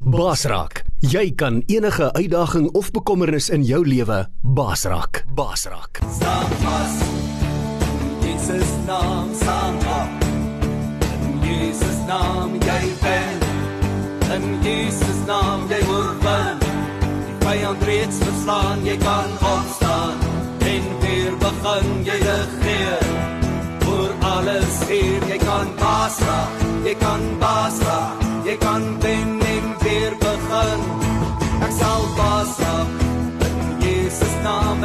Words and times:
Basraak, 0.00 0.80
jy 1.04 1.34
kan 1.36 1.60
enige 1.68 2.06
uitdaging 2.16 2.70
of 2.72 2.88
bekommernis 2.90 3.50
in 3.52 3.60
jou 3.68 3.82
lewe 3.84 4.22
basraak. 4.40 5.24
Basraak. 5.36 6.00
Staan 6.14 6.54
vas. 6.62 6.94
Jesus 8.24 8.70
naam 8.86 9.28
staan 9.36 9.76
op. 9.76 10.24
In 11.04 11.36
Jesus 11.44 11.98
naam 12.08 12.56
jy 12.56 12.80
ben. 13.02 13.38
In 14.32 14.48
Jesus 14.64 15.20
naam 15.26 15.68
jy 15.68 15.82
oorwin. 15.84 16.64
Die 17.26 17.36
vyand 17.44 17.84
reeds 17.84 18.24
verslaan, 18.24 18.80
jy 18.88 18.96
kan 19.04 19.36
opstaan 19.52 20.16
en 20.64 20.90
weer 21.04 21.36
begin 21.44 21.92
jy 22.08 22.18
regeer. 22.24 23.06
Oor 23.84 24.16
alles 24.32 24.80
hier, 24.88 25.28
jy 25.28 25.38
kan 25.44 25.68
baas 25.76 26.24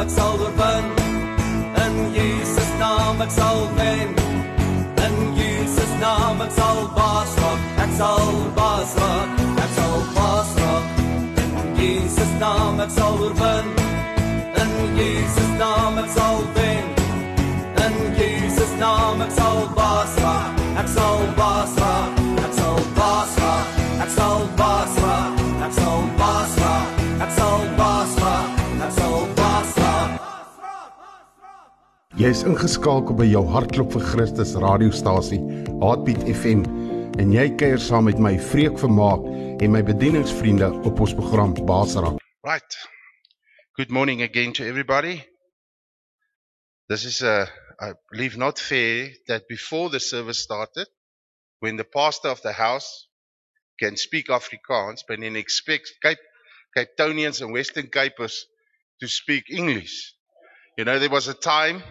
ek 0.06 0.12
sal 0.14 0.38
oorwin. 0.40 0.86
In 1.84 1.94
Jesus 2.14 2.70
naam 2.82 3.22
ek 3.24 3.30
sal 3.38 3.58
wen. 3.78 4.10
In 5.06 5.16
Jesus 5.38 5.92
naam 6.02 6.42
ek 6.46 6.52
sal 6.58 6.78
baas 6.98 7.32
raak. 7.40 7.60
Ek 7.84 7.92
sal 8.00 8.28
baas 8.58 8.92
raak. 9.00 9.42
Ek 9.64 9.72
sal 9.78 9.96
baas 10.18 10.52
raak. 10.60 10.84
In 11.42 11.74
Jesus 11.80 12.32
naam 12.42 12.80
ek 12.84 12.92
sal 12.98 13.18
oorwin. 13.24 13.66
In 14.62 14.72
Jesus 15.00 15.50
naam 15.62 15.98
ek 16.04 16.10
sal 16.18 16.38
wen. 16.58 16.86
In 17.86 17.94
Jesus 18.20 18.72
naam 18.84 19.26
ek 19.26 19.32
sal 19.40 19.60
baas 19.74 19.95
Jy 32.16 32.30
is 32.32 32.46
ingeskakel 32.48 33.12
by 33.12 33.26
jou 33.28 33.42
hartklop 33.52 33.90
vir 33.92 34.04
Christus 34.08 34.54
radiostasie, 34.56 35.36
Heartbeat 35.82 36.22
FM, 36.30 36.62
en 37.20 37.32
jy 37.34 37.42
kuier 37.60 37.76
saam 37.76 38.06
met 38.08 38.16
my 38.24 38.30
Vreek 38.40 38.78
Vermaak 38.80 39.26
en 39.60 39.74
my 39.74 39.82
bedieningsvriende 39.84 40.70
op 40.88 41.02
ons 41.04 41.12
program 41.18 41.52
Basraak. 41.68 42.16
Right. 42.40 42.78
Good 43.76 43.92
morning 43.92 44.22
again 44.24 44.54
to 44.56 44.64
everybody. 44.64 45.18
This 46.88 47.04
is 47.04 47.20
a, 47.20 47.50
I 47.78 47.92
believe, 48.10 48.40
not 48.40 48.58
fair 48.58 49.12
that 49.28 49.44
before 49.46 49.90
the 49.90 50.00
service 50.00 50.40
started, 50.40 50.88
when 51.60 51.76
the 51.76 51.84
pastor 51.84 52.32
of 52.32 52.40
the 52.40 52.56
house 52.56 53.10
can 53.78 53.98
speak 53.98 54.32
Afrikaans, 54.32 55.04
but 55.06 55.20
then 55.20 55.36
expects 55.36 55.92
Cape, 56.02 56.24
Cape 56.74 56.96
Townians 56.96 57.42
and 57.42 57.52
Western 57.52 57.92
Capers 57.92 58.46
to 59.02 59.06
speak 59.06 59.50
English. 59.50 60.14
You 60.78 60.86
know, 60.86 60.98
there 60.98 61.12
was 61.12 61.28
a 61.28 61.34
time 61.34 61.82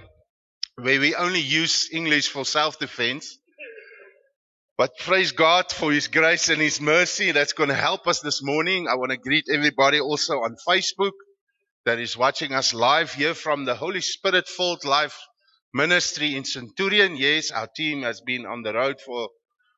where 0.77 0.99
we 0.99 1.15
only 1.15 1.39
use 1.39 1.89
English 1.91 2.29
for 2.29 2.45
self-defense. 2.45 3.37
But 4.77 4.97
praise 4.99 5.31
God 5.31 5.71
for 5.71 5.91
His 5.91 6.07
grace 6.07 6.49
and 6.49 6.61
His 6.61 6.81
mercy 6.81 7.31
that's 7.31 7.53
going 7.53 7.69
to 7.69 7.75
help 7.75 8.07
us 8.07 8.19
this 8.19 8.43
morning. 8.43 8.87
I 8.89 8.95
want 8.95 9.11
to 9.11 9.17
greet 9.17 9.45
everybody 9.51 10.01
also 10.01 10.35
on 10.39 10.57
Facebook 10.67 11.13
that 11.85 11.99
is 11.99 12.17
watching 12.17 12.51
us 12.53 12.73
live 12.73 13.13
here 13.13 13.33
from 13.33 13.63
the 13.63 13.75
Holy 13.75 14.01
Spirit 14.01 14.49
filled 14.49 14.83
life 14.83 15.17
ministry 15.73 16.35
in 16.35 16.43
Centurion. 16.43 17.15
Yes, 17.15 17.51
our 17.51 17.67
team 17.73 18.01
has 18.01 18.19
been 18.21 18.45
on 18.45 18.63
the 18.63 18.73
road 18.73 18.99
for 18.99 19.29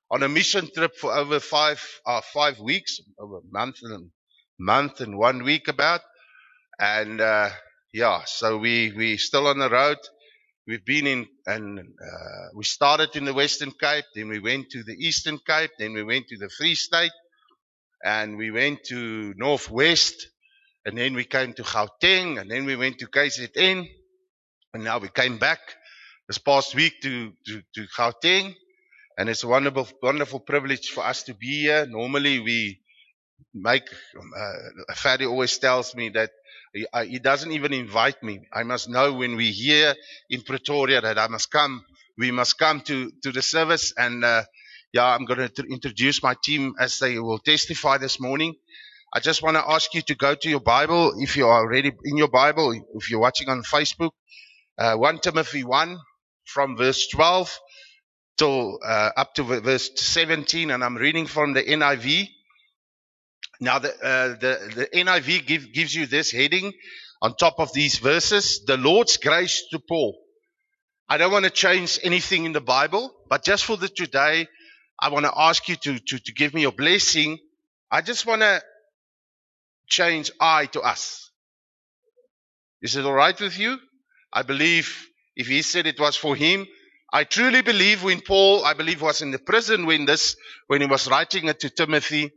on 0.09 0.23
a 0.23 0.29
mission 0.29 0.67
trip 0.73 0.95
for 0.95 1.13
over 1.13 1.39
five 1.39 1.83
uh, 2.05 2.21
five 2.21 2.59
weeks, 2.59 2.99
over 3.19 3.37
a 3.37 3.51
month 3.51 3.77
and 3.83 4.09
month 4.57 5.01
and 5.01 5.17
one 5.17 5.43
week 5.43 5.67
about. 5.67 6.01
And 6.79 7.21
uh, 7.21 7.49
yeah, 7.93 8.21
so 8.25 8.57
we 8.57 8.93
we 8.95 9.17
still 9.17 9.47
on 9.47 9.59
the 9.59 9.69
road. 9.69 9.97
We've 10.67 10.83
been 10.83 11.07
in 11.07 11.27
and 11.45 11.80
uh, 11.80 12.47
we 12.53 12.65
started 12.65 13.15
in 13.15 13.23
the 13.23 13.33
Western 13.33 13.71
Cape, 13.71 14.03
then 14.14 14.27
we 14.27 14.39
went 14.39 14.69
to 14.71 14.83
the 14.83 14.95
Eastern 14.95 15.39
Cape, 15.39 15.71
then 15.80 15.93
we 15.93 16.03
went 16.03 16.27
to 16.27 16.37
the 16.37 16.49
Free 16.49 16.75
State, 16.75 17.14
and 18.03 18.37
we 18.37 18.52
went 18.52 18.83
to 18.87 19.33
Northwest, 19.37 20.27
and 20.86 20.97
then 20.97 21.14
we 21.14 21.23
came 21.23 21.53
to 21.53 21.64
Gauteng, 21.64 22.42
and 22.42 22.52
then 22.52 22.65
we 22.65 22.75
went 22.75 22.99
to 22.99 23.08
KZN, 23.08 23.87
and 24.73 24.83
now 24.83 24.97
we 24.97 25.08
came 25.08 25.37
back 25.37 25.59
this 26.27 26.37
past 26.37 26.75
week 26.75 26.99
to, 27.02 27.31
to, 27.45 27.61
to 27.75 27.87
Gauteng, 27.97 28.53
and 29.17 29.30
it's 29.30 29.45
a 29.45 29.47
wonderful, 29.47 29.87
wonderful 30.03 30.42
privilege 30.42 30.89
for 30.89 31.05
us 31.05 31.23
to 31.23 31.33
be 31.33 31.61
here. 31.61 31.86
Normally 31.86 32.39
we 32.39 32.81
make, 33.53 33.87
uh, 33.89 34.93
Fadi 34.95 35.25
always 35.25 35.58
tells 35.59 35.95
me 35.95 36.09
that 36.09 36.31
he, 36.73 36.86
uh, 36.94 37.04
he 37.04 37.20
doesn't 37.20 37.52
even 37.52 37.73
invite 37.73 38.22
me. 38.23 38.42
I 38.54 38.64
must 38.64 38.89
know 38.89 39.14
when 39.14 39.36
we're 39.36 39.52
here 39.52 39.95
in 40.30 40.42
Pretoria 40.42 41.02
that 41.02 41.17
I 41.17 41.28
must 41.28 41.52
come. 41.52 41.83
We 42.17 42.32
must 42.32 42.58
come 42.58 42.82
to, 42.82 43.11
to 43.23 43.32
the 43.32 43.42
service 43.42 43.94
and, 43.98 44.23
uh, 44.23 44.44
yeah, 44.94 45.05
I'm 45.05 45.26
going 45.26 45.50
to 45.50 45.64
introduce 45.70 46.23
my 46.23 46.36
team 46.44 46.76
as 46.80 47.00
they 47.00 47.20
will 47.20 47.39
testify 47.39 47.98
this 47.98 48.20
morning. 48.20 48.55
I 49.14 49.20
just 49.20 49.42
want 49.44 49.58
to 49.58 49.70
ask 49.70 49.94
you 49.94 50.02
to 50.04 50.16
go 50.16 50.36
to 50.36 50.50
your 50.50 50.60
Bible 50.60 51.14
if 51.17 51.38
you 51.38 51.48
are 51.48 51.60
already 51.60 51.92
in 52.04 52.17
your 52.17 52.28
Bible, 52.28 52.73
if 52.95 53.10
you're 53.10 53.20
watching 53.20 53.49
on 53.49 53.64
Facebook, 53.64 54.11
uh, 54.78 54.95
1 54.95 55.20
Timothy 55.20 55.64
1 55.64 55.98
from 56.45 56.78
verse 56.78 57.08
12 57.08 57.60
till 58.38 58.80
uh, 58.86 59.11
up 59.17 59.34
to 59.36 59.44
verse 59.44 59.89
17, 59.95 60.72
and 60.72 60.84
I'm 60.84 60.95
reading 60.95 61.26
from 61.26 61.54
the 61.54 61.64
NIV. 61.64 62.30
Now, 63.59 63.79
the, 63.79 63.89
uh, 63.89 64.27
the, 64.39 64.71
the 64.75 64.87
NIV 64.93 65.45
give, 65.47 65.73
gives 65.73 65.93
you 65.95 66.05
this 66.05 66.31
heading 66.31 66.73
on 67.21 67.35
top 67.35 67.55
of 67.59 67.73
these 67.73 67.97
verses 67.97 68.63
the 68.65 68.77
Lord's 68.77 69.17
grace 69.17 69.65
to 69.71 69.79
Paul. 69.79 70.17
I 71.09 71.17
don't 71.17 71.31
want 71.31 71.45
to 71.45 71.51
change 71.51 71.99
anything 72.03 72.45
in 72.45 72.51
the 72.51 72.61
Bible, 72.61 73.13
but 73.29 73.43
just 73.43 73.65
for 73.65 73.77
the 73.77 73.87
today, 73.87 74.47
I 74.99 75.09
want 75.09 75.25
to 75.25 75.33
ask 75.35 75.67
you 75.69 75.75
to, 75.77 75.99
to, 75.99 76.19
to 76.19 76.33
give 76.33 76.53
me 76.53 76.61
your 76.61 76.71
blessing. 76.71 77.37
I 77.89 78.01
just 78.01 78.25
want 78.25 78.41
to 78.41 78.61
change 79.87 80.31
I 80.39 80.65
to 80.67 80.81
us. 80.81 81.31
Is 82.81 82.95
it 82.95 83.05
all 83.05 83.13
right 83.13 83.39
with 83.39 83.57
you? 83.57 83.77
I 84.33 84.43
believe 84.43 85.07
if 85.35 85.47
he 85.47 85.61
said 85.61 85.87
it 85.87 85.99
was 85.99 86.15
for 86.15 86.35
him, 86.35 86.67
I 87.11 87.23
truly 87.23 87.61
believe 87.61 88.03
when 88.03 88.21
Paul, 88.21 88.65
I 88.65 88.73
believe, 88.73 89.01
was 89.01 89.21
in 89.21 89.31
the 89.31 89.39
prison 89.39 89.85
when 89.85 90.05
this, 90.05 90.35
when 90.67 90.81
he 90.81 90.87
was 90.87 91.07
writing 91.09 91.47
it 91.47 91.61
to 91.61 91.69
Timothy, 91.69 92.31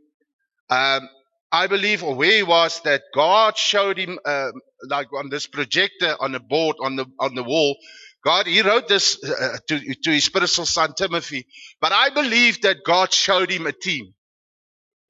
um, 0.71 1.09
I 1.51 1.67
believe, 1.67 2.03
or 2.03 2.15
where 2.15 2.33
he 2.37 2.43
was, 2.43 2.81
that 2.83 3.03
God 3.15 3.57
showed 3.57 3.99
him, 3.99 4.19
uh, 4.25 4.51
like 4.89 5.13
on 5.13 5.29
this 5.29 5.47
projector 5.47 6.17
on 6.21 6.33
the 6.33 6.41
board 6.41 6.77
on 6.81 6.97
the 6.97 7.07
on 7.19 7.35
the 7.35 7.43
wall. 7.43 7.77
God, 8.25 8.47
he 8.47 8.63
wrote 8.63 8.89
this 8.89 9.23
uh, 9.23 9.57
to 9.69 9.95
to 10.03 10.11
his 10.11 10.25
spiritual 10.25 10.67
son 10.67 10.93
Timothy, 10.97 11.47
but 11.81 11.93
I 11.93 12.11
believe 12.11 12.61
that 12.63 12.85
God 12.85 13.13
showed 13.13 13.51
him 13.51 13.67
a 13.67 13.73
team 13.73 14.07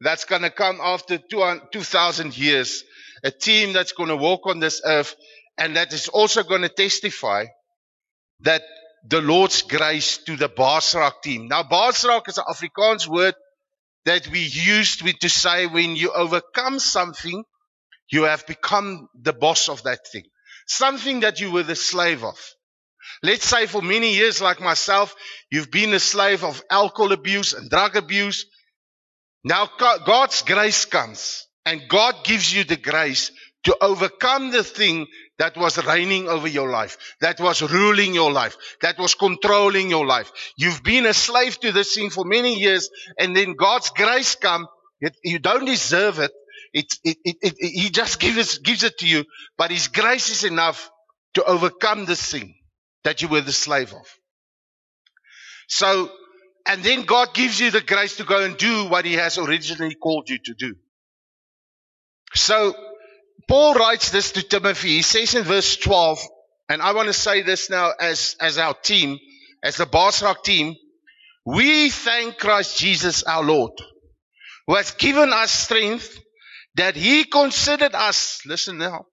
that's 0.01 0.25
going 0.25 0.43
to 0.43 0.51
come 0.51 0.79
after 0.81 1.17
2,000 1.71 2.37
years, 2.37 2.83
a 3.23 3.31
team 3.31 3.73
that's 3.73 3.93
going 3.93 4.09
to 4.09 4.15
walk 4.15 4.45
on 4.47 4.59
this 4.59 4.81
earth, 4.85 5.15
and 5.57 5.75
that 5.75 5.91
is 5.93 6.07
also 6.07 6.43
going 6.43 6.61
to 6.61 6.69
testify 6.69 7.45
that 8.41 8.63
the 9.07 9.21
Lord's 9.21 9.63
grace 9.63 10.17
to 10.19 10.35
the 10.37 10.49
Basrak 10.49 11.21
team. 11.23 11.47
Now, 11.47 11.63
Basrak 11.63 12.29
is 12.29 12.37
an 12.39 12.45
Afrikaans 12.49 13.07
word 13.07 13.35
that 14.05 14.27
we 14.27 14.39
used 14.39 15.03
to 15.21 15.29
say 15.29 15.67
when 15.67 15.95
you 15.95 16.11
overcome 16.11 16.79
something, 16.79 17.43
you 18.11 18.23
have 18.23 18.45
become 18.47 19.07
the 19.19 19.33
boss 19.33 19.69
of 19.69 19.83
that 19.83 19.99
thing. 20.11 20.23
Something 20.67 21.21
that 21.21 21.39
you 21.39 21.51
were 21.51 21.63
the 21.63 21.75
slave 21.75 22.23
of. 22.23 22.37
Let's 23.23 23.45
say 23.45 23.67
for 23.67 23.81
many 23.81 24.15
years, 24.15 24.41
like 24.41 24.59
myself, 24.61 25.15
you've 25.51 25.71
been 25.71 25.93
a 25.93 25.99
slave 25.99 26.43
of 26.43 26.61
alcohol 26.69 27.11
abuse 27.11 27.53
and 27.53 27.69
drug 27.69 27.95
abuse. 27.95 28.45
Now 29.43 29.69
God's 29.77 30.41
grace 30.43 30.85
comes 30.85 31.47
and 31.65 31.81
God 31.89 32.23
gives 32.23 32.53
you 32.53 32.63
the 32.63 32.77
grace 32.77 33.31
to 33.63 33.77
overcome 33.81 34.51
the 34.51 34.63
thing 34.63 35.07
that 35.41 35.57
was 35.57 35.83
reigning 35.87 36.29
over 36.29 36.47
your 36.47 36.69
life, 36.69 37.15
that 37.19 37.39
was 37.39 37.63
ruling 37.63 38.13
your 38.13 38.31
life, 38.31 38.55
that 38.81 38.99
was 38.99 39.15
controlling 39.15 39.89
your 39.89 40.05
life. 40.05 40.31
You've 40.55 40.83
been 40.83 41.07
a 41.07 41.15
slave 41.15 41.59
to 41.61 41.71
this 41.71 41.95
thing 41.95 42.11
for 42.11 42.25
many 42.25 42.59
years, 42.59 42.91
and 43.17 43.35
then 43.35 43.55
God's 43.55 43.89
grace 43.89 44.35
come. 44.35 44.67
It, 44.99 45.17
you 45.23 45.39
don't 45.39 45.65
deserve 45.65 46.19
it. 46.19 46.31
It, 46.73 46.93
it, 47.03 47.17
it, 47.23 47.37
it, 47.41 47.55
he 47.57 47.89
just 47.89 48.19
gives, 48.19 48.59
gives 48.59 48.83
it 48.83 48.99
to 48.99 49.07
you, 49.07 49.25
but 49.57 49.71
His 49.71 49.87
grace 49.87 50.29
is 50.29 50.43
enough 50.43 50.91
to 51.33 51.43
overcome 51.43 52.05
this 52.05 52.31
thing 52.31 52.53
that 53.03 53.23
you 53.23 53.27
were 53.27 53.41
the 53.41 53.51
slave 53.51 53.95
of. 53.95 54.05
So, 55.67 56.11
and 56.67 56.83
then 56.83 57.01
God 57.01 57.33
gives 57.33 57.59
you 57.59 57.71
the 57.71 57.81
grace 57.81 58.17
to 58.17 58.25
go 58.25 58.43
and 58.43 58.57
do 58.57 58.85
what 58.89 59.05
He 59.05 59.13
has 59.13 59.39
originally 59.39 59.95
called 59.95 60.29
you 60.29 60.37
to 60.37 60.53
do. 60.53 60.75
So, 62.35 62.75
Paul 63.51 63.73
writes 63.73 64.11
this 64.11 64.31
to 64.31 64.43
Timothy. 64.43 64.95
He 64.95 65.01
says 65.01 65.35
in 65.35 65.43
verse 65.43 65.75
12, 65.75 66.19
and 66.69 66.81
I 66.81 66.93
want 66.93 67.07
to 67.07 67.13
say 67.13 67.41
this 67.41 67.69
now 67.69 67.91
as, 67.99 68.37
as 68.39 68.57
our 68.57 68.73
team, 68.73 69.19
as 69.61 69.75
the 69.75 69.85
Basrak 69.85 70.41
team, 70.43 70.73
we 71.45 71.89
thank 71.89 72.37
Christ 72.37 72.79
Jesus 72.79 73.23
our 73.23 73.43
Lord 73.43 73.73
who 74.67 74.75
has 74.75 74.91
given 74.91 75.33
us 75.33 75.51
strength, 75.51 76.17
that 76.75 76.95
he 76.95 77.25
considered 77.25 77.93
us, 77.93 78.39
listen 78.45 78.77
now, 78.77 79.03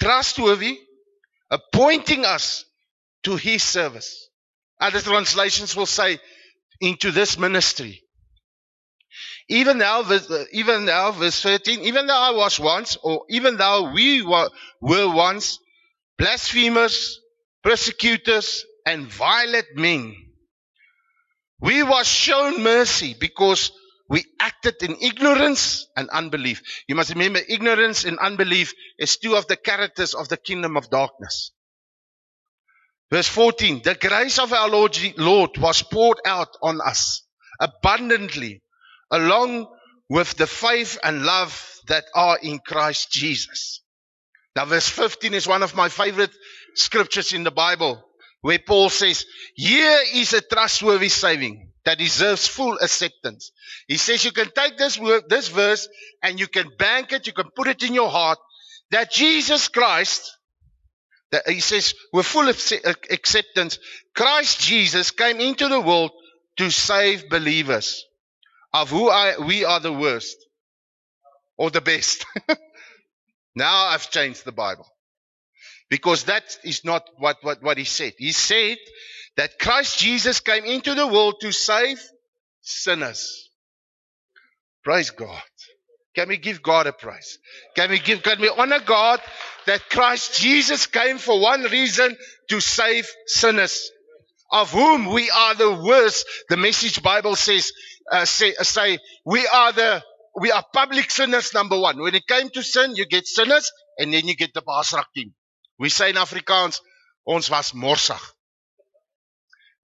trustworthy, 0.00 0.78
appointing 1.50 2.24
us 2.24 2.64
to 3.24 3.34
his 3.34 3.64
service. 3.64 4.28
Other 4.80 5.00
translations 5.00 5.74
will 5.74 5.86
say, 5.86 6.20
into 6.80 7.10
this 7.10 7.36
ministry. 7.36 8.04
Even 9.48 9.78
now, 9.78 10.02
verse- 10.02 10.30
uh, 10.30 10.44
even 10.52 10.84
now, 10.86 11.12
verse 11.12 11.42
13, 11.42 11.80
even 11.82 12.06
though 12.06 12.18
I 12.18 12.30
was 12.32 12.60
once, 12.60 12.98
or 13.02 13.24
even 13.30 13.56
though 13.56 13.92
we 13.92 14.22
were, 14.22 14.50
were 14.80 15.08
once 15.10 15.58
blasphemers, 16.18 17.20
persecutors, 17.62 18.64
and 18.86 19.06
violent 19.06 19.66
men, 19.76 20.16
we 21.60 21.82
was 21.82 22.06
shown 22.08 22.62
mercy 22.62 23.16
because 23.18 23.72
we 24.08 24.24
acted 24.40 24.82
in 24.82 24.96
ignorance 25.02 25.86
and 25.96 26.08
unbelief. 26.10 26.62
You 26.88 26.94
must 26.96 27.10
remember, 27.10 27.40
ignorance 27.48 28.04
and 28.04 28.18
unbelief 28.18 28.74
is 28.98 29.16
two 29.18 29.36
of 29.36 29.46
the 29.48 29.56
characters 29.56 30.14
of 30.14 30.28
the 30.28 30.36
kingdom 30.36 30.76
of 30.76 30.90
darkness. 30.90 31.52
Verse 33.10 33.28
14, 33.28 33.82
the 33.84 33.94
grace 33.94 34.38
of 34.38 34.52
our 34.52 34.68
Lord, 34.68 34.98
Lord 35.18 35.58
was 35.58 35.82
poured 35.82 36.20
out 36.26 36.50
on 36.62 36.80
us 36.80 37.22
abundantly 37.60 38.62
along 39.10 39.68
with 40.08 40.36
the 40.36 40.46
faith 40.46 40.98
and 41.02 41.24
love 41.24 41.80
that 41.88 42.04
are 42.14 42.38
in 42.38 42.58
Christ 42.58 43.10
Jesus. 43.10 43.82
Now 44.56 44.64
verse 44.64 44.88
15 44.88 45.34
is 45.34 45.46
one 45.46 45.62
of 45.62 45.76
my 45.76 45.88
favorite 45.88 46.32
scriptures 46.74 47.32
in 47.32 47.44
the 47.44 47.50
Bible 47.50 48.04
where 48.40 48.58
Paul 48.58 48.88
says, 48.88 49.24
here 49.54 49.98
is 50.14 50.32
a 50.32 50.40
trustworthy 50.40 51.08
saving 51.08 51.72
that 51.84 51.98
deserves 51.98 52.46
full 52.46 52.78
acceptance. 52.78 53.50
He 53.88 53.96
says 53.96 54.24
you 54.24 54.32
can 54.32 54.50
take 54.54 54.78
this 54.78 54.98
word, 54.98 55.24
this 55.28 55.48
verse 55.48 55.88
and 56.22 56.38
you 56.38 56.46
can 56.46 56.68
bank 56.78 57.12
it, 57.12 57.26
you 57.26 57.32
can 57.32 57.50
put 57.54 57.68
it 57.68 57.82
in 57.82 57.94
your 57.94 58.10
heart 58.10 58.38
that 58.90 59.10
Jesus 59.10 59.68
Christ 59.68 60.38
that 61.30 61.48
he 61.48 61.60
says 61.60 61.94
with 62.12 62.26
full 62.26 62.46
acce- 62.46 62.84
acceptance, 63.10 63.78
Christ 64.14 64.60
Jesus 64.60 65.10
came 65.10 65.40
into 65.40 65.68
the 65.68 65.80
world 65.80 66.10
to 66.56 66.70
save 66.70 67.28
believers, 67.28 68.04
of 68.72 68.90
who 68.90 69.08
I, 69.08 69.38
we 69.38 69.64
are 69.64 69.80
the 69.80 69.92
worst 69.92 70.36
or 71.56 71.70
the 71.70 71.80
best. 71.80 72.24
now 73.54 73.86
I've 73.86 74.10
changed 74.10 74.44
the 74.44 74.52
Bible 74.52 74.86
because 75.90 76.24
that 76.24 76.44
is 76.64 76.84
not 76.84 77.08
what, 77.18 77.38
what, 77.42 77.62
what 77.62 77.78
he 77.78 77.84
said. 77.84 78.12
He 78.18 78.32
said 78.32 78.78
that 79.36 79.58
Christ 79.58 79.98
Jesus 79.98 80.40
came 80.40 80.64
into 80.64 80.94
the 80.94 81.06
world 81.06 81.36
to 81.40 81.52
save 81.52 82.00
sinners. 82.62 83.50
Praise 84.84 85.10
God. 85.10 85.42
Can 86.14 86.28
we 86.28 86.36
give 86.36 86.62
God 86.62 86.86
a 86.86 86.92
praise? 86.92 87.38
Can 87.76 87.90
we 87.90 87.98
give, 87.98 88.22
can 88.22 88.40
we 88.40 88.48
honor 88.48 88.80
God 88.84 89.20
that 89.68 89.88
Christ 89.90 90.40
Jesus 90.40 90.86
came 90.86 91.18
for 91.18 91.40
one 91.40 91.62
reason 91.64 92.16
to 92.48 92.60
save 92.60 93.06
sinners, 93.26 93.90
of 94.50 94.72
whom 94.72 95.12
we 95.12 95.30
are 95.30 95.54
the 95.54 95.74
worst. 95.74 96.26
The 96.48 96.56
message 96.56 97.02
Bible 97.02 97.36
says, 97.36 97.70
uh, 98.10 98.24
say, 98.24 98.54
uh, 98.58 98.64
say, 98.64 98.98
we 99.24 99.46
are 99.46 99.72
the, 99.72 100.02
we 100.40 100.50
are 100.50 100.64
public 100.72 101.10
sinners 101.10 101.52
number 101.54 101.78
one. 101.78 102.00
When 102.00 102.14
it 102.14 102.26
came 102.26 102.48
to 102.50 102.62
sin, 102.62 102.94
you 102.96 103.06
get 103.06 103.26
sinners 103.26 103.70
and 103.98 104.12
then 104.12 104.26
you 104.26 104.36
get 104.36 104.54
the 104.54 104.62
Basrak 104.62 105.04
team. 105.14 105.32
We 105.78 105.88
say 105.88 106.10
in 106.10 106.16
Afrikaans, 106.16 106.80
ons 107.26 107.50
was 107.50 107.72
morsig. 107.72 108.20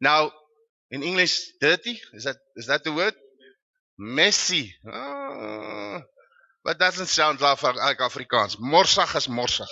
Now, 0.00 0.32
in 0.90 1.02
English, 1.02 1.52
dirty, 1.60 2.00
is 2.12 2.24
that, 2.24 2.36
is 2.56 2.66
that 2.66 2.84
the 2.84 2.92
word? 2.92 3.14
Messy. 3.98 4.74
Ah, 4.90 6.00
but 6.64 6.78
doesn't 6.78 7.06
sound 7.06 7.40
like, 7.40 7.58
Afrikaans. 7.58 8.56
Morsig 8.58 9.16
is 9.16 9.26
morsig. 9.28 9.68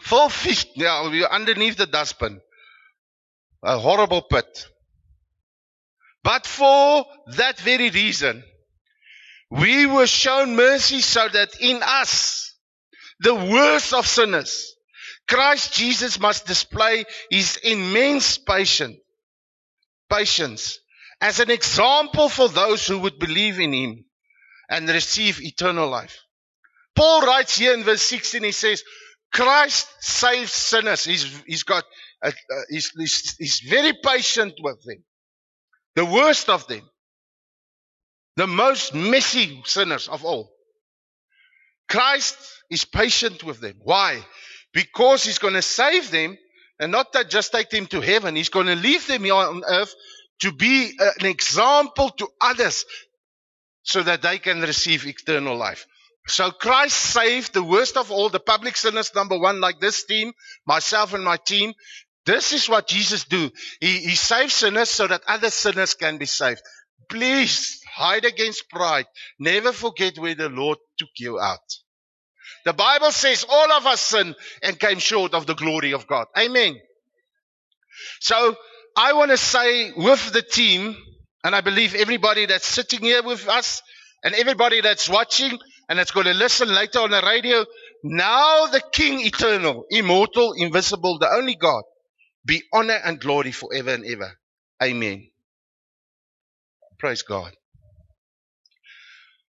Full 0.00 0.28
fish, 0.28 0.66
yeah, 0.74 1.02
underneath 1.30 1.76
the 1.76 1.86
dustbin. 1.86 2.40
A 3.64 3.78
horrible 3.78 4.22
pit. 4.22 4.66
But 6.24 6.46
for 6.46 7.04
that 7.36 7.58
very 7.58 7.90
reason, 7.90 8.44
we 9.50 9.86
were 9.86 10.06
shown 10.06 10.56
mercy 10.56 11.00
so 11.00 11.28
that 11.28 11.60
in 11.60 11.80
us, 11.82 12.54
the 13.20 13.34
worst 13.34 13.92
of 13.92 14.06
sinners, 14.06 14.74
Christ 15.28 15.74
Jesus 15.74 16.18
must 16.18 16.46
display 16.46 17.04
his 17.30 17.56
immense 17.56 18.38
patience, 18.38 18.98
patience 20.10 20.78
as 21.20 21.38
an 21.38 21.50
example 21.50 22.28
for 22.28 22.48
those 22.48 22.86
who 22.86 22.98
would 22.98 23.18
believe 23.18 23.60
in 23.60 23.72
him 23.72 24.04
and 24.68 24.88
receive 24.88 25.40
eternal 25.40 25.88
life. 25.88 26.18
Paul 26.96 27.22
writes 27.22 27.58
here 27.58 27.74
in 27.74 27.84
verse 27.84 28.02
16, 28.02 28.42
he 28.42 28.52
says, 28.52 28.82
Christ 29.32 29.88
saves 30.00 30.52
sinners. 30.52 31.04
He's, 31.04 31.42
he's 31.46 31.62
got, 31.62 31.84
he's, 32.68 32.90
he's, 32.90 33.36
he's 33.38 33.60
very 33.60 33.92
patient 34.04 34.54
with 34.60 34.82
them. 34.84 35.02
The 35.96 36.04
worst 36.04 36.48
of 36.48 36.66
them. 36.66 36.82
The 38.36 38.46
most 38.46 38.94
messy 38.94 39.62
sinners 39.64 40.08
of 40.08 40.24
all. 40.24 40.50
Christ 41.88 42.36
is 42.70 42.84
patient 42.84 43.44
with 43.44 43.60
them. 43.60 43.74
Why? 43.82 44.24
Because 44.72 45.24
he's 45.24 45.38
going 45.38 45.54
to 45.54 45.62
save 45.62 46.10
them 46.10 46.38
and 46.80 46.90
not 46.90 47.12
that 47.12 47.28
just 47.28 47.52
take 47.52 47.68
them 47.68 47.86
to 47.88 48.00
heaven. 48.00 48.34
He's 48.34 48.48
going 48.48 48.66
to 48.66 48.74
leave 48.74 49.06
them 49.06 49.24
here 49.24 49.34
on 49.34 49.62
earth 49.68 49.94
to 50.40 50.52
be 50.52 50.92
an 50.98 51.26
example 51.26 52.10
to 52.10 52.28
others 52.40 52.84
so 53.82 54.02
that 54.02 54.22
they 54.22 54.38
can 54.38 54.60
receive 54.60 55.06
eternal 55.06 55.56
life. 55.56 55.86
So 56.26 56.50
Christ 56.50 56.96
saved 56.96 57.52
the 57.52 57.64
worst 57.64 57.96
of 57.96 58.10
all, 58.10 58.28
the 58.28 58.40
public 58.40 58.76
sinners, 58.76 59.14
number 59.14 59.38
one, 59.38 59.60
like 59.60 59.80
this 59.80 60.04
team, 60.04 60.32
myself 60.66 61.14
and 61.14 61.24
my 61.24 61.36
team. 61.36 61.72
This 62.24 62.52
is 62.52 62.68
what 62.68 62.88
Jesus 62.88 63.24
do. 63.24 63.50
He, 63.80 63.98
he 63.98 64.14
saves 64.14 64.54
sinners 64.54 64.90
so 64.90 65.06
that 65.06 65.22
other 65.26 65.50
sinners 65.50 65.94
can 65.94 66.18
be 66.18 66.26
saved. 66.26 66.62
Please 67.08 67.80
hide 67.94 68.24
against 68.24 68.70
pride. 68.70 69.06
Never 69.38 69.72
forget 69.72 70.18
where 70.18 70.34
the 70.34 70.48
Lord 70.48 70.78
took 70.98 71.10
you 71.18 71.40
out. 71.40 71.58
The 72.64 72.72
Bible 72.72 73.10
says 73.10 73.44
all 73.48 73.72
of 73.72 73.86
us 73.86 74.00
sin 74.00 74.34
and 74.62 74.78
came 74.78 74.98
short 74.98 75.34
of 75.34 75.46
the 75.46 75.54
glory 75.54 75.92
of 75.92 76.06
God. 76.06 76.26
Amen. 76.38 76.76
So 78.20 78.54
I 78.96 79.14
want 79.14 79.30
to 79.30 79.36
say 79.36 79.92
with 79.92 80.32
the 80.32 80.42
team, 80.42 80.96
and 81.44 81.56
I 81.56 81.60
believe 81.60 81.94
everybody 81.94 82.46
that's 82.46 82.66
sitting 82.66 83.00
here 83.00 83.22
with 83.22 83.48
us 83.48 83.82
and 84.22 84.34
everybody 84.34 84.80
that's 84.80 85.08
watching 85.08 85.58
and 85.88 85.98
that's 85.98 86.12
going 86.12 86.26
to 86.26 86.34
listen 86.34 86.72
later 86.72 87.00
on 87.00 87.10
the 87.10 87.20
radio, 87.20 87.64
now 88.04 88.66
the 88.66 88.82
King 88.92 89.20
eternal, 89.20 89.84
immortal, 89.90 90.54
invisible, 90.56 91.18
the 91.18 91.30
only 91.30 91.56
God, 91.56 91.82
be 92.44 92.62
honor 92.72 92.98
and 93.04 93.20
glory 93.20 93.52
forever 93.52 93.90
and 93.90 94.04
ever. 94.06 94.32
Amen. 94.82 95.28
Praise 96.98 97.22
God. 97.22 97.52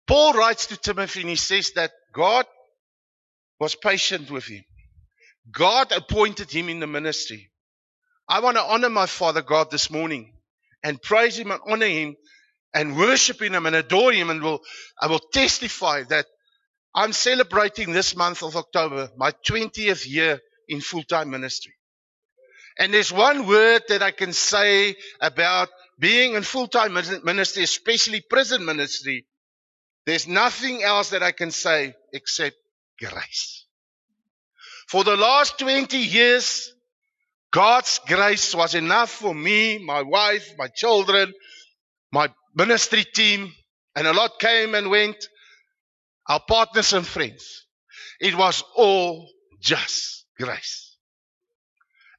Paul 0.07 0.33
writes 0.33 0.67
to 0.67 0.77
Timothy 0.77 1.21
and 1.21 1.29
he 1.29 1.35
says 1.35 1.71
that 1.75 1.91
God 2.13 2.45
was 3.59 3.75
patient 3.75 4.31
with 4.31 4.45
him. 4.45 4.63
God 5.51 5.91
appointed 5.91 6.51
him 6.51 6.69
in 6.69 6.79
the 6.79 6.87
ministry. 6.87 7.49
I 8.27 8.41
want 8.41 8.57
to 8.57 8.63
honor 8.63 8.89
my 8.89 9.05
Father 9.05 9.41
God 9.41 9.71
this 9.71 9.89
morning 9.89 10.33
and 10.83 11.01
praise 11.01 11.37
him 11.37 11.51
and 11.51 11.61
honor 11.67 11.87
him 11.87 12.15
and 12.73 12.97
worship 12.97 13.41
him 13.41 13.65
and 13.65 13.75
adore 13.75 14.11
him 14.11 14.29
and 14.29 14.41
will, 14.41 14.61
I 15.01 15.07
will 15.07 15.21
testify 15.33 16.03
that 16.03 16.25
I'm 16.93 17.13
celebrating 17.13 17.91
this 17.91 18.15
month 18.15 18.43
of 18.43 18.55
October 18.55 19.09
my 19.17 19.31
20th 19.47 20.07
year 20.07 20.39
in 20.67 20.81
full-time 20.81 21.29
ministry. 21.29 21.73
And 22.79 22.93
there's 22.93 23.11
one 23.11 23.47
word 23.47 23.83
that 23.89 24.03
I 24.03 24.11
can 24.11 24.33
say 24.33 24.95
about 25.19 25.69
being 25.99 26.33
in 26.33 26.43
full-time 26.43 26.93
ministry, 26.93 27.63
especially 27.63 28.21
prison 28.21 28.65
ministry. 28.65 29.25
There's 30.05 30.27
nothing 30.27 30.83
else 30.83 31.09
that 31.09 31.23
I 31.23 31.31
can 31.31 31.51
say 31.51 31.95
except 32.13 32.55
grace. 32.99 33.65
For 34.87 35.03
the 35.03 35.17
last 35.17 35.59
20 35.59 35.97
years, 35.97 36.73
God's 37.51 37.99
grace 38.07 38.53
was 38.53 38.75
enough 38.75 39.09
for 39.09 39.33
me, 39.33 39.79
my 39.79 40.03
wife, 40.03 40.53
my 40.57 40.67
children, 40.67 41.33
my 42.11 42.29
ministry 42.55 43.03
team, 43.03 43.53
and 43.95 44.07
a 44.07 44.13
lot 44.13 44.39
came 44.39 44.75
and 44.75 44.89
went, 44.89 45.17
our 46.29 46.41
partners 46.47 46.93
and 46.93 47.05
friends. 47.05 47.65
It 48.19 48.35
was 48.35 48.63
all 48.75 49.29
just 49.59 50.25
grace. 50.37 50.86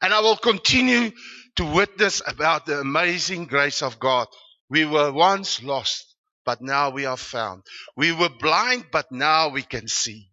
And 0.00 0.14
I 0.14 0.20
will 0.20 0.36
continue 0.36 1.10
to 1.56 1.64
witness 1.64 2.22
about 2.26 2.66
the 2.66 2.80
amazing 2.80 3.46
grace 3.46 3.82
of 3.82 3.98
God. 3.98 4.28
We 4.70 4.84
were 4.84 5.12
once 5.12 5.62
lost, 5.62 6.14
but 6.44 6.60
now 6.60 6.90
we 6.90 7.04
are 7.06 7.16
found. 7.16 7.62
We 7.96 8.12
were 8.12 8.28
blind, 8.28 8.86
but 8.92 9.10
now 9.10 9.48
we 9.48 9.62
can 9.62 9.88
see. 9.88 10.30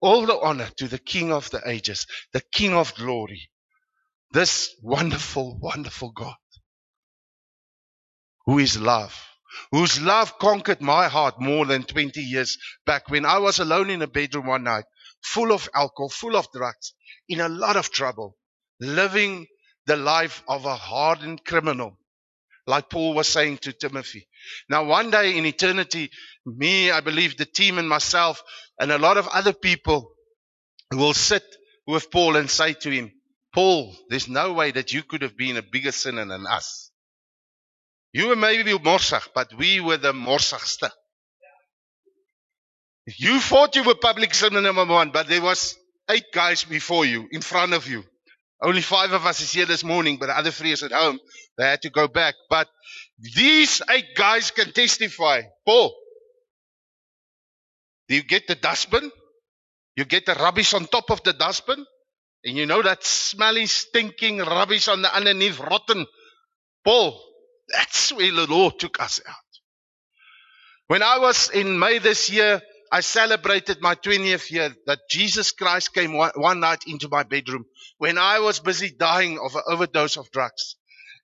All 0.00 0.26
the 0.26 0.38
honor 0.38 0.68
to 0.76 0.88
the 0.88 0.98
King 0.98 1.32
of 1.32 1.50
the 1.50 1.62
ages, 1.68 2.06
the 2.32 2.42
King 2.52 2.74
of 2.74 2.94
glory, 2.94 3.48
this 4.32 4.74
wonderful, 4.82 5.58
wonderful 5.60 6.12
God 6.12 6.36
who 8.46 8.58
is 8.58 8.78
love, 8.78 9.18
whose 9.70 10.00
love 10.00 10.38
conquered 10.38 10.80
my 10.80 11.08
heart 11.08 11.40
more 11.40 11.64
than 11.66 11.82
20 11.82 12.20
years 12.20 12.58
back 12.86 13.08
when 13.08 13.24
I 13.24 13.38
was 13.38 13.58
alone 13.58 13.90
in 13.90 14.02
a 14.02 14.06
bedroom 14.06 14.46
one 14.46 14.64
night, 14.64 14.84
full 15.22 15.52
of 15.52 15.68
alcohol, 15.74 16.08
full 16.08 16.36
of 16.36 16.48
drugs, 16.52 16.92
in 17.28 17.40
a 17.40 17.48
lot 17.48 17.76
of 17.76 17.90
trouble, 17.90 18.36
living 18.84 19.46
the 19.86 19.96
life 19.96 20.42
of 20.48 20.64
a 20.64 20.76
hardened 20.76 21.44
criminal, 21.44 21.98
like 22.66 22.90
Paul 22.90 23.14
was 23.14 23.28
saying 23.28 23.58
to 23.58 23.72
Timothy. 23.72 24.26
Now, 24.68 24.84
one 24.84 25.10
day 25.10 25.36
in 25.36 25.44
eternity, 25.46 26.10
me, 26.46 26.90
I 26.90 27.00
believe 27.00 27.36
the 27.36 27.44
team 27.44 27.78
and 27.78 27.88
myself, 27.88 28.42
and 28.78 28.90
a 28.90 28.98
lot 28.98 29.16
of 29.16 29.28
other 29.28 29.52
people 29.52 30.12
will 30.92 31.14
sit 31.14 31.44
with 31.86 32.10
Paul 32.10 32.36
and 32.36 32.48
say 32.48 32.72
to 32.72 32.90
him, 32.90 33.12
Paul, 33.54 33.94
there's 34.08 34.28
no 34.28 34.52
way 34.52 34.72
that 34.72 34.92
you 34.92 35.02
could 35.02 35.22
have 35.22 35.36
been 35.36 35.56
a 35.56 35.62
bigger 35.62 35.92
sinner 35.92 36.24
than 36.24 36.46
us. 36.46 36.90
You 38.12 38.28
were 38.28 38.36
maybe 38.36 38.72
morsig, 38.72 39.28
but 39.34 39.52
we 39.54 39.80
were 39.80 39.96
the 39.96 40.12
morsigste. 40.12 40.90
You 43.06 43.38
thought 43.40 43.76
you 43.76 43.84
were 43.84 43.94
public 43.94 44.32
sinner 44.34 44.60
number 44.60 44.86
one, 44.86 45.10
but 45.10 45.28
there 45.28 45.42
was 45.42 45.76
eight 46.10 46.24
guys 46.32 46.64
before 46.64 47.04
you, 47.04 47.28
in 47.30 47.42
front 47.42 47.74
of 47.74 47.86
you. 47.86 48.04
Only 48.62 48.80
five 48.80 49.12
of 49.12 49.26
us 49.26 49.40
is 49.40 49.52
here 49.52 49.66
this 49.66 49.84
morning, 49.84 50.16
but 50.18 50.26
the 50.26 50.38
other 50.38 50.50
three 50.50 50.72
is 50.72 50.82
at 50.82 50.92
home. 50.92 51.18
They 51.58 51.64
had 51.64 51.82
to 51.82 51.90
go 51.90 52.08
back. 52.08 52.34
But 52.48 52.68
these 53.18 53.82
eight 53.90 54.14
guys 54.16 54.50
can 54.50 54.72
testify. 54.72 55.42
Paul, 55.66 55.94
do 58.08 58.14
you 58.14 58.22
get 58.22 58.46
the 58.46 58.54
dustbin? 58.54 59.10
You 59.96 60.04
get 60.04 60.26
the 60.26 60.34
rubbish 60.34 60.74
on 60.74 60.86
top 60.86 61.10
of 61.10 61.22
the 61.22 61.32
dustbin? 61.32 61.84
And 62.44 62.56
you 62.56 62.66
know 62.66 62.82
that 62.82 63.04
smelly, 63.04 63.66
stinking 63.66 64.38
rubbish 64.38 64.88
on 64.88 65.02
the 65.02 65.14
underneath, 65.14 65.58
rotten. 65.60 66.06
Paul, 66.84 67.20
that's 67.68 68.12
where 68.12 68.32
the 68.32 68.46
Lord 68.46 68.78
took 68.78 69.00
us 69.00 69.20
out. 69.26 69.34
When 70.86 71.02
I 71.02 71.18
was 71.18 71.50
in 71.50 71.78
May 71.78 71.98
this 71.98 72.30
year, 72.30 72.60
I 72.92 73.00
celebrated 73.00 73.78
my 73.80 73.94
20th 73.94 74.50
year 74.50 74.74
that 74.86 75.00
Jesus 75.10 75.52
Christ 75.52 75.94
came 75.94 76.12
one, 76.12 76.32
one 76.36 76.60
night 76.60 76.84
into 76.86 77.08
my 77.08 77.22
bedroom 77.22 77.64
when 78.04 78.18
I 78.18 78.40
was 78.40 78.60
busy 78.60 78.90
dying 78.90 79.38
of 79.38 79.56
an 79.56 79.62
overdose 79.66 80.18
of 80.18 80.30
drugs. 80.30 80.76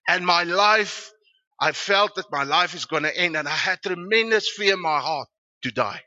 And 0.09 0.25
my 0.25 0.45
life, 0.45 1.11
I 1.61 1.73
felt 1.73 2.15
that 2.15 2.33
my 2.33 2.45
life 2.45 2.75
is 2.75 2.87
going 2.87 3.03
to 3.03 3.15
end 3.15 3.37
and 3.37 3.47
I 3.47 3.51
had 3.51 3.83
tremendous 3.83 4.49
fear 4.49 4.73
in 4.73 4.81
my 4.81 4.99
heart 4.99 5.29
to 5.65 5.71
die. 5.73 6.01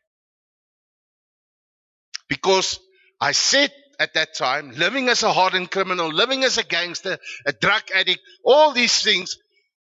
Because 2.27 2.79
I 3.21 3.33
said 3.33 3.71
at 3.99 4.15
that 4.15 4.33
time, 4.35 4.71
living 4.71 5.09
as 5.09 5.21
a 5.21 5.31
hardened 5.31 5.69
criminal, 5.69 6.11
living 6.11 6.43
as 6.43 6.57
a 6.57 6.63
gangster, 6.63 7.19
a 7.45 7.53
drug 7.53 7.83
addict, 7.93 8.21
all 8.43 8.73
these 8.73 8.99
things, 9.03 9.37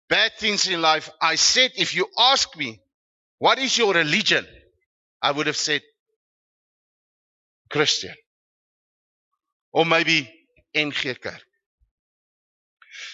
bad 0.10 0.32
things 0.40 0.68
in 0.68 0.82
life. 0.82 1.12
I 1.22 1.36
said, 1.36 1.70
if 1.78 1.94
you 1.94 2.08
ask 2.18 2.58
me, 2.58 2.82
what 3.38 3.60
is 3.60 3.78
your 3.78 3.94
religion? 3.94 4.48
I 5.22 5.34
would 5.34 5.46
have 5.46 5.56
said 5.56 5.84
Christian. 7.70 8.16
Or 9.72 9.86
maybe 9.86 10.32
NG 10.76 11.16
Kerk. 11.22 11.42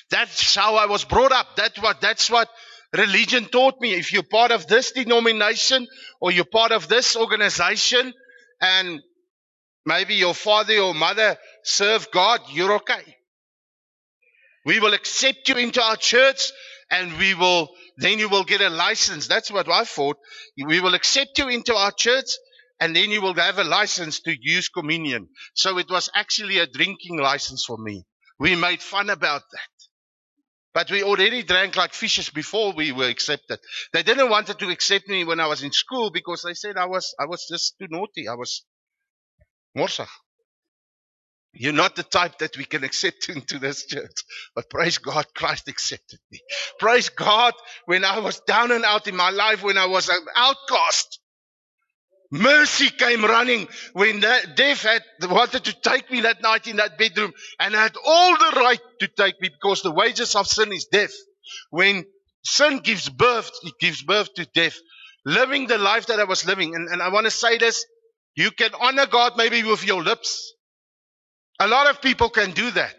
That's 0.09 0.55
how 0.55 0.75
I 0.75 0.87
was 0.87 1.05
brought 1.05 1.31
up. 1.31 1.55
That's 1.55 1.79
what, 1.81 2.01
that's 2.01 2.29
what 2.29 2.49
religion 2.93 3.45
taught 3.45 3.79
me. 3.79 3.93
If 3.93 4.11
you're 4.13 4.23
part 4.23 4.51
of 4.51 4.67
this 4.67 4.91
denomination 4.91 5.87
or 6.19 6.31
you're 6.31 6.45
part 6.45 6.71
of 6.71 6.87
this 6.87 7.15
organization 7.15 8.13
and 8.61 9.01
maybe 9.85 10.15
your 10.15 10.33
father 10.33 10.77
or 10.79 10.93
mother 10.93 11.37
serve 11.63 12.09
God, 12.11 12.41
you're 12.51 12.73
okay. 12.75 13.15
We 14.65 14.79
will 14.79 14.93
accept 14.93 15.47
you 15.47 15.55
into 15.55 15.81
our 15.81 15.95
church 15.95 16.51
and 16.91 17.17
we 17.17 17.33
will, 17.33 17.69
then 17.97 18.19
you 18.19 18.29
will 18.29 18.43
get 18.43 18.61
a 18.61 18.69
license. 18.69 19.27
That's 19.27 19.51
what 19.51 19.69
I 19.69 19.83
thought. 19.83 20.17
We 20.57 20.79
will 20.79 20.95
accept 20.95 21.37
you 21.37 21.47
into 21.47 21.75
our 21.75 21.91
church 21.91 22.25
and 22.79 22.95
then 22.95 23.11
you 23.11 23.21
will 23.21 23.33
have 23.35 23.59
a 23.59 23.63
license 23.63 24.21
to 24.21 24.35
use 24.39 24.69
communion. 24.69 25.29
So 25.55 25.77
it 25.79 25.89
was 25.89 26.09
actually 26.15 26.59
a 26.59 26.67
drinking 26.67 27.19
license 27.19 27.65
for 27.65 27.77
me. 27.77 28.05
We 28.39 28.55
made 28.55 28.81
fun 28.81 29.09
about 29.09 29.43
that. 29.51 29.69
But 30.73 30.91
we 30.91 31.03
already 31.03 31.43
drank 31.43 31.75
like 31.75 31.93
fishes 31.93 32.29
before 32.29 32.73
we 32.73 32.91
were 32.91 33.07
accepted. 33.09 33.59
They 33.91 34.03
didn't 34.03 34.29
want 34.29 34.47
to 34.47 34.69
accept 34.69 35.07
me 35.09 35.25
when 35.25 35.39
I 35.39 35.47
was 35.47 35.63
in 35.63 35.71
school 35.71 36.11
because 36.11 36.43
they 36.43 36.53
said 36.53 36.77
I 36.77 36.85
was, 36.85 37.13
I 37.19 37.25
was 37.25 37.45
just 37.49 37.75
too 37.79 37.87
naughty. 37.89 38.27
I 38.27 38.35
was 38.35 38.63
morsig. 39.77 40.07
You're 41.53 41.73
not 41.73 41.95
the 41.95 42.03
type 42.03 42.37
that 42.39 42.57
we 42.57 42.65
can 42.65 42.83
accept 42.83 43.29
into 43.29 43.59
this 43.59 43.85
church. 43.85 44.23
But 44.55 44.69
praise 44.69 44.99
God, 44.99 45.25
Christ 45.35 45.67
accepted 45.67 46.19
me. 46.31 46.39
Praise 46.79 47.09
God, 47.09 47.53
when 47.85 48.05
I 48.05 48.19
was 48.19 48.39
down 48.41 48.71
and 48.71 48.85
out 48.85 49.07
in 49.07 49.15
my 49.15 49.31
life, 49.31 49.63
when 49.63 49.77
I 49.77 49.87
was 49.87 50.09
an 50.09 50.19
outcast, 50.35 51.19
mercy 52.31 52.89
came 52.89 53.23
running 53.23 53.67
when 53.93 54.19
that 54.21 54.55
death 54.55 54.83
had 54.83 55.03
wanted 55.23 55.65
to 55.65 55.73
take 55.81 56.09
me 56.11 56.21
that 56.21 56.41
night 56.41 56.67
in 56.67 56.77
that 56.77 56.97
bedroom 56.97 57.33
and 57.59 57.73
had 57.73 57.95
all 58.05 58.37
the 58.37 58.59
right 58.59 58.79
to 58.99 59.07
take 59.07 59.39
me 59.41 59.49
because 59.49 59.81
the 59.81 59.91
wages 59.91 60.35
of 60.35 60.47
sin 60.47 60.71
is 60.71 60.85
death. 60.91 61.13
When 61.71 62.05
sin 62.43 62.79
gives 62.79 63.09
birth, 63.09 63.51
it 63.63 63.73
gives 63.79 64.03
birth 64.03 64.33
to 64.35 64.45
death. 64.53 64.77
Living 65.25 65.67
the 65.67 65.77
life 65.77 66.07
that 66.07 66.19
I 66.19 66.23
was 66.23 66.45
living. 66.45 66.75
And, 66.75 66.87
and 66.89 67.01
I 67.01 67.09
want 67.09 67.25
to 67.25 67.31
say 67.31 67.57
this. 67.57 67.85
You 68.35 68.51
can 68.51 68.71
honor 68.79 69.05
God 69.05 69.33
maybe 69.35 69.63
with 69.63 69.85
your 69.85 70.01
lips. 70.01 70.53
A 71.59 71.67
lot 71.67 71.89
of 71.89 72.01
people 72.01 72.29
can 72.29 72.51
do 72.51 72.71
that. 72.71 72.95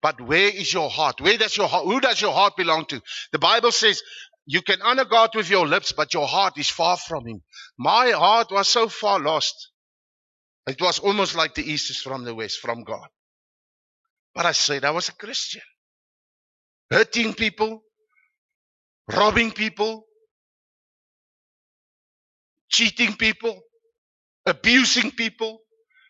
But 0.00 0.20
where 0.20 0.48
is 0.48 0.72
your 0.72 0.90
heart? 0.90 1.20
Where 1.20 1.36
does 1.36 1.56
your 1.56 1.66
heart, 1.68 1.84
who 1.84 2.00
does 2.00 2.20
your 2.20 2.32
heart 2.32 2.56
belong 2.56 2.84
to? 2.86 3.02
The 3.32 3.38
Bible 3.38 3.72
says 3.72 4.00
you 4.48 4.62
can 4.62 4.80
honor 4.82 5.04
God 5.04 5.32
with 5.36 5.50
your 5.50 5.66
lips, 5.66 5.92
but 5.92 6.14
your 6.14 6.26
heart 6.26 6.56
is 6.56 6.70
far 6.70 6.96
from 6.96 7.26
Him. 7.26 7.42
My 7.78 8.12
heart 8.12 8.50
was 8.50 8.66
so 8.66 8.88
far 8.88 9.20
lost. 9.20 9.70
It 10.66 10.80
was 10.80 11.00
almost 11.00 11.36
like 11.36 11.54
the 11.54 11.70
East 11.70 11.90
is 11.90 11.98
from 11.98 12.24
the 12.24 12.34
West, 12.34 12.60
from 12.60 12.82
God. 12.82 13.06
But 14.34 14.46
I 14.46 14.52
said 14.52 14.86
I 14.86 14.92
was 14.92 15.10
a 15.10 15.14
Christian. 15.14 15.60
Hurting 16.90 17.34
people, 17.34 17.82
robbing 19.14 19.52
people, 19.52 20.06
cheating 22.70 23.16
people, 23.16 23.60
abusing 24.46 25.10
people, 25.10 25.60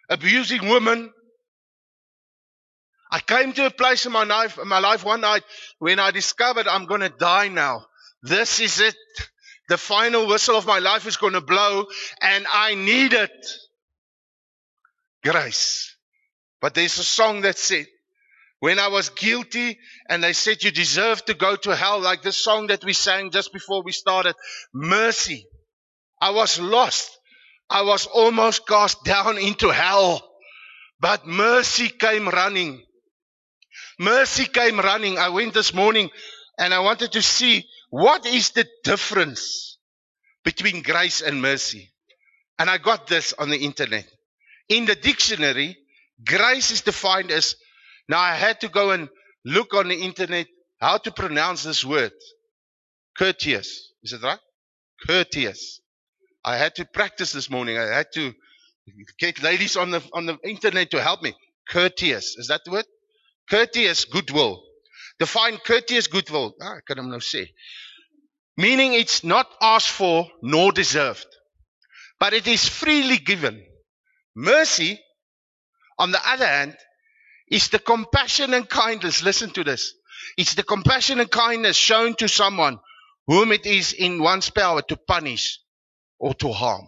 abusing 0.09 0.68
women, 0.68 1.12
I 3.11 3.21
came 3.21 3.52
to 3.54 3.66
a 3.66 3.71
place 3.71 4.07
in 4.07 4.12
my 4.12 4.25
life, 4.25 4.59
in 4.62 4.68
my 4.68 4.78
life 4.78 5.04
one 5.04 5.23
night 5.23 5.42
when 5.80 5.99
I 5.99 6.12
discovered 6.12 6.68
I'm 6.68 6.87
going 6.87 7.00
to 7.00 7.09
die 7.11 7.49
now. 7.49 7.88
This 8.23 8.61
is 8.61 8.81
it. 8.81 8.97
The 9.69 9.79
final 9.79 10.27
whistle 10.27 10.57
of 10.57 10.67
my 10.67 10.79
life 10.79 11.07
is 11.07 11.17
going 11.17 11.35
to 11.35 11.41
blow 11.41 11.87
and 12.23 12.47
I 12.51 12.75
need 12.75 13.13
it. 13.13 13.47
Grace. 15.23 15.97
But 16.61 16.75
there's 16.75 16.99
a 16.99 17.05
song 17.05 17.43
that 17.43 17.59
said, 17.59 17.87
when 18.61 18.79
I 18.79 18.89
was 18.89 19.11
guilty 19.11 19.79
and 20.09 20.25
they 20.25 20.33
said 20.33 20.65
you 20.65 20.71
deserve 20.71 21.25
to 21.27 21.35
go 21.35 21.55
to 21.57 21.77
hell, 21.77 22.01
like 22.01 22.23
the 22.23 22.33
song 22.33 22.69
that 22.69 22.85
we 22.85 22.93
sang 22.93 23.31
just 23.31 23.53
before 23.53 23.83
we 23.83 23.93
started, 23.93 24.35
mercy. 24.75 25.47
I 26.21 26.31
was 26.31 26.59
lost. 26.59 27.19
I 27.71 27.83
was 27.83 28.07
almost 28.07 28.67
cast 28.67 29.05
down 29.05 29.39
into 29.39 29.69
hell, 29.69 30.27
but 31.01 31.27
mercy 31.27 31.89
came 31.89 32.27
running. 32.27 32.83
Mercy 33.99 34.47
came 34.47 34.81
running. 34.81 35.19
I 35.19 35.29
went 35.29 35.55
this 35.55 35.75
morning 35.75 36.09
and 36.59 36.73
I 36.73 36.81
wanted 36.81 37.13
to 37.13 37.23
see 37.23 37.65
what 37.90 38.26
is 38.26 38.50
the 38.50 38.66
difference 38.85 39.68
between 40.49 40.83
grace 40.83 41.21
and 41.21 41.42
mercy. 41.42 41.90
And 42.59 42.71
I 42.71 42.78
got 42.78 43.07
this 43.07 43.35
on 43.38 43.50
the 43.50 43.59
internet. 43.59 44.07
In 44.71 44.87
the 44.87 44.95
dictionary, 44.95 45.76
grace 46.25 46.71
is 46.71 46.80
defined 46.80 47.30
as, 47.30 47.54
now 48.09 48.18
I 48.18 48.35
had 48.35 48.62
to 48.62 48.68
go 48.68 48.90
and 48.90 49.11
look 49.45 49.75
on 49.75 49.88
the 49.88 50.00
internet 50.00 50.47
how 50.80 50.97
to 50.97 51.11
pronounce 51.11 51.64
this 51.64 51.85
word. 51.85 52.12
Courteous. 53.18 53.92
Is 54.02 54.14
it 54.14 54.23
right? 54.23 54.38
Courteous. 55.07 55.80
I 56.45 56.57
had 56.57 56.75
to 56.76 56.87
practice 56.87 57.33
this 57.33 57.50
morning. 57.50 57.76
I 57.76 57.95
had 57.95 58.07
to 58.14 58.33
get 59.18 59.42
ladies 59.42 59.76
on 59.76 59.90
the, 59.90 60.02
on 60.14 60.25
the 60.25 60.38
internet 60.45 60.92
to 60.92 61.02
help 61.02 61.23
me. 61.23 61.35
Courteous. 61.68 62.37
Is 62.38 62.49
that 62.49 62.62
the 62.64 62.71
word? 62.71 62.87
Courteous 63.50 64.07
goodwill. 64.07 64.62
Define 65.19 65.59
courteous 65.59 66.07
goodwill. 66.07 66.55
Ah, 66.63 66.79
ek 66.79 66.87
kan 66.87 66.99
hom 66.99 67.11
nou 67.11 67.19
sê. 67.19 67.49
Meaning 68.57 68.95
it's 68.95 69.23
not 69.25 69.51
asked 69.61 69.91
for 69.91 70.31
nor 70.43 70.73
deserved. 70.73 71.27
But 72.21 72.35
it 72.35 72.47
is 72.47 72.69
freely 72.69 73.19
given. 73.19 73.65
Mercy, 74.35 75.01
on 75.99 76.11
the 76.11 76.21
other 76.29 76.47
hand, 76.47 76.77
is 77.51 77.69
the 77.69 77.79
compassion 77.79 78.55
and 78.55 78.69
kindness. 78.69 79.23
Listen 79.23 79.51
to 79.51 79.65
this. 79.65 79.95
It's 80.37 80.55
the 80.55 80.63
compassion 80.63 81.21
and 81.21 81.31
kindness 81.31 81.77
shown 81.77 82.15
to 82.17 82.29
someone 82.29 82.79
whom 83.27 83.53
it 83.53 83.67
is 83.67 83.93
in 83.93 84.23
one's 84.23 84.51
power 84.51 84.83
to 84.83 84.97
punish 84.97 85.61
or 86.19 86.35
to 86.35 86.53
harm. 86.53 86.87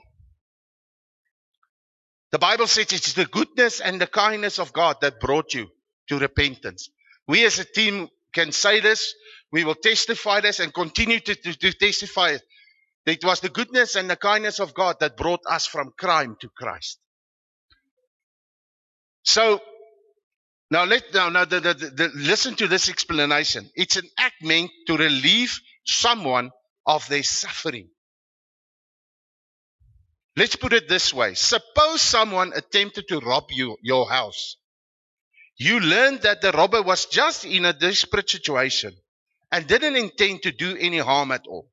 The 2.32 2.38
Bible 2.38 2.66
says 2.66 2.92
it's 2.92 3.14
the 3.14 3.26
goodness 3.26 3.80
and 3.80 4.00
the 4.00 4.06
kindness 4.06 4.58
of 4.58 4.72
God 4.72 4.96
that 5.00 5.20
brought 5.20 5.54
you 5.54 5.68
to 6.08 6.18
repentance. 6.18 6.88
We 7.26 7.44
as 7.44 7.58
a 7.58 7.64
team 7.64 8.08
can 8.32 8.52
say 8.52 8.80
this 8.80 9.14
we 9.52 9.64
will 9.64 9.74
testify 9.74 10.40
this 10.40 10.60
and 10.60 10.72
continue 10.72 11.20
to, 11.20 11.34
to, 11.34 11.58
to 11.58 11.72
testify 11.72 12.30
it. 12.30 12.42
It 13.06 13.24
was 13.24 13.40
the 13.40 13.48
goodness 13.48 13.96
and 13.96 14.08
the 14.08 14.16
kindness 14.16 14.60
of 14.60 14.74
God 14.74 14.96
that 15.00 15.16
brought 15.16 15.40
us 15.48 15.66
from 15.66 15.92
crime 15.98 16.36
to 16.40 16.48
Christ. 16.48 16.98
So 19.24 19.60
now 20.70 20.84
let 20.84 21.12
now, 21.12 21.28
now 21.30 21.44
the, 21.44 21.60
the, 21.60 21.74
the, 21.74 22.10
listen 22.14 22.54
to 22.56 22.68
this 22.68 22.88
explanation. 22.88 23.68
It's 23.74 23.96
an 23.96 24.08
act 24.18 24.42
meant 24.42 24.70
to 24.86 24.96
relieve 24.96 25.58
someone 25.84 26.50
of 26.86 27.08
their 27.08 27.24
suffering. 27.24 27.88
Let's 30.36 30.56
put 30.56 30.72
it 30.72 30.88
this 30.88 31.12
way. 31.12 31.34
Suppose 31.34 32.00
someone 32.00 32.52
attempted 32.54 33.08
to 33.08 33.18
rob 33.18 33.46
you, 33.50 33.76
your 33.82 34.08
house. 34.08 34.56
You 35.60 35.78
learned 35.78 36.22
that 36.22 36.40
the 36.40 36.52
robber 36.52 36.80
was 36.80 37.04
just 37.04 37.44
in 37.44 37.66
a 37.66 37.74
desperate 37.74 38.30
situation 38.30 38.96
and 39.52 39.66
didn't 39.66 39.94
intend 39.94 40.42
to 40.44 40.52
do 40.52 40.74
any 40.74 40.96
harm 40.96 41.32
at 41.32 41.46
all. 41.46 41.70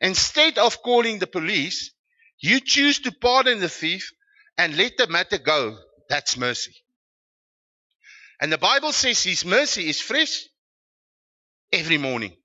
Instead 0.00 0.58
of 0.58 0.80
calling 0.80 1.18
the 1.18 1.26
police, 1.26 1.90
you 2.38 2.60
choose 2.60 3.00
to 3.00 3.10
pardon 3.10 3.58
the 3.58 3.68
thief 3.68 4.12
and 4.56 4.76
let 4.76 4.96
the 4.96 5.08
matter 5.08 5.38
go. 5.38 5.76
That's 6.08 6.36
mercy. 6.36 6.72
And 8.40 8.52
the 8.52 8.58
Bible 8.58 8.92
says 8.92 9.24
his 9.24 9.44
mercy 9.44 9.88
is 9.88 10.00
fresh 10.00 10.44
every 11.72 11.98
morning. 11.98 12.36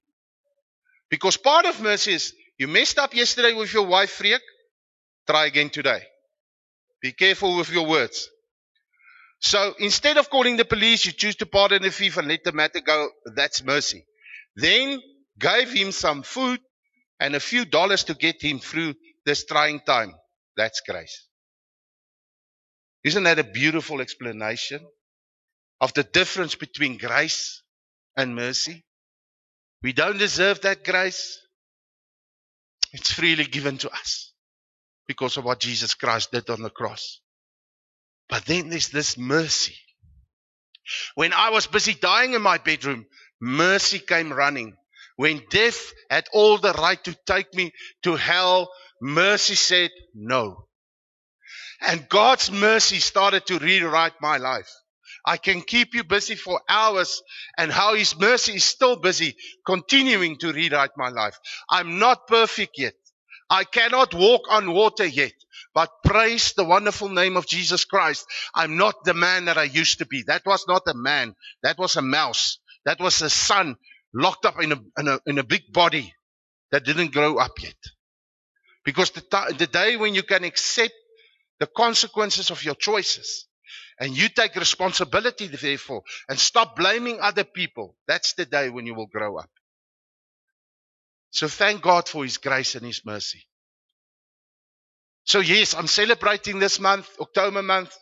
Because 1.11 1.37
part 1.37 1.67
of 1.67 1.79
mercy 1.79 2.13
is 2.13 2.33
you 2.57 2.67
messed 2.67 2.97
up 2.97 3.13
yesterday 3.13 3.53
with 3.53 3.71
your 3.71 3.85
wife, 3.85 4.09
Freak, 4.09 4.41
try 5.27 5.45
again 5.45 5.69
today. 5.69 6.01
Be 7.03 7.11
careful 7.11 7.55
with 7.55 7.69
your 7.69 7.85
words. 7.85 8.27
So 9.39 9.73
instead 9.79 10.17
of 10.17 10.29
calling 10.29 10.57
the 10.57 10.65
police, 10.65 11.05
you 11.05 11.11
choose 11.11 11.35
to 11.37 11.45
pardon 11.45 11.83
the 11.83 11.91
thief 11.91 12.17
and 12.17 12.27
let 12.27 12.43
the 12.43 12.51
matter 12.51 12.79
go. 12.79 13.09
That's 13.35 13.63
mercy. 13.63 14.05
Then 14.55 15.01
gave 15.39 15.71
him 15.71 15.91
some 15.91 16.23
food 16.23 16.59
and 17.19 17.35
a 17.35 17.39
few 17.39 17.65
dollars 17.65 18.05
to 18.05 18.13
get 18.13 18.41
him 18.41 18.59
through 18.59 18.95
this 19.25 19.45
trying 19.45 19.81
time. 19.81 20.13
That's 20.57 20.81
grace. 20.87 21.27
Isn't 23.03 23.23
that 23.23 23.39
a 23.39 23.43
beautiful 23.43 24.01
explanation 24.01 24.85
of 25.81 25.93
the 25.93 26.03
difference 26.03 26.55
between 26.55 26.97
grace 26.97 27.61
and 28.17 28.35
mercy? 28.35 28.83
We 29.83 29.93
don't 29.93 30.17
deserve 30.17 30.61
that 30.61 30.83
grace. 30.83 31.39
It's 32.93 33.11
freely 33.11 33.43
given 33.45 33.77
to 33.79 33.89
us 33.91 34.33
because 35.07 35.37
of 35.37 35.43
what 35.43 35.59
Jesus 35.59 35.93
Christ 35.93 36.31
did 36.31 36.49
on 36.49 36.61
the 36.61 36.69
cross. 36.69 37.21
But 38.29 38.45
then 38.45 38.69
there's 38.69 38.89
this 38.89 39.17
mercy. 39.17 39.75
When 41.15 41.33
I 41.33 41.49
was 41.49 41.67
busy 41.67 41.93
dying 41.93 42.33
in 42.33 42.41
my 42.41 42.57
bedroom, 42.57 43.05
mercy 43.41 43.99
came 43.99 44.31
running. 44.31 44.75
When 45.15 45.43
death 45.49 45.93
had 46.09 46.27
all 46.33 46.57
the 46.57 46.73
right 46.73 47.01
to 47.05 47.15
take 47.25 47.53
me 47.53 47.71
to 48.03 48.15
hell, 48.15 48.71
mercy 49.01 49.55
said 49.55 49.91
no. 50.13 50.67
And 51.81 52.07
God's 52.09 52.51
mercy 52.51 52.99
started 52.99 53.45
to 53.47 53.59
rewrite 53.59 54.21
my 54.21 54.37
life. 54.37 54.69
I 55.25 55.37
can 55.37 55.61
keep 55.61 55.95
you 55.95 56.03
busy 56.03 56.35
for 56.35 56.61
hours 56.69 57.21
and 57.57 57.71
how 57.71 57.95
his 57.95 58.17
mercy 58.17 58.55
is 58.55 58.65
still 58.65 58.95
busy 58.95 59.35
continuing 59.65 60.37
to 60.39 60.53
rewrite 60.53 60.91
my 60.97 61.09
life. 61.09 61.37
I'm 61.69 61.97
not 61.97 62.27
perfect 62.27 62.77
yet. 62.77 62.93
I 63.49 63.63
cannot 63.63 64.13
walk 64.13 64.41
on 64.49 64.71
water 64.71 65.05
yet, 65.05 65.33
but 65.75 65.91
praise 66.05 66.53
the 66.53 66.63
wonderful 66.63 67.09
name 67.09 67.35
of 67.35 67.45
Jesus 67.45 67.83
Christ. 67.83 68.25
I'm 68.55 68.77
not 68.77 68.95
the 69.03 69.13
man 69.13 69.45
that 69.45 69.57
I 69.57 69.65
used 69.65 69.99
to 69.99 70.07
be. 70.07 70.23
That 70.25 70.43
was 70.45 70.65
not 70.69 70.83
a 70.87 70.95
man. 70.95 71.35
That 71.63 71.77
was 71.77 71.97
a 71.97 72.01
mouse. 72.01 72.59
That 72.85 73.01
was 73.01 73.21
a 73.21 73.29
son 73.29 73.75
locked 74.13 74.45
up 74.45 74.63
in 74.63 74.71
a, 74.71 74.79
in 74.97 75.07
a, 75.09 75.19
in 75.27 75.37
a 75.37 75.43
big 75.43 75.73
body 75.73 76.15
that 76.71 76.85
didn't 76.85 77.11
grow 77.11 77.37
up 77.37 77.51
yet. 77.61 77.75
Because 78.85 79.11
the, 79.11 79.55
the 79.57 79.67
day 79.67 79.97
when 79.97 80.15
you 80.15 80.23
can 80.23 80.45
accept 80.45 80.93
the 81.59 81.67
consequences 81.67 82.51
of 82.51 82.63
your 82.63 82.75
choices 82.75 83.47
and 83.99 84.15
you 84.15 84.29
take 84.29 84.55
responsibility 84.55 85.47
therefore 85.47 86.03
and 86.29 86.39
stop 86.39 86.77
blaming 86.77 87.19
other 87.19 87.43
people, 87.43 87.97
that's 88.07 88.33
the 88.35 88.45
day 88.45 88.69
when 88.69 88.85
you 88.85 88.95
will 88.95 89.07
grow 89.07 89.37
up. 89.37 89.49
So 91.31 91.49
thank 91.49 91.81
God 91.81 92.07
for 92.07 92.23
His 92.23 92.37
grace 92.37 92.75
and 92.75 92.85
His 92.85 93.01
mercy. 93.05 93.45
So 95.25 95.39
yes, 95.39 95.73
I'm 95.73 95.87
celebrating 95.87 96.59
this 96.59 96.79
month, 96.79 97.09
October 97.19 97.63
month, 97.63 97.95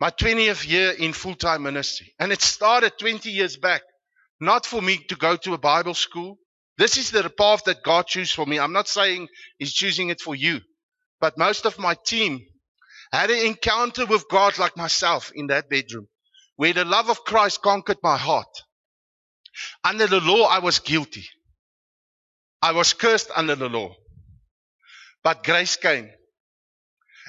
my 0.00 0.10
20th 0.10 0.68
year 0.68 0.90
in 0.90 1.12
full-time 1.12 1.62
ministry. 1.62 2.12
And 2.18 2.32
it 2.32 2.42
started 2.42 2.92
20 2.98 3.30
years 3.30 3.56
back 3.56 3.82
not 4.40 4.66
for 4.66 4.82
me 4.82 4.98
to 5.08 5.14
go 5.14 5.36
to 5.36 5.54
a 5.54 5.58
Bible 5.58 5.94
school. 5.94 6.38
This 6.78 6.96
is 6.96 7.10
the 7.10 7.28
path 7.30 7.64
that 7.64 7.84
God 7.84 8.06
chose 8.06 8.32
for 8.32 8.44
me. 8.46 8.58
I'm 8.58 8.72
not 8.72 8.88
saying 8.88 9.28
He's 9.58 9.72
choosing 9.72 10.08
it 10.08 10.20
for 10.20 10.34
you, 10.34 10.60
but 11.20 11.38
most 11.38 11.66
of 11.66 11.78
my 11.78 11.94
team 12.06 12.40
had 13.12 13.30
an 13.30 13.46
encounter 13.46 14.06
with 14.06 14.28
God 14.28 14.58
like 14.58 14.76
myself 14.76 15.30
in 15.34 15.48
that 15.48 15.68
bedroom 15.68 16.08
where 16.56 16.72
the 16.72 16.84
love 16.84 17.10
of 17.10 17.24
Christ 17.24 17.62
conquered 17.62 17.98
my 18.02 18.16
heart. 18.16 18.48
Under 19.84 20.06
the 20.06 20.20
law, 20.20 20.44
I 20.48 20.58
was 20.60 20.78
guilty. 20.78 21.26
I 22.62 22.72
was 22.72 22.94
cursed 22.94 23.30
under 23.34 23.54
the 23.54 23.68
law. 23.68 23.94
But 25.24 25.44
grace 25.44 25.76
came. 25.76 26.10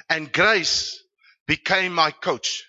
And 0.08 0.32
grace 0.32 1.02
became 1.46 1.94
my 1.94 2.10
coach 2.10 2.64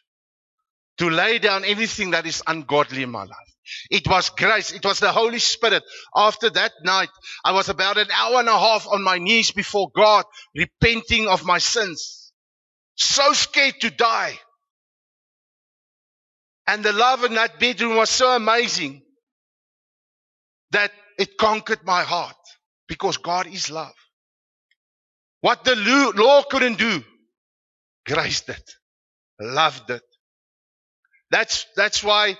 to 0.98 1.10
lay 1.10 1.40
down 1.40 1.66
everything 1.66 2.12
that 2.12 2.26
is 2.26 2.44
ungodly 2.48 3.04
in 3.04 3.12
my 3.12 3.24
life. 3.24 3.56
It 3.90 4.08
was 4.08 4.30
grace. 4.30 4.72
It 4.72 4.86
was 4.86 5.00
the 5.00 5.12
Holy 5.12 5.40
Spirit. 5.40 5.84
After 6.16 6.50
that 6.52 6.72
night, 6.84 7.10
I 7.44 7.52
was 7.52 7.70
about 7.70 7.98
an 7.98 8.08
hour 8.12 8.40
and 8.40 8.48
a 8.48 8.58
half 8.58 8.88
on 8.88 9.04
my 9.04 9.18
knees 9.18 9.52
before 9.52 9.90
God, 9.96 10.26
repenting 10.56 11.28
of 11.28 11.46
my 11.46 11.58
sins. 11.58 12.32
So 12.96 13.34
scared 13.34 13.76
to 13.82 13.90
die. 13.90 14.38
And 16.68 16.84
the 16.84 16.94
love 16.94 17.24
in 17.24 17.36
that 17.36 17.60
bedroom 17.60 17.96
was 17.98 18.10
so 18.10 18.36
amazing 18.36 19.02
that 20.72 20.92
it 21.18 21.38
conquered 21.38 21.86
my 21.86 22.04
heart 22.04 22.36
because 22.88 23.18
God 23.18 23.48
is 23.48 23.72
love. 23.72 23.94
What 25.46 25.64
the 25.64 25.76
law 26.16 26.42
couldn't 26.50 26.80
do, 26.80 27.04
grace 28.08 28.42
did, 28.42 28.64
loved 29.40 29.92
it. 29.92 30.02
That's, 31.30 31.68
that's 31.76 32.04
why 32.04 32.36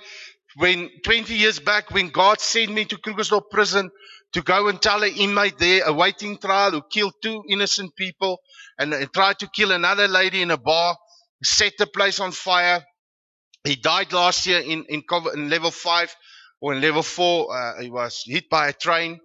when 0.56 0.90
20 1.04 1.32
years 1.32 1.60
back, 1.60 1.92
when 1.92 2.08
God 2.08 2.40
sent 2.40 2.72
me 2.72 2.84
to 2.86 2.96
Krugersdorp 2.96 3.48
prison 3.48 3.92
to 4.32 4.42
go 4.42 4.66
and 4.66 4.82
tell 4.82 5.04
an 5.04 5.12
inmate 5.12 5.56
there, 5.58 5.84
awaiting 5.86 6.38
trial, 6.38 6.72
who 6.72 6.82
killed 6.90 7.12
two 7.22 7.44
innocent 7.48 7.94
people 7.94 8.40
and 8.76 8.92
tried 9.14 9.38
to 9.38 9.48
kill 9.54 9.70
another 9.70 10.08
lady 10.08 10.42
in 10.42 10.50
a 10.50 10.58
bar, 10.58 10.96
set 11.44 11.74
the 11.78 11.86
place 11.86 12.18
on 12.18 12.32
fire. 12.32 12.82
He 13.62 13.76
died 13.76 14.12
last 14.12 14.48
year 14.48 14.58
in, 14.58 14.84
in, 14.88 15.04
in 15.32 15.48
level 15.48 15.70
five 15.70 16.12
or 16.60 16.74
in 16.74 16.80
level 16.80 17.04
four. 17.04 17.56
Uh, 17.56 17.80
he 17.80 17.88
was 17.88 18.24
hit 18.26 18.50
by 18.50 18.66
a 18.66 18.72
train. 18.72 19.20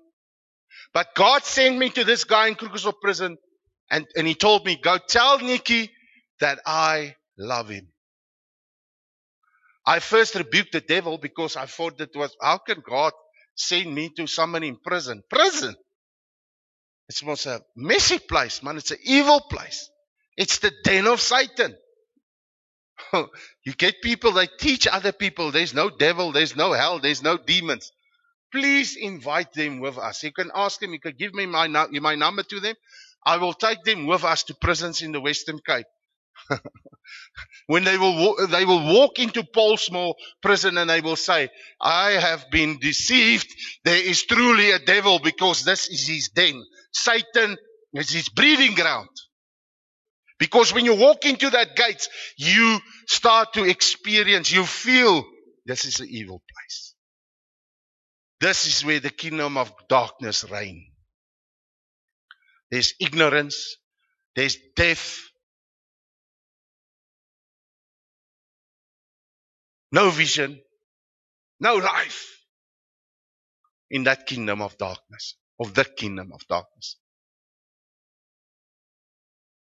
But 0.94 1.16
God 1.16 1.44
sent 1.46 1.80
me 1.80 1.90
to 1.90 2.04
this 2.04 2.26
guy 2.26 2.50
in 2.50 2.54
Krugersdorp 2.54 3.02
prison 3.02 3.40
and, 3.92 4.08
and 4.16 4.26
he 4.26 4.36
told 4.36 4.66
me, 4.66 4.78
go 4.82 4.98
tell 4.98 5.40
Nikki 5.40 5.92
that 6.40 6.60
I 6.66 7.16
love 7.38 7.70
him. 7.70 7.90
I 9.86 10.00
first 10.00 10.36
rebuked 10.36 10.72
the 10.72 10.82
devil 10.82 11.18
because 11.18 11.58
I 11.58 11.66
thought 11.66 11.98
that 11.98 12.16
was, 12.16 12.36
how 12.42 12.58
can 12.60 12.82
God 12.88 13.12
send 13.56 13.94
me 13.94 14.10
to 14.16 14.28
someone 14.28 14.64
in 14.64 14.78
prison? 14.78 15.24
Prison! 15.30 15.76
It's 17.10 17.24
most 17.24 17.46
a 17.46 17.62
messy 17.76 18.20
place, 18.20 18.64
man. 18.64 18.78
It's 18.78 18.92
an 18.92 19.00
evil 19.04 19.42
place. 19.42 19.90
It's 20.38 20.60
the 20.60 20.72
den 20.86 21.08
of 21.08 21.20
Satan. 21.20 21.76
you 23.14 23.74
get 23.78 24.02
people, 24.02 24.32
they 24.32 24.48
teach 24.48 24.88
other 24.88 25.12
people 25.12 25.52
there's 25.52 25.74
no 25.74 25.90
devil, 25.90 26.32
there's 26.32 26.56
no 26.56 26.72
hell, 26.72 27.00
there's 27.00 27.22
no 27.22 27.38
demons. 27.38 27.92
Please 28.54 28.96
invite 28.96 29.52
them 29.54 29.82
with 29.82 29.98
us. 29.98 30.24
You 30.24 30.32
can 30.32 30.52
ask 30.56 30.80
them, 30.80 30.94
you 30.94 31.00
can 31.00 31.16
give 31.18 31.34
me 31.34 31.46
my, 31.46 31.68
my 31.68 32.16
number 32.16 32.44
to 32.44 32.60
them. 32.62 32.76
I 33.26 33.38
will 33.38 33.54
take 33.54 33.84
them 33.84 34.08
with 34.08 34.24
us 34.24 34.44
to 34.44 34.56
prisons 34.56 35.02
in 35.02 35.12
the 35.12 35.22
Western 35.22 35.60
Cape. 35.60 35.86
when 37.68 37.84
they 37.84 37.98
will, 37.98 38.48
they 38.48 38.66
will 38.66 38.94
walk 38.94 39.20
into 39.20 39.44
Pollsmoor 39.44 40.14
prison 40.42 40.78
and 40.78 40.90
they 40.90 41.02
will 41.02 41.16
say, 41.16 41.50
I 41.80 42.12
have 42.12 42.46
been 42.52 42.80
deceived. 42.80 43.48
There 43.86 44.02
is 44.04 44.24
truly 44.24 44.72
a 44.72 44.80
devil 44.80 45.20
because 45.20 45.64
this 45.64 45.88
is 45.88 46.08
his 46.08 46.30
den. 46.30 46.64
Satan 46.94 47.58
is 47.94 48.12
his 48.12 48.30
breeding 48.30 48.74
ground. 48.76 49.10
Because 50.40 50.74
when 50.74 50.86
you 50.86 50.96
walk 50.96 51.26
into 51.26 51.52
that 51.52 51.76
gate, 51.76 52.08
you 52.36 52.80
start 53.08 53.54
to 53.54 53.64
experience, 53.64 54.52
you 54.52 54.66
feel 54.66 55.24
this 55.66 55.86
is 55.86 56.00
an 56.00 56.08
evil 56.10 56.42
place. 56.52 56.96
This 58.40 58.66
is 58.66 58.84
where 58.84 59.00
the 59.00 59.12
kingdom 59.12 59.56
of 59.58 59.72
darkness 59.88 60.50
reign. 60.50 60.91
There's 62.72 62.96
ignorance. 63.00 63.78
There's 64.36 64.58
death. 64.76 65.20
No 69.92 70.10
vision. 70.12 70.60
No 71.62 71.76
life. 71.76 72.32
in 73.90 74.04
that 74.04 74.26
kingdom 74.26 74.62
of 74.62 74.78
darkness, 74.78 75.36
of 75.60 75.74
the 75.74 75.86
kingdom 75.86 76.32
of 76.34 76.42
darkness. 76.48 76.98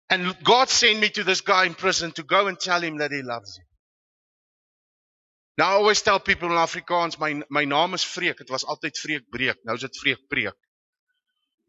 And 0.10 0.36
God 0.44 0.70
sent 0.70 1.00
me 1.00 1.10
to 1.12 1.24
this 1.24 1.42
guy 1.42 1.66
in 1.66 1.76
prison 1.76 2.12
to 2.14 2.24
go 2.24 2.48
and 2.48 2.60
tell 2.60 2.82
him 2.82 2.98
that 3.00 3.12
he 3.12 3.24
loves 3.24 3.58
him. 3.58 3.66
Now 5.58 5.72
I 5.72 5.74
always 5.74 6.02
tell 6.02 6.20
people 6.20 6.50
in 6.50 6.56
Afrikaans 6.58 7.20
my 7.20 7.42
my 7.50 7.66
naam 7.66 7.94
is 7.96 8.04
Freek. 8.04 8.38
Dit 8.38 8.50
was 8.50 8.66
altyd 8.66 8.98
Freek 8.98 9.30
Breek. 9.32 9.58
Nou 9.66 9.76
is 9.76 9.82
dit 9.82 9.98
Freek 9.98 10.20
Preek. 10.30 10.56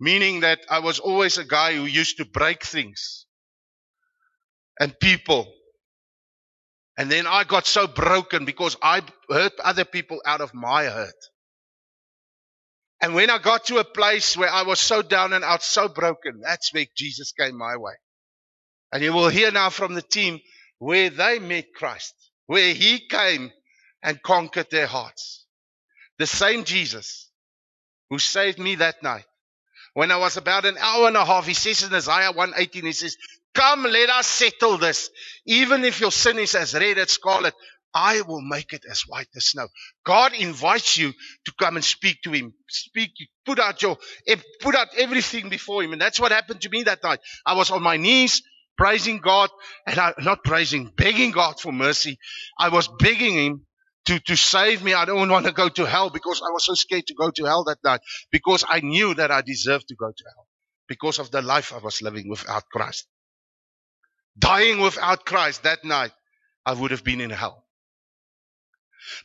Meaning 0.00 0.40
that 0.40 0.60
I 0.68 0.78
was 0.78 0.98
always 0.98 1.36
a 1.36 1.44
guy 1.44 1.74
who 1.74 1.84
used 1.84 2.16
to 2.16 2.24
break 2.24 2.64
things 2.64 3.26
and 4.80 4.98
people. 4.98 5.52
And 6.96 7.12
then 7.12 7.26
I 7.26 7.44
got 7.44 7.66
so 7.66 7.86
broken 7.86 8.46
because 8.46 8.76
I 8.82 9.02
hurt 9.28 9.52
other 9.62 9.84
people 9.84 10.20
out 10.24 10.40
of 10.40 10.54
my 10.54 10.84
hurt. 10.86 11.14
And 13.02 13.14
when 13.14 13.30
I 13.30 13.38
got 13.38 13.66
to 13.66 13.78
a 13.78 13.84
place 13.84 14.36
where 14.36 14.50
I 14.50 14.62
was 14.62 14.80
so 14.80 15.02
down 15.02 15.32
and 15.32 15.44
out, 15.44 15.62
so 15.62 15.88
broken, 15.88 16.40
that's 16.42 16.72
where 16.72 16.86
Jesus 16.96 17.32
came 17.32 17.56
my 17.56 17.76
way. 17.76 17.94
And 18.92 19.02
you 19.02 19.12
will 19.12 19.28
hear 19.28 19.50
now 19.50 19.70
from 19.70 19.94
the 19.94 20.02
team 20.02 20.40
where 20.78 21.10
they 21.10 21.38
met 21.38 21.74
Christ, 21.74 22.14
where 22.46 22.74
he 22.74 23.06
came 23.06 23.52
and 24.02 24.22
conquered 24.22 24.70
their 24.70 24.86
hearts. 24.86 25.46
The 26.18 26.26
same 26.26 26.64
Jesus 26.64 27.30
who 28.10 28.18
saved 28.18 28.58
me 28.58 28.74
that 28.76 29.02
night. 29.02 29.24
When 29.94 30.10
I 30.10 30.16
was 30.16 30.36
about 30.36 30.64
an 30.64 30.76
hour 30.78 31.08
and 31.08 31.16
a 31.16 31.24
half, 31.24 31.46
he 31.46 31.54
says 31.54 31.82
in 31.82 31.94
Isaiah 31.94 32.32
118, 32.32 32.84
he 32.84 32.92
says, 32.92 33.16
Come, 33.54 33.82
let 33.82 34.10
us 34.10 34.26
settle 34.26 34.78
this. 34.78 35.10
Even 35.46 35.84
if 35.84 36.00
your 36.00 36.12
sin 36.12 36.38
is 36.38 36.54
as 36.54 36.74
red 36.74 36.98
as 36.98 37.10
scarlet, 37.10 37.54
I 37.92 38.20
will 38.20 38.40
make 38.40 38.72
it 38.72 38.84
as 38.88 39.02
white 39.02 39.26
as 39.34 39.46
snow. 39.46 39.66
God 40.04 40.32
invites 40.34 40.96
you 40.96 41.12
to 41.44 41.52
come 41.58 41.76
and 41.76 41.84
speak 41.84 42.22
to 42.22 42.30
Him. 42.30 42.54
Speak, 42.68 43.10
put 43.44 43.58
out 43.58 43.82
your, 43.82 43.98
put 44.60 44.76
out 44.76 44.88
everything 44.96 45.48
before 45.48 45.82
Him. 45.82 45.92
And 45.92 46.00
that's 46.00 46.20
what 46.20 46.30
happened 46.30 46.60
to 46.60 46.70
me 46.70 46.84
that 46.84 47.02
night. 47.02 47.18
I 47.44 47.54
was 47.54 47.72
on 47.72 47.82
my 47.82 47.96
knees 47.96 48.42
praising 48.78 49.18
God 49.18 49.50
and 49.86 49.98
I, 49.98 50.14
not 50.20 50.44
praising, 50.44 50.92
begging 50.96 51.32
God 51.32 51.58
for 51.58 51.72
mercy. 51.72 52.18
I 52.58 52.68
was 52.68 52.88
begging 53.00 53.34
Him 53.34 53.66
to, 54.06 54.18
to 54.20 54.36
save 54.36 54.82
me. 54.82 54.94
I 54.94 55.04
don't 55.04 55.28
want 55.28 55.46
to 55.46 55.52
go 55.52 55.68
to 55.68 55.86
hell 55.86 56.10
because 56.10 56.42
I 56.42 56.50
was 56.50 56.64
so 56.64 56.74
scared 56.74 57.06
to 57.08 57.14
go 57.14 57.30
to 57.30 57.44
hell 57.44 57.64
that 57.64 57.78
night 57.84 58.00
because 58.30 58.64
I 58.68 58.80
knew 58.80 59.14
that 59.14 59.30
I 59.30 59.42
deserved 59.42 59.88
to 59.88 59.94
go 59.94 60.08
to 60.08 60.24
hell 60.34 60.46
because 60.88 61.18
of 61.18 61.30
the 61.30 61.42
life 61.42 61.72
I 61.72 61.78
was 61.78 62.02
living 62.02 62.28
without 62.28 62.64
Christ. 62.72 63.06
Dying 64.38 64.80
without 64.80 65.24
Christ 65.24 65.64
that 65.64 65.84
night, 65.84 66.12
I 66.64 66.72
would 66.74 66.90
have 66.92 67.04
been 67.04 67.20
in 67.20 67.30
hell. 67.30 67.64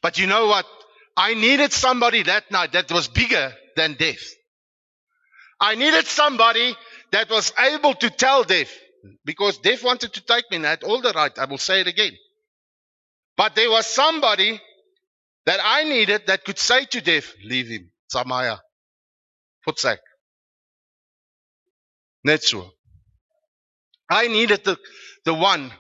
But 0.01 0.17
you 0.17 0.27
know 0.27 0.47
what? 0.47 0.65
I 1.17 1.33
needed 1.33 1.71
somebody 1.71 2.23
that 2.23 2.51
night 2.51 2.73
that 2.73 2.91
was 2.91 3.07
bigger 3.07 3.53
than 3.75 3.93
death. 3.93 4.23
I 5.59 5.75
needed 5.75 6.05
somebody 6.05 6.75
that 7.11 7.29
was 7.29 7.53
able 7.57 7.93
to 7.95 8.09
tell 8.09 8.43
death 8.43 8.71
because 9.23 9.57
death 9.59 9.83
wanted 9.83 10.13
to 10.13 10.21
take 10.21 10.49
me 10.51 10.57
and 10.57 10.67
I 10.67 10.71
had 10.71 10.83
all 10.83 11.01
the 11.01 11.13
right. 11.13 11.37
I 11.39 11.45
will 11.45 11.57
say 11.57 11.81
it 11.81 11.87
again. 11.87 12.13
But 13.37 13.55
there 13.55 13.69
was 13.69 13.85
somebody 13.85 14.61
that 15.45 15.59
I 15.63 15.83
needed 15.83 16.27
that 16.27 16.45
could 16.45 16.57
say 16.57 16.85
to 16.85 17.01
death, 17.01 17.33
leave 17.43 17.67
him. 17.67 17.91
Samaya. 18.13 18.59
Futsak. 19.67 19.97
Net 22.23 22.43
so. 22.43 22.71
I 24.09 24.27
needed 24.27 24.63
the, 24.63 24.77
the 25.25 25.33
one 25.33 25.71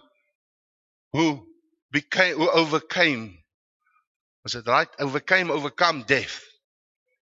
who 1.13 1.45
became, 1.91 2.35
who 2.35 2.49
overcame 2.49 3.37
Was 4.45 4.53
dit 4.53 4.67
right? 4.67 4.99
Overcame, 4.99 5.49
overcome 5.51 6.03
death. 6.05 6.43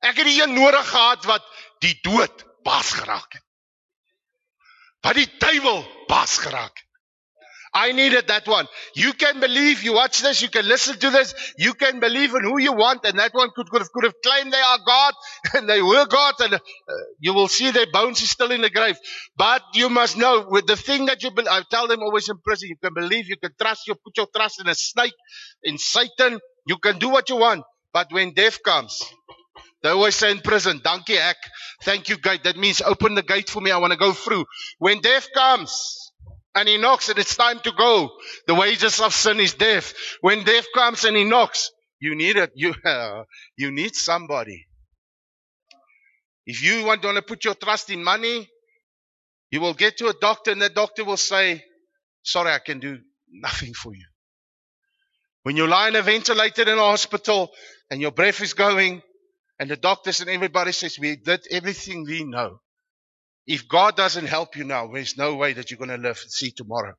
Ek 0.02 0.16
het 0.18 0.26
die 0.26 0.40
een 0.42 0.56
nodig 0.58 0.88
gehad 0.90 1.24
wat 1.30 1.44
die 1.78 1.94
dood 2.02 2.42
pas 2.66 2.88
geraak 2.98 3.36
het. 3.36 3.44
Wat 5.06 5.14
die 5.14 5.28
duiwel 5.38 5.84
pas 6.10 6.34
geraak 6.42 6.74
het. 6.74 6.88
I 7.74 7.92
needed 7.92 8.28
that 8.28 8.48
one. 8.48 8.66
You 8.96 9.12
can 9.14 9.40
believe, 9.40 9.82
you 9.84 9.94
watch 9.94 10.22
this, 10.22 10.42
you 10.42 10.48
can 10.48 10.66
listen 10.68 10.98
to 10.98 11.10
this, 11.10 11.34
you 11.58 11.74
can 11.74 12.00
believe 12.00 12.34
in 12.34 12.44
who 12.44 12.60
you 12.60 12.72
want, 12.72 13.04
and 13.04 13.18
that 13.18 13.34
one 13.34 13.50
could, 13.54 13.70
could, 13.70 13.82
have, 13.82 13.92
could 13.92 14.04
have 14.04 14.14
claimed 14.24 14.52
they 14.52 14.60
are 14.60 14.78
God, 14.86 15.14
and 15.54 15.68
they 15.68 15.82
were 15.82 16.06
God, 16.06 16.34
and 16.40 16.54
uh, 16.54 16.58
you 17.20 17.34
will 17.34 17.48
see 17.48 17.70
their 17.70 17.86
bones 17.92 18.22
is 18.22 18.30
still 18.30 18.52
in 18.52 18.62
the 18.62 18.70
grave. 18.70 18.96
But 19.36 19.62
you 19.74 19.88
must 19.88 20.16
know, 20.18 20.46
with 20.48 20.66
the 20.66 20.76
thing 20.76 21.06
that 21.06 21.22
you 21.22 21.30
believe, 21.30 21.50
I 21.50 21.62
tell 21.70 21.88
them 21.88 22.02
always 22.02 22.28
in 22.28 22.38
prison, 22.44 22.70
you 22.70 22.76
can 22.82 22.94
believe, 22.94 23.28
you 23.28 23.36
can 23.38 23.52
trust, 23.60 23.86
you 23.88 23.94
put 23.94 24.16
your 24.16 24.28
trust 24.34 24.60
in 24.60 24.68
a 24.68 24.74
snake, 24.74 25.14
in 25.64 25.78
Satan, 25.78 26.40
you 26.66 26.78
can 26.78 26.98
do 26.98 27.08
what 27.10 27.30
you 27.30 27.36
want. 27.36 27.64
But 27.92 28.08
when 28.12 28.34
death 28.34 28.62
comes, 28.64 29.02
they 29.82 29.90
always 29.90 30.16
say 30.16 30.32
in 30.32 30.40
prison, 30.40 30.80
donkey 30.84 31.16
hack, 31.16 31.38
thank 31.84 32.10
you 32.10 32.18
gate. 32.18 32.44
That 32.44 32.56
means 32.58 32.82
open 32.82 33.14
the 33.16 33.22
gate 33.24 33.50
for 33.50 33.62
me, 33.62 33.72
I 33.72 33.78
want 33.78 33.92
to 33.92 33.98
go 33.98 34.12
through. 34.12 34.44
When 34.78 35.00
death 35.00 35.28
comes, 35.34 36.11
and 36.54 36.68
he 36.68 36.78
knocks 36.78 37.08
and 37.08 37.18
it's 37.18 37.36
time 37.36 37.60
to 37.60 37.72
go. 37.72 38.10
The 38.46 38.54
wages 38.54 39.00
of 39.00 39.14
sin 39.14 39.40
is 39.40 39.54
death. 39.54 39.94
When 40.20 40.44
death 40.44 40.66
comes 40.74 41.04
and 41.04 41.16
he 41.16 41.24
knocks, 41.24 41.70
you 42.00 42.14
need 42.14 42.36
it. 42.36 42.52
You, 42.54 42.74
uh, 42.84 43.24
you 43.56 43.70
need 43.70 43.94
somebody. 43.94 44.66
If 46.46 46.62
you 46.62 46.84
want 46.84 47.02
to 47.02 47.22
put 47.22 47.44
your 47.44 47.54
trust 47.54 47.90
in 47.90 48.02
money, 48.02 48.48
you 49.50 49.60
will 49.60 49.74
get 49.74 49.98
to 49.98 50.08
a 50.08 50.14
doctor 50.14 50.50
and 50.50 50.60
the 50.60 50.68
doctor 50.70 51.04
will 51.04 51.16
say, 51.16 51.62
sorry, 52.22 52.52
I 52.52 52.58
can 52.58 52.80
do 52.80 52.98
nothing 53.30 53.74
for 53.74 53.94
you. 53.94 54.06
When 55.44 55.56
you 55.56 55.66
lie 55.66 55.88
in 55.88 55.96
a 55.96 56.02
ventilator 56.02 56.62
in 56.62 56.78
a 56.78 56.82
hospital 56.82 57.50
and 57.90 58.00
your 58.00 58.12
breath 58.12 58.40
is 58.40 58.54
going 58.54 59.02
and 59.58 59.70
the 59.70 59.76
doctors 59.76 60.20
and 60.20 60.30
everybody 60.30 60.72
says, 60.72 60.98
we 60.98 61.16
did 61.16 61.46
everything 61.50 62.04
we 62.04 62.24
know. 62.24 62.61
If 63.46 63.68
God 63.68 63.96
doesn't 63.96 64.26
help 64.26 64.56
you 64.56 64.64
now, 64.64 64.86
there's 64.86 65.16
no 65.18 65.34
way 65.34 65.52
that 65.54 65.70
you're 65.70 65.78
going 65.78 65.90
to 65.90 65.96
live 65.96 66.20
and 66.22 66.30
see 66.30 66.50
tomorrow. 66.50 66.94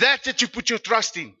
That 0.00 0.24
that 0.24 0.42
you 0.42 0.48
put 0.48 0.70
your 0.70 0.78
trust 0.78 1.16
in. 1.16 1.34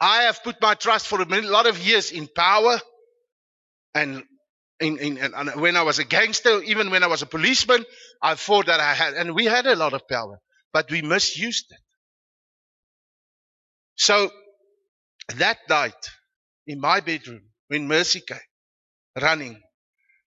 I 0.00 0.24
have 0.24 0.42
put 0.42 0.60
my 0.60 0.74
trust 0.74 1.06
for 1.06 1.20
a 1.22 1.24
lot 1.42 1.66
of 1.66 1.78
years 1.78 2.10
in 2.12 2.28
power 2.34 2.80
and 3.94 4.24
in, 4.80 4.98
in, 4.98 5.18
in, 5.18 5.32
when 5.60 5.76
I 5.76 5.82
was 5.82 5.98
a 5.98 6.04
gangster, 6.04 6.62
even 6.62 6.90
when 6.90 7.02
I 7.04 7.06
was 7.06 7.22
a 7.22 7.26
policeman, 7.26 7.84
I 8.20 8.34
thought 8.34 8.66
that 8.66 8.80
I 8.80 8.92
had, 8.92 9.14
and 9.14 9.34
we 9.34 9.44
had 9.44 9.66
a 9.66 9.76
lot 9.76 9.94
of 9.94 10.06
power, 10.08 10.40
but 10.72 10.90
we 10.90 11.00
misused 11.00 11.66
it. 11.70 11.78
So 13.96 14.30
that 15.36 15.58
night 15.68 16.10
in 16.66 16.80
my 16.80 17.00
bedroom, 17.00 17.42
when 17.68 17.86
Mercy 17.86 18.20
came 18.20 18.38
running, 19.20 19.62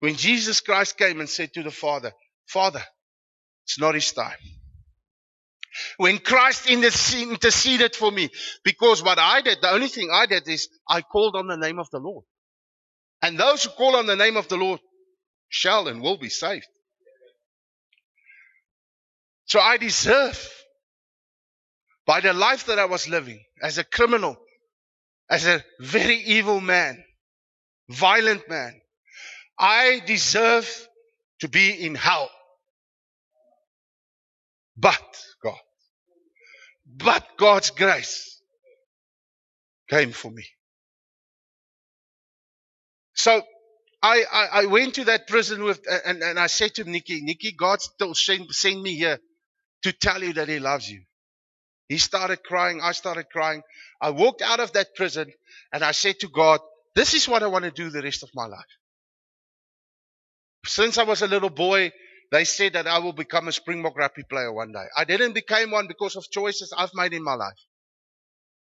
when 0.05 0.13
Jesus 0.13 0.61
Christ 0.61 0.99
came 0.99 1.19
and 1.19 1.27
said 1.27 1.51
to 1.53 1.63
the 1.63 1.71
Father, 1.71 2.11
Father, 2.47 2.83
it's 3.63 3.79
not 3.79 3.95
his 3.95 4.11
time. 4.11 4.37
When 5.97 6.19
Christ 6.19 6.69
interceded 6.69 7.95
for 7.95 8.11
me, 8.11 8.29
because 8.63 9.01
what 9.01 9.17
I 9.17 9.41
did, 9.41 9.57
the 9.63 9.71
only 9.71 9.87
thing 9.87 10.11
I 10.13 10.27
did 10.27 10.47
is 10.47 10.69
I 10.87 11.01
called 11.01 11.35
on 11.35 11.47
the 11.47 11.57
name 11.57 11.79
of 11.79 11.89
the 11.89 11.97
Lord. 11.97 12.23
And 13.23 13.35
those 13.35 13.63
who 13.63 13.71
call 13.71 13.95
on 13.95 14.05
the 14.05 14.15
name 14.15 14.37
of 14.37 14.47
the 14.47 14.57
Lord 14.57 14.79
shall 15.49 15.87
and 15.87 16.03
will 16.03 16.17
be 16.17 16.29
saved. 16.29 16.67
So 19.45 19.59
I 19.59 19.77
deserve, 19.77 20.47
by 22.05 22.19
the 22.19 22.33
life 22.33 22.67
that 22.67 22.77
I 22.77 22.85
was 22.85 23.09
living 23.09 23.43
as 23.59 23.79
a 23.79 23.83
criminal, 23.83 24.37
as 25.31 25.47
a 25.47 25.63
very 25.79 26.17
evil 26.17 26.61
man, 26.61 27.03
violent 27.89 28.47
man, 28.47 28.81
I 29.57 30.01
deserve 30.05 30.69
to 31.39 31.47
be 31.47 31.85
in 31.85 31.95
hell. 31.95 32.29
But 34.77 35.01
God, 35.41 35.59
but 36.85 37.25
God's 37.37 37.69
grace 37.71 38.41
came 39.89 40.11
for 40.11 40.31
me. 40.31 40.45
So 43.13 43.41
I, 44.03 44.23
I, 44.31 44.47
I 44.61 44.65
went 44.65 44.95
to 44.95 45.05
that 45.05 45.27
prison 45.27 45.63
with, 45.63 45.79
and, 46.05 46.21
and 46.21 46.37
I 46.37 46.47
said 46.47 46.75
to 46.75 46.83
Nikki, 46.83 47.21
Nikki, 47.21 47.53
God 47.53 47.81
still 47.81 48.13
sent, 48.13 48.51
sent 48.51 48.81
me 48.81 48.95
here 48.95 49.19
to 49.83 49.93
tell 49.93 50.21
you 50.21 50.33
that 50.33 50.49
He 50.49 50.59
loves 50.59 50.89
you. 50.89 51.01
He 51.87 51.97
started 51.97 52.43
crying. 52.43 52.81
I 52.81 52.91
started 52.91 53.27
crying. 53.31 53.61
I 54.01 54.09
walked 54.09 54.41
out 54.41 54.59
of 54.59 54.73
that 54.73 54.95
prison 54.95 55.31
and 55.71 55.83
I 55.83 55.91
said 55.91 56.19
to 56.19 56.27
God, 56.27 56.59
this 56.95 57.13
is 57.13 57.27
what 57.27 57.43
I 57.43 57.47
want 57.47 57.65
to 57.65 57.71
do 57.71 57.89
the 57.89 58.01
rest 58.01 58.23
of 58.23 58.29
my 58.33 58.45
life. 58.45 58.65
Since 60.65 60.97
I 60.97 61.03
was 61.03 61.21
a 61.21 61.27
little 61.27 61.49
boy, 61.49 61.91
they 62.31 62.43
said 62.45 62.73
that 62.73 62.87
I 62.87 62.99
will 62.99 63.13
become 63.13 63.47
a 63.47 63.51
Springbok 63.51 63.97
rugby 63.97 64.23
player 64.23 64.51
one 64.51 64.71
day. 64.71 64.85
I 64.97 65.03
didn't 65.05 65.33
become 65.33 65.71
one 65.71 65.87
because 65.87 66.15
of 66.15 66.25
choices 66.31 66.73
I've 66.75 66.93
made 66.93 67.13
in 67.13 67.23
my 67.23 67.35
life. 67.35 67.57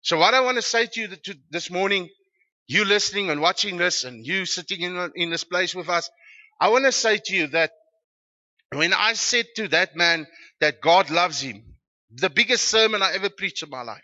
So 0.01 0.17
what 0.17 0.33
I 0.33 0.41
want 0.41 0.57
to 0.57 0.61
say 0.61 0.87
to 0.87 1.01
you 1.01 1.07
to 1.07 1.35
this 1.49 1.69
morning, 1.71 2.09
you 2.67 2.85
listening 2.85 3.29
and 3.29 3.41
watching 3.41 3.77
this 3.77 4.03
and 4.03 4.25
you 4.25 4.45
sitting 4.45 4.81
in, 4.81 5.11
in 5.15 5.29
this 5.29 5.43
place 5.43 5.75
with 5.75 5.89
us, 5.89 6.09
I 6.59 6.69
want 6.69 6.85
to 6.85 6.91
say 6.91 7.19
to 7.25 7.35
you 7.35 7.47
that 7.47 7.71
when 8.73 8.93
I 8.93 9.13
said 9.13 9.45
to 9.57 9.67
that 9.69 9.95
man 9.95 10.27
that 10.59 10.81
God 10.81 11.09
loves 11.09 11.41
him, 11.41 11.63
the 12.11 12.29
biggest 12.29 12.65
sermon 12.65 13.01
I 13.01 13.13
ever 13.13 13.29
preached 13.29 13.63
in 13.63 13.69
my 13.69 13.83
life. 13.83 14.03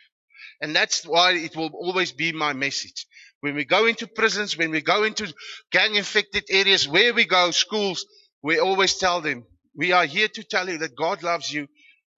And 0.61 0.75
that's 0.75 1.05
why 1.05 1.33
it 1.33 1.55
will 1.55 1.71
always 1.73 2.11
be 2.11 2.31
my 2.31 2.53
message. 2.53 3.05
When 3.41 3.55
we 3.55 3.65
go 3.65 3.85
into 3.85 4.07
prisons, 4.07 4.57
when 4.57 4.71
we 4.71 4.81
go 4.81 5.03
into 5.03 5.33
gang 5.71 5.95
infected 5.95 6.45
areas, 6.49 6.87
where 6.87 7.13
we 7.13 7.25
go, 7.25 7.51
schools, 7.51 8.05
we 8.43 8.59
always 8.59 8.97
tell 8.97 9.21
them, 9.21 9.45
we 9.75 9.91
are 9.91 10.05
here 10.05 10.27
to 10.27 10.43
tell 10.43 10.69
you 10.69 10.79
that 10.79 10.95
God 10.95 11.23
loves 11.23 11.51
you 11.51 11.67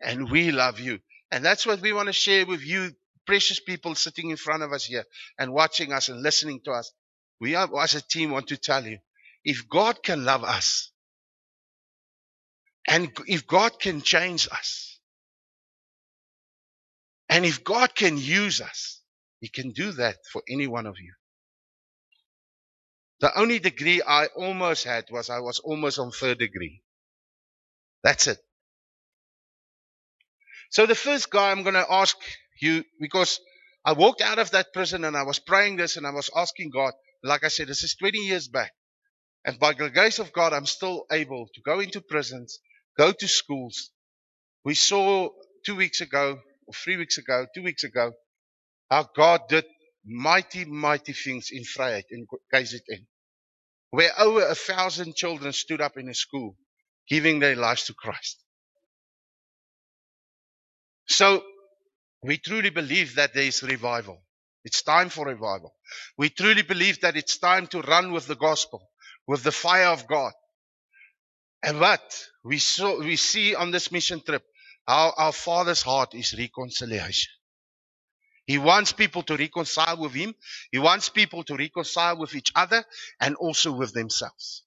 and 0.01 0.31
we 0.31 0.51
love 0.51 0.79
you. 0.79 0.99
And 1.31 1.45
that's 1.45 1.65
what 1.65 1.81
we 1.81 1.93
want 1.93 2.07
to 2.07 2.13
share 2.13 2.45
with 2.45 2.61
you, 2.65 2.91
precious 3.25 3.59
people 3.59 3.95
sitting 3.95 4.29
in 4.31 4.37
front 4.37 4.63
of 4.63 4.73
us 4.73 4.85
here 4.85 5.05
and 5.37 5.53
watching 5.53 5.93
us 5.93 6.09
and 6.09 6.21
listening 6.21 6.61
to 6.65 6.71
us. 6.71 6.91
We 7.39 7.55
are, 7.55 7.69
as 7.81 7.95
a 7.95 8.01
team 8.01 8.31
want 8.31 8.47
to 8.47 8.57
tell 8.57 8.85
you, 8.85 8.97
if 9.43 9.67
God 9.69 10.03
can 10.03 10.25
love 10.25 10.43
us 10.43 10.91
and 12.87 13.11
if 13.27 13.47
God 13.47 13.79
can 13.79 14.01
change 14.01 14.47
us 14.51 14.99
and 17.29 17.45
if 17.45 17.63
God 17.63 17.95
can 17.95 18.17
use 18.17 18.61
us, 18.61 19.00
he 19.41 19.49
can 19.49 19.71
do 19.71 19.91
that 19.93 20.17
for 20.31 20.41
any 20.49 20.67
one 20.67 20.85
of 20.85 20.97
you. 20.99 21.13
The 23.19 23.37
only 23.37 23.59
degree 23.59 24.01
I 24.01 24.27
almost 24.27 24.83
had 24.85 25.05
was 25.11 25.29
I 25.29 25.39
was 25.39 25.59
almost 25.59 25.99
on 25.99 26.11
third 26.11 26.39
degree. 26.39 26.81
That's 28.03 28.27
it. 28.27 28.39
So 30.71 30.85
the 30.85 30.95
first 30.95 31.29
guy 31.29 31.51
I'm 31.51 31.63
going 31.63 31.75
to 31.75 31.91
ask 31.91 32.17
you, 32.61 32.83
because 32.99 33.39
I 33.85 33.93
walked 33.93 34.21
out 34.21 34.39
of 34.39 34.51
that 34.51 34.73
prison 34.73 35.03
and 35.03 35.17
I 35.17 35.23
was 35.23 35.39
praying 35.39 35.77
this 35.77 35.97
and 35.97 36.07
I 36.07 36.11
was 36.11 36.29
asking 36.35 36.71
God, 36.71 36.93
like 37.23 37.43
I 37.43 37.49
said, 37.49 37.67
this 37.67 37.83
is 37.83 37.95
20 37.95 38.17
years 38.19 38.47
back. 38.47 38.71
And 39.45 39.59
by 39.59 39.73
the 39.73 39.89
grace 39.89 40.19
of 40.19 40.33
God, 40.33 40.53
I'm 40.53 40.65
still 40.67 41.05
able 41.11 41.47
to 41.53 41.61
go 41.61 41.79
into 41.79 42.01
prisons, 42.01 42.59
go 42.97 43.11
to 43.11 43.27
schools. 43.27 43.91
We 44.63 44.75
saw 44.75 45.29
two 45.65 45.75
weeks 45.75 46.01
ago, 46.01 46.39
or 46.67 46.73
three 46.73 46.97
weeks 46.97 47.17
ago, 47.17 47.47
two 47.55 47.63
weeks 47.63 47.83
ago, 47.83 48.13
how 48.91 49.07
God 49.15 49.47
did 49.47 49.65
mighty, 50.05 50.65
mighty 50.65 51.13
things 51.13 51.49
in 51.51 51.63
Vryheid, 51.63 52.03
in 52.11 52.27
KZN, 52.53 53.05
where 53.91 54.11
over 54.19 54.45
a 54.45 54.55
thousand 54.55 55.15
children 55.15 55.53
stood 55.53 55.79
up 55.81 55.97
in 55.97 56.09
a 56.09 56.13
school, 56.13 56.57
giving 57.09 57.39
their 57.39 57.55
lives 57.55 57.85
to 57.85 57.93
Christ. 57.93 58.43
So, 61.07 61.41
we 62.23 62.37
truly 62.37 62.69
believe 62.69 63.15
that 63.15 63.33
there 63.33 63.43
is 63.43 63.63
revival. 63.63 64.21
It's 64.65 64.83
time 64.83 65.09
for 65.09 65.25
revival. 65.25 65.73
We 66.17 66.29
truly 66.29 66.61
believe 66.61 67.01
that 67.01 67.15
it's 67.15 67.39
time 67.39 67.67
to 67.67 67.81
run 67.81 68.11
with 68.11 68.27
the 68.27 68.35
gospel, 68.35 68.89
with 69.25 69.43
the 69.43 69.51
fire 69.53 69.87
of 69.87 70.07
God. 70.07 70.33
And 71.63 71.79
what 71.79 72.01
we 72.43 72.57
saw, 72.59 72.99
we 72.99 73.15
see 73.15 73.55
on 73.55 73.71
this 73.71 73.91
mission 73.91 74.21
trip, 74.23 74.43
how 74.85 75.13
our 75.17 75.31
Father's 75.31 75.81
heart 75.81 76.13
is 76.13 76.35
reconciliation. 76.37 77.31
He 78.47 78.57
wants 78.57 78.91
people 78.91 79.23
to 79.23 79.37
reconcile 79.37 79.97
with 79.97 80.13
Him. 80.13 80.35
He 80.71 80.79
wants 80.79 81.09
people 81.09 81.43
to 81.45 81.55
reconcile 81.55 82.17
with 82.17 82.35
each 82.35 82.51
other 82.55 82.83
and 83.19 83.35
also 83.35 83.71
with 83.71 83.93
themselves. 83.93 84.63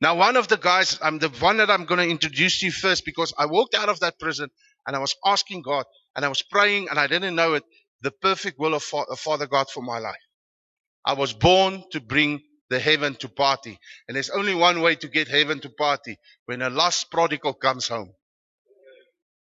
Now, 0.00 0.14
one 0.14 0.36
of 0.36 0.48
the 0.48 0.56
guys, 0.56 0.98
I'm 1.02 1.18
the 1.18 1.28
one 1.28 1.56
that 1.56 1.70
I'm 1.70 1.84
going 1.84 1.98
to 2.00 2.08
introduce 2.08 2.60
to 2.60 2.66
you 2.66 2.72
first 2.72 3.04
because 3.04 3.34
I 3.36 3.46
walked 3.46 3.74
out 3.74 3.88
of 3.88 4.00
that 4.00 4.18
prison 4.18 4.48
and 4.86 4.94
I 4.94 5.00
was 5.00 5.16
asking 5.26 5.62
God 5.62 5.86
and 6.14 6.24
I 6.24 6.28
was 6.28 6.42
praying 6.42 6.88
and 6.88 6.98
I 6.98 7.08
didn't 7.08 7.34
know 7.34 7.54
it, 7.54 7.64
the 8.02 8.12
perfect 8.12 8.58
will 8.60 8.74
of 8.74 8.82
Father 8.84 9.46
God 9.46 9.68
for 9.70 9.82
my 9.82 9.98
life. 9.98 10.14
I 11.04 11.14
was 11.14 11.32
born 11.32 11.84
to 11.92 12.00
bring 12.00 12.42
the 12.70 12.78
heaven 12.78 13.14
to 13.16 13.28
party. 13.28 13.78
And 14.06 14.14
there's 14.14 14.30
only 14.30 14.54
one 14.54 14.82
way 14.82 14.94
to 14.96 15.08
get 15.08 15.28
heaven 15.28 15.60
to 15.60 15.70
party 15.70 16.18
when 16.46 16.62
a 16.62 16.70
lost 16.70 17.10
prodigal 17.10 17.54
comes 17.54 17.88
home. 17.88 18.12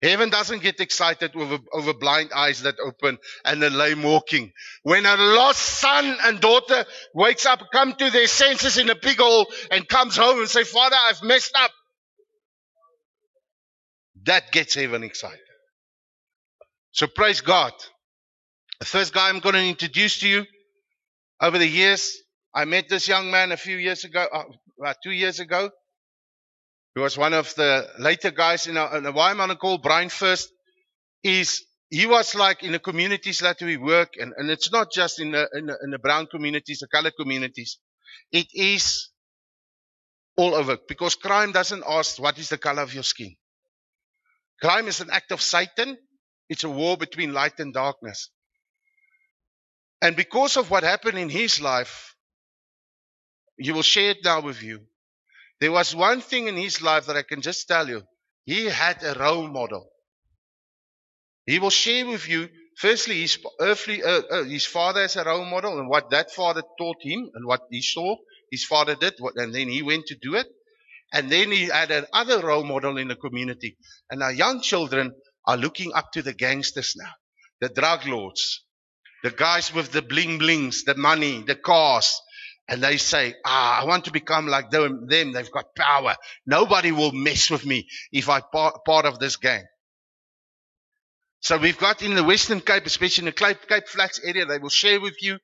Heaven 0.05 0.29
doesn't 0.29 0.61
get 0.61 0.79
excited 0.79 1.35
over, 1.35 1.57
over 1.73 1.91
blind 1.95 2.29
eyes 2.31 2.61
that 2.61 2.75
open 2.79 3.17
and 3.43 3.59
the 3.59 3.71
lame 3.71 4.03
walking. 4.03 4.51
When 4.83 5.03
a 5.03 5.15
lost 5.15 5.59
son 5.59 6.15
and 6.25 6.39
daughter 6.39 6.85
wakes 7.15 7.47
up, 7.47 7.59
come 7.73 7.93
to 7.93 8.11
their 8.11 8.27
senses 8.27 8.77
in 8.77 8.91
a 8.91 8.95
big 8.95 9.17
hole 9.17 9.47
and 9.71 9.87
comes 9.87 10.15
home 10.15 10.37
and 10.37 10.47
say, 10.47 10.63
Father, 10.63 10.95
I've 10.95 11.23
messed 11.23 11.55
up. 11.57 11.71
That 14.25 14.51
gets 14.51 14.75
heaven 14.75 15.03
excited. 15.03 15.39
So 16.91 17.07
praise 17.07 17.41
God. 17.41 17.73
The 18.81 18.85
first 18.85 19.11
guy 19.11 19.29
I'm 19.29 19.39
going 19.39 19.55
to 19.55 19.67
introduce 19.67 20.19
to 20.19 20.27
you 20.27 20.45
over 21.41 21.57
the 21.57 21.67
years, 21.67 22.15
I 22.53 22.65
met 22.65 22.89
this 22.89 23.07
young 23.07 23.31
man 23.31 23.51
a 23.51 23.57
few 23.57 23.77
years 23.77 24.03
ago, 24.03 24.27
uh, 24.31 24.43
about 24.79 24.97
two 25.03 25.11
years 25.11 25.39
ago. 25.39 25.71
He 26.95 27.01
was 27.01 27.17
one 27.17 27.33
of 27.33 27.53
the 27.55 27.87
later 27.99 28.31
guys 28.31 28.67
in, 28.67 28.77
our, 28.77 28.97
in 28.97 29.03
the 29.03 29.11
Weimar 29.11 29.53
called 29.55 29.83
Brian 29.83 30.09
First. 30.09 30.49
Is 31.23 31.65
he 31.89 32.05
was 32.05 32.35
like 32.35 32.63
in 32.63 32.71
the 32.71 32.79
communities 32.79 33.39
that 33.39 33.61
we 33.61 33.77
work, 33.77 34.13
and, 34.17 34.33
and 34.37 34.49
it's 34.49 34.71
not 34.71 34.91
just 34.91 35.19
in 35.19 35.31
the, 35.31 35.49
in 35.53 35.65
the, 35.65 35.77
in 35.83 35.91
the 35.91 35.99
brown 35.99 36.27
communities, 36.27 36.79
the 36.79 36.87
colored 36.87 37.13
communities. 37.19 37.79
It 38.31 38.47
is 38.53 39.09
all 40.37 40.55
over 40.55 40.77
because 40.87 41.15
crime 41.15 41.51
doesn't 41.51 41.83
ask 41.87 42.19
what 42.21 42.37
is 42.37 42.49
the 42.49 42.57
color 42.57 42.81
of 42.83 42.93
your 42.93 43.03
skin. 43.03 43.35
Crime 44.61 44.87
is 44.87 45.01
an 45.01 45.09
act 45.11 45.31
of 45.31 45.41
Satan. 45.41 45.97
It's 46.49 46.63
a 46.63 46.69
war 46.69 46.97
between 46.97 47.33
light 47.33 47.59
and 47.59 47.73
darkness. 47.73 48.29
And 50.01 50.15
because 50.15 50.57
of 50.57 50.69
what 50.71 50.83
happened 50.83 51.17
in 51.17 51.29
his 51.29 51.59
life, 51.61 52.15
you 53.57 53.73
will 53.73 53.81
share 53.81 54.11
it 54.11 54.17
now 54.23 54.41
with 54.41 54.61
you. 54.61 54.81
There 55.65 55.71
was 55.71 55.95
one 55.95 56.21
thing 56.21 56.47
in 56.47 56.57
his 56.57 56.83
life 56.83 57.07
that 57.07 57.17
I 57.17 57.23
can 57.23 57.41
just 57.41 57.67
tell 57.67 57.89
you. 57.89 58.03
He 58.45 58.65
had 58.65 59.01
a 59.01 59.17
role 59.17 59.47
model. 59.47 59.89
He 61.47 61.57
will 61.57 61.71
share 61.71 62.05
with 62.05 62.29
you, 62.29 62.49
firstly, 62.77 63.21
his 63.21 63.39
earthly, 63.59 64.03
uh, 64.03 64.21
uh, 64.29 64.43
his 64.43 64.67
father 64.67 65.01
as 65.01 65.15
a 65.15 65.23
role 65.23 65.43
model 65.43 65.79
and 65.79 65.89
what 65.89 66.11
that 66.11 66.29
father 66.29 66.61
taught 66.77 66.97
him 67.01 67.31
and 67.33 67.47
what 67.47 67.61
he 67.71 67.81
saw 67.81 68.15
his 68.51 68.63
father 68.63 68.93
did, 68.93 69.15
and 69.37 69.55
then 69.55 69.67
he 69.67 69.81
went 69.81 70.05
to 70.05 70.15
do 70.21 70.35
it. 70.35 70.45
And 71.11 71.31
then 71.31 71.51
he 71.51 71.65
had 71.65 71.89
another 71.89 72.45
role 72.45 72.63
model 72.63 72.99
in 72.99 73.07
the 73.07 73.15
community. 73.15 73.75
And 74.11 74.21
our 74.21 74.33
young 74.33 74.61
children 74.61 75.15
are 75.47 75.57
looking 75.57 75.93
up 75.95 76.11
to 76.11 76.21
the 76.21 76.33
gangsters 76.33 76.93
now, 76.95 77.13
the 77.59 77.69
drug 77.69 78.05
lords, 78.05 78.63
the 79.23 79.31
guys 79.31 79.73
with 79.73 79.91
the 79.91 80.03
bling 80.03 80.37
blings, 80.37 80.83
the 80.83 80.93
money, 80.93 81.41
the 81.41 81.55
cars, 81.55 82.21
and 82.67 82.81
they 82.81 82.97
say, 82.97 83.35
ah, 83.45 83.81
I 83.81 83.85
want 83.85 84.05
to 84.05 84.11
become 84.11 84.47
like 84.47 84.71
them. 84.71 85.07
them. 85.07 85.33
They've 85.33 85.51
got 85.51 85.75
power. 85.75 86.15
Nobody 86.45 86.91
will 86.91 87.11
mess 87.11 87.51
with 87.51 87.65
me 87.65 87.87
if 88.11 88.27
I'm 88.27 88.41
part, 88.51 88.83
part 88.85 89.05
of 89.05 89.19
this 89.19 89.37
gang. 89.37 89.63
So 91.41 91.57
we've 91.57 91.77
got 91.77 92.01
in 92.01 92.15
the 92.15 92.23
Western 92.23 92.61
Cape, 92.61 92.85
especially 92.87 93.23
in 93.23 93.25
the 93.25 93.31
Cape, 93.31 93.67
Cape 93.67 93.87
Flats 93.87 94.19
area, 94.23 94.45
they 94.45 94.57
will 94.57 94.69
share 94.69 94.99
with 94.99 95.21
you 95.21 95.37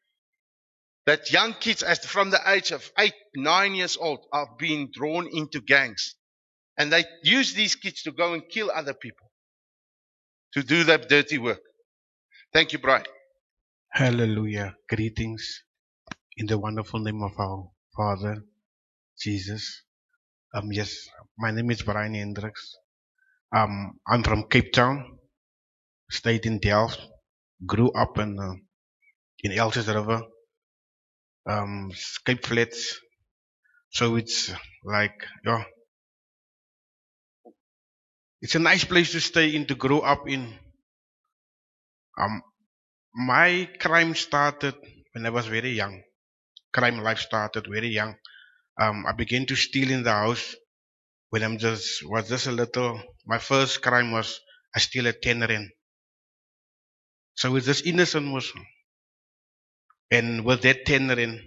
that 1.05 1.31
young 1.31 1.53
kids 1.53 1.83
as 1.83 1.99
from 1.99 2.31
the 2.31 2.39
age 2.47 2.71
of 2.71 2.89
eight, 2.97 3.13
nine 3.35 3.75
years 3.75 3.97
old 3.97 4.25
are 4.33 4.47
being 4.57 4.89
drawn 4.91 5.27
into 5.31 5.61
gangs. 5.61 6.15
And 6.77 6.91
they 6.91 7.05
use 7.23 7.53
these 7.53 7.75
kids 7.75 8.03
to 8.03 8.11
go 8.11 8.33
and 8.33 8.41
kill 8.49 8.71
other 8.71 8.95
people. 8.95 9.27
To 10.53 10.63
do 10.63 10.85
that 10.85 11.07
dirty 11.07 11.37
work. 11.37 11.61
Thank 12.51 12.73
you, 12.73 12.79
Brian. 12.79 13.05
Hallelujah. 13.91 14.75
Greetings 14.89 15.63
in 16.37 16.47
the 16.47 16.57
wonderful 16.57 16.99
name 16.99 17.21
of 17.23 17.31
our 17.37 17.69
Father, 17.95 18.43
Jesus. 19.19 19.83
Um, 20.53 20.71
yes, 20.71 21.07
my 21.37 21.51
name 21.51 21.71
is 21.71 21.81
Brian 21.81 22.13
Hendricks. 22.13 22.75
Um, 23.55 23.99
I'm 24.07 24.23
from 24.23 24.47
Cape 24.49 24.71
Town, 24.71 25.19
stayed 26.09 26.45
in 26.45 26.59
Delft, 26.59 27.01
grew 27.65 27.91
up 27.91 28.17
in 28.17 28.39
uh, 28.39 28.53
in 29.43 29.51
Elsies 29.51 29.93
River, 29.93 30.21
um, 31.49 31.91
Cape 32.25 32.45
Flats. 32.45 32.99
So 33.89 34.15
it's 34.15 34.53
like, 34.85 35.25
yeah, 35.45 35.65
it's 38.41 38.55
a 38.55 38.59
nice 38.59 38.85
place 38.85 39.11
to 39.11 39.19
stay 39.19 39.53
in, 39.53 39.65
to 39.67 39.75
grow 39.75 39.99
up 39.99 40.29
in. 40.29 40.53
Um, 42.17 42.41
my 43.13 43.69
crime 43.79 44.15
started 44.15 44.75
when 45.13 45.25
I 45.25 45.29
was 45.29 45.47
very 45.47 45.71
young 45.71 46.01
crime 46.73 46.99
life 47.03 47.19
started 47.19 47.67
very 47.67 47.89
young. 47.89 48.15
Um, 48.81 49.05
I 49.07 49.13
began 49.13 49.45
to 49.47 49.55
steal 49.55 49.91
in 49.91 50.03
the 50.03 50.11
house 50.13 50.55
when 51.29 51.43
I'm 51.43 51.57
just 51.59 52.03
was 52.05 52.29
just 52.29 52.47
a 52.47 52.51
little. 52.53 53.01
My 53.25 53.39
first 53.39 53.81
crime 53.81 54.11
was 54.11 54.39
I 54.75 54.79
steal 54.79 55.07
a 55.07 55.13
ten 55.13 55.41
rand. 55.41 55.71
So 57.35 57.53
it's 57.57 57.65
just 57.65 57.85
innocent 57.85 58.25
Muslim. 58.25 58.65
And 60.11 60.45
with 60.45 60.61
that 60.61 60.85
ten 60.85 61.07
rand, 61.07 61.41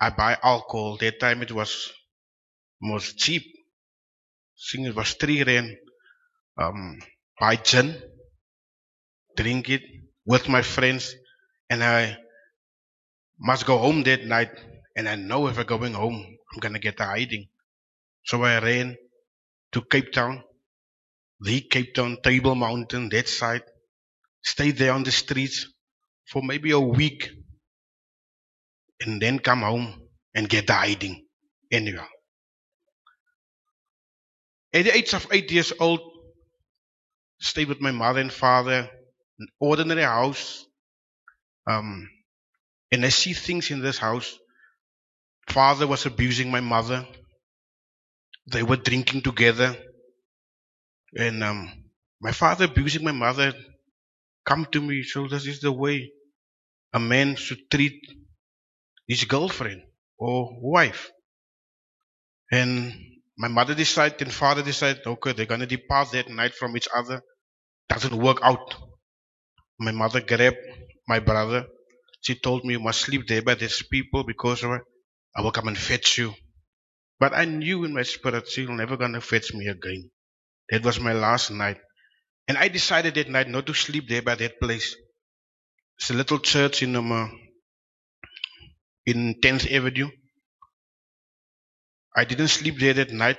I 0.00 0.10
buy 0.10 0.38
alcohol. 0.42 0.98
That 0.98 1.20
time 1.20 1.42
it 1.42 1.52
was 1.52 1.92
most 2.82 3.18
cheap. 3.18 3.44
I 4.56 4.86
it 4.86 4.96
was 4.96 5.14
three 5.14 5.44
rand. 5.44 5.76
Um, 6.58 6.98
buy 7.40 7.56
gin, 7.56 8.02
drink 9.36 9.68
it 9.70 9.82
with 10.26 10.48
my 10.48 10.62
friends, 10.62 11.14
and 11.70 11.82
I 11.84 12.16
must 13.38 13.66
go 13.66 13.78
home 13.78 14.02
that 14.04 14.24
night, 14.24 14.50
and 14.96 15.08
I 15.08 15.16
know 15.16 15.48
if 15.48 15.58
I'm 15.58 15.66
going 15.66 15.94
home, 15.94 16.24
I'm 16.52 16.60
gonna 16.60 16.78
get 16.78 17.00
a 17.00 17.04
hiding. 17.04 17.48
So 18.24 18.42
I 18.42 18.60
ran 18.60 18.96
to 19.72 19.82
Cape 19.82 20.12
Town, 20.12 20.42
the 21.40 21.60
Cape 21.60 21.94
Town 21.94 22.18
Table 22.22 22.54
Mountain, 22.54 23.08
that 23.10 23.28
side, 23.28 23.62
stayed 24.42 24.78
there 24.78 24.92
on 24.92 25.04
the 25.04 25.10
streets 25.10 25.66
for 26.30 26.42
maybe 26.42 26.70
a 26.70 26.80
week, 26.80 27.30
and 29.00 29.20
then 29.20 29.38
come 29.38 29.62
home 29.62 30.00
and 30.34 30.48
get 30.48 30.66
the 30.66 30.74
hiding. 30.74 31.26
Anyway. 31.70 32.06
At 34.72 34.84
the 34.84 34.96
age 34.96 35.14
of 35.14 35.26
eight 35.30 35.50
years 35.50 35.72
old, 35.78 36.00
stayed 37.40 37.68
with 37.68 37.80
my 37.80 37.90
mother 37.90 38.20
and 38.20 38.32
father, 38.32 38.90
an 39.38 39.48
ordinary 39.60 40.02
house. 40.02 40.66
Um, 41.66 42.08
and 42.94 43.04
I 43.04 43.10
see 43.10 43.34
things 43.34 43.70
in 43.70 43.80
this 43.82 43.98
house. 43.98 44.38
Father 45.48 45.86
was 45.86 46.04
abusing 46.04 46.50
my 46.50 46.60
mother. 46.60 47.06
They 48.46 48.62
were 48.62 48.78
drinking 48.78 49.20
together. 49.20 49.76
And 51.16 51.42
um, 51.42 51.90
my 52.20 52.30
father 52.32 52.66
abusing 52.66 53.02
my 53.04 53.10
mother 53.12 53.52
come 54.46 54.66
to 54.72 54.80
me, 54.80 55.02
so 55.04 55.28
this 55.28 55.46
is 55.46 55.60
the 55.60 55.72
way 55.72 56.12
a 56.94 57.00
man 57.00 57.36
should 57.36 57.70
treat 57.70 58.00
his 59.08 59.24
girlfriend 59.24 59.82
or 60.18 60.60
wife. 60.60 61.10
And 62.50 62.94
my 63.36 63.48
mother 63.48 63.74
decided 63.74 64.22
and 64.22 64.32
father 64.32 64.62
decided, 64.62 65.06
okay, 65.06 65.32
they're 65.32 65.44
gonna 65.46 65.66
depart 65.66 66.10
that 66.12 66.30
night 66.30 66.54
from 66.54 66.74
each 66.76 66.88
other. 66.94 67.20
Doesn't 67.88 68.16
work 68.16 68.38
out. 68.42 68.74
My 69.78 69.92
mother 69.92 70.20
grabbed 70.20 70.56
my 71.06 71.20
brother. 71.20 71.68
She 72.24 72.36
told 72.36 72.64
me 72.64 72.74
you 72.74 72.80
must 72.80 73.02
sleep 73.02 73.28
there 73.28 73.42
by 73.42 73.54
these 73.56 73.82
people 73.90 74.24
because. 74.24 74.64
I 75.36 75.42
will 75.42 75.52
come 75.52 75.68
and 75.68 75.78
fetch 75.78 76.18
you. 76.18 76.34
But 77.20 77.34
I 77.34 77.44
knew 77.46 77.84
in 77.84 77.94
my 77.94 78.02
spirit 78.02 78.48
she'll 78.48 78.72
never 78.74 78.96
gonna 78.96 79.20
fetch 79.20 79.54
me 79.54 79.68
again. 79.68 80.10
That 80.70 80.84
was 80.84 81.00
my 81.00 81.12
last 81.14 81.50
night. 81.50 81.78
And 82.48 82.58
I 82.58 82.68
decided 82.68 83.14
that 83.16 83.28
night 83.30 83.48
not 83.48 83.66
to 83.66 83.74
sleep 83.74 84.08
there 84.08 84.22
by 84.22 84.36
that 84.36 84.60
place. 84.60 84.96
It's 85.98 86.10
a 86.10 86.14
little 86.14 86.38
church 86.40 86.82
in 86.82 86.96
um, 86.96 87.12
uh, 87.12 87.28
in 89.06 89.36
10th 89.42 89.70
Avenue. 89.72 90.10
I 92.16 92.24
didn't 92.24 92.48
sleep 92.48 92.78
there 92.80 92.94
that 92.94 93.12
night. 93.12 93.38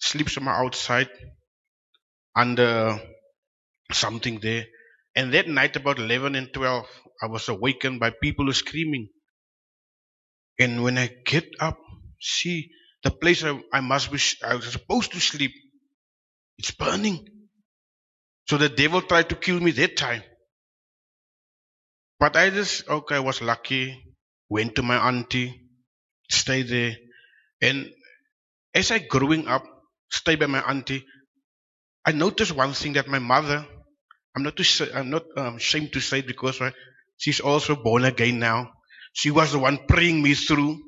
Sleep 0.00 0.28
somewhere 0.30 0.56
outside 0.56 1.10
under 2.36 3.00
something 3.92 4.40
there. 4.40 4.66
And 5.16 5.34
that 5.34 5.48
night 5.48 5.76
about 5.76 5.98
11 5.98 6.34
and 6.36 6.52
12, 6.54 6.86
I 7.22 7.26
was 7.26 7.48
awakened 7.48 8.00
by 8.00 8.10
people 8.10 8.52
screaming. 8.52 9.08
And 10.58 10.82
when 10.82 10.98
I 10.98 11.08
get 11.24 11.48
up, 11.60 11.78
see 12.20 12.70
the 13.04 13.10
place 13.10 13.44
I, 13.44 13.60
I 13.72 13.80
must 13.80 14.12
be, 14.12 14.18
I 14.44 14.56
was 14.56 14.72
supposed 14.72 15.12
to 15.12 15.20
sleep. 15.20 15.52
It's 16.58 16.72
burning. 16.72 17.26
So 18.48 18.58
the 18.58 18.68
devil 18.68 19.02
tried 19.02 19.28
to 19.30 19.36
kill 19.36 19.60
me 19.60 19.70
that 19.72 19.96
time. 19.96 20.22
But 22.18 22.36
I 22.36 22.50
just, 22.50 22.88
okay, 22.88 23.16
I 23.16 23.20
was 23.20 23.42
lucky. 23.42 24.14
Went 24.48 24.76
to 24.76 24.82
my 24.82 24.96
auntie, 24.96 25.68
stayed 26.30 26.68
there. 26.68 26.96
And 27.62 27.90
as 28.74 28.90
I 28.90 28.98
growing 28.98 29.48
up, 29.48 29.64
stay 30.10 30.36
by 30.36 30.46
my 30.46 30.60
auntie, 30.60 31.04
I 32.04 32.12
noticed 32.12 32.52
one 32.52 32.72
thing 32.74 32.94
that 32.94 33.08
my 33.08 33.18
mother, 33.18 33.66
I'm 34.36 34.42
not 34.42 34.56
too, 34.56 34.64
I'm 34.94 35.10
not 35.10 35.24
um, 35.36 35.56
ashamed 35.56 35.92
to 35.94 36.00
say 36.00 36.20
because 36.22 36.60
right, 36.60 36.74
she's 37.16 37.40
also 37.40 37.76
born 37.76 38.04
again 38.04 38.38
now. 38.38 38.72
She 39.12 39.30
was 39.30 39.52
the 39.52 39.58
one 39.58 39.86
praying 39.86 40.22
me 40.22 40.34
through. 40.34 40.80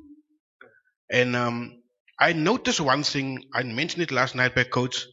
And 1.11 1.35
um, 1.35 1.83
I 2.19 2.33
noticed 2.33 2.81
one 2.81 3.03
thing, 3.03 3.43
I 3.53 3.63
mentioned 3.63 4.03
it 4.03 4.11
last 4.11 4.35
night 4.35 4.55
by 4.55 4.63
coach. 4.63 5.05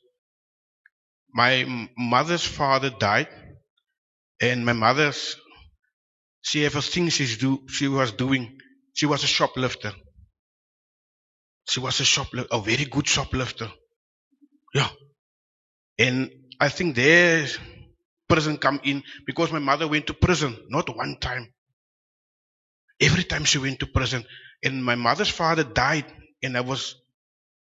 My 1.35 1.89
mother's 1.97 2.45
father 2.45 2.91
died, 2.91 3.29
and 4.41 4.67
my 4.67 4.73
mother's, 4.75 5.37
she 6.43 6.63
have 6.63 6.77
a 6.77 6.83
thing 6.83 7.09
she's 7.09 7.39
do, 7.39 7.67
she 7.69 7.89
was 7.89 8.13
doing. 8.13 8.59
She 8.95 9.07
was 9.07 9.25
a 9.25 9.27
shoplifter. 9.27 9.93
She 11.69 11.81
was 11.81 12.01
a 12.01 12.05
shoplifter, 12.05 12.55
a 12.55 12.61
very 12.61 12.85
good 12.85 13.09
shoplifter. 13.09 13.71
Yeah. 14.75 14.89
And 15.99 16.31
I 16.61 16.69
think 16.69 16.97
there 16.97 17.47
prison 18.33 18.57
come 18.57 18.81
in 18.83 19.03
because 19.27 19.53
my 19.53 19.59
mother 19.59 19.87
went 19.87 20.07
to 20.07 20.15
prison, 20.15 20.57
not 20.71 20.89
one 20.97 21.19
time. 21.21 21.53
Every 22.99 23.25
time 23.25 23.45
she 23.45 23.59
went 23.59 23.81
to 23.81 23.87
prison. 23.87 24.25
And 24.65 24.83
my 24.83 24.95
mother's 24.95 25.29
father 25.29 25.65
died, 25.65 26.07
and 26.43 26.57
I 26.57 26.63
was 26.63 26.97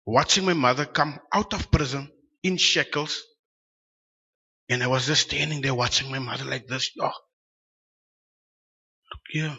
watching 0.04 0.44
my 0.44 0.52
mother 0.52 0.84
come 0.84 1.18
out 1.32 1.54
of 1.54 1.70
prison 1.70 2.10
in 2.42 2.58
shackles. 2.58 3.22
And 4.68 4.82
I 4.82 4.88
was 4.88 5.06
just 5.06 5.28
standing 5.28 5.62
there 5.62 5.74
watching 5.74 6.10
my 6.10 6.18
mother 6.18 6.44
like 6.44 6.66
this. 6.66 6.90
Oh, 7.00 7.06
look 7.06 7.14
here. 9.30 9.56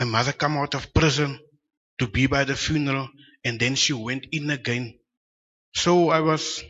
My 0.00 0.06
mother 0.06 0.32
come 0.32 0.56
out 0.56 0.74
of 0.74 0.94
prison 0.94 1.38
to 1.98 2.06
be 2.06 2.26
by 2.26 2.44
the 2.44 2.56
funeral, 2.56 3.10
and 3.44 3.60
then 3.60 3.74
she 3.74 3.92
went 3.92 4.26
in 4.32 4.48
again. 4.48 4.98
So 5.74 6.08
I 6.08 6.20
was 6.20 6.64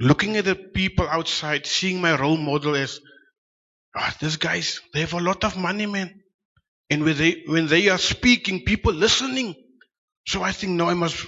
looking 0.00 0.36
at 0.38 0.46
the 0.46 0.54
people 0.54 1.06
outside, 1.06 1.66
seeing 1.66 2.00
my 2.00 2.18
role 2.18 2.38
model 2.38 2.74
as, 2.74 3.00
ah, 3.94 4.16
these 4.20 4.36
guys, 4.36 4.80
they 4.94 5.00
have 5.00 5.12
a 5.12 5.20
lot 5.20 5.44
of 5.44 5.56
money, 5.56 5.86
man. 5.86 6.22
And 6.88 7.04
when 7.04 7.16
they, 7.16 7.42
when 7.46 7.66
they 7.66 7.88
are 7.90 7.98
speaking, 7.98 8.64
people 8.64 8.92
listening. 8.92 9.54
So 10.26 10.42
I 10.42 10.52
think, 10.52 10.72
no, 10.72 10.88
I 10.88 10.94
must, 10.94 11.26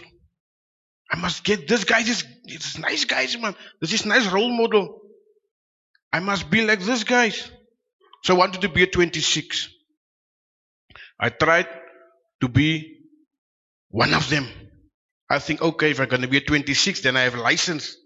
I 1.11 1.17
must 1.19 1.45
get 1.45 1.69
this 1.69 1.85
guy, 1.85 2.03
this, 2.03 2.25
this 2.45 2.79
nice 2.79 3.05
guys, 3.05 3.39
man. 3.39 3.55
This 3.81 3.93
is 3.93 4.07
nice 4.07 4.27
role 4.27 4.51
model. 4.51 5.01
I 6.13 6.21
must 6.21 6.51
be 6.51 6.65
like 6.65 6.81
this 6.81 7.05
guys. 7.05 7.51
So 8.25 8.35
I 8.35 8.39
wanted 8.39 8.63
to 8.63 8.69
be 8.69 8.83
a 8.83 8.87
26. 8.87 9.69
I 11.21 11.29
tried 11.29 11.69
to 12.41 12.49
be 12.49 12.99
one 13.91 14.15
of 14.15 14.29
them. 14.31 14.49
I 15.31 15.39
think, 15.39 15.63
okay, 15.63 15.91
if 15.91 16.01
I'm 16.01 16.09
going 16.09 16.23
to 16.23 16.29
be 16.29 16.39
a 16.39 16.43
26, 16.43 17.03
then 17.03 17.17
I 17.17 17.23
have 17.23 17.35
a 17.35 17.41
license 17.41 17.97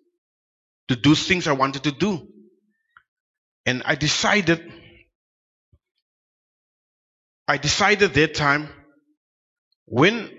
to 0.89 0.97
do 0.97 1.15
things 1.15 1.47
I 1.49 1.53
wanted 1.53 1.85
to 1.85 1.93
do. 1.93 2.29
And 3.67 3.83
I 3.85 3.95
decided, 3.97 4.73
I 7.49 7.57
decided 7.57 8.15
that 8.15 8.35
time 8.35 8.69
when 9.87 10.31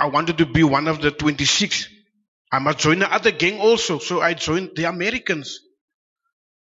I 0.00 0.06
wanted 0.06 0.38
to 0.38 0.46
be 0.46 0.64
one 0.64 0.88
of 0.88 1.00
the 1.00 1.10
26, 1.10 1.88
I 2.52 2.58
must 2.58 2.78
join 2.78 2.98
the 2.98 3.12
other 3.12 3.30
gang 3.30 3.60
also. 3.60 3.98
So 3.98 4.20
I 4.20 4.34
joined 4.34 4.72
the 4.74 4.84
Americans. 4.84 5.60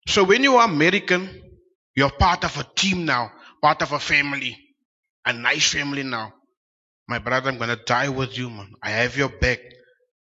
So 0.06 0.24
when 0.24 0.42
you 0.44 0.56
are 0.56 0.68
American, 0.68 1.28
you're 1.96 2.10
part 2.10 2.44
of 2.44 2.56
a 2.58 2.64
team 2.76 3.04
now, 3.04 3.32
part 3.62 3.82
of 3.82 3.92
a 3.92 3.98
family, 3.98 4.56
a 5.24 5.32
nice 5.32 5.72
family 5.72 6.02
now. 6.02 6.32
My 7.08 7.18
brother, 7.18 7.50
I'm 7.50 7.58
gonna 7.58 7.76
die 7.84 8.08
with 8.08 8.36
you, 8.38 8.50
man. 8.50 8.72
I 8.82 8.90
have 8.90 9.16
your 9.16 9.28
back. 9.28 9.60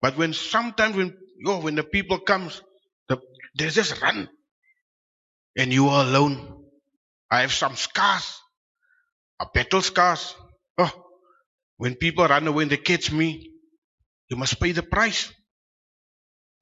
But 0.02 0.18
when 0.18 0.34
sometimes 0.34 0.96
when 0.96 1.16
yo, 1.40 1.60
when 1.60 1.76
the 1.76 1.84
people 1.84 2.20
comes, 2.20 2.62
they 3.58 3.70
just 3.70 4.02
run, 4.02 4.30
and 5.58 5.74
you 5.74 5.90
are 5.90 6.06
alone. 6.06 6.66
I 7.32 7.42
have 7.42 7.54
some 7.54 7.76
scars, 7.76 8.40
a 9.40 9.46
battle 9.54 9.82
scars. 9.82 10.36
Oh, 10.78 10.92
when 11.78 11.96
people 11.96 12.28
run 12.28 12.48
away 12.48 12.64
and 12.64 12.72
they 12.72 12.78
catch 12.78 13.12
me, 13.12 13.52
you 14.30 14.38
must 14.38 14.60
pay 14.60 14.72
the 14.72 14.84
price. 14.84 15.32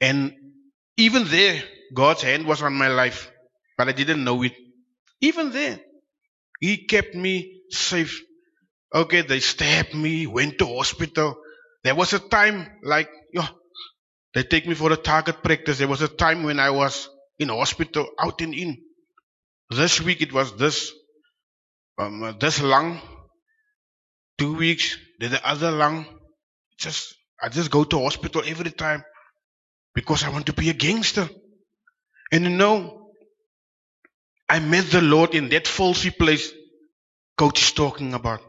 And 0.01 0.33
even 0.97 1.25
there, 1.27 1.63
God's 1.93 2.23
hand 2.23 2.45
was 2.45 2.61
on 2.61 2.73
my 2.75 2.87
life, 2.89 3.31
but 3.77 3.89
I 3.89 3.91
didn't 3.93 4.23
know 4.23 4.43
it. 4.43 4.53
Even 5.21 5.51
there, 5.51 5.79
He 6.59 6.85
kept 6.87 7.15
me 7.15 7.61
safe. 7.71 8.21
Okay, 8.93 9.21
they 9.21 9.39
stabbed 9.39 9.93
me, 9.95 10.27
went 10.27 10.59
to 10.59 10.65
hospital. 10.67 11.37
There 11.83 11.95
was 11.95 12.13
a 12.13 12.19
time 12.19 12.67
like, 12.83 13.09
yo, 13.33 13.43
they 14.33 14.43
take 14.43 14.67
me 14.67 14.75
for 14.75 14.91
a 14.91 14.97
target 14.97 15.43
practice. 15.43 15.79
There 15.79 15.87
was 15.87 16.01
a 16.01 16.07
time 16.07 16.43
when 16.43 16.59
I 16.59 16.69
was 16.69 17.09
in 17.37 17.49
hospital, 17.49 18.07
out 18.19 18.41
and 18.41 18.53
in. 18.53 18.77
This 19.69 20.01
week 20.01 20.21
it 20.21 20.33
was 20.33 20.55
this, 20.57 20.91
um, 21.97 22.37
this 22.39 22.61
lung. 22.61 23.01
Two 24.37 24.55
weeks, 24.55 24.97
then 25.19 25.31
the 25.31 25.47
other 25.47 25.71
lung. 25.71 26.05
Just, 26.77 27.15
I 27.41 27.49
just 27.49 27.71
go 27.71 27.83
to 27.83 27.99
hospital 27.99 28.41
every 28.45 28.71
time 28.71 29.03
because 29.93 30.23
I 30.23 30.29
want 30.29 30.45
to 30.45 30.53
be 30.53 30.69
a 30.69 30.73
gangster. 30.73 31.29
And 32.31 32.43
you 32.43 32.49
know, 32.51 33.11
I 34.47 34.59
met 34.59 34.85
the 34.85 35.01
Lord 35.01 35.35
in 35.35 35.49
that 35.49 35.65
falsy 35.65 36.15
place 36.15 36.51
coach 37.37 37.61
is 37.61 37.71
talking 37.71 38.13
about. 38.13 38.41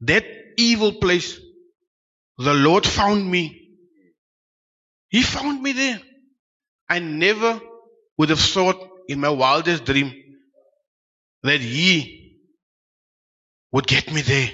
That 0.00 0.24
evil 0.56 0.92
place, 0.92 1.38
the 2.38 2.54
Lord 2.54 2.86
found 2.86 3.28
me. 3.28 3.65
He 5.16 5.22
found 5.22 5.62
me 5.62 5.72
there. 5.72 6.00
I 6.90 6.98
never 6.98 7.58
would 8.18 8.28
have 8.28 8.40
thought 8.40 8.78
in 9.08 9.20
my 9.20 9.30
wildest 9.30 9.86
dream 9.86 10.12
that 11.42 11.60
He 11.60 12.38
would 13.72 13.86
get 13.86 14.12
me 14.12 14.20
there. 14.22 14.50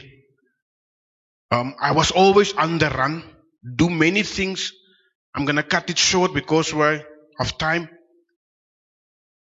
Um, 1.50 1.74
I 1.80 1.92
was 1.92 2.12
always 2.12 2.54
on 2.54 2.78
the 2.78 2.90
run, 2.90 3.24
do 3.82 3.90
many 3.90 4.22
things. 4.22 4.72
I'm 5.34 5.46
gonna 5.46 5.64
cut 5.64 5.90
it 5.90 5.98
short 5.98 6.34
because 6.34 6.72
of 7.40 7.58
time. 7.58 7.88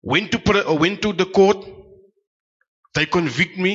Went 0.02 0.32
to 0.32 0.38
pre- 0.38 0.62
uh, 0.62 0.74
went 0.74 1.02
to 1.02 1.12
the 1.12 1.26
court. 1.26 1.66
They 2.94 3.06
convict 3.06 3.58
me. 3.58 3.74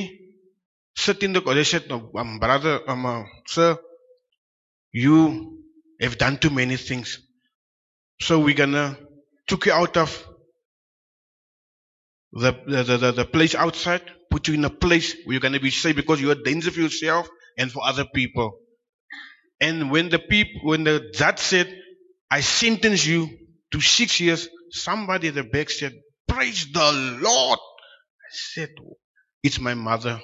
sit 0.95 1.23
in 1.23 1.33
the 1.33 1.41
they 1.41 1.65
said, 1.65 1.89
no, 1.89 2.11
um, 2.15 2.39
brother, 2.39 2.81
um, 2.89 3.05
uh, 3.05 3.23
sir, 3.47 3.77
you 4.93 5.63
have 6.01 6.17
done 6.17 6.37
too 6.37 6.49
many 6.49 6.77
things. 6.77 7.24
So 8.21 8.39
we're 8.39 8.55
gonna 8.55 8.97
took 9.47 9.65
you 9.65 9.73
out 9.73 9.97
of 9.97 10.27
the, 12.31 12.51
the, 12.67 12.83
the, 12.97 13.11
the, 13.11 13.25
place 13.25 13.55
outside, 13.55 14.01
put 14.29 14.47
you 14.47 14.55
in 14.55 14.65
a 14.65 14.69
place 14.69 15.15
where 15.23 15.33
you're 15.33 15.41
gonna 15.41 15.59
be 15.59 15.71
safe 15.71 15.95
because 15.95 16.21
you're 16.21 16.35
danger 16.35 16.71
for 16.71 16.81
yourself 16.81 17.27
and 17.57 17.71
for 17.71 17.85
other 17.85 18.05
people. 18.13 18.57
And 19.61 19.89
when 19.91 20.09
the 20.09 20.19
people, 20.19 20.61
when 20.63 20.83
the 20.83 21.11
judge 21.13 21.39
said, 21.39 21.73
I 22.29 22.41
sentence 22.41 23.05
you 23.05 23.29
to 23.71 23.79
six 23.81 24.19
years, 24.19 24.49
somebody 24.71 25.29
at 25.29 25.35
the 25.35 25.43
back 25.43 25.69
said, 25.69 25.93
Praise 26.27 26.67
the 26.73 27.19
Lord. 27.21 27.59
I 27.59 28.29
said, 28.31 28.69
It's 29.43 29.59
my 29.59 29.73
mother. 29.73 30.19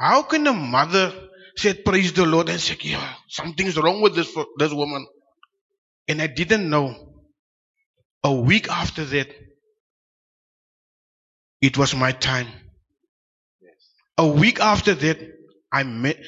How 0.00 0.22
can 0.22 0.46
a 0.46 0.52
mother 0.52 1.12
say, 1.56 1.74
Praise 1.74 2.12
the 2.12 2.26
Lord 2.26 2.48
and 2.48 2.60
say, 2.60 2.76
Yeah, 2.82 3.14
something's 3.28 3.76
wrong 3.78 4.02
with 4.02 4.14
this, 4.14 4.36
this 4.58 4.72
woman? 4.72 5.06
And 6.06 6.22
I 6.22 6.28
didn't 6.28 6.70
know. 6.70 7.24
A 8.24 8.32
week 8.34 8.68
after 8.68 9.04
that, 9.04 9.28
it 11.62 11.78
was 11.78 11.94
my 11.94 12.12
time. 12.12 12.48
A 14.16 14.26
week 14.26 14.58
after 14.60 14.94
that, 14.94 15.18
I 15.70 15.82
met. 15.82 16.18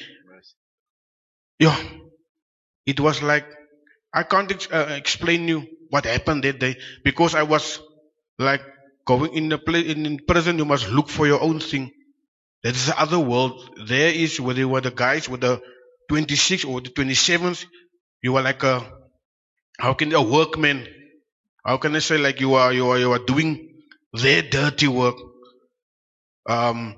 Yeah, 1.59 1.77
it 2.85 2.99
was 2.99 3.21
like 3.21 3.45
I 4.13 4.23
can't 4.23 4.51
ex- 4.51 4.71
uh, 4.71 4.87
explain 4.97 5.47
you 5.47 5.65
what 5.89 6.05
happened 6.05 6.43
that 6.43 6.59
day 6.59 6.77
because 7.03 7.35
I 7.35 7.43
was 7.43 7.79
like 8.39 8.61
going 9.05 9.33
in 9.35 9.49
the 9.49 9.57
place 9.57 9.87
in, 9.91 10.05
in 10.05 10.19
prison. 10.27 10.57
You 10.57 10.65
must 10.65 10.89
look 10.89 11.09
for 11.09 11.27
your 11.27 11.41
own 11.41 11.59
thing. 11.59 11.91
That 12.63 12.75
is 12.75 12.87
the 12.87 12.99
other 12.99 13.19
world. 13.19 13.79
There 13.87 14.13
is 14.13 14.41
where 14.41 14.55
they 14.55 14.65
were 14.65 14.81
the 14.81 14.91
guys 14.91 15.29
with 15.29 15.41
the 15.41 15.61
26 16.09 16.65
or 16.65 16.81
the 16.81 16.89
27th. 16.91 17.65
You 18.23 18.33
were 18.33 18.43
like 18.43 18.63
a 18.63 18.91
how 19.79 19.93
can 19.93 20.13
a 20.13 20.21
workman? 20.21 20.85
How 21.65 21.77
can 21.77 21.95
I 21.95 21.99
say 21.99 22.17
like 22.17 22.39
you 22.41 22.55
are 22.55 22.73
you 22.73 22.89
are 22.89 22.99
you 22.99 23.11
are 23.13 23.19
doing 23.25 23.83
their 24.13 24.41
dirty 24.43 24.87
work? 24.87 25.15
Um, 26.49 26.95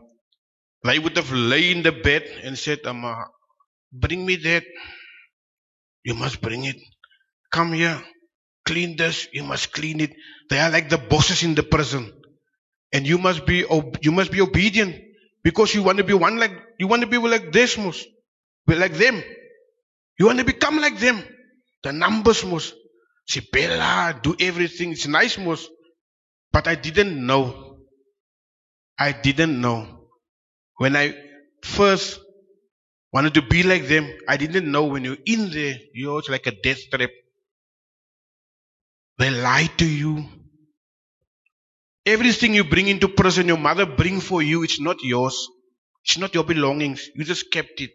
they 0.83 0.99
would 0.99 1.17
have 1.17 1.31
lay 1.31 1.71
in 1.71 1.83
the 1.83 1.91
bed 1.93 2.23
and 2.43 2.57
said, 2.57 2.85
um, 2.85 3.05
uh, 3.05 3.25
"Bring 3.93 4.25
me 4.25 4.37
that. 4.37 4.65
You 6.03 6.15
must 6.15 6.41
bring 6.41 6.63
it. 6.65 6.77
Come 7.51 7.73
here, 7.73 8.03
clean 8.65 8.95
this. 8.97 9.27
You 9.33 9.43
must 9.43 9.73
clean 9.73 10.01
it." 10.01 10.13
They 10.49 10.59
are 10.59 10.71
like 10.71 10.89
the 10.89 10.97
bosses 10.99 11.43
in 11.43 11.55
the 11.55 11.63
prison, 11.63 12.13
and 12.93 13.07
you 13.07 13.17
must 13.19 13.45
be 13.47 13.65
ob- 13.65 13.99
you 14.03 14.11
must 14.13 14.31
be 14.31 14.41
obedient 14.41 14.95
because 15.43 15.75
you 15.75 15.83
want 15.83 15.99
to 15.99 16.05
be 16.05 16.13
one 16.13 16.37
like 16.37 16.53
you 16.79 16.87
want 16.87 17.01
to 17.03 17.07
be 17.09 17.17
like 17.19 17.51
Desmos, 17.51 18.03
be 18.67 18.75
like 18.75 18.93
them. 18.95 19.23
You 20.19 20.27
want 20.27 20.39
to 20.39 20.45
become 20.45 20.77
like 20.79 20.99
them. 20.99 21.23
The 21.83 21.93
numbers 21.93 22.43
must. 22.45 22.73
Sibella, 23.27 24.19
do 24.23 24.35
everything. 24.39 24.91
It's 24.91 25.07
nice 25.07 25.37
most. 25.37 25.69
But 26.51 26.67
I 26.67 26.75
didn't 26.75 27.25
know. 27.25 27.79
I 28.97 29.11
didn't 29.11 29.59
know. 29.59 30.07
When 30.77 30.95
I 30.95 31.13
first 31.63 32.19
wanted 33.13 33.33
to 33.35 33.41
be 33.41 33.63
like 33.63 33.87
them, 33.87 34.09
I 34.27 34.37
didn't 34.37 34.71
know 34.71 34.85
when 34.85 35.03
you're 35.03 35.17
in 35.25 35.51
there, 35.51 35.75
you're 35.93 36.21
like 36.29 36.47
a 36.47 36.51
death 36.51 36.79
trap. 36.91 37.09
They 39.17 39.29
lie 39.29 39.69
to 39.77 39.85
you. 39.85 40.25
Everything 42.05 42.53
you 42.53 42.63
bring 42.63 42.87
into 42.87 43.09
prison, 43.09 43.47
your 43.47 43.57
mother 43.57 43.85
bring 43.85 44.21
for 44.21 44.41
you, 44.41 44.63
it's 44.63 44.79
not 44.79 44.97
yours. 45.03 45.47
It's 46.05 46.17
not 46.17 46.33
your 46.33 46.45
belongings. 46.45 47.09
You 47.15 47.25
just 47.25 47.51
kept 47.51 47.81
it. 47.81 47.91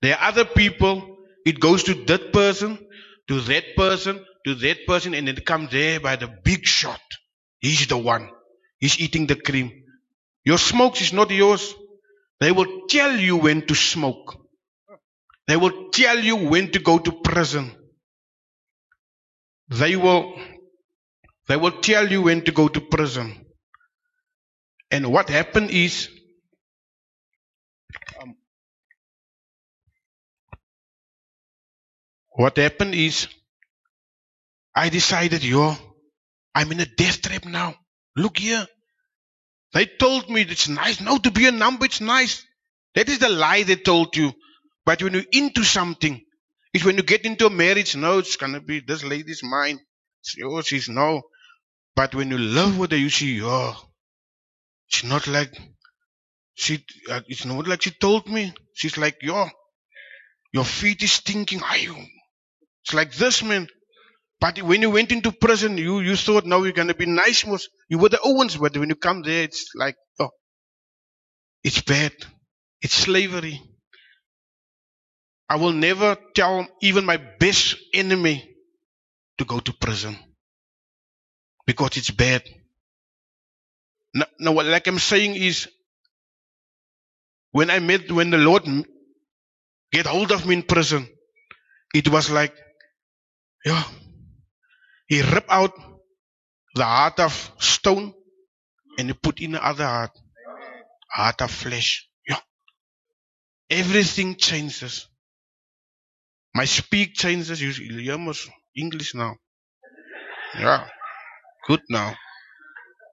There 0.00 0.16
are 0.16 0.28
other 0.28 0.44
people, 0.44 1.17
it 1.44 1.60
goes 1.60 1.84
to 1.84 1.94
that 2.06 2.32
person, 2.32 2.78
to 3.28 3.40
that 3.40 3.64
person, 3.76 4.24
to 4.46 4.54
that 4.56 4.86
person, 4.86 5.14
and 5.14 5.28
it 5.28 5.44
comes 5.46 5.70
there 5.70 6.00
by 6.00 6.16
the 6.16 6.28
big 6.44 6.66
shot. 6.66 7.00
He's 7.60 7.86
the 7.86 7.98
one. 7.98 8.30
He's 8.78 8.98
eating 9.00 9.26
the 9.26 9.36
cream. 9.36 9.72
Your 10.44 10.58
smokes 10.58 11.00
is 11.02 11.12
not 11.12 11.30
yours. 11.30 11.74
They 12.40 12.52
will 12.52 12.86
tell 12.88 13.16
you 13.16 13.36
when 13.36 13.66
to 13.66 13.74
smoke. 13.74 14.36
They 15.48 15.56
will 15.56 15.90
tell 15.90 16.18
you 16.18 16.36
when 16.36 16.70
to 16.72 16.78
go 16.78 16.98
to 16.98 17.12
prison. 17.12 17.72
They 19.68 19.96
will, 19.96 20.34
they 21.48 21.56
will 21.56 21.80
tell 21.80 22.08
you 22.10 22.22
when 22.22 22.44
to 22.44 22.52
go 22.52 22.68
to 22.68 22.80
prison. 22.80 23.44
And 24.90 25.12
what 25.12 25.28
happened 25.28 25.70
is, 25.70 26.08
what 32.38 32.56
happened 32.56 32.94
is, 32.94 33.26
I 34.72 34.90
decided, 34.90 35.42
yo, 35.42 35.76
I'm 36.54 36.70
in 36.70 36.78
a 36.78 36.86
death 36.86 37.20
trap 37.20 37.44
now. 37.44 37.74
Look 38.14 38.38
here. 38.38 38.64
They 39.74 39.86
told 39.86 40.30
me 40.30 40.42
it's 40.42 40.68
nice. 40.68 41.00
Now 41.00 41.18
to 41.18 41.32
be 41.32 41.46
a 41.48 41.50
number, 41.50 41.86
it's 41.86 42.00
nice. 42.00 42.46
That 42.94 43.08
is 43.08 43.18
the 43.18 43.28
lie 43.28 43.64
they 43.64 43.74
told 43.74 44.16
you. 44.16 44.32
But 44.86 45.02
when 45.02 45.14
you're 45.14 45.32
into 45.32 45.64
something, 45.64 46.20
it's 46.72 46.84
when 46.84 46.96
you 46.96 47.02
get 47.02 47.24
into 47.24 47.46
a 47.46 47.50
marriage, 47.50 47.96
no, 47.96 48.18
it's 48.18 48.36
gonna 48.36 48.60
be 48.60 48.78
this 48.86 49.02
lady's 49.02 49.42
mine. 49.42 49.80
It's 50.20 50.36
yours, 50.36 50.68
she's 50.68 50.88
no. 50.88 51.22
But 51.96 52.14
when 52.14 52.30
you 52.30 52.38
love 52.38 52.78
with 52.78 52.92
her, 52.92 52.96
you 52.96 53.10
see, 53.10 53.40
oh, 53.42 53.74
it's 54.88 55.02
not 55.02 55.26
like 55.26 55.52
she. 56.54 56.84
Uh, 57.10 57.20
it's 57.26 57.44
not 57.44 57.66
like 57.66 57.82
she 57.82 57.90
told 57.90 58.28
me. 58.28 58.54
She's 58.74 58.96
like, 58.96 59.16
yo, 59.22 59.48
your 60.52 60.64
feet 60.64 61.02
is 61.02 61.10
stinking. 61.10 61.64
Are 61.64 61.76
you? 61.76 61.96
It's 62.88 62.94
like 62.94 63.12
this, 63.12 63.42
man. 63.42 63.68
But 64.40 64.62
when 64.62 64.80
you 64.80 64.88
went 64.88 65.12
into 65.12 65.30
prison, 65.30 65.76
you, 65.76 66.00
you 66.00 66.16
thought, 66.16 66.46
now 66.46 66.62
you're 66.62 66.72
going 66.72 66.88
to 66.88 66.94
be 66.94 67.04
nice. 67.04 67.44
Most, 67.44 67.68
you 67.90 67.98
were 67.98 68.08
the 68.08 68.18
Owens, 68.24 68.56
but 68.56 68.74
when 68.78 68.88
you 68.88 68.94
come 68.94 69.20
there, 69.20 69.42
it's 69.42 69.72
like, 69.74 69.94
oh, 70.18 70.30
it's 71.62 71.82
bad. 71.82 72.12
It's 72.80 72.94
slavery. 72.94 73.60
I 75.50 75.56
will 75.56 75.72
never 75.72 76.16
tell 76.34 76.66
even 76.80 77.04
my 77.04 77.18
best 77.18 77.76
enemy 77.92 78.48
to 79.36 79.44
go 79.44 79.60
to 79.60 79.72
prison 79.74 80.16
because 81.66 81.98
it's 81.98 82.10
bad. 82.10 82.42
Now, 84.14 84.26
now 84.40 84.52
what 84.52 84.64
like 84.64 84.86
I'm 84.86 84.98
saying 84.98 85.34
is, 85.34 85.68
when 87.50 87.68
I 87.68 87.80
met, 87.80 88.10
when 88.10 88.30
the 88.30 88.38
Lord 88.38 88.64
get 89.92 90.06
hold 90.06 90.32
of 90.32 90.46
me 90.46 90.54
in 90.54 90.62
prison, 90.62 91.06
it 91.94 92.08
was 92.08 92.30
like, 92.30 92.54
yeah, 93.64 93.84
he 95.06 95.20
ripped 95.22 95.50
out 95.50 95.72
the 96.74 96.84
heart 96.84 97.20
of 97.20 97.52
stone 97.58 98.14
and 98.98 99.08
he 99.08 99.14
put 99.14 99.40
in 99.40 99.52
the 99.52 99.64
other 99.64 99.86
heart, 99.86 100.12
heart 101.12 101.42
of 101.42 101.50
flesh. 101.50 102.08
Yeah. 102.28 102.40
Everything 103.70 104.36
changes. 104.36 105.08
My 106.54 106.66
speak 106.66 107.14
changes. 107.14 107.62
You 107.62 108.12
almost 108.12 108.50
English 108.76 109.14
now. 109.14 109.36
Yeah. 110.54 110.88
Good 111.66 111.82
now. 111.90 112.16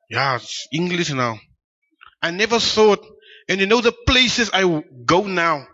Yeah, 0.09 0.35
it's 0.37 0.67
English 0.73 1.11
now. 1.11 1.39
I 2.21 2.31
never 2.31 2.59
thought, 2.59 3.05
and 3.49 3.59
you 3.61 3.67
know 3.67 3.81
the 3.81 3.93
places 4.07 4.49
I 4.53 4.63
go 5.05 5.27
now. 5.27 5.67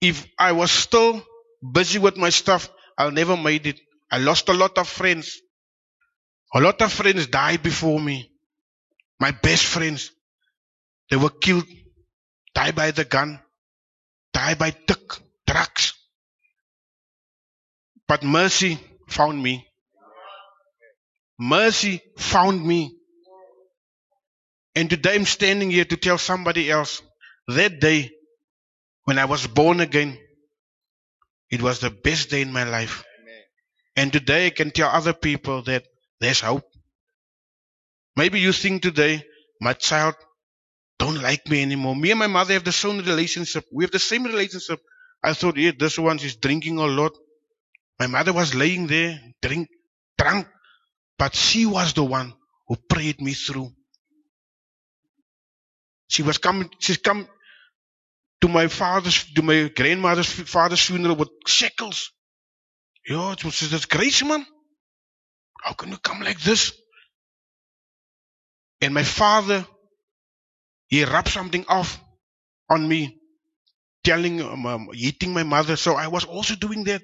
If 0.00 0.26
I 0.38 0.52
was 0.52 0.70
still 0.72 1.24
busy 1.72 1.98
with 2.00 2.16
my 2.16 2.30
stuff, 2.30 2.68
I'll 2.98 3.12
never 3.12 3.36
made 3.36 3.66
it. 3.68 3.80
I 4.10 4.18
lost 4.18 4.48
a 4.48 4.52
lot 4.52 4.76
of 4.76 4.88
friends. 4.88 5.40
A 6.52 6.60
lot 6.60 6.82
of 6.82 6.92
friends 6.92 7.28
died 7.28 7.62
before 7.62 8.00
me. 8.00 8.30
My 9.20 9.30
best 9.30 9.64
friends, 9.64 10.10
they 11.10 11.16
were 11.16 11.30
killed, 11.30 11.66
died 12.54 12.74
by 12.74 12.90
the 12.90 13.04
gun, 13.04 13.40
died 14.32 14.58
by 14.58 14.70
tick, 14.70 14.98
drugs. 15.46 15.94
But 18.08 18.24
mercy 18.24 18.78
found 19.08 19.40
me. 19.42 19.66
Mercy 21.38 22.00
found 22.16 22.66
me. 22.66 22.96
And 24.74 24.88
today 24.90 25.14
I'm 25.14 25.26
standing 25.26 25.70
here 25.70 25.84
to 25.84 25.96
tell 25.96 26.18
somebody 26.18 26.70
else 26.70 27.02
that 27.48 27.80
day 27.80 28.10
when 29.04 29.18
I 29.18 29.26
was 29.26 29.46
born 29.46 29.80
again, 29.80 30.18
it 31.50 31.62
was 31.62 31.80
the 31.80 31.90
best 31.90 32.30
day 32.30 32.42
in 32.42 32.52
my 32.52 32.64
life. 32.64 33.04
And 33.96 34.12
today 34.12 34.46
I 34.46 34.50
can 34.50 34.70
tell 34.70 34.90
other 34.90 35.12
people 35.12 35.62
that 35.62 35.84
there's 36.20 36.40
hope. 36.40 36.64
Maybe 38.16 38.40
you 38.40 38.52
think 38.52 38.82
today, 38.82 39.24
my 39.60 39.72
child 39.72 40.14
don't 40.98 41.20
like 41.22 41.48
me 41.48 41.62
anymore. 41.62 41.94
Me 41.96 42.10
and 42.10 42.18
my 42.18 42.26
mother 42.26 42.54
have 42.54 42.64
the 42.64 42.72
same 42.72 42.98
relationship. 42.98 43.64
We 43.72 43.84
have 43.84 43.90
the 43.92 43.98
same 43.98 44.24
relationship. 44.24 44.80
I 45.22 45.32
thought, 45.32 45.56
yeah, 45.56 45.72
this 45.78 45.98
one 45.98 46.18
is 46.18 46.36
drinking 46.36 46.78
a 46.78 46.86
lot. 46.86 47.12
My 47.98 48.06
mother 48.06 48.32
was 48.32 48.54
laying 48.54 48.86
there, 48.86 49.20
drink, 49.42 49.68
drunk, 50.16 50.46
but 51.18 51.34
she 51.34 51.66
was 51.66 51.92
the 51.94 52.04
one 52.04 52.32
who 52.68 52.76
prayed 52.76 53.20
me 53.20 53.32
through. 53.34 53.70
She 56.08 56.22
was 56.22 56.38
coming, 56.38 56.70
she's 56.78 56.98
come 56.98 57.28
to 58.40 58.48
my 58.48 58.68
father's, 58.68 59.24
to 59.34 59.42
my 59.42 59.70
grandmother's 59.74 60.30
father's 60.30 60.80
funeral 60.80 61.16
with 61.16 61.30
shekels. 61.46 62.12
Yeah, 63.08 63.32
it 63.32 63.44
was 63.44 63.60
this 63.60 63.86
grace, 63.86 64.24
man. 64.24 64.46
How 65.62 65.72
can 65.72 65.90
you 65.90 65.98
come 65.98 66.20
like 66.20 66.40
this? 66.40 66.72
And 68.80 68.94
my 68.94 69.02
father, 69.02 69.66
he 70.86 71.04
rubbed 71.04 71.28
something 71.28 71.64
off 71.68 72.00
on 72.70 72.86
me, 72.86 73.18
telling, 74.04 74.40
um, 74.40 74.66
um, 74.66 74.88
hitting 74.92 75.32
my 75.32 75.42
mother. 75.42 75.76
So 75.76 75.94
I 75.94 76.08
was 76.08 76.24
also 76.24 76.54
doing 76.54 76.84
that. 76.84 77.02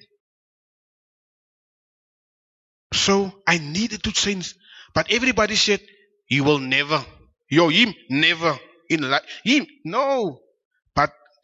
So 2.93 3.33
I 3.47 3.59
needed 3.59 4.05
to 4.05 4.13
change. 4.13 4.55
But 4.95 5.11
everybody 5.11 5.57
said, 5.57 5.81
he 6.27 6.41
will 6.41 6.61
never. 6.61 7.05
Yo, 7.51 7.69
him, 7.69 7.93
never. 8.09 8.59
In 8.89 9.11
life. 9.11 9.23
Him, 9.45 9.67
no. 9.85 10.44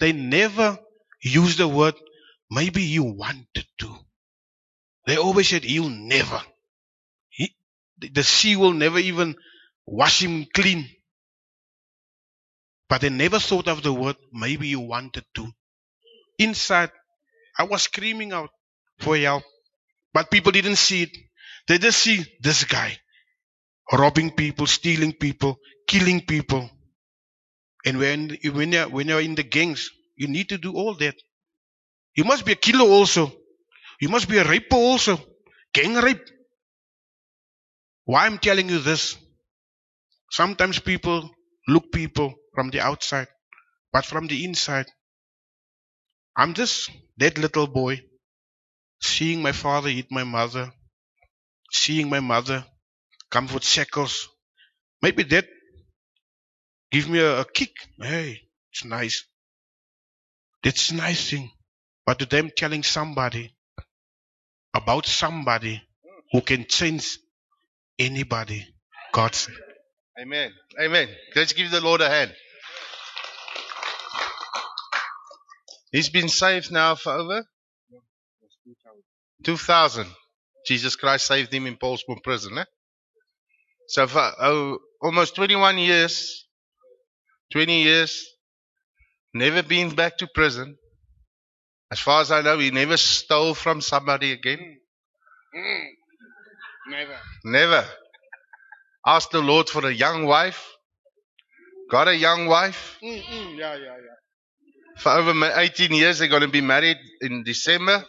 They 0.00 0.12
never 0.12 0.78
use 1.22 1.56
the 1.56 1.68
word, 1.68 1.94
maybe 2.50 2.82
you 2.82 3.04
wanted 3.04 3.66
to. 3.78 3.96
They 5.06 5.16
always 5.16 5.48
said, 5.48 5.64
he'll 5.64 5.88
never. 5.90 6.40
He, 7.28 7.54
the 7.98 8.22
sea 8.22 8.56
will 8.56 8.72
never 8.72 8.98
even 8.98 9.36
wash 9.86 10.22
him 10.22 10.46
clean. 10.54 10.88
But 12.88 13.02
they 13.02 13.10
never 13.10 13.38
thought 13.38 13.68
of 13.68 13.82
the 13.82 13.92
word, 13.92 14.16
maybe 14.32 14.68
you 14.68 14.80
wanted 14.80 15.24
to. 15.34 15.48
Inside, 16.38 16.90
I 17.58 17.64
was 17.64 17.82
screaming 17.82 18.32
out 18.32 18.50
for 18.98 19.16
help. 19.16 19.44
But 20.12 20.30
people 20.30 20.52
didn't 20.52 20.76
see 20.76 21.02
it. 21.02 21.16
They 21.68 21.78
just 21.78 21.98
see 21.98 22.24
this 22.40 22.64
guy 22.64 22.98
robbing 23.92 24.32
people, 24.32 24.66
stealing 24.66 25.12
people, 25.12 25.58
killing 25.86 26.20
people. 26.22 26.70
And 27.86 27.98
when, 27.98 28.36
when, 28.52 28.72
you're, 28.72 28.88
when 28.88 29.08
you're 29.08 29.20
in 29.20 29.34
the 29.34 29.42
gangs, 29.42 29.90
you 30.16 30.28
need 30.28 30.50
to 30.50 30.58
do 30.58 30.74
all 30.74 30.94
that. 30.96 31.16
You 32.16 32.24
must 32.24 32.44
be 32.44 32.52
a 32.52 32.56
killer 32.56 32.88
also. 32.88 33.32
You 34.00 34.08
must 34.08 34.28
be 34.28 34.38
a 34.38 34.44
raper 34.44 34.76
also. 34.76 35.18
Gang 35.72 35.94
rape. 35.94 36.26
Why 38.04 38.26
I'm 38.26 38.38
telling 38.38 38.68
you 38.68 38.78
this? 38.80 39.16
Sometimes 40.30 40.78
people 40.80 41.30
look 41.68 41.92
people 41.92 42.34
from 42.54 42.70
the 42.70 42.80
outside, 42.80 43.28
but 43.92 44.04
from 44.04 44.26
the 44.26 44.44
inside, 44.44 44.86
I'm 46.36 46.54
just 46.54 46.90
that 47.18 47.38
little 47.38 47.66
boy 47.66 48.02
seeing 49.02 49.42
my 49.42 49.52
father 49.52 49.88
hit 49.90 50.06
my 50.10 50.24
mother, 50.24 50.72
seeing 51.72 52.08
my 52.08 52.20
mother 52.20 52.64
come 53.30 53.46
with 53.48 53.64
shackles. 53.64 54.28
Maybe 55.02 55.22
that 55.24 55.46
give 56.90 57.08
me 57.08 57.18
a, 57.20 57.40
a 57.40 57.44
kick. 57.44 57.72
Hey, 58.00 58.40
it's 58.72 58.84
nice. 58.84 59.24
That's 60.62 60.92
nice 60.92 61.30
thing. 61.30 61.50
But 62.06 62.18
to 62.18 62.26
them 62.26 62.50
telling 62.54 62.82
somebody 62.82 63.54
about 64.74 65.06
somebody 65.06 65.82
who 66.32 66.40
can 66.40 66.66
change 66.66 67.18
anybody, 67.98 68.66
God. 69.12 69.36
Amen. 70.20 70.52
Amen. 70.80 71.08
Let's 71.34 71.52
give 71.52 71.70
the 71.70 71.80
Lord 71.80 72.00
a 72.00 72.08
hand. 72.08 72.34
He's 75.92 76.08
been 76.08 76.28
saved 76.28 76.70
now 76.70 76.94
for 76.94 77.12
over 77.12 77.44
2000. 79.44 80.06
Jesus 80.66 80.94
Christ 80.96 81.26
saved 81.26 81.52
him 81.52 81.66
in 81.66 81.76
Paulsbourne 81.76 82.22
prison. 82.22 82.58
Eh? 82.58 82.64
So 83.88 84.06
for 84.06 84.32
oh, 84.40 84.78
almost 85.00 85.34
21 85.34 85.78
years, 85.78 86.46
20 87.52 87.82
years, 87.82 88.26
never 89.34 89.62
been 89.62 89.94
back 89.94 90.18
to 90.18 90.28
prison. 90.34 90.76
As 91.90 91.98
far 91.98 92.20
as 92.20 92.30
I 92.30 92.42
know, 92.42 92.58
he 92.58 92.70
never 92.70 92.96
stole 92.96 93.54
from 93.54 93.80
somebody 93.80 94.32
again. 94.32 94.78
Mm. 95.56 95.86
Never. 96.88 97.16
Never. 97.44 97.84
Asked 99.06 99.32
the 99.32 99.40
Lord 99.40 99.68
for 99.68 99.86
a 99.86 99.92
young 99.92 100.24
wife. 100.26 100.68
Got 101.90 102.08
a 102.08 102.16
young 102.16 102.46
wife. 102.46 102.98
Mm-mm. 103.02 103.58
Yeah, 103.58 103.74
yeah, 103.74 103.96
yeah. 103.96 104.98
For 104.98 105.10
over 105.10 105.32
18 105.56 105.92
years, 105.92 106.18
they're 106.18 106.28
going 106.28 106.42
to 106.42 106.48
be 106.48 106.60
married 106.60 106.98
in 107.20 107.42
December. 107.42 108.04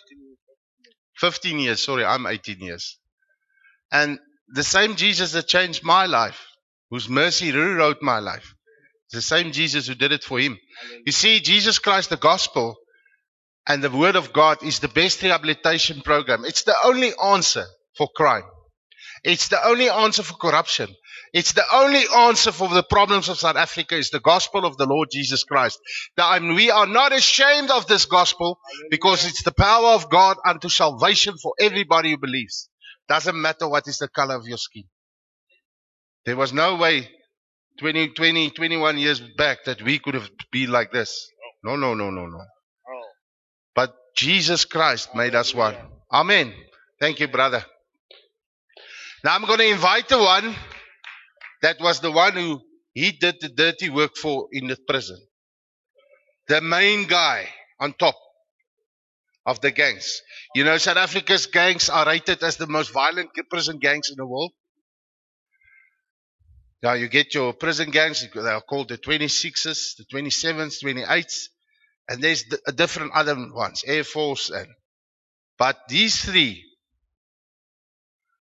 15 1.17 1.59
years, 1.59 1.83
sorry, 1.83 2.05
I'm 2.05 2.25
18 2.27 2.59
years. 2.59 2.99
And 3.91 4.19
the 4.53 4.63
same 4.63 4.95
Jesus 4.95 5.31
that 5.31 5.47
changed 5.47 5.83
my 5.83 6.05
life, 6.05 6.45
whose 6.89 7.07
mercy 7.07 7.51
rewrote 7.51 8.01
my 8.01 8.19
life, 8.19 8.53
is 9.13 9.17
the 9.17 9.21
same 9.21 9.51
Jesus 9.51 9.87
who 9.87 9.95
did 9.95 10.11
it 10.11 10.23
for 10.23 10.39
him. 10.39 10.57
You 11.05 11.11
see, 11.11 11.39
Jesus 11.39 11.79
Christ, 11.79 12.09
the 12.09 12.17
gospel 12.17 12.77
and 13.67 13.83
the 13.83 13.89
word 13.89 14.15
of 14.15 14.33
God 14.33 14.63
is 14.63 14.79
the 14.79 14.87
best 14.87 15.21
rehabilitation 15.21 16.01
program. 16.01 16.45
It's 16.45 16.63
the 16.63 16.75
only 16.83 17.11
answer 17.23 17.65
for 17.97 18.07
crime. 18.15 18.43
It's 19.23 19.49
the 19.49 19.65
only 19.67 19.89
answer 19.89 20.23
for 20.23 20.35
corruption. 20.35 20.95
It's 21.33 21.53
the 21.53 21.63
only 21.73 22.03
answer 22.15 22.51
for 22.51 22.67
the 22.69 22.83
problems 22.83 23.29
of 23.29 23.39
South 23.39 23.55
Africa 23.55 23.95
is 23.95 24.09
the 24.09 24.19
gospel 24.19 24.65
of 24.65 24.77
the 24.77 24.85
Lord 24.85 25.09
Jesus 25.11 25.43
Christ. 25.43 25.79
That 26.17 26.25
I'm- 26.25 26.55
we 26.55 26.71
are 26.71 26.87
not 26.87 27.13
ashamed 27.13 27.71
of 27.71 27.87
this 27.87 28.05
gospel 28.05 28.59
because 28.89 29.25
it's 29.25 29.43
the 29.43 29.53
power 29.53 29.89
of 29.89 30.09
God 30.09 30.37
unto 30.45 30.69
salvation 30.69 31.37
for 31.37 31.53
everybody 31.59 32.11
who 32.11 32.17
believes. 32.17 32.69
Doesn't 33.07 33.39
matter 33.39 33.67
what 33.67 33.87
is 33.87 33.97
the 33.97 34.07
color 34.09 34.35
of 34.35 34.47
your 34.47 34.57
skin. 34.57 34.83
There 36.25 36.35
was 36.35 36.53
no 36.53 36.75
way 36.75 37.09
20, 37.81 38.09
20, 38.09 38.51
21 38.51 38.97
years 38.99 39.19
back 39.37 39.63
that 39.65 39.81
we 39.81 39.97
could 39.97 40.13
have 40.13 40.29
been 40.51 40.69
like 40.69 40.91
this. 40.91 41.27
Oh. 41.65 41.71
No, 41.71 41.75
no, 41.75 41.95
no, 41.95 42.11
no, 42.11 42.27
no. 42.27 42.37
Oh. 42.37 43.01
But 43.73 43.95
Jesus 44.15 44.65
Christ 44.65 45.15
made 45.15 45.33
us 45.33 45.55
one. 45.55 45.75
Amen. 46.13 46.53
Thank 46.99 47.19
you, 47.19 47.27
brother. 47.27 47.65
Now 49.23 49.33
I'm 49.33 49.45
going 49.45 49.57
to 49.57 49.71
invite 49.71 50.09
the 50.09 50.19
one 50.19 50.55
that 51.63 51.81
was 51.81 51.99
the 52.01 52.11
one 52.11 52.33
who 52.33 52.61
he 52.93 53.13
did 53.13 53.37
the 53.41 53.49
dirty 53.49 53.89
work 53.89 54.15
for 54.15 54.47
in 54.51 54.67
the 54.67 54.77
prison. 54.87 55.17
The 56.49 56.61
main 56.61 57.07
guy 57.07 57.47
on 57.79 57.93
top 57.93 58.15
of 59.47 59.59
the 59.61 59.71
gangs. 59.71 60.21
You 60.53 60.65
know, 60.65 60.77
South 60.77 60.97
Africa's 60.97 61.47
gangs 61.47 61.89
are 61.89 62.05
rated 62.05 62.43
as 62.43 62.57
the 62.57 62.67
most 62.67 62.93
violent 62.93 63.31
prison 63.49 63.79
gangs 63.79 64.11
in 64.11 64.17
the 64.17 64.27
world. 64.27 64.51
Now 66.83 66.93
you 66.93 67.09
get 67.09 67.33
your 67.35 67.53
prison 67.53 67.91
gangs, 67.91 68.27
they 68.33 68.41
are 68.41 68.61
called 68.61 68.89
the 68.89 68.97
26s, 68.97 69.95
the 69.97 70.05
27s, 70.05 70.79
28s, 70.81 71.49
and 72.09 72.23
there's 72.23 72.43
d- 72.43 72.57
different 72.75 73.11
other 73.13 73.35
ones, 73.53 73.83
Air 73.85 74.03
Force 74.03 74.49
and, 74.49 74.67
but 75.57 75.77
these 75.89 76.23
three, 76.25 76.65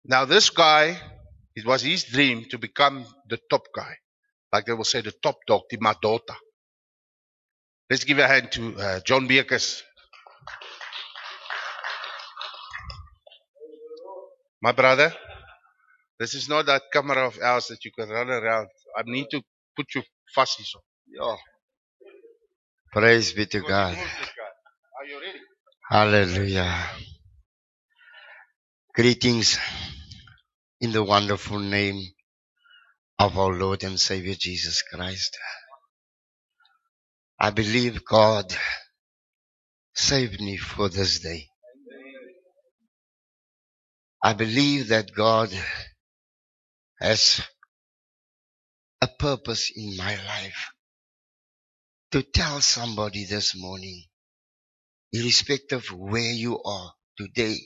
now 0.04 0.24
this 0.24 0.50
guy, 0.50 1.00
it 1.56 1.66
was 1.66 1.82
his 1.82 2.04
dream 2.04 2.44
to 2.50 2.58
become 2.58 3.06
the 3.28 3.38
top 3.50 3.66
guy. 3.74 3.96
Like 4.52 4.66
they 4.66 4.72
will 4.74 4.84
say, 4.84 5.00
the 5.02 5.12
top 5.12 5.36
dog, 5.46 5.62
the 5.70 5.78
Madota. 5.78 6.36
Let's 7.90 8.04
give 8.04 8.18
a 8.18 8.26
hand 8.28 8.52
to 8.52 8.76
uh, 8.78 9.00
John 9.00 9.26
Beekers. 9.26 9.82
My 14.62 14.72
brother, 14.72 15.12
this 16.18 16.34
is 16.34 16.48
not 16.48 16.66
that 16.66 16.82
camera 16.92 17.26
of 17.26 17.38
ours 17.42 17.68
that 17.68 17.84
you 17.84 17.92
can 17.96 18.08
run 18.08 18.28
around. 18.30 18.68
I 18.96 19.02
need 19.06 19.26
to 19.30 19.42
put 19.76 19.94
your 19.94 20.04
fussies 20.36 20.74
on. 20.74 20.82
Yeah. 21.06 21.36
Praise 22.92 23.32
be 23.32 23.46
to 23.46 23.60
God. 23.60 23.96
Are 23.96 25.06
you 25.06 25.20
ready? 25.20 25.38
Hallelujah. 25.88 26.74
Greetings 28.94 29.58
in 30.80 30.92
the 30.92 31.04
wonderful 31.04 31.58
name 31.58 32.02
of 33.18 33.38
our 33.38 33.52
Lord 33.52 33.84
and 33.84 33.98
Savior 33.98 34.34
Jesus 34.38 34.82
Christ. 34.82 35.36
I 37.40 37.50
believe 37.50 38.04
God 38.04 38.52
saved 39.94 40.40
me 40.40 40.56
for 40.56 40.88
this 40.88 41.20
day. 41.20 41.46
I 44.22 44.32
believe 44.32 44.88
that 44.88 45.14
God 45.14 45.50
has 47.00 47.40
a 49.00 49.08
purpose 49.18 49.72
in 49.76 49.96
my 49.96 50.16
life 50.16 50.70
to 52.12 52.22
tell 52.22 52.60
somebody 52.60 53.24
this 53.24 53.54
morning 53.56 54.04
irrespective 55.12 55.84
of 55.90 55.98
where 55.98 56.32
you 56.32 56.60
are 56.62 56.92
today, 57.16 57.56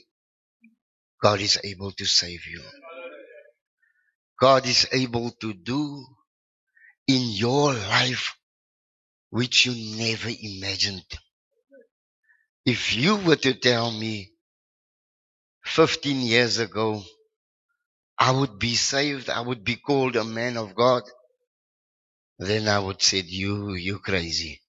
God 1.21 1.41
is 1.41 1.59
able 1.63 1.91
to 1.93 2.05
save 2.05 2.45
you. 2.47 2.61
God 4.39 4.65
is 4.67 4.87
able 4.91 5.31
to 5.41 5.53
do 5.53 6.05
in 7.07 7.21
your 7.31 7.73
life 7.73 8.35
which 9.29 9.65
you 9.65 9.97
never 9.97 10.29
imagined. 10.29 11.05
If 12.65 12.95
you 12.95 13.17
were 13.17 13.35
to 13.37 13.53
tell 13.53 13.91
me 13.91 14.31
15 15.65 16.21
years 16.21 16.59
ago, 16.59 17.03
I 18.17 18.31
would 18.31 18.59
be 18.59 18.75
saved, 18.75 19.29
I 19.29 19.41
would 19.41 19.63
be 19.63 19.75
called 19.75 20.15
a 20.15 20.23
man 20.23 20.57
of 20.57 20.75
God, 20.75 21.03
then 22.39 22.67
I 22.67 22.79
would 22.79 23.01
say, 23.01 23.19
you, 23.25 23.73
you 23.73 23.99
crazy. 23.99 24.61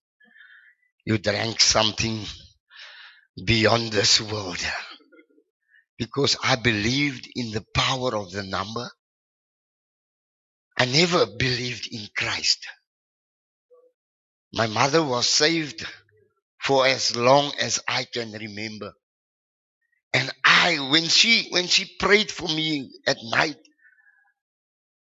You 1.04 1.18
drank 1.18 1.60
something 1.60 2.24
beyond 3.44 3.92
this 3.92 4.20
world. 4.20 4.58
Because 5.98 6.36
I 6.42 6.56
believed 6.56 7.28
in 7.36 7.50
the 7.52 7.64
power 7.74 8.16
of 8.16 8.32
the 8.32 8.42
number. 8.42 8.90
I 10.76 10.86
never 10.86 11.26
believed 11.26 11.88
in 11.92 12.08
Christ. 12.16 12.66
My 14.52 14.66
mother 14.66 15.02
was 15.02 15.28
saved 15.28 15.86
for 16.60 16.86
as 16.86 17.14
long 17.14 17.52
as 17.60 17.80
I 17.86 18.04
can 18.04 18.32
remember. 18.32 18.92
And 20.14 20.30
I, 20.44 20.76
when 20.92 21.04
she, 21.04 21.48
when 21.50 21.66
she 21.66 21.96
prayed 21.98 22.30
for 22.30 22.48
me 22.48 22.90
at 23.06 23.18
night, 23.24 23.56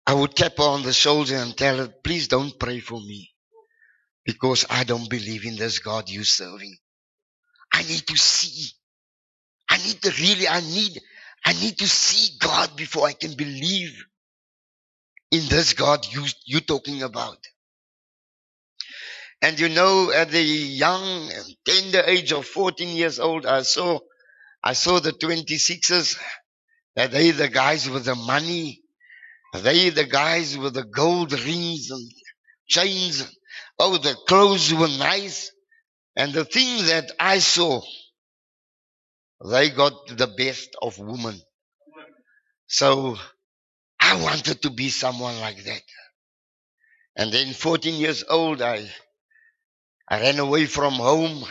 I 0.06 0.14
would 0.14 0.36
tap 0.36 0.58
her 0.58 0.64
on 0.64 0.84
the 0.84 0.93
shoulder 0.93 1.36
and 1.36 1.56
tell 1.58 1.78
her, 1.78 1.88
please 2.04 2.28
don't 2.28 2.60
pray 2.60 2.80
for 2.80 3.00
me 3.00 3.32
because 4.26 4.66
I 4.70 4.84
don't 4.84 5.10
believe 5.10 5.45
in 5.45 5.56
this 5.56 5.80
God 5.80 6.10
you're 6.10 6.24
serving. 6.24 6.76
I 7.74 7.84
need 7.84 8.06
to 8.08 8.18
see. 8.18 8.72
I 9.70 9.78
need 9.78 10.02
to 10.02 10.12
really, 10.22 10.47
I 10.47 10.62
need, 10.62 11.00
I 11.45 11.54
need 11.54 11.78
to 11.80 11.88
see 11.88 12.38
God 12.39 12.76
before 12.76 13.08
I 13.08 13.14
can 13.14 13.36
believe 13.36 14.04
in 15.32 15.47
this 15.47 15.74
God 15.74 16.06
you, 16.12 16.26
you're 16.45 16.62
talking 16.62 17.04
about. 17.04 17.38
And 19.41 19.60
you 19.60 19.70
know, 19.70 20.12
at 20.12 20.32
the 20.32 20.41
young, 20.41 21.30
tender 21.66 22.04
age 22.06 22.34
of 22.34 22.45
14 22.45 22.95
years 22.97 23.20
old, 23.20 23.45
I 23.45 23.62
saw, 23.62 24.00
I 24.64 24.74
saw 24.74 24.99
the 24.99 25.14
26ers, 25.14 26.18
that 26.95 27.12
they 27.12 27.32
the 27.32 27.49
guys 27.49 27.89
with 27.89 28.05
the 28.05 28.16
money, 28.16 28.82
they 29.53 29.89
the 29.89 30.05
guys 30.05 30.57
with 30.57 30.74
the 30.74 30.84
gold 30.86 31.34
rings 31.34 31.89
and 31.91 32.12
chains. 32.68 33.28
Oh, 33.80 33.97
the 33.97 34.16
clothes 34.28 34.74
were 34.74 34.88
nice. 34.88 35.51
And 36.16 36.34
the 36.34 36.45
thing 36.45 36.86
that 36.88 37.12
I 37.20 37.39
saw, 37.39 37.82
they 39.45 39.70
got 39.70 39.93
the 40.07 40.28
best 40.28 40.70
of 40.82 40.99
women. 40.99 41.41
So 42.68 43.18
I 43.99 44.22
wanted 44.22 44.62
to 44.64 44.70
be 44.72 44.89
someone 44.89 45.39
like 45.39 45.64
that. 45.66 45.82
And 47.18 47.32
then 47.32 47.53
14 47.53 47.99
years 47.99 48.24
old, 48.30 48.62
I, 48.62 48.89
I 50.10 50.22
ran 50.22 50.39
away 50.39 50.66
from 50.66 50.93
home 50.93 51.45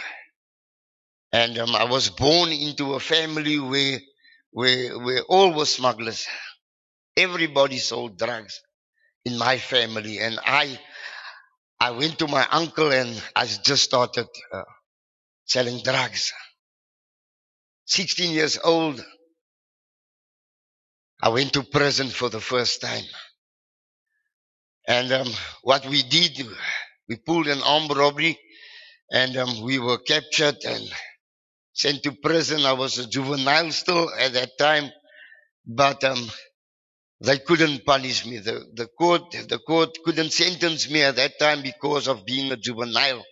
and 1.32 1.58
um, 1.58 1.74
I 1.76 1.84
was 1.84 2.10
born 2.10 2.50
into 2.50 2.94
a 2.94 3.00
family 3.00 3.58
where, 3.58 4.00
where, 4.50 4.98
where 4.98 5.22
all 5.28 5.52
were 5.54 5.66
smugglers. 5.66 6.26
Everybody 7.16 7.78
sold 7.78 8.18
drugs 8.18 8.60
in 9.24 9.38
my 9.38 9.58
family 9.58 10.18
and 10.18 10.38
I, 10.44 10.78
I 11.80 11.90
went 11.92 12.18
to 12.20 12.28
my 12.28 12.46
uncle 12.50 12.92
and 12.92 13.22
I 13.36 13.46
just 13.46 13.84
started 13.84 14.26
uh, 14.52 14.62
selling 15.46 15.82
drugs. 15.82 16.32
16 17.86 18.32
years 18.32 18.58
old, 18.62 19.04
I 21.22 21.30
went 21.30 21.52
to 21.54 21.62
prison 21.62 22.08
for 22.08 22.30
the 22.30 22.40
first 22.40 22.80
time. 22.80 23.04
And 24.86 25.12
um, 25.12 25.28
what 25.62 25.86
we 25.86 26.02
did, 26.02 26.46
we 27.08 27.16
pulled 27.16 27.48
an 27.48 27.60
armed 27.62 27.94
robbery 27.96 28.38
and 29.12 29.36
um, 29.36 29.62
we 29.62 29.78
were 29.78 29.98
captured 29.98 30.56
and 30.66 30.84
sent 31.78 32.02
to 32.02 32.12
prison. 32.12 32.66
I 32.66 32.72
was 32.72 32.98
a 32.98 33.06
juvenile 33.08 33.70
still 33.70 34.10
at 34.18 34.32
that 34.32 34.50
time, 34.58 34.90
but 35.64 36.02
um, 36.02 36.18
they 37.20 37.38
couldn't 37.38 37.86
punish 37.86 38.26
me. 38.26 38.38
The, 38.38 38.64
the 38.74 38.88
court, 38.98 39.30
the 39.48 39.60
court 39.60 39.90
couldn't 40.04 40.32
sentence 40.32 40.90
me 40.90 41.02
at 41.04 41.16
that 41.16 41.38
time 41.38 41.62
because 41.62 42.08
of 42.08 42.26
being 42.26 42.50
a 42.50 42.56
juvenile. 42.56 43.24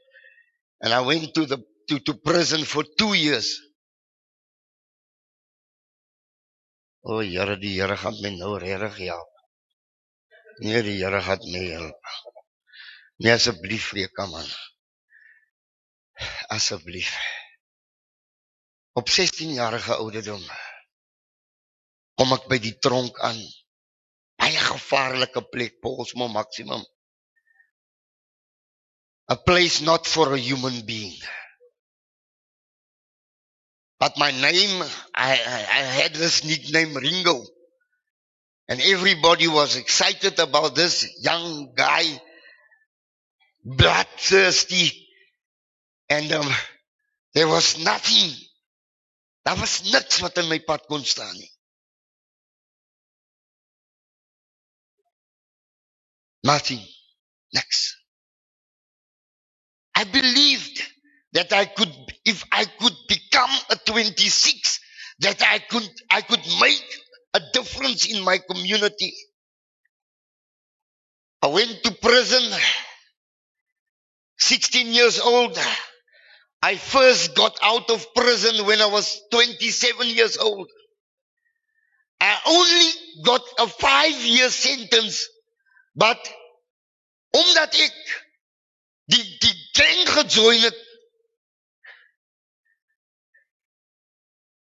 And 0.80 0.92
I 0.92 1.00
went 1.00 1.34
to 1.34 1.46
the, 1.46 1.58
to, 1.88 1.98
to 1.98 2.14
prison 2.14 2.64
for 2.64 2.84
two 2.96 3.14
years. 3.14 3.60
O 7.04 7.20
Here, 7.20 7.56
die 7.56 7.74
Here 7.78 7.96
gaan 7.96 8.16
my 8.22 8.30
nou 8.34 8.56
regtig 8.58 8.96
help. 9.06 9.30
Nee, 10.58 10.82
die 10.82 10.96
Here 10.98 11.20
gaan 11.22 11.38
my 11.52 11.62
help. 11.70 11.98
Nee, 13.22 13.30
asseblief, 13.30 13.90
Freka 13.92 14.26
man. 14.30 14.48
Asseblief. 16.50 17.12
Op 18.96 19.08
16 19.08 19.52
jarige 19.52 19.94
ouderdom 19.94 20.40
kom 22.16 22.32
ek 22.32 22.46
by 22.48 22.56
die 22.64 22.72
tronk 22.80 23.18
aan. 23.20 23.36
Baie 24.40 24.56
gevaarlike 24.56 25.42
plek, 25.52 25.74
Paulsmo 25.84 26.30
Maximum. 26.32 26.80
A 29.28 29.36
place 29.36 29.82
not 29.84 30.08
for 30.08 30.32
a 30.32 30.40
human 30.40 30.80
being. 30.88 31.12
But 34.00 34.16
my 34.16 34.30
name, 34.30 34.80
I, 35.14 35.32
I, 35.44 35.60
I 35.80 35.82
had 36.00 36.14
this 36.14 36.44
nickname 36.44 36.96
Ringo. 36.96 37.44
And 38.68 38.80
everybody 38.80 39.46
was 39.46 39.76
excited 39.76 40.38
about 40.38 40.74
this 40.74 41.04
young 41.20 41.74
guy, 41.74 42.04
bloodthirsty. 43.62 44.90
And 46.08 46.32
um, 46.32 46.48
there 47.34 47.48
was 47.48 47.78
nothing. 47.84 48.45
Daar 49.46 49.58
was 49.58 49.82
niks 49.82 50.18
wat 50.18 50.38
in 50.42 50.48
my 50.50 50.58
pad 50.60 50.86
kon 50.90 51.04
staan 51.06 51.36
nie. 51.38 51.52
Nothing. 56.42 56.82
Niks. 57.54 57.80
I 59.94 60.04
believed 60.04 60.82
that 61.32 61.52
I 61.52 61.66
could, 61.66 61.94
if 62.24 62.44
I 62.52 62.64
could 62.66 62.96
become 63.08 63.50
a 63.70 63.76
26, 63.76 64.80
that 65.20 65.42
I 65.42 65.58
could, 65.60 65.88
I 66.10 66.22
could 66.22 66.44
make 66.60 66.84
a 67.34 67.40
difference 67.52 68.06
in 68.06 68.22
my 68.24 68.38
community. 68.38 69.14
I 71.42 71.48
went 71.48 71.82
to 71.84 71.92
prison, 71.92 72.44
16 74.38 74.92
years 74.92 75.20
old. 75.20 75.58
I 76.62 76.76
first 76.76 77.34
got 77.34 77.56
out 77.62 77.90
of 77.90 78.14
prison 78.14 78.66
when 78.66 78.80
I 78.80 78.86
was 78.86 79.20
27 79.30 80.08
years 80.08 80.36
old. 80.38 80.68
I 82.20 82.38
only 82.46 83.24
got 83.24 83.42
a 83.58 83.66
five 83.68 84.14
year 84.24 84.48
sentence, 84.48 85.28
but 85.94 86.18
omdat 87.36 87.74
ek 87.76 87.92
die, 89.12 89.36
die 89.42 89.56
gang 89.76 90.06
gejoin 90.08 90.62
het, 90.64 90.78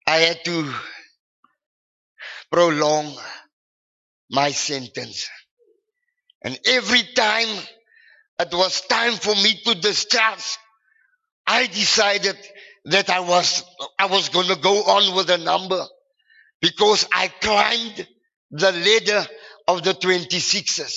I 0.07 0.19
had 0.19 0.45
to 0.45 0.73
prolong 2.51 3.17
my 4.31 4.51
sentence. 4.53 5.29
And 6.45 6.59
every 6.67 7.03
time 7.15 7.49
it 8.39 8.53
was 8.53 8.81
time 8.87 9.15
for 9.15 9.35
me 9.35 9.61
to 9.65 9.75
discharge, 9.75 10.59
I 11.47 11.67
decided 11.67 12.37
that 12.87 13.11
I 13.11 13.21
was, 13.21 13.65
I 13.99 14.07
was 14.07 14.29
going 14.31 14.49
to 14.49 14.57
go 14.57 14.75
on 14.83 15.17
with 15.17 15.29
the 15.29 15.39
number 15.39 15.85
because 16.61 17.07
I 17.13 17.29
climbed 17.29 18.07
the 18.51 18.73
ladder 18.73 19.27
of 19.69 19.83
the 19.85 19.95
26ers. 19.95 20.95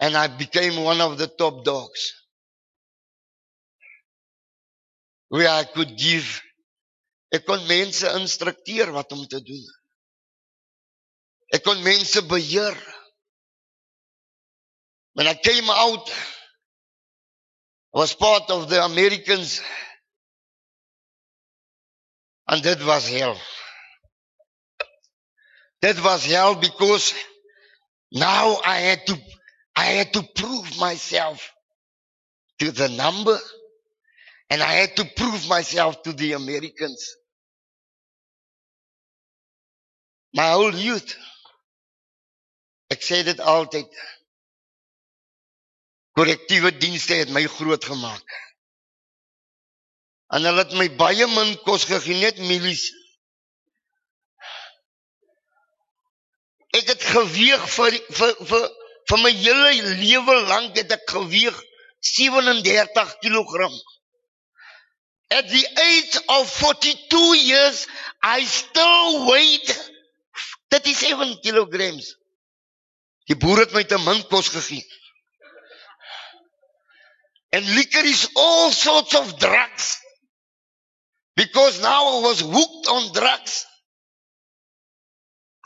And 0.00 0.16
I 0.16 0.28
became 0.28 0.82
one 0.84 1.00
of 1.00 1.18
the 1.18 1.28
top 1.28 1.64
dogs. 1.64 2.12
Where 5.28 5.48
I 5.48 5.64
could 5.64 5.96
give 5.96 6.42
Ek 7.32 7.46
kon 7.48 7.62
mense 7.68 8.08
instrukteer 8.18 8.90
wat 8.92 9.12
om 9.16 9.22
te 9.26 9.38
doen. 9.40 9.68
Ek 11.56 11.62
kon 11.64 11.80
mense 11.84 12.20
beheer. 12.28 12.76
When 15.16 15.26
I 15.28 15.34
came 15.34 15.68
out, 15.70 16.10
was 17.92 18.14
part 18.14 18.50
of 18.50 18.68
the 18.68 18.84
Americans. 18.84 19.60
And 22.48 22.62
that 22.64 22.84
was 22.84 23.08
hell. 23.08 23.36
That 25.82 26.02
was 26.02 26.24
hell 26.24 26.54
because 26.54 27.14
now 28.12 28.58
I 28.64 28.78
had 28.78 29.06
to, 29.06 29.18
I 29.76 29.84
had 29.84 30.12
to 30.14 30.22
prove 30.34 30.78
myself 30.78 31.52
to 32.60 32.70
the 32.70 32.88
number 32.88 33.38
and 34.50 34.62
I 34.62 34.72
had 34.72 34.96
to 34.96 35.04
prove 35.16 35.48
myself 35.48 36.02
to 36.02 36.12
the 36.12 36.32
Americans. 36.32 37.16
My 40.34 40.50
whole 40.50 40.74
youth. 40.74 41.16
Sê 43.00 43.22
dit 43.24 43.40
altyd. 43.40 43.88
Korrektiewe 46.18 46.74
dienste 46.76 47.14
het 47.22 47.30
my 47.32 47.46
groot 47.48 47.84
gemaak. 47.84 48.38
En 50.32 50.44
hulle 50.44 50.64
het 50.64 50.76
my 50.76 50.88
baie 50.96 51.26
min 51.28 51.56
kos 51.64 51.84
gegee, 51.88 52.20
net 52.20 52.38
mielies. 52.40 52.84
Ek 56.72 56.88
het 56.88 57.02
geweeg 57.04 57.66
vir 57.68 57.98
vir 58.16 58.38
vir 58.48 58.70
Vir 59.10 59.20
my 59.20 59.32
hele 59.34 59.72
lewe 60.00 60.36
lank 60.48 60.78
het 60.78 60.92
ek 60.94 61.10
geweeg 61.10 61.56
37 62.12 63.16
kg. 63.24 63.68
At 65.32 65.48
the 65.48 65.64
age 65.84 66.20
of 66.28 66.48
42 66.48 67.36
years, 67.36 67.86
I 68.22 68.44
still 68.44 69.26
weighed 69.26 69.72
37 70.72 71.40
kilograms. 71.42 72.14
Die 73.28 73.36
boer 73.36 73.64
het 73.64 73.74
my 73.76 73.84
te 73.84 73.98
min 74.00 74.22
kos 74.30 74.48
gegee. 74.52 74.84
And 77.52 77.66
liquor 77.74 78.04
is 78.04 78.30
all 78.34 78.70
sorts 78.70 79.14
of 79.14 79.38
drugs. 79.38 79.98
Because 81.36 81.82
now 81.82 82.18
I 82.18 82.20
was 82.22 82.40
hooked 82.40 82.88
on 82.88 83.12
drugs. 83.12 83.66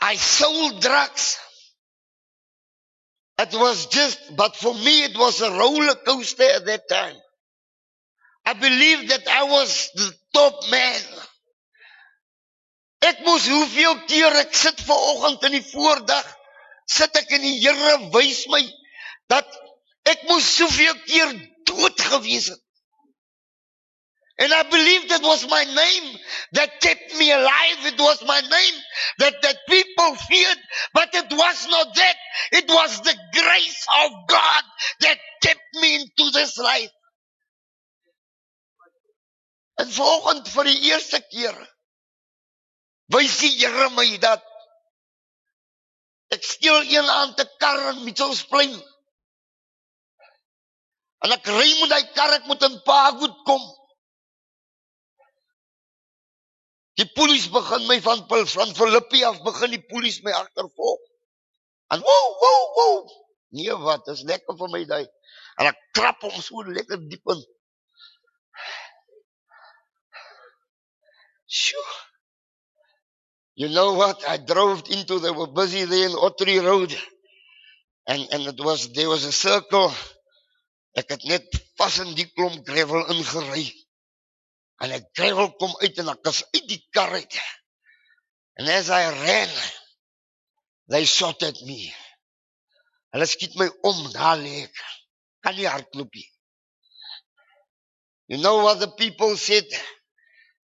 I 0.01 0.15
sold 0.15 0.81
drugs. 0.81 1.37
It 3.39 3.53
was 3.53 3.85
just, 3.87 4.35
but 4.35 4.55
for 4.55 4.73
me 4.73 5.03
it 5.03 5.17
was 5.17 5.41
a 5.41 5.51
roller 5.51 5.95
coaster 6.05 6.43
at 6.43 6.65
that 6.65 6.89
time. 6.89 7.15
I 8.45 8.53
believed 8.53 9.09
that 9.09 9.27
I 9.27 9.43
was 9.43 9.89
the 9.93 10.13
top 10.33 10.69
man. 10.71 11.01
Ek 13.05 13.19
moes 13.25 13.45
hoeveel 13.45 13.99
keer 14.07 14.33
ek 14.41 14.55
sit 14.57 14.79
ver 14.87 15.01
oggend 15.11 15.43
in 15.45 15.57
die 15.59 15.65
voordag, 15.67 16.25
sit 16.89 17.19
ek 17.19 17.29
in 17.37 17.43
die 17.45 17.59
Here 17.61 17.97
wys 18.15 18.47
my 18.49 18.63
dat 19.29 19.45
ek 20.09 20.23
moes 20.31 20.47
soveel 20.57 20.95
keer 21.05 21.35
dood 21.67 22.01
gewees 22.11 22.47
het. 22.53 22.63
And 24.39 24.53
I 24.53 24.63
believed 24.69 25.11
it 25.11 25.23
was 25.23 25.47
my 25.49 25.63
name 25.63 26.17
that 26.51 26.79
kept 26.79 27.15
me 27.17 27.31
alive. 27.31 27.85
It 27.91 27.99
was 27.99 28.23
my 28.23 28.39
name 28.39 28.81
that, 29.17 29.33
that 29.41 29.57
people 29.67 30.13
feared, 30.13 30.57
but 30.93 31.09
it 31.13 31.31
was 31.31 31.67
not 31.67 31.95
that. 31.95 32.15
It 32.51 32.69
was 32.69 33.01
the 33.01 33.15
grace 33.33 33.87
of 34.03 34.11
God 34.27 34.63
that 34.99 35.17
kept 35.41 35.61
me 35.81 35.95
into 35.95 36.29
this 36.31 36.57
life. 36.57 36.91
En 39.77 39.89
volgend 39.93 40.47
vir 40.49 40.65
die 40.65 40.79
eerste 40.89 41.19
keer 41.29 41.57
wys 43.13 43.35
die 43.43 43.51
Here 43.61 43.89
my 43.93 44.07
dat 44.21 44.41
ek 46.33 46.43
steel 46.43 46.81
een 46.81 47.09
aan 47.13 47.35
te 47.37 47.45
kar 47.61 47.83
in 47.91 48.03
Mitchellsplein. 48.07 48.73
En 51.25 51.33
ek 51.33 51.49
ry 51.49 51.67
met 51.81 51.91
daai 51.91 52.13
kar, 52.13 52.33
ek 52.37 52.47
moet 52.49 52.63
in 52.67 52.79
Pagood 52.85 53.35
kom. 53.47 53.63
Die 56.97 57.07
polisie 57.13 57.51
begin 57.53 57.85
my 57.89 57.99
van 58.01 58.23
van 58.29 58.73
Filippi 58.77 59.23
af 59.25 59.41
begin 59.45 59.75
die 59.75 59.83
polisie 59.89 60.25
my 60.25 60.33
agtervolg. 60.37 61.03
En 61.93 62.01
woe 62.05 62.25
woe 62.41 62.63
woe. 62.77 62.97
Nee 63.57 63.75
wat, 63.85 64.05
dis 64.09 64.25
lekker 64.29 64.57
vir 64.57 64.73
my 64.73 64.83
daai. 64.89 65.05
En 65.61 65.69
ek 65.69 65.77
trap 65.97 66.25
hom 66.25 66.41
so 66.41 66.65
lekker 66.65 67.01
diep 67.09 67.33
in. 67.33 67.45
Sjoe. 71.47 71.87
You 73.57 73.69
know 73.69 73.93
what? 73.93 74.21
I 74.27 74.37
drove 74.37 74.83
into 74.89 75.17
they 75.19 75.31
were 75.31 75.47
busy 75.47 75.85
there 75.85 76.09
in 76.09 76.15
Ottery 76.15 76.59
Road. 76.59 76.93
And 78.05 78.27
and 78.31 78.43
it 78.47 78.59
was 78.63 78.91
there 78.93 79.09
was 79.09 79.23
a 79.23 79.31
circle. 79.31 79.91
Ek 80.95 81.11
het 81.13 81.23
net 81.29 81.59
pas 81.77 81.99
in 82.03 82.13
die 82.17 82.27
klomp 82.33 82.63
gravel 82.67 83.09
ingery. 83.13 83.67
En 84.81 84.93
ek 84.95 85.09
gravel 85.17 85.51
kom 85.59 85.73
uit 85.81 85.99
en 86.01 86.13
ek 86.13 86.29
is 86.31 86.43
uit 86.53 86.67
die 86.69 86.81
kar 86.95 87.13
uit. 87.17 87.39
And 88.57 88.69
as 88.69 88.89
I 88.89 89.03
ran, 89.11 89.53
they 90.89 91.05
shot 91.05 91.43
at 91.43 91.59
me. 91.65 91.91
Hulle 93.13 93.27
skiet 93.29 93.55
my 93.59 93.67
om, 93.85 94.01
daar 94.13 94.39
lê 94.41 94.63
ek. 94.65 94.81
Kan 95.45 95.55
nie 95.57 95.69
hardloop 95.69 96.13
nie. 96.13 96.27
You 98.27 98.41
know 98.41 98.57
what 98.63 98.79
the 98.79 98.89
people 98.97 99.37
said? 99.37 99.65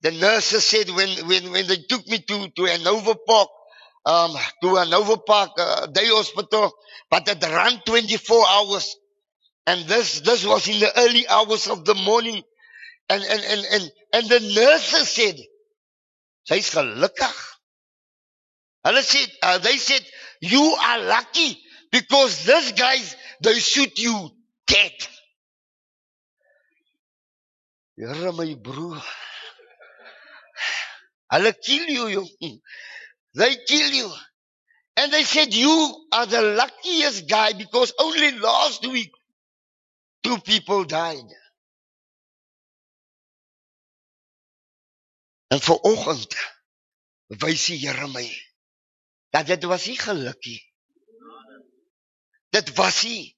The 0.01 0.11
nurses 0.11 0.65
said 0.65 0.89
when 0.89 1.09
when 1.27 1.51
when 1.51 1.67
they 1.67 1.77
took 1.87 2.05
me 2.07 2.19
to 2.19 2.49
to 2.49 2.65
Hanover 2.65 3.15
Park, 3.25 3.49
um, 4.05 4.35
to 4.61 4.75
Hanover 4.75 5.17
Park 5.17 5.51
uh, 5.57 5.85
Day 5.87 6.07
Hospital, 6.07 6.73
but 7.09 7.27
it 7.29 7.41
ran 7.41 7.79
24 7.85 8.45
hours, 8.49 8.95
and 9.67 9.85
this 9.87 10.21
this 10.21 10.45
was 10.45 10.67
in 10.67 10.79
the 10.79 10.91
early 10.99 11.27
hours 11.27 11.67
of 11.67 11.85
the 11.85 11.95
morning, 11.95 12.41
and 13.09 13.23
and 13.23 13.41
and 13.43 13.65
and 13.71 13.91
and 14.13 14.29
the 14.29 14.39
nurses 14.39 15.09
said, 15.09 15.37
"Sy's 16.45 16.69
gelukkig." 16.71 17.35
Hulle 18.85 19.01
said, 19.01 19.29
uh, 19.41 19.57
they 19.59 19.77
said, 19.77 20.01
"You 20.41 20.61
are 20.61 20.99
lucky 20.99 21.59
because 21.91 22.45
these 22.45 22.73
guys 22.73 23.15
they 23.41 23.59
shoot 23.59 23.97
you 23.99 24.29
dead." 24.67 24.91
Here 27.95 28.31
my 28.31 28.55
broer. 28.55 29.01
Hulle 31.31 31.53
kill 31.65 31.89
you, 31.89 32.27
you. 32.39 32.59
They 33.35 33.55
kill 33.67 33.91
you. 33.91 34.11
And 34.97 35.11
they 35.11 35.23
said, 35.23 35.53
you 35.53 36.07
are 36.11 36.25
the 36.25 36.41
luckiest 36.41 37.27
guy 37.27 37.53
because 37.53 37.93
only 37.99 38.31
last 38.39 38.85
week 38.87 39.11
two 40.23 40.39
people 40.41 40.85
died. 40.85 41.29
En 45.53 45.61
vir 45.61 45.79
oggend 45.85 46.35
wys 47.43 47.67
die 47.69 47.79
Here 47.83 48.07
my 48.09 48.25
dat 49.33 49.49
dit 49.49 49.63
was 49.69 49.85
nie 49.89 49.97
gelukkie. 49.99 50.59
Dit 52.53 52.73
was 52.77 53.03
nie 53.05 53.33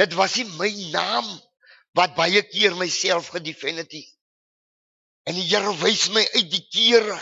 dit 0.00 0.14
was 0.16 0.38
nie 0.38 0.46
my 0.56 0.70
naam 0.94 1.26
wat 1.98 2.14
baie 2.16 2.40
keer 2.48 2.76
myself 2.78 3.28
gedefend 3.34 3.82
het 3.82 3.92
nie. 3.92 4.06
En 5.28 5.36
die 5.36 5.48
Here 5.50 5.74
wys 5.82 6.08
my 6.14 6.24
uit 6.38 6.48
die 6.54 6.64
kere 6.72 7.18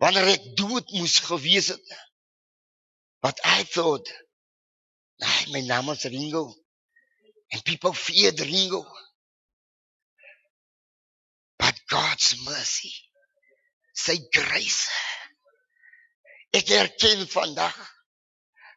wanneer 0.00 0.32
ek 0.36 0.46
dood 0.56 0.88
moes 0.96 1.18
gewees 1.26 1.68
het. 1.74 1.96
But 3.20 3.40
I 3.44 3.64
thought, 3.68 4.08
nah, 5.20 5.40
my 5.52 5.60
naam 5.60 5.92
is 5.92 6.06
Ringo. 6.08 6.59
And 7.52 7.64
people 7.64 7.92
feared 7.92 8.40
Ringo. 8.40 8.86
But 11.58 11.74
God's 11.88 12.36
mercy, 12.46 12.92
sy 13.94 14.16
grace. 14.32 14.88
Ek 16.54 16.70
erken 16.74 17.26
vandag 17.30 17.76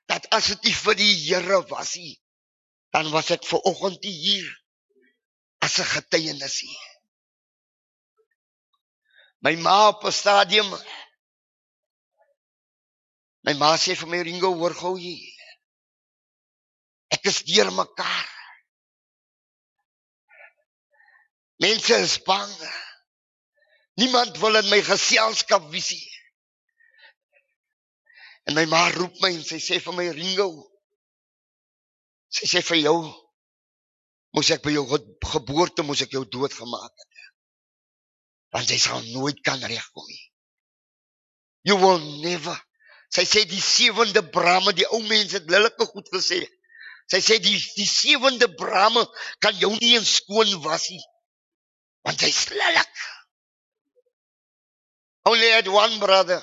dat 0.09 0.27
as 0.35 0.51
dit 0.51 0.67
nie 0.67 0.75
vir 0.77 0.97
die 0.99 1.13
Here 1.25 1.61
was 1.69 1.95
nie, 1.97 2.17
dan 2.93 3.09
was 3.13 3.31
ek 3.33 3.45
ver 3.47 3.63
oggend 3.69 4.03
hier 4.05 4.49
as 5.63 5.79
'n 5.79 5.89
getuienis 5.93 6.59
hier. 6.65 6.89
My 9.41 9.55
ma 9.55 9.87
op 9.87 10.05
'n 10.05 10.11
stadium 10.11 10.69
My 13.43 13.53
ma 13.59 13.75
sê 13.75 13.95
vir 13.99 14.07
my 14.07 14.21
Ringo 14.23 14.53
hoor 14.55 14.73
gou 14.73 14.93
hier. 14.95 15.39
Ek 17.11 17.25
is 17.27 17.43
deur 17.43 17.71
mekaar. 17.75 18.29
Mense 21.63 21.95
is 22.03 22.17
bang. 22.27 22.51
Niemand 24.01 24.37
wil 24.41 24.59
in 24.59 24.69
my 24.69 24.81
geselskap 24.83 25.69
wees 25.71 25.91
nie. 25.93 26.09
En 28.49 28.57
my 28.57 28.65
ma 28.67 28.87
roep 28.91 29.19
my 29.23 29.31
en 29.31 29.43
sy 29.47 29.59
sê 29.63 29.79
vir 29.83 29.95
my 29.95 30.07
Ringo. 30.17 30.49
Sy 32.33 32.49
sê 32.49 32.63
vir 32.65 32.81
jou 32.81 32.97
moes 34.33 34.49
ek 34.55 34.63
by 34.65 34.73
jou 34.73 34.83
geboorte 34.89 35.85
moes 35.85 36.01
ek 36.03 36.15
jou 36.17 36.23
doodgemaak 36.25 36.91
het. 36.91 37.23
Want 38.53 38.73
jy 38.73 38.79
sal 38.81 39.05
nooit 39.13 39.39
kan 39.45 39.61
regkom 39.61 40.09
nie. 40.09 40.23
You 41.69 41.77
will 41.79 42.01
never. 42.25 42.57
Sy 43.13 43.23
sê 43.29 43.45
die 43.47 43.61
sewende 43.61 44.23
brame, 44.33 44.73
die 44.73 44.89
ou 44.89 44.99
mense 45.05 45.37
het 45.37 45.49
lelike 45.53 45.85
goed 45.93 46.09
gesê. 46.11 46.41
Sy 47.13 47.21
sê 47.21 47.37
die 47.43 47.55
die 47.77 47.87
sewende 47.87 48.49
brame 48.57 49.05
kan 49.43 49.55
jou 49.61 49.71
nie 49.77 49.93
eens 49.95 50.17
skoon 50.19 50.57
was 50.65 50.89
nie. 50.91 51.03
Want 52.03 52.21
hy's 52.21 52.49
lelik. 52.51 52.95
Only 55.23 55.49
had 55.55 55.67
one 55.71 55.99
brother. 55.99 56.41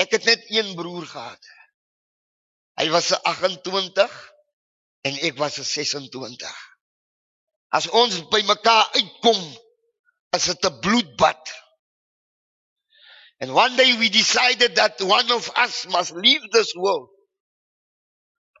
Ek 0.00 0.14
het 0.14 0.24
net 0.24 0.44
een 0.54 0.74
broer 0.78 1.06
gehad. 1.06 1.48
Hy 2.78 2.86
was 2.94 3.10
'n 3.10 3.22
28 3.26 4.14
en 5.02 5.18
ek 5.28 5.36
was 5.36 5.58
'n 5.58 5.66
26. 5.66 6.54
As 7.68 7.90
ons 7.90 8.22
by 8.30 8.42
mekaar 8.46 8.86
uitkom, 8.94 9.42
is 10.30 10.44
dit 10.44 10.64
'n 10.64 10.78
bloedbad. 10.80 11.42
And 13.40 13.52
one 13.52 13.76
day 13.76 13.98
we 13.98 14.08
decided 14.08 14.76
that 14.76 15.00
one 15.02 15.30
of 15.32 15.50
us 15.56 15.86
must 15.86 16.10
leave 16.12 16.48
this 16.50 16.72
world. 16.72 17.10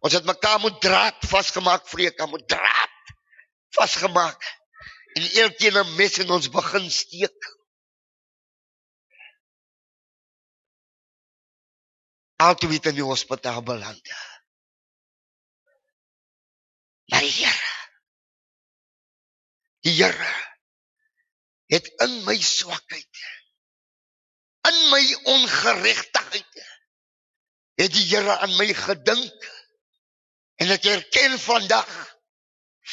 Ons 0.00 0.12
het 0.12 0.24
mekaar 0.24 0.60
moet 0.60 0.80
draad 0.80 1.16
vasgemaak, 1.20 1.88
vreek, 1.88 2.26
moet 2.26 2.48
draad 2.48 2.89
vasgemaak. 3.76 4.58
En 5.12 5.22
elkeen 5.42 5.76
'n 5.78 5.94
mes 5.96 6.18
in 6.18 6.30
ons 6.30 6.48
begin 6.48 6.90
steek. 6.90 7.58
altyd 12.40 12.86
in 12.90 12.96
die 13.00 13.04
hospitaal 13.04 13.62
beland. 13.62 14.12
Maar 17.10 17.26
die 17.26 17.32
Here 17.32 17.68
Die 19.80 19.96
Here 19.96 20.30
het 21.72 21.86
in 22.04 22.16
my 22.26 22.36
swakheid 22.42 23.20
in 24.68 24.78
my 24.92 25.02
ongeregtigheid 25.32 26.64
het 27.80 27.94
die 27.94 28.06
Here 28.10 28.36
aan 28.38 28.56
my 28.58 28.68
gedink 28.76 29.48
en 30.60 30.74
ek 30.76 30.88
erken 30.92 31.38
vandag 31.40 31.88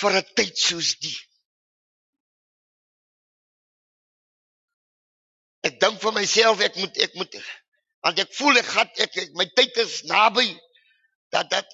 vir 0.02 0.12
'n 0.20 0.28
tyd 0.36 0.58
soos 0.58 0.96
die 1.04 1.18
Ek 5.68 5.80
dink 5.82 6.00
vir 6.02 6.14
myself 6.16 6.62
ek 6.64 6.78
moet 6.80 6.98
ek 7.04 7.16
moet 7.20 7.34
want 8.06 8.20
ek 8.24 8.32
voel 8.38 8.60
ek 8.62 8.70
gaan 8.72 8.90
ek, 9.04 9.18
ek 9.24 9.34
my 9.36 9.48
tyd 9.58 9.80
is 9.84 10.04
naby 10.08 10.48
dat 11.36 11.50
dat 11.52 11.68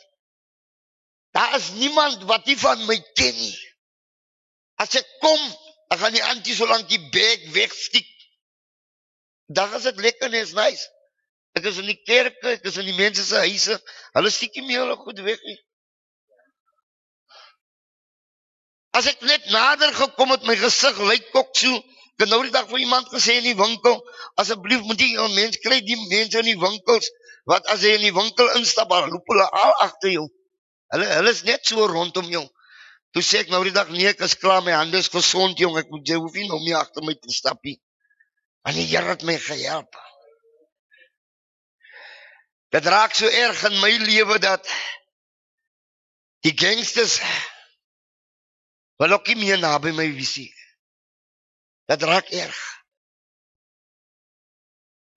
daar 1.33 1.55
is 1.57 1.71
niemand 1.77 2.23
wat 2.29 2.45
nie 2.45 2.57
van 2.57 2.81
my 2.85 2.97
ken 3.17 3.33
nie. 3.33 3.55
As 4.81 4.93
ek 4.97 5.07
kom, 5.21 5.41
dan 5.89 5.99
gaan 5.99 6.13
die 6.13 6.25
antie 6.29 6.53
so 6.53 6.67
lank 6.69 6.89
die 6.89 7.01
bek 7.13 7.47
wegstiek. 7.55 8.09
Dan 9.49 9.73
is 9.73 9.87
dit 9.89 10.01
lekker 10.05 10.29
en 10.29 10.37
is 10.37 10.53
nice. 10.57 10.85
Ek 11.57 11.65
is 11.69 11.79
in 11.81 11.89
die 11.89 11.97
kerke, 12.05 12.53
ek 12.53 12.67
is 12.69 12.77
in 12.81 12.85
die 12.89 12.97
mense 12.97 13.25
se 13.25 13.41
huise. 13.47 13.79
Hulle 14.17 14.33
stiek 14.33 14.53
nie 14.59 14.67
meer 14.69 14.83
hulle 14.83 14.97
goed 15.01 15.21
weg 15.25 15.41
nie. 15.45 15.57
As 18.93 19.09
ek 19.09 19.23
net 19.25 19.49
nader 19.49 19.93
gekom 19.97 20.31
het, 20.35 20.45
my 20.45 20.55
gesig 20.59 20.99
lyk 21.01 21.31
kok 21.33 21.49
so. 21.57 21.81
Ek 22.13 22.25
het 22.25 22.29
nou 22.29 22.43
die 22.45 22.53
dag 22.53 22.67
vir 22.69 22.83
iemand 22.83 23.09
gesê 23.09 23.39
in 23.39 23.47
die 23.47 23.57
winkel, 23.57 23.95
asseblief 24.37 24.83
moet 24.85 25.01
jy 25.01 25.17
'n 25.17 25.33
mens 25.33 25.57
kry 25.63 25.79
die 25.81 25.97
mense 26.09 26.37
in 26.39 26.45
die 26.51 26.59
winkels 26.61 27.09
wat 27.49 27.65
as 27.73 27.81
jy 27.81 27.95
in 27.97 28.05
die 28.05 28.13
winkel 28.13 28.51
instap, 28.59 28.89
dan 28.89 29.09
loop 29.09 29.25
hulle 29.27 29.47
al 29.49 29.73
agter 29.87 30.13
jou. 30.13 30.27
Hulle 30.93 31.07
hulle 31.09 31.31
is 31.33 31.41
net 31.43 31.65
so 31.65 31.87
rondom 31.89 32.29
jou. 32.29 32.45
Toe 33.13 33.23
sê 33.25 33.41
ek 33.43 33.49
nou 33.49 33.63
die 33.65 33.73
dag 33.73 33.89
nee, 33.89 34.07
ek 34.09 34.21
is 34.21 34.37
klaar, 34.37 34.61
my 34.61 34.71
hande 34.77 34.97
is 35.01 35.09
gesond 35.09 35.59
jong, 35.59 35.77
ek 35.77 35.89
moet 35.89 36.07
jy 36.07 36.17
hoef 36.21 36.33
nie 36.37 36.47
nou 36.47 36.61
meer 36.61 36.77
agter 36.77 37.03
my 37.05 37.13
te 37.13 37.33
stap 37.33 37.59
nie. 37.65 37.79
Want 38.63 38.77
die 38.77 38.85
Here 38.85 39.09
het 39.09 39.25
my 39.27 39.35
gehelp. 39.37 39.97
Dit 42.73 42.85
raak 42.89 43.13
so 43.13 43.29
erg 43.29 43.65
in 43.69 43.79
my 43.81 43.91
lewe 44.05 44.39
dat 44.41 44.69
die 46.45 46.53
gangsters 46.57 47.19
wil 49.01 49.11
ook 49.17 49.27
nie 49.27 49.35
meer 49.35 49.59
naby 49.59 49.91
my 49.91 50.07
visie. 50.15 50.51
Dit 51.89 52.03
raak 52.07 52.29
erg. 52.31 52.59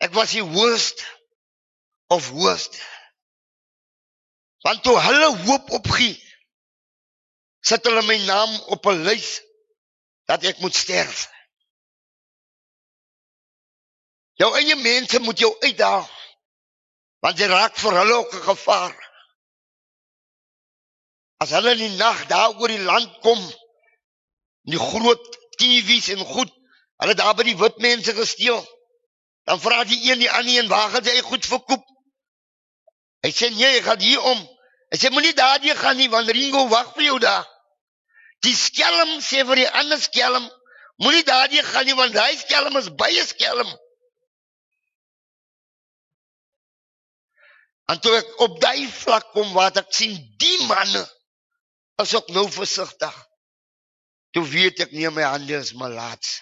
Ek 0.02 0.12
was 0.16 0.34
die 0.36 0.44
worst 0.44 1.04
of 2.12 2.28
worst. 2.30 2.76
Want 4.66 4.82
toe 4.82 4.96
hulle 5.00 5.30
hoop 5.46 5.70
opgee 5.70 6.16
sit 7.66 7.86
hulle 7.88 8.02
my 8.06 8.18
naam 8.26 8.52
op 8.74 8.86
'n 8.86 9.02
lys 9.06 9.40
dat 10.30 10.44
ek 10.44 10.58
moet 10.62 10.74
sterf. 10.74 11.26
Jou 14.38 14.50
eie 14.58 14.76
mense 14.76 15.18
moet 15.20 15.38
jou 15.38 15.52
uitdaag. 15.62 16.10
Want 17.24 17.38
jy 17.38 17.48
raak 17.50 17.76
vir 17.82 17.98
hulle 17.98 18.14
ook 18.14 18.34
'n 18.34 18.46
gevaar. 18.50 18.96
As 21.42 21.50
hulle 21.50 21.72
in 21.72 21.82
die 21.84 21.96
nag 21.96 22.26
daar 22.26 22.54
oor 22.60 22.68
die 22.68 22.86
land 22.90 23.18
kom, 23.24 23.40
die 24.66 24.80
groot 24.80 25.38
TV's 25.60 26.10
en 26.14 26.24
goed, 26.26 26.52
hulle 27.02 27.14
daar 27.18 27.34
by 27.38 27.46
die 27.46 27.56
wit 27.58 27.78
mense 27.84 28.14
gesteel. 28.16 28.62
Dan 29.46 29.60
vra 29.62 29.84
die 29.86 29.98
een 30.10 30.18
die 30.18 30.30
ander 30.30 30.58
een, 30.58 30.68
"Waar 30.68 30.90
gaan 30.90 31.04
jy 31.04 31.20
goed 31.22 31.46
verkoop?" 31.46 31.84
Hy 33.22 33.30
sê, 33.30 33.50
"Nee, 33.54 33.78
ek 33.78 33.84
gaan 33.84 34.00
hier 34.00 34.22
om." 34.22 34.38
Hy 34.90 34.98
sê, 34.98 35.10
"Moenie 35.10 35.34
daardie 35.34 35.74
gaan 35.74 35.96
nie, 35.96 36.10
want 36.10 36.28
Ringo 36.28 36.68
wag 36.68 36.94
vir 36.94 37.02
jou 37.02 37.18
daar." 37.18 37.46
Die 38.44 38.56
skelm 38.56 39.18
sê 39.20 39.44
vir 39.46 39.56
die 39.56 39.70
ander 39.70 40.00
skelm, 40.00 40.50
moenie 41.02 41.24
daardie 41.24 41.62
gaan 41.62 41.86
nie 41.88 41.94
want 41.94 42.14
daai 42.14 42.36
skelm 42.36 42.76
is 42.76 42.92
baie 42.94 43.24
skelm. 43.26 43.70
En 47.86 48.00
toe 48.00 48.16
ek 48.18 48.40
op 48.40 48.60
daai 48.60 48.86
vlak 48.90 49.30
kom 49.32 49.52
waar 49.54 49.74
ek 49.78 49.92
sien 49.94 50.14
die 50.38 50.66
manne 50.66 51.04
is 52.02 52.14
ook 52.14 52.28
nou 52.34 52.50
versigtig. 52.50 53.25
Toe 54.37 54.45
weet 54.45 54.84
ek 54.84 54.93
nie 54.93 55.09
my 55.09 55.24
hande 55.24 55.57
is 55.57 55.72
malaats. 55.72 56.37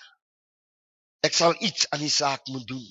Ek 1.22 1.32
sal 1.32 1.54
iets 1.62 1.86
aan 1.94 2.02
die 2.02 2.10
saak 2.10 2.50
moet 2.50 2.66
doen. 2.66 2.84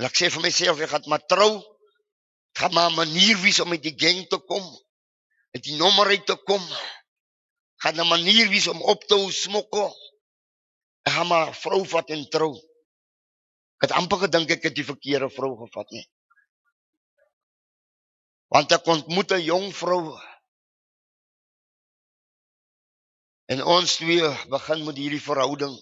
En 0.00 0.08
ek 0.08 0.16
sê 0.16 0.32
vir 0.32 0.42
myself 0.42 0.80
ek 0.80 0.94
gaan 0.96 1.10
maar 1.12 1.26
trou. 1.28 1.52
Ek 2.54 2.64
gaan 2.64 2.74
maar 2.74 2.90
'n 2.90 2.96
manier 2.96 3.36
wys 3.44 3.60
om 3.60 3.68
met 3.68 3.84
die 3.84 3.94
gang 3.94 4.24
te 4.32 4.40
kom. 4.50 4.64
Met 5.52 5.62
die 5.68 5.76
nommer 5.76 6.08
uit 6.16 6.26
te 6.26 6.36
kom 6.48 6.64
gaan 7.84 8.00
'n 8.00 8.08
manier 8.08 8.48
wees 8.48 8.66
om 8.66 8.80
op 8.82 9.04
te 9.04 9.14
hou 9.14 9.32
smokkel. 9.32 9.92
Ek 11.02 11.12
gaan 11.12 11.26
maar 11.26 11.54
vrou 11.54 11.84
vat 11.86 12.08
en 12.10 12.28
trou. 12.30 12.54
Ek 13.76 13.88
het 13.88 13.96
amper 13.98 14.18
gedink 14.24 14.50
ek 14.50 14.62
het 14.62 14.74
die 14.74 14.84
verkeerde 14.84 15.28
vrou 15.30 15.52
gevat 15.60 15.90
nie. 15.90 16.06
Want 18.48 18.72
ek 18.72 18.86
ontmoet 18.86 19.32
'n 19.32 19.44
jong 19.44 19.68
vrou. 19.76 20.16
En 23.52 23.60
ons 23.76 23.96
twee 24.00 24.30
begin 24.52 24.84
met 24.86 24.96
hierdie 24.96 25.22
verhouding. 25.22 25.74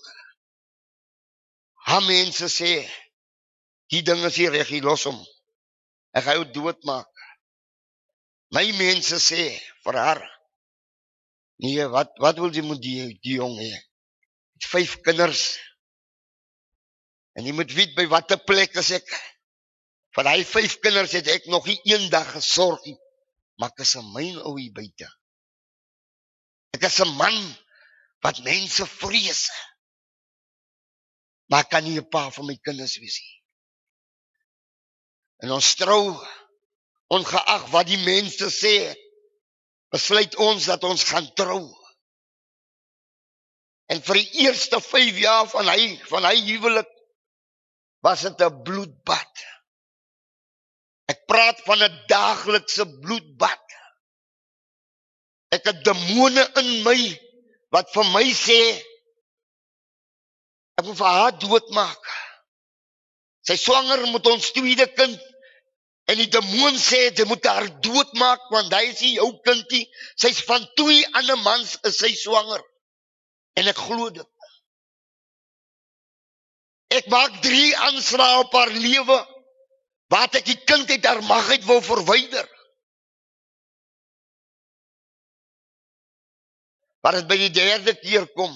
Ha 1.86 2.00
mense 2.06 2.48
sê 2.50 2.72
die 3.92 4.02
ding 4.06 4.22
is 4.26 4.38
hier 4.40 4.54
reg, 4.54 4.70
los 4.82 5.06
hom. 5.06 5.18
Ek 6.16 6.26
gaan 6.26 6.40
jou 6.40 6.48
doodmaak. 6.58 7.08
My 8.52 8.66
mense 8.76 9.18
sê 9.22 9.48
vir 9.84 9.98
haar 9.98 10.22
Nee, 11.62 11.84
wat 11.94 12.10
wat 12.18 12.40
wil 12.42 12.50
jy 12.50 12.62
met 12.66 12.80
die 12.82 13.12
die 13.22 13.36
jong 13.38 13.54
hê? 13.60 13.70
Vyf 14.66 14.96
kinders. 15.06 15.42
En 17.38 17.46
jy 17.46 17.54
moet 17.54 17.70
weet 17.76 17.94
by 17.94 18.08
watter 18.10 18.40
plek 18.42 18.74
as 18.82 18.90
ek 18.98 19.06
van 20.16 20.26
hy 20.26 20.42
vyf 20.48 20.74
kinders 20.82 21.14
het 21.14 21.30
ek 21.30 21.46
nog 21.52 21.68
nie 21.70 21.78
eendag 21.92 22.32
gesorg 22.34 22.82
nie. 22.88 22.96
Maar 23.60 23.70
ek 23.70 23.84
is 23.86 23.94
'n 23.96 24.10
myn 24.16 24.40
ou 24.42 24.56
hier 24.58 24.74
buite. 24.74 25.08
Ek 26.72 26.86
is 26.88 27.00
'n 27.00 27.16
man 27.16 27.38
wat 28.24 28.42
mense 28.44 28.86
vrees. 28.86 29.50
Maar 31.50 31.68
kan 31.68 31.84
nie 31.84 31.98
'n 31.98 32.08
pa 32.08 32.30
vir 32.30 32.44
my 32.44 32.56
kinders 32.56 32.96
wees 33.02 33.18
nie. 33.20 33.36
En 35.42 35.50
ons 35.58 35.74
trou 35.74 36.16
ongeag 37.12 37.64
wat 37.74 37.86
die 37.86 38.02
mense 38.04 38.48
sê 38.50 38.76
besluit 39.92 40.36
ons 40.36 40.64
dat 40.70 40.84
ons 40.84 41.04
gaan 41.04 41.28
trou. 41.34 41.64
En 43.92 44.00
vir 44.00 44.22
die 44.22 44.44
eerste 44.46 44.80
5 44.80 45.18
jaar 45.20 45.48
van 45.52 45.68
hy 45.68 45.96
van 46.08 46.24
hy 46.24 46.36
huwelik 46.46 46.88
was 48.06 48.22
dit 48.22 48.40
'n 48.40 48.62
bloedbad. 48.64 49.44
Ek 51.12 51.26
praat 51.26 51.60
van 51.66 51.82
'n 51.82 52.04
daaglikse 52.08 52.86
bloedbad. 53.04 53.60
Ek 55.52 55.66
het 55.68 55.82
demone 55.84 56.44
in 56.62 56.70
my 56.86 56.98
wat 57.74 57.90
vir 57.92 58.08
my 58.14 58.24
sê 58.36 58.60
ek 60.80 60.86
moet 60.86 60.98
vir 60.98 61.18
haar 61.18 61.34
doodmaak. 61.40 62.12
Sy 63.46 63.58
swanger 63.60 64.06
met 64.12 64.26
ons 64.30 64.52
tweede 64.56 64.86
kind 64.96 65.20
En 66.10 66.18
die 66.18 66.28
demoon 66.28 66.76
sê 66.80 66.98
jy 67.08 67.24
moet 67.30 67.46
haar 67.46 67.68
doodmaak 67.84 68.48
want 68.52 68.74
hy 68.74 68.82
is 68.90 69.00
nie 69.04 69.14
jou 69.16 69.30
kindie. 69.46 69.84
Sy's 70.18 70.42
van 70.48 70.64
twee 70.78 71.04
ander 71.18 71.38
mans 71.44 71.76
is 71.88 72.00
sy 72.02 72.10
swanger. 72.18 72.62
En 73.56 73.70
ek 73.70 73.78
glo 73.86 74.10
dit. 74.10 74.28
Ek 76.92 77.06
maak 77.12 77.38
3 77.44 77.68
aanslae 77.88 78.40
op 78.42 78.52
haar 78.52 78.72
lewe 78.74 79.20
wat 80.12 80.34
ek 80.36 80.50
die 80.50 80.58
kind 80.68 80.90
uit 80.90 81.06
haar 81.08 81.22
magheid 81.24 81.64
wil 81.64 81.80
verwyder. 81.86 82.48
Maar 87.02 87.18
dit 87.18 87.28
by 87.30 87.38
die 87.40 87.50
derde 87.54 87.94
keer 87.98 88.28
kom. 88.36 88.52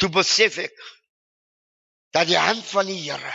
Toe 0.00 0.08
besef 0.12 0.56
ek 0.64 0.76
dat 2.16 2.30
die 2.30 2.40
hand 2.40 2.64
van 2.64 2.88
die 2.88 3.02
Here 3.04 3.34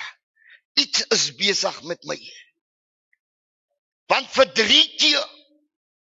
iets 0.79 1.03
is 1.13 1.27
besig 1.37 1.81
met 1.85 2.01
my. 2.09 2.17
Want 4.09 4.29
vir 4.33 4.49
3 4.57 4.81
keer 5.01 5.27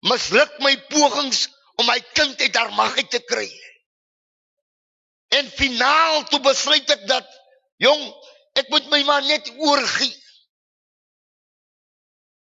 misluk 0.08 0.60
my 0.64 0.74
pogings 0.92 1.46
om 1.78 1.88
my 1.90 1.98
kind 2.18 2.42
uit 2.42 2.56
haar 2.56 2.74
mag 2.76 2.98
uit 2.98 3.10
te 3.14 3.22
kry. 3.30 3.48
En 5.38 5.50
finaal 5.52 6.24
toe 6.32 6.40
besluit 6.44 6.90
ek 6.96 7.04
dat 7.10 7.28
jong, 7.84 8.04
ek 8.58 8.70
moet 8.74 8.88
my 8.92 9.02
maar 9.06 9.26
net 9.28 9.50
oorgie. 9.58 10.14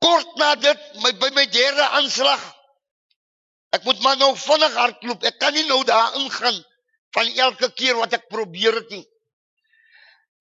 Kort 0.04 0.36
na 0.40 0.54
dit, 0.60 0.82
my 1.02 1.12
by 1.20 1.32
my 1.36 1.46
derde 1.50 1.88
aanslag. 1.98 2.42
Ek 3.76 3.84
moet 3.84 4.00
maar 4.04 4.16
nou 4.20 4.32
vinnig 4.40 4.78
hardloop. 4.80 5.24
Ek 5.28 5.38
kan 5.42 5.54
nie 5.56 5.66
nou 5.68 5.82
daar 5.84 6.16
ingaan 6.20 6.62
van 7.16 7.32
elke 7.46 7.70
keer 7.76 7.98
wat 8.00 8.14
ek 8.16 8.28
probeer 8.32 8.80
dit 8.80 8.98
nie. 8.98 9.04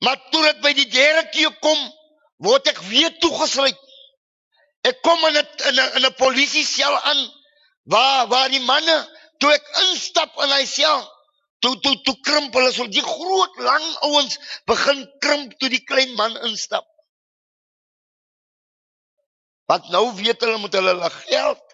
Maar 0.04 0.20
toe 0.32 0.44
dit 0.44 0.62
by 0.64 0.72
die 0.78 0.90
derde 0.92 1.26
keer 1.34 1.52
kom, 1.64 1.82
word 2.44 2.68
ek 2.72 2.80
weer 2.90 3.14
toegesluit. 3.24 3.82
Ek 4.86 5.02
kom 5.02 5.20
in 5.30 5.38
'n 5.40 5.48
in 5.70 5.80
'n 5.80 5.92
in 5.98 6.06
'n 6.06 6.16
polisie 6.20 6.66
sel 6.66 6.96
aan 7.12 7.22
waar 7.94 8.28
waar 8.28 8.50
die 8.50 8.62
manne 8.62 8.98
toe 9.40 9.52
ek 9.54 9.66
instap 9.88 10.36
in 10.44 10.52
hy 10.52 10.66
sel, 10.66 11.02
toe 11.60 11.76
toe 11.80 11.96
toe 12.06 12.16
krimp 12.28 12.54
hulle 12.54 12.72
so 12.74 12.88
die 12.88 13.06
groot 13.06 13.56
lang 13.58 13.86
ouens 14.10 14.38
begin 14.70 15.06
krimp 15.20 15.58
toe 15.60 15.70
die 15.70 15.84
klein 15.84 16.14
man 16.16 16.38
instap. 16.50 16.86
Want 19.66 19.90
nou 19.90 20.06
weet 20.20 20.42
hulle 20.46 20.58
moet 20.62 20.74
hulle 20.78 20.94
hulle 20.94 21.10
geld, 21.10 21.65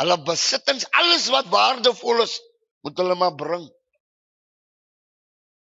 hulle 0.00 0.16
besittings, 0.26 0.86
alles 1.00 1.28
wat 1.32 1.48
waardevol 1.52 2.22
is, 2.24 2.36
moet 2.84 2.98
hulle 3.00 3.16
maar 3.18 3.34
bring. 3.38 3.64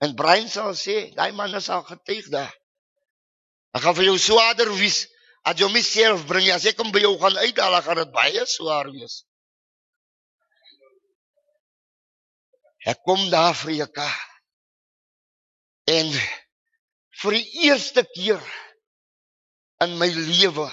En 0.02 0.14
Brian 0.18 0.48
sal 0.50 0.74
sê, 0.78 1.10
daai 1.16 1.32
man 1.36 1.54
is 1.58 1.68
al 1.70 1.84
getuig 1.86 2.28
daar. 2.34 2.52
Ek 3.72 3.84
gaan 3.84 3.96
vir 3.96 4.10
jou 4.10 4.18
swaarder 4.20 4.70
wees 4.76 5.04
as 5.48 5.58
jy 5.58 5.68
myself 5.72 6.26
bring. 6.28 6.48
As 6.54 6.66
ek 6.68 6.80
hom 6.82 6.92
by 6.94 7.02
jou 7.04 7.14
gaan 7.20 7.38
uithaal, 7.38 7.78
gaan 7.86 8.02
dit 8.02 8.14
baie 8.14 8.46
swaar 8.50 8.90
wees. 8.92 9.22
Ek 12.90 12.98
kom 13.06 13.28
daar 13.30 13.54
vir 13.54 13.76
jou 13.78 13.88
ka. 13.94 14.08
En 15.90 16.10
vir 17.22 17.38
die 17.38 17.68
eerste 17.68 18.02
keer 18.14 18.42
in 19.82 19.94
my 19.98 20.08
lewe 20.10 20.66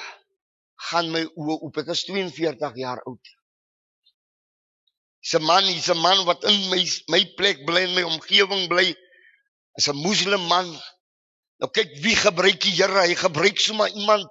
gaan 0.89 1.11
my 1.13 1.21
oë 1.27 1.57
oop. 1.59 1.77
Ek 1.81 1.93
is 1.93 2.05
42 2.09 2.81
jaar 2.81 3.01
oud. 3.09 3.35
Dis 5.21 5.35
'n 5.35 5.43
man, 5.43 5.65
dis 5.65 5.89
'n 5.89 5.99
man 5.99 6.25
wat 6.25 6.43
in 6.43 6.69
my 6.69 6.81
my 7.13 7.23
plek 7.37 7.65
bly 7.65 7.83
in 7.87 7.95
my 7.95 8.03
omgewing 8.03 8.67
bly 8.71 8.87
is 9.77 9.87
'n 9.87 9.95
moslim 10.05 10.47
man. 10.47 10.67
Nou 11.59 11.69
kyk 11.71 11.91
wie 12.03 12.15
gebruik 12.15 12.59
die 12.61 12.75
Here? 12.79 13.01
Hy 13.07 13.15
gebruik 13.15 13.59
sommer 13.59 13.89
iemand 13.91 14.29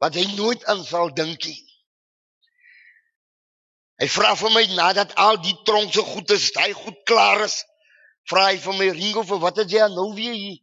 wat 0.00 0.14
hy 0.14 0.24
nooit 0.36 0.64
aan 0.64 0.84
sal 0.84 1.12
dink 1.14 1.44
nie. 1.44 1.60
Hy 4.00 4.08
vra 4.10 4.34
vir 4.34 4.50
my 4.50 4.64
nadat 4.74 5.14
al 5.20 5.36
die 5.42 5.54
tronkse 5.68 6.02
goed 6.02 6.30
is, 6.34 6.50
hy 6.56 6.72
goed 6.72 6.98
klaar 7.06 7.44
is, 7.44 7.60
vra 8.30 8.48
hy 8.50 8.56
vir 8.58 8.74
my 8.80 8.88
Ringo 8.96 9.22
vir 9.22 9.40
wat 9.44 9.60
het 9.62 9.70
jy 9.70 9.86
nou 9.92 10.08
weer 10.16 10.34
hier? 10.34 10.58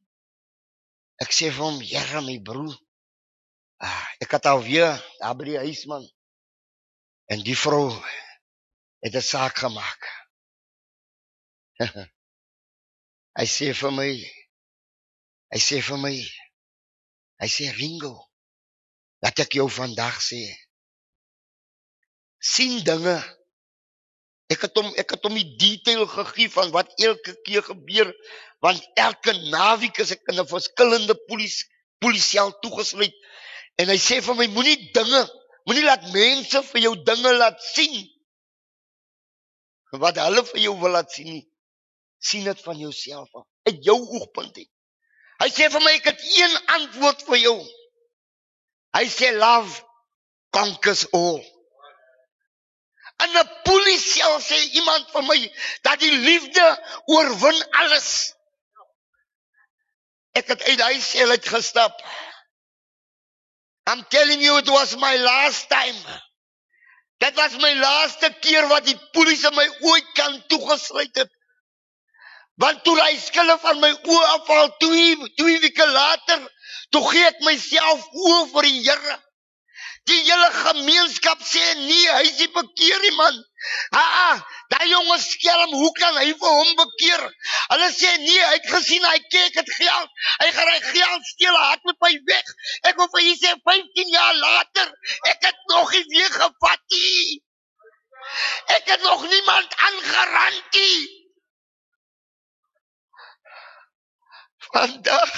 Ek 1.22 1.32
sê 1.38 1.52
vir 1.54 1.64
hom, 1.64 1.80
Here 1.86 2.22
my 2.26 2.40
broer. 2.42 2.74
Ah, 3.82 4.06
ek 4.22 4.34
het 4.36 4.50
al 4.50 4.62
weer 4.66 4.98
daar 5.22 5.38
by 5.38 5.48
die 5.48 5.62
huis 5.62 5.86
man. 5.90 6.04
En 7.34 7.42
die 7.46 7.58
vrou 7.58 7.88
het 9.02 9.16
'n 9.16 9.22
saak 9.22 9.58
gemaak. 9.58 10.02
Hy 13.40 13.46
sê 13.48 13.74
vir 13.74 13.92
my 13.92 14.12
Hy 15.52 15.60
sê 15.60 15.82
vir 15.82 15.98
my 15.98 16.16
Hy 17.42 17.48
sê 17.48 17.72
Ringo 17.76 18.32
Laat 19.22 19.40
ek 19.44 19.54
jou 19.60 19.68
vandag 19.70 20.18
sê. 20.22 20.42
Sien 22.42 22.80
dinge. 22.86 23.18
Ek 24.52 24.66
het 24.66 24.80
hom 24.80 24.90
ek 24.98 25.14
het 25.14 25.28
hom 25.28 25.36
die 25.38 25.58
detail 25.62 26.08
gegee 26.10 26.50
van 26.50 26.74
wat 26.74 26.90
elke 27.00 27.36
keer 27.46 27.64
gebeur 27.64 28.10
want 28.66 28.82
elke 29.00 29.34
naweek 29.54 30.02
is 30.04 30.12
ek 30.14 30.26
in 30.34 30.42
'n 30.42 30.50
verskillende 30.50 31.16
polisie 31.30 31.70
polisieel 32.02 32.52
toegesluit. 32.62 33.14
En 33.78 33.90
hy 33.94 33.98
sê 33.98 34.22
vir 34.26 34.36
my 34.36 34.48
moenie 34.48 34.90
dinge 34.94 35.22
moenie 35.70 35.86
laat 35.86 36.10
mense 36.14 36.64
vir 36.74 36.82
jou 36.82 36.96
dinge 37.06 37.32
laat 37.38 37.62
sien 37.62 38.11
wat 40.00 40.20
hulle 40.24 40.44
vir 40.46 40.62
jou 40.68 40.76
wil 40.80 40.96
laat 40.96 41.12
sien 41.12 41.28
nie 41.28 41.46
sien 42.22 42.44
dit 42.46 42.62
van 42.62 42.78
jouself 42.78 43.30
af 43.36 43.46
uit 43.64 43.84
jou 43.86 43.98
oogpunt 43.98 44.58
uit. 44.58 44.70
Hy 45.42 45.48
sê 45.50 45.70
vir 45.74 45.82
my 45.82 45.94
ek 45.98 46.12
het 46.12 46.22
een 46.38 46.58
antwoord 46.76 47.24
vir 47.26 47.40
jou. 47.42 47.56
Hy 48.98 49.06
sê 49.10 49.32
love 49.38 49.82
conquers 50.54 51.08
all. 51.18 51.42
In 53.26 53.38
'n 53.38 53.50
polisie 53.66 54.30
sê 54.46 54.60
iemand 54.82 55.10
vir 55.14 55.26
my 55.30 55.40
dat 55.82 56.00
die 56.00 56.12
liefde 56.12 56.68
oorwin 57.06 57.62
alles. 57.84 58.34
Ek 60.34 60.48
het 60.48 60.62
uit 60.64 60.78
daai 60.78 61.02
sel 61.02 61.30
uit 61.30 61.46
gestap 61.46 62.06
I'm 63.90 64.04
telling 64.10 64.40
you 64.42 64.58
it 64.58 64.70
was 64.70 64.96
my 64.96 65.16
last 65.18 65.68
time 65.70 65.98
Dit 67.22 67.38
was 67.38 67.58
my 67.62 67.74
laaste 67.78 68.32
keer 68.42 68.68
wat 68.72 68.88
die 68.90 68.98
polisie 69.14 69.52
my 69.54 69.68
ooit 69.92 70.10
kan 70.18 70.40
toegesluit 70.50 71.22
het 71.24 71.30
Want 72.62 72.84
toe 72.86 72.94
hy 73.00 73.14
skille 73.18 73.56
van 73.62 73.80
my 73.82 73.90
oë 73.90 74.26
afval, 74.36 74.68
twee 74.84 75.16
twee 75.40 75.60
weke 75.64 75.88
later, 75.90 76.42
toe 76.94 77.02
gee 77.10 77.26
ek 77.30 77.40
myself 77.48 78.04
oor 78.26 78.44
vir 78.54 78.68
die 78.68 78.82
Here. 78.86 79.16
Die 80.10 80.18
hele 80.26 80.50
gemeenskap 80.56 81.44
sê 81.46 81.62
nee, 81.78 82.08
hy 82.10 82.24
is 82.26 82.40
nie 82.40 82.50
bekeer 82.56 83.04
nie 83.06 83.14
man. 83.18 83.38
Ah, 83.94 84.42
daai 84.74 84.88
jonge 84.90 85.18
skelm, 85.22 85.76
hoe 85.78 85.92
kan 86.00 86.18
hy 86.18 86.32
vir 86.42 86.56
hom 86.58 86.72
bekeer? 86.80 87.28
Hulle 87.74 87.92
sê 87.94 88.16
nee, 88.24 88.42
hy 88.42 88.58
het 88.58 88.68
gesien 88.74 89.06
hy 89.06 89.20
kyk 89.28 89.62
het 89.62 89.72
geld. 89.78 90.18
Hy 90.42 90.50
gaan 90.58 90.74
hy 90.74 90.82
geld 90.88 91.30
steel, 91.36 91.62
het 91.70 91.86
met 91.92 92.02
my 92.08 92.12
weg. 92.34 92.52
Ek 92.90 92.98
wil 92.98 93.12
vir 93.14 93.26
julle 93.28 93.40
sê 93.44 93.56
15 93.70 94.14
jaar 94.18 94.36
later, 94.42 94.92
ek 95.36 95.50
het 95.52 95.64
nog 95.76 95.96
nie 95.96 96.06
weer 96.16 96.36
gevat 96.40 96.86
nie. 96.98 97.40
Ek 98.78 98.94
het 98.96 99.02
nog 99.06 99.26
niemand 99.30 99.82
aangerand 99.90 100.78
nie. 100.82 101.22
vandag 104.72 105.32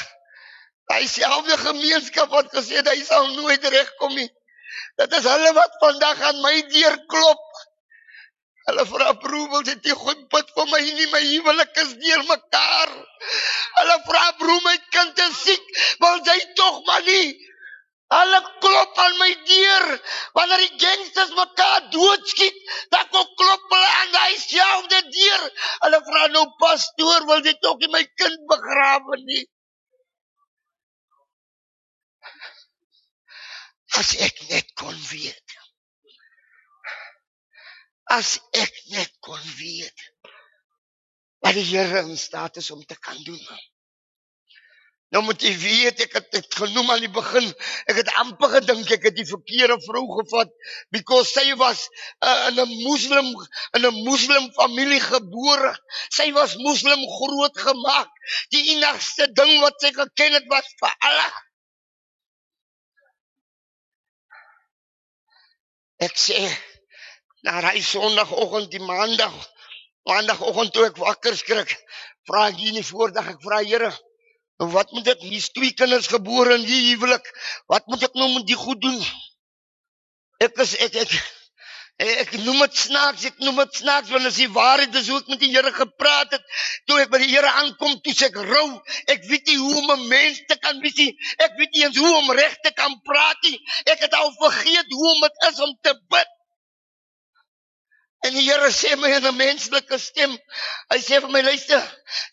hy 0.93 1.03
selfde 1.09 1.57
gemeenskap 1.57 2.32
wat 2.34 2.51
gesê 2.53 2.82
het 2.82 2.89
hy 2.91 2.99
sal 3.05 3.32
nooit 3.34 3.64
regkom 3.76 4.16
nie. 4.18 4.30
Dit 5.01 5.15
is 5.19 5.30
hulle 5.30 5.53
wat 5.57 5.78
vandag 5.84 6.21
aan 6.30 6.41
my 6.45 6.55
deur 6.74 6.97
klop. 7.13 7.45
Hulle 8.67 8.86
vra 8.88 9.13
broer, 9.19 9.47
wil 9.51 9.63
jy 9.67 9.95
goed 10.01 10.21
bid 10.32 10.51
vir 10.57 10.67
my 10.71 10.82
nie 10.99 11.07
my 11.11 11.24
huwelik 11.24 11.80
is 11.84 11.95
deur 12.03 12.21
mekaar. 12.30 12.93
Hulle 13.80 13.97
vra 14.09 14.28
broer, 14.39 14.61
my 14.67 14.78
kind 14.95 15.19
is 15.26 15.41
siek, 15.47 15.65
wil 16.03 16.21
jy 16.30 16.38
tog 16.59 16.80
maar 16.88 17.03
nie. 17.09 17.34
Hulle 18.13 18.39
klop 18.63 18.99
aan 19.03 19.15
my 19.19 19.30
deur 19.49 19.86
wanneer 20.38 20.63
die 20.63 20.80
gangsters 20.86 21.34
mekaar 21.38 21.89
doodskiet, 21.95 22.59
dan 22.93 23.09
kom 23.15 23.26
klop 23.41 23.74
hulle 23.76 23.89
aan 23.99 24.13
daai 24.15 24.36
selfde 24.43 25.01
deur. 25.17 25.49
Hulle 25.86 26.01
vra 26.09 26.28
nou 26.36 26.45
pastoor, 26.61 27.26
wil 27.32 27.43
jy 27.47 27.55
tog 27.65 27.82
nie 27.82 27.91
my 27.95 28.03
kind 28.21 28.45
begrawe 28.51 29.19
nie? 29.26 29.43
As 33.99 34.15
ek 34.25 34.39
net 34.49 34.73
kon 34.79 34.97
weet. 35.11 35.57
As 38.13 38.39
ek 38.57 38.73
net 38.93 39.13
kon 39.21 39.43
weet 39.59 40.09
wat 41.43 41.57
die 41.59 41.65
Here 41.67 42.05
in 42.07 42.17
staat 42.17 42.57
is 42.61 42.71
om 42.71 42.83
te 42.87 42.95
kan 42.95 43.19
doen. 43.27 43.41
Nou 45.13 45.21
moet 45.27 45.43
jy 45.45 45.51
weet 45.61 45.99
ek 46.07 46.15
het 46.17 46.29
dit 46.33 46.55
genoem 46.57 46.87
aan 46.89 47.03
die 47.03 47.11
begin. 47.13 47.45
Ek 47.91 47.99
het 47.99 48.09
amper 48.21 48.55
gedink 48.55 48.89
ek 48.95 49.03
het 49.09 49.17
die 49.19 49.27
verkeerde 49.29 49.75
vrou 49.85 50.07
gevat 50.15 50.49
because 50.95 51.29
sy 51.35 51.53
was 51.59 51.83
uh, 52.25 52.49
in 52.49 52.57
'n 52.63 52.73
moslim 52.81 53.29
in 53.77 53.85
'n 53.85 53.99
moslim 54.07 54.49
familie 54.57 55.01
gebore. 55.03 55.75
Sy 56.17 56.31
was 56.33 56.57
moslim 56.65 57.05
groot 57.19 57.61
gemaak. 57.67 58.09
Die 58.55 58.63
enigste 58.73 59.29
ding 59.37 59.59
wat 59.61 59.77
sy 59.85 59.93
geken 59.93 60.39
het 60.39 60.49
was 60.49 60.73
vir 60.81 60.95
Allah. 61.11 61.33
Ek 66.05 66.15
sê 66.19 66.39
na 67.43 67.61
daai 67.63 67.81
sonoggend 67.83 68.71
die 68.71 68.83
maandag 68.83 69.35
maandagoggend 70.09 70.73
toe 70.75 70.87
ek 70.89 70.97
wakker 70.99 71.35
skrik, 71.37 71.69
vra 72.27 72.47
ek 72.51 72.57
hier 72.59 72.73
nie 72.75 72.87
voordag 72.87 73.29
ek 73.35 73.43
vra 73.45 73.61
Here, 73.63 73.91
wat 74.73 74.91
moet 74.95 75.07
ek 75.13 75.23
hier's 75.23 75.49
twee 75.55 75.73
kinders 75.75 76.09
gebore 76.11 76.57
in 76.57 76.65
hierdie 76.67 76.95
huwelik. 76.95 77.25
Wat 77.71 77.87
moet 77.91 78.03
ek 78.07 78.17
nou 78.19 78.29
met 78.35 78.47
die 78.47 78.59
goed 78.59 78.81
doen? 78.83 78.99
Ek 80.43 80.59
is 80.63 80.75
ek 80.83 80.99
ek 81.05 81.15
ek 82.01 82.31
noem 82.41 82.59
dit 82.63 82.77
snaaks, 82.77 83.25
ek 83.29 83.41
noem 83.43 83.59
dit 83.61 83.75
snaaks 83.77 84.09
want 84.09 84.25
as 84.25 84.39
die 84.41 84.49
waarheid 84.51 84.95
is 84.97 85.07
hoe 85.11 85.19
ek 85.21 85.29
met 85.29 85.39
die 85.43 85.51
Here 85.53 85.71
gepraat 85.71 86.33
het, 86.33 86.45
toe 86.89 86.97
ek 87.03 87.11
by 87.13 87.19
die 87.21 87.29
Here 87.29 87.51
aankom, 87.61 87.99
toe 88.01 88.13
sê 88.17 88.31
ek 88.31 88.39
rou, 88.49 88.65
ek 89.13 89.27
weet 89.29 89.45
nie 89.51 89.59
hoe 89.61 89.75
om 89.83 89.91
'n 89.93 90.07
mens 90.09 90.41
te 90.49 90.57
kan 90.57 90.81
wees 90.81 90.97
nie. 90.97 91.13
Ek 91.37 91.53
weet 91.59 91.71
nie 91.73 91.83
eens 91.85 91.97
hoe 91.97 92.13
om 92.17 92.31
reg 92.31 92.57
te 92.65 92.73
kan 92.73 92.97
praat 93.05 93.37
nie. 93.43 93.59
Ek 93.85 93.99
het 94.01 94.13
al 94.13 94.33
vergeet 94.41 94.89
hoe 94.89 95.09
om 95.13 95.21
dit 95.21 95.47
is 95.49 95.59
om 95.59 95.77
te 95.81 95.93
bid. 96.09 96.33
En 98.25 98.33
die 98.33 98.49
Here 98.49 98.71
sê 98.71 98.95
my 98.97 99.09
in 99.13 99.27
'n 99.27 99.37
menslike 99.37 99.99
stem, 99.99 100.37
hy 100.89 100.99
sê 100.99 101.21
vir 101.21 101.29
my 101.29 101.41
luister, 101.41 101.81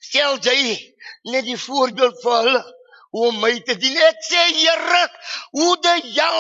stel 0.01 0.39
jy 0.39 0.79
net 1.25 1.45
die 1.45 1.59
voorbeeld 1.59 2.17
vir 2.23 2.37
hulle 2.43 2.65
om 3.11 3.41
my 3.43 3.53
te 3.67 3.77
dien. 3.81 3.97
Ek 4.09 4.21
sê 4.27 4.43
Here, 4.55 5.01
hoe 5.59 5.73
die 5.87 6.13
ja, 6.17 6.31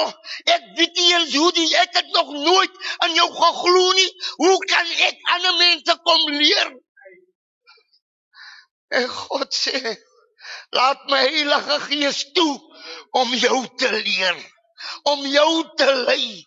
ek 0.55 0.69
weet 0.79 1.01
nie 1.01 1.09
eens 1.15 1.35
hoe 1.35 1.51
die 1.57 1.69
ek 1.83 1.97
het 1.99 2.13
nog 2.15 2.31
nooit 2.35 2.79
aan 3.07 3.17
jou 3.19 3.27
geglo 3.39 3.83
nie. 3.99 4.11
Hoe 4.43 4.59
kan 4.71 4.95
ek 5.09 5.27
ander 5.37 5.59
mense 5.59 5.99
kom 6.07 6.31
leer? 6.37 6.73
En 9.01 9.07
God 9.09 9.55
sê, 9.55 9.99
Laat 10.75 11.03
my 11.11 11.21
Heilige 11.27 11.79
Gees 11.89 12.21
toe 12.35 12.55
om 13.19 13.35
jou 13.35 13.59
te 13.79 13.91
leer, 13.91 14.39
om 15.11 15.27
jou 15.27 15.51
te 15.79 15.89
lei. 16.07 16.47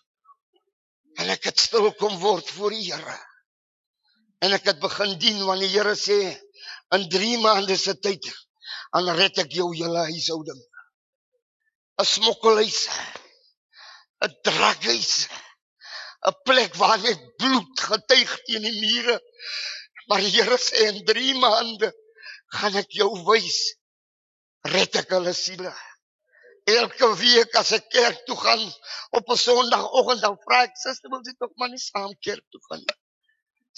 En 1.20 1.30
ek 1.34 1.50
het 1.50 1.60
stil 1.60 1.90
kom 2.00 2.16
word 2.22 2.48
voor 2.56 2.74
die 2.74 2.88
Here. 2.88 3.18
En 4.44 4.56
ek 4.56 4.66
het 4.72 4.80
begin 4.82 5.14
dien 5.20 5.44
want 5.46 5.62
die 5.62 5.70
Here 5.72 5.94
sê 5.98 6.18
in 6.96 7.06
3 7.12 7.36
maande 7.44 7.76
se 7.80 7.94
tyd 8.00 8.26
dan 8.94 9.10
red 9.18 9.38
ek 9.42 9.50
jou 9.58 9.72
hele 9.74 10.06
huishouding. 10.10 10.60
'n 11.98 12.06
Smokkelhuis, 12.06 12.80
'n 14.22 14.32
draghuis, 14.46 15.12
'n 16.30 16.36
plek 16.46 16.74
waar 16.80 17.00
net 17.02 17.20
bloed 17.40 17.80
getuig 17.90 18.30
teen 18.46 18.62
die 18.66 18.78
mure. 18.80 19.16
Maar 20.06 20.20
die 20.20 20.32
Here 20.36 20.58
sê 20.58 20.86
in 20.90 21.04
3 21.08 21.34
maande 21.42 21.90
gaan 22.56 22.76
ek 22.82 22.90
jou 23.00 23.10
wys 23.26 23.58
red 24.74 24.96
ek 25.00 25.10
hulle 25.16 25.34
siele. 25.34 25.72
Elke 26.70 27.10
week 27.20 27.56
as 27.60 27.72
ek 27.76 27.90
kerk 27.92 28.24
toe 28.26 28.36
gaan 28.40 28.62
op 29.18 29.28
'n 29.28 29.42
Sondagoggend 29.46 30.22
dan 30.24 30.38
vra 30.44 30.62
ek 30.64 30.76
suster 30.80 31.10
wil 31.10 31.24
jy 31.26 31.34
tog 31.38 31.52
maar 31.56 31.72
nie 31.72 31.82
saam 31.82 32.14
kerk 32.26 32.44
toe 32.50 32.62
gaan 32.68 32.82
nie. 32.86 32.98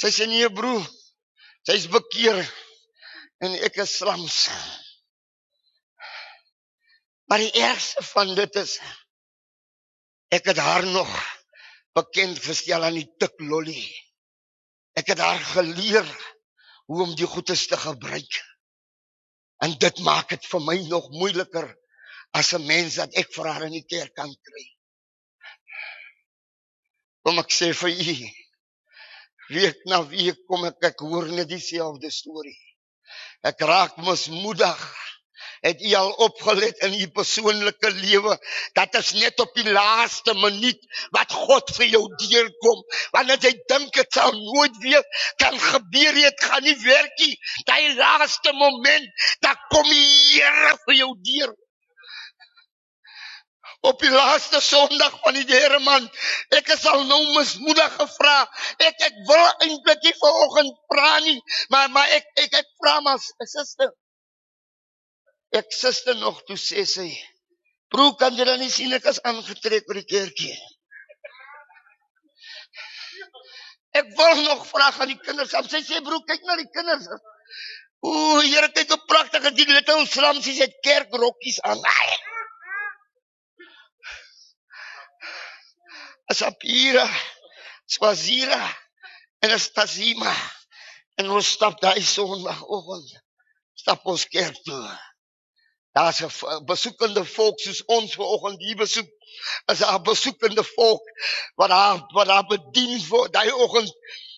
Sy 0.01 0.11
sê 0.13 0.27
nee 0.29 0.49
broer. 0.59 0.85
Sy's 1.67 1.89
bekeer 1.91 2.39
en 3.43 3.57
ek 3.67 3.81
is 3.85 3.97
slams. 3.99 4.39
Maar 7.27 7.43
die 7.43 7.53
ergste 7.53 8.03
van 8.03 8.35
dit 8.39 8.55
is 8.63 8.77
ek 10.35 10.47
het 10.51 10.59
haar 10.63 10.87
nog 10.87 11.11
bekend 11.97 12.39
gestel 12.45 12.85
aan 12.85 12.99
die 12.99 13.09
tik 13.19 13.35
lolly. 13.43 13.83
Ek 14.99 15.11
het 15.13 15.23
haar 15.23 15.43
geleer 15.55 16.07
hoe 16.87 17.03
om 17.03 17.15
die 17.19 17.27
goedes 17.27 17.67
te 17.67 17.77
gebruik. 17.77 18.39
En 19.65 19.75
dit 19.81 20.01
maak 20.07 20.31
dit 20.35 20.49
vir 20.53 20.63
my 20.63 20.77
nog 20.87 21.09
moeiliker 21.11 21.69
as 22.37 22.53
'n 22.55 22.67
mens 22.67 22.99
dat 23.01 23.15
ek 23.15 23.33
vir 23.35 23.47
haar 23.49 23.67
in 23.67 23.77
die 23.79 23.87
kerk 23.87 24.15
kan 24.15 24.35
kry. 24.49 24.65
Kom 27.25 27.39
ek 27.39 27.51
sê 27.51 27.73
vir 27.75 27.91
u. 27.91 28.17
Week 29.49 29.79
na 29.87 30.03
week 30.07 30.39
kom 30.47 30.65
ek 30.65 30.85
ek 30.85 31.01
hoor 31.01 31.27
net 31.27 31.49
dieselfde 31.49 32.11
storie. 32.11 32.61
Ek 33.43 33.61
raak 33.61 33.97
mismoedig 33.97 34.79
het 35.61 35.83
u 35.83 35.93
al 35.95 36.11
opgelet 36.27 36.79
in 36.87 36.95
u 37.01 37.09
persoonlike 37.11 37.91
lewe? 37.91 38.39
Dat 38.73 38.95
is 38.95 39.13
net 39.13 39.41
op 39.41 39.55
die 39.55 39.71
laaste 39.71 40.35
minuut 40.35 40.81
wat 41.11 41.33
God 41.33 41.71
vir 41.77 41.87
jou 41.87 42.03
deurkom. 42.23 42.83
Wanneer 43.17 43.43
jy 43.43 43.53
dink 43.73 43.93
dit 43.95 44.19
sal 44.19 44.33
nooit 44.33 44.77
weer 44.85 45.05
kan 45.43 45.59
gebeur 45.61 46.15
dit 46.15 46.45
gaan 46.49 46.63
nie 46.63 46.79
werk 46.85 47.21
nie. 47.21 47.37
Daai 47.69 47.95
laaste 47.95 48.53
moment 48.53 49.29
dan 49.41 49.57
kom 49.69 49.89
die 49.91 50.05
Here 50.37 50.75
vir 50.85 50.95
jou 50.95 51.13
deur. 51.23 51.55
Op 53.87 54.01
die 54.03 54.11
laaste 54.11 54.61
sonderdag 54.61 55.19
van 55.23 55.37
die 55.39 55.47
Here 55.49 55.79
man 55.85 56.09
ek 56.57 56.73
is 56.75 56.87
al 56.91 57.05
nou 57.09 57.21
mismoedig 57.37 57.93
gevra. 58.01 58.39
Ek 58.79 59.05
ek 59.11 59.21
wil 59.29 59.47
eintlik 59.67 60.03
nie 60.05 60.17
vanoggend 60.21 60.81
praat 60.91 61.23
nie 61.27 61.41
maar 61.69 61.91
maar 61.91 62.09
ek 62.19 62.27
ek 62.45 62.59
ek 62.63 62.69
vra 62.81 62.99
maar 63.01 63.21
suster 63.53 63.93
Ek 65.57 65.73
suster 65.73 66.17
nog 66.21 66.43
toe 66.49 66.57
sê 66.61 66.85
sy: 66.85 67.11
"Broer, 67.93 68.17
kan 68.21 68.35
jy 68.37 68.45
dan 68.45 68.61
nie 68.61 68.73
sien 68.73 68.93
ek 68.93 69.07
is 69.13 69.23
aangetrek 69.29 69.87
by 69.89 70.01
die 70.01 70.09
kerkie?" 70.15 70.57
Ek 73.97 74.11
wil 74.19 74.43
nog 74.45 74.67
vra 74.69 74.91
aan 74.93 75.13
die 75.15 75.21
kinders. 75.25 75.55
Sy 75.73 75.81
sê: 75.87 76.03
"Broer, 76.05 76.25
kyk 76.29 76.43
na 76.45 76.57
die 76.61 76.71
kinders." 76.77 77.09
Ooh, 78.07 78.41
Here, 78.45 78.69
kyk 78.71 78.91
hoe 78.93 79.05
pragtig 79.09 79.47
die 79.57 79.67
little 79.71 80.05
slamsies 80.07 80.61
het 80.61 80.75
kerkrokkies 80.85 81.61
aan. 81.65 81.81
Asapira, 86.31 87.07
Swazira 87.87 88.61
en 89.41 89.57
Astasima. 89.57 90.35
En 91.17 91.31
ons 91.33 91.53
stap 91.57 91.81
daai 91.81 92.03
sonoggend. 92.05 93.13
Stap 93.81 94.05
ons 94.13 94.27
kerk 94.29 94.59
toe. 94.67 94.83
Daar's 95.97 96.21
'n 96.21 96.65
besoekende 96.65 97.25
volk 97.25 97.61
soos 97.61 97.85
ons 97.85 98.15
vanoggend 98.15 98.61
hier 98.61 98.77
besoek. 98.77 99.09
Is 99.73 99.81
'n 99.81 100.03
besoekende 100.03 100.65
volk 100.65 101.05
wat 101.55 101.69
daar 101.69 101.97
wat 102.17 102.27
daar 102.27 102.47
bedien 102.47 103.07
word 103.09 103.33
daai 103.33 103.53
oggend 103.53 103.93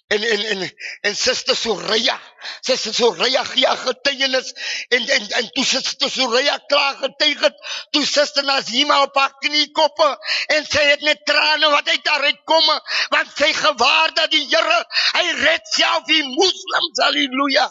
en 0.09 0.23
en 0.23 0.45
en 0.53 0.61
en 1.01 1.17
suster 1.17 1.57
Soraya. 1.57 2.21
Suster 2.61 2.95
Soraya 2.95 3.43
gee 3.45 3.73
getuienis 3.85 4.53
en 4.89 5.09
en 5.17 5.27
en 5.41 5.51
toe 5.53 5.65
suster 5.65 6.11
Soraya 6.11 6.57
klaar 6.67 6.95
getuig 7.03 7.41
het, 7.41 7.57
toe 7.91 8.05
suster 8.07 8.45
Nazima 8.45 9.03
op 9.03 9.19
haar 9.21 9.35
knie 9.39 9.71
koppe 9.73 10.09
en 10.57 10.65
sy 10.65 10.85
het 10.93 11.01
net 11.01 11.25
trane 11.25 11.71
wat 11.75 11.89
uit 11.89 12.09
haar 12.13 12.23
uitkom 12.31 12.71
want 13.17 13.35
sy 13.37 13.51
gewaar 13.53 14.15
dat 14.15 14.31
die 14.31 14.47
Here 14.47 14.79
hy 15.19 15.27
red 15.43 15.75
self 15.75 16.07
die 16.07 16.23
moslems. 16.23 17.03
Halleluja. 17.03 17.67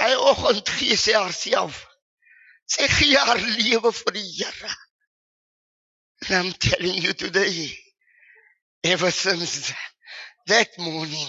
Hy 0.00 0.14
oggend 0.16 0.68
gee 0.78 0.96
sy 0.96 1.14
haarself. 1.16 1.86
Sy 2.70 2.88
gee 2.96 3.18
haar 3.18 3.40
lewe 3.40 3.92
vir 3.92 4.16
die 4.16 4.28
Here. 4.38 4.72
And 6.28 6.34
I'm 6.48 6.52
telling 6.52 7.02
you 7.02 7.12
today, 7.14 7.76
ever 8.84 9.10
since 9.10 9.72
that 10.46 10.68
morning, 10.78 11.28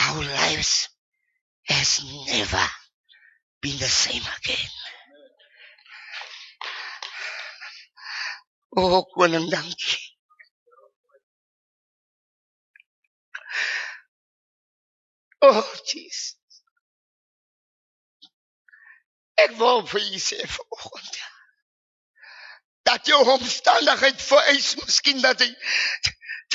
our 0.00 0.22
lives 0.22 0.88
has 1.68 2.04
never 2.28 2.64
been 3.62 3.78
the 3.78 3.84
same 3.88 4.22
again. 4.38 4.70
Oh, 8.76 9.04
koning 9.14 9.50
dankie. 9.50 9.98
Oh, 15.42 15.74
Jesus. 15.86 16.36
Ek 19.42 19.56
wil 19.58 19.84
vir 19.92 20.06
u 20.06 20.22
sê 20.22 20.40
vanoggend 20.56 21.18
dat 22.88 23.06
jou 23.06 23.20
omstandigheid 23.34 24.22
vereis 24.22 24.72
miskien 24.80 25.20
dat 25.22 25.40
jy 25.44 25.50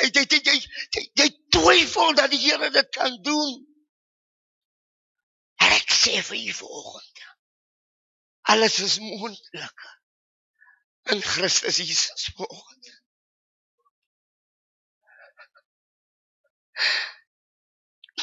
jy 0.01 0.09
jy 0.09 0.25
jy 0.33 0.41
jy, 0.49 0.57
jy, 0.97 1.03
jy 1.21 1.29
twyfel 1.55 2.15
dat 2.17 2.33
die 2.33 2.41
Here 2.41 2.69
dit 2.69 2.89
kan 2.97 3.21
doen. 3.23 3.53
En 5.63 5.77
ek 5.77 5.93
sê 5.95 6.19
vir 6.29 6.41
u 6.41 6.57
vanoggend 6.61 7.15
alles 8.45 8.79
is 8.79 8.99
moontlik 8.99 9.81
in 11.03 11.21
Christus 11.21 11.77
Jesus 11.77 12.29
vanoggend. 12.35 13.03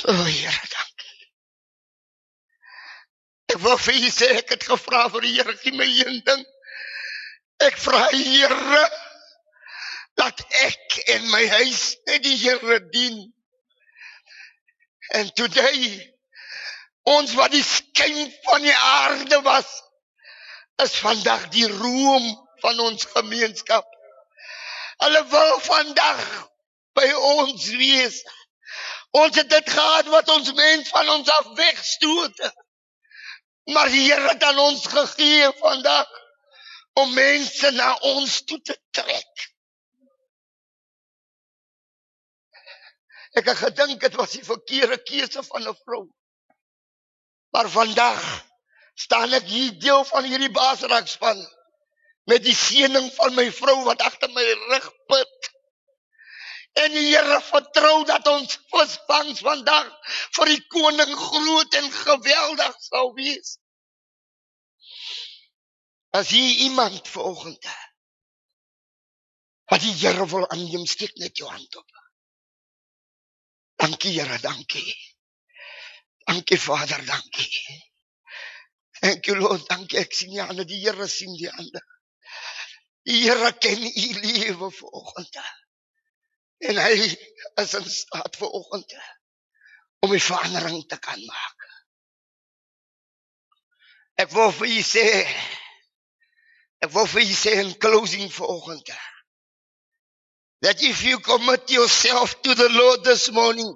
O 0.05 0.13
oh, 0.13 0.25
Here, 0.25 0.61
dankie. 0.69 0.92
Ek 3.53 3.61
wou 3.61 3.75
vir 3.85 3.99
u 4.01 4.09
sê 4.09 4.31
ek 4.39 4.55
het 4.55 4.63
gevra 4.65 5.03
vir 5.13 5.25
die 5.27 5.35
Here 5.37 5.53
gee 5.61 5.77
my 5.77 5.85
een 5.85 6.23
ding. 6.25 6.45
Ek 7.67 7.75
vra 7.77 8.07
Here 8.09 8.85
dat 10.17 10.41
ek 10.63 10.97
en 11.13 11.27
my 11.35 11.43
huis 11.59 11.83
net 12.09 12.23
die 12.25 12.39
Here 12.41 12.79
dien. 12.95 13.19
En 15.21 15.29
today 15.37 15.91
ons 17.13 17.35
wat 17.37 17.53
die 17.53 17.65
skyn 17.67 18.33
van 18.47 18.65
die 18.65 18.79
aarde 18.79 19.43
was 19.45 19.69
is 20.87 20.97
vandag 21.05 21.51
die 21.53 21.69
roem 21.69 22.33
van 22.65 22.81
ons 22.89 23.05
gemeenskap. 23.13 23.85
Hulle 25.05 25.27
wil 25.29 25.55
vandag 25.69 26.25
by 26.97 27.11
ons 27.37 27.69
wees. 27.77 28.23
Ons 29.13 29.37
het 29.37 29.53
dit 29.53 29.71
gehad 29.77 30.09
wat 30.17 30.37
ons 30.41 30.55
mens 30.57 30.89
van 30.97 31.17
ons 31.19 31.37
af 31.37 31.53
wegstoot. 31.61 32.47
Maar 33.65 33.89
die 33.89 34.03
Here 34.11 34.29
het 34.29 34.43
aan 34.43 34.59
ons 34.59 34.87
gegee 34.87 35.51
vandag 35.59 36.09
om 36.93 37.15
mense 37.15 37.71
na 37.71 37.95
ons 38.15 38.43
toe 38.45 38.61
te 38.61 38.77
trek. 38.91 39.49
Ek 43.39 43.47
het 43.49 43.63
gedink 43.63 44.01
dit 44.01 44.17
was 44.19 44.35
die 44.37 44.45
verkeerde 44.45 44.99
keuse 45.03 45.43
van 45.43 45.69
'n 45.69 45.79
vrou. 45.85 46.05
Maar 47.53 47.69
vandag 47.71 48.21
staan 48.95 49.33
ek 49.33 49.47
hier 49.49 49.79
deel 49.79 50.05
van 50.05 50.25
hierdie 50.25 50.53
basrakspan 50.53 51.41
met 52.25 52.43
die 52.45 52.55
seëning 52.55 53.09
van 53.17 53.35
my 53.35 53.49
vrou 53.53 53.85
wat 53.85 54.03
agter 54.03 54.31
my 54.31 54.45
rug 54.69 54.91
put. 55.07 55.51
En 56.73 56.93
die 56.93 57.09
Here 57.11 57.41
vertrou 57.45 58.05
dat 58.09 58.27
ons 58.31 58.57
visvangs 58.73 59.43
vandag 59.45 59.91
vir 60.39 60.53
die 60.55 60.63
koning 60.73 61.13
groot 61.21 61.75
en 61.81 61.91
geweldig 61.93 62.79
sal 62.81 63.13
wees. 63.19 63.59
As 66.17 66.33
hier 66.33 66.65
iemand 66.69 67.09
vanoggend 67.09 67.69
wat 69.73 69.81
die 69.85 69.95
Here 70.01 70.27
wil 70.29 70.49
aanneem, 70.49 70.85
steek 70.89 71.15
net 71.21 71.39
jou 71.41 71.49
hand 71.49 71.77
op. 71.77 72.03
Dankie 73.81 74.13
Here, 74.19 74.39
dankie. 74.41 74.93
Dankie 76.29 76.61
Vader, 76.61 77.05
dankie. 77.07 77.81
You 79.03 79.37
Lord, 79.37 79.65
dankie. 79.69 79.99
Ek 79.99 80.13
sien 80.15 80.31
die 80.31 80.43
hande, 80.45 80.65
die 80.69 80.79
Here 80.85 81.09
sien 81.11 81.33
die 81.35 81.49
hande. 81.51 81.81
Die 83.09 83.25
Here 83.25 83.51
ken 83.59 83.83
u 83.83 84.07
lewe 84.23 84.71
vanoggend. 84.71 85.41
En 86.69 86.79
hy 86.79 86.95
is 87.63 87.75
in 87.75 87.91
staat 87.91 88.37
vanoggend 88.39 88.95
om 90.07 90.11
die 90.11 90.23
verandering 90.23 90.85
te 90.89 90.99
kan 90.99 91.25
maak. 91.27 91.69
Ek 94.23 94.31
wil 94.35 94.53
vir 94.55 94.71
u 94.71 94.83
sê 94.87 95.07
ek 96.83 96.91
wil 96.95 97.09
vir 97.11 97.25
u 97.27 97.35
sê 97.39 97.57
in 97.63 97.75
closing 97.83 98.31
vanoggend 98.35 98.93
that 100.63 100.83
if 100.83 101.03
you 101.03 101.19
commit 101.19 101.71
yourself 101.71 102.35
to 102.43 102.55
the 102.55 102.69
Lord 102.71 103.03
this 103.05 103.31
morning 103.31 103.71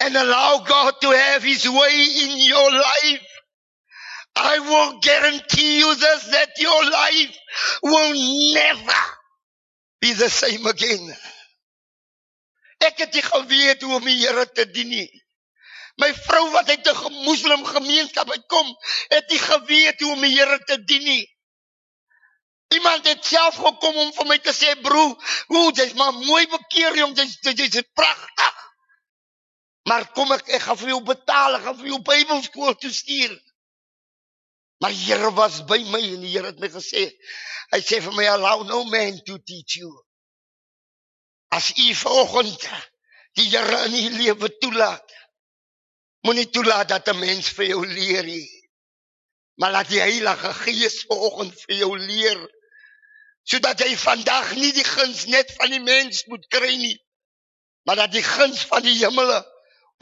and 0.00 0.16
allow 0.16 0.64
God 0.64 1.00
to 1.00 1.10
have 1.12 1.42
his 1.42 1.68
way 1.68 1.96
in 2.24 2.38
your 2.44 2.70
life 2.72 3.26
I 4.36 4.58
will 4.58 5.00
guarantee 5.00 5.78
you 5.78 5.94
this 5.94 6.24
that 6.26 6.50
your 6.58 6.84
life 6.90 7.38
will 7.82 8.12
never 8.54 9.00
be 10.00 10.12
the 10.12 10.28
same 10.28 10.66
again. 10.66 11.14
Ek 12.84 12.98
het 12.98 13.14
nie 13.14 13.22
geweet 13.22 13.82
hoe 13.82 13.94
om 13.96 14.04
die 14.04 14.18
Here 14.20 14.44
te 14.52 14.66
dien 14.70 14.88
nie. 14.88 15.08
My 15.96 16.10
vrou 16.14 16.50
wat 16.52 16.68
uit 16.68 16.88
'n 16.88 17.12
moslim 17.24 17.64
gemeenskap 17.64 18.30
uitkom, 18.30 18.76
het 19.08 19.30
nie 19.30 19.38
geweet 19.38 20.00
hoe 20.00 20.12
om 20.12 20.20
die 20.20 20.34
Here 20.36 20.58
te 20.64 20.84
dien 20.84 21.02
nie. 21.02 21.24
Iemand 22.74 23.06
het 23.06 23.24
self 23.24 23.54
gekom 23.54 23.96
om 23.96 24.12
vir 24.12 24.26
my 24.26 24.38
te 24.38 24.52
sê, 24.52 24.74
"Broer, 24.82 25.16
hoe 25.46 25.72
jy's 25.72 25.94
maar 25.94 26.12
mooi 26.12 26.46
bekeer 26.46 26.96
jong, 26.96 27.16
jy's 27.16 27.38
jy's 27.40 27.82
pragtig." 27.94 28.54
Maar 29.86 30.12
kom 30.12 30.32
ek 30.32 30.48
ek 30.48 30.62
gaan 30.62 30.78
vir 30.78 30.88
jou 30.88 31.02
betaal, 31.02 31.54
ek 31.54 31.62
gaan 31.62 31.76
vir 31.78 31.86
jou 31.86 32.00
Bybelskool 32.02 32.74
toe 32.74 32.90
stuur. 32.90 33.42
Maar 34.82 34.90
die 34.90 35.04
Here 35.04 35.30
was 35.30 35.64
by 35.64 35.78
my 35.78 36.00
en 36.00 36.20
die 36.20 36.32
Here 36.34 36.46
het 36.46 36.58
my 36.58 36.68
gesê, 36.68 37.06
hy 37.72 37.80
sê 37.80 38.00
vir 38.02 38.12
my 38.12 38.26
allow 38.26 38.64
no 38.64 38.84
man 38.84 39.22
to 39.24 39.38
teach 39.38 39.76
you. 39.76 40.05
As 41.48 41.70
u 41.78 41.94
vanoggend 41.94 42.68
die 43.36 43.48
Here 43.50 43.84
in 43.86 43.94
u 43.94 44.10
lewe 44.16 44.48
toelaat, 44.58 45.12
moenie 46.26 46.48
toelaat 46.50 46.88
dat 46.88 47.08
'n 47.08 47.18
mens 47.18 47.48
vir 47.48 47.66
jou 47.66 47.86
leer 47.86 48.24
nie. 48.24 48.48
Maar 49.54 49.70
laat 49.70 49.88
die 49.88 50.00
Heilige 50.00 50.52
Gees 50.52 51.04
vanoggend 51.08 51.54
vir 51.64 51.76
jou 51.76 51.98
leer 51.98 52.54
sodat 53.46 53.78
jy 53.78 53.96
vandag 53.96 54.54
nie 54.58 54.72
die 54.72 54.84
guns 54.84 55.26
net 55.30 55.52
van 55.54 55.70
die 55.70 55.80
mens 55.80 56.24
moet 56.26 56.46
kry 56.50 56.74
nie, 56.76 56.98
maar 57.86 57.96
dat 57.96 58.12
die 58.12 58.22
guns 58.22 58.64
van 58.66 58.82
die 58.82 58.98
hemele 58.98 59.38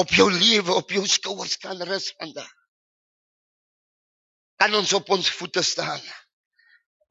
op 0.01 0.09
jou 0.09 0.33
lewe, 0.33 0.73
op 0.73 0.91
jou 0.91 1.07
skouers 1.07 1.57
kan 1.61 1.83
rus 1.83 2.15
vandag 2.17 2.49
kan 4.65 4.75
ons 4.75 4.93
op 4.97 5.11
ons 5.11 5.31
voete 5.37 5.63
staan. 5.63 6.01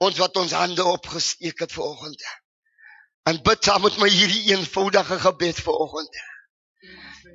Ons 0.04 0.18
wat 0.18 0.38
ons 0.42 0.56
hande 0.58 0.84
opgesteek 0.84 1.60
het 1.64 1.76
vanoggend. 1.76 2.24
En 3.24 3.40
bid 3.42 3.64
saam 3.64 3.82
met 3.82 3.98
my 4.02 4.10
hierdie 4.12 4.52
eenvoudige 4.52 5.20
gebed 5.20 5.60
vanoggend. 5.64 6.18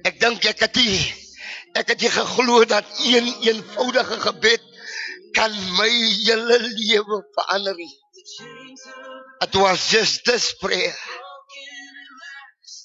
Ek 0.08 0.18
dink 0.20 0.44
ek 0.50 0.60
het 0.66 0.74
die 0.76 0.98
ek 1.78 1.92
het 1.94 2.02
geglo 2.12 2.64
dat 2.68 2.84
een 3.06 3.28
eenvoudige 3.46 4.18
gebed 4.20 4.64
kan 5.36 5.54
my 5.78 5.88
hele 6.26 6.58
lewe 6.60 7.20
verander. 7.36 7.80
It 9.46 9.54
was 9.54 9.88
just 9.90 10.24
this 10.24 10.52
prayer 10.60 10.96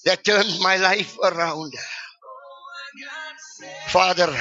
that 0.03 0.23
turned 0.23 0.59
my 0.61 0.77
life 0.77 1.19
around. 1.19 1.75
Father, 3.87 4.31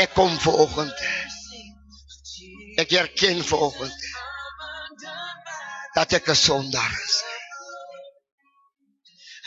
Ek 0.00 0.14
kom 0.16 0.32
vanoggend. 0.40 0.96
Ek 2.80 2.92
erken 2.96 3.44
vanoggend 3.44 4.09
dat 5.94 6.12
ek 6.12 6.28
'n 6.28 6.36
sondaar 6.36 6.92
is. 7.06 7.16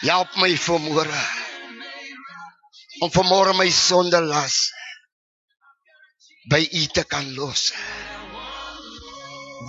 Help 0.04 0.36
my 0.36 0.54
vanmôre 0.68 1.24
om 3.04 3.12
vanmôre 3.12 3.54
my 3.58 3.70
sonde 3.72 4.20
las 4.22 4.72
by 6.52 6.62
U 6.82 6.84
te 6.96 7.04
kan 7.04 7.36
los. 7.36 7.72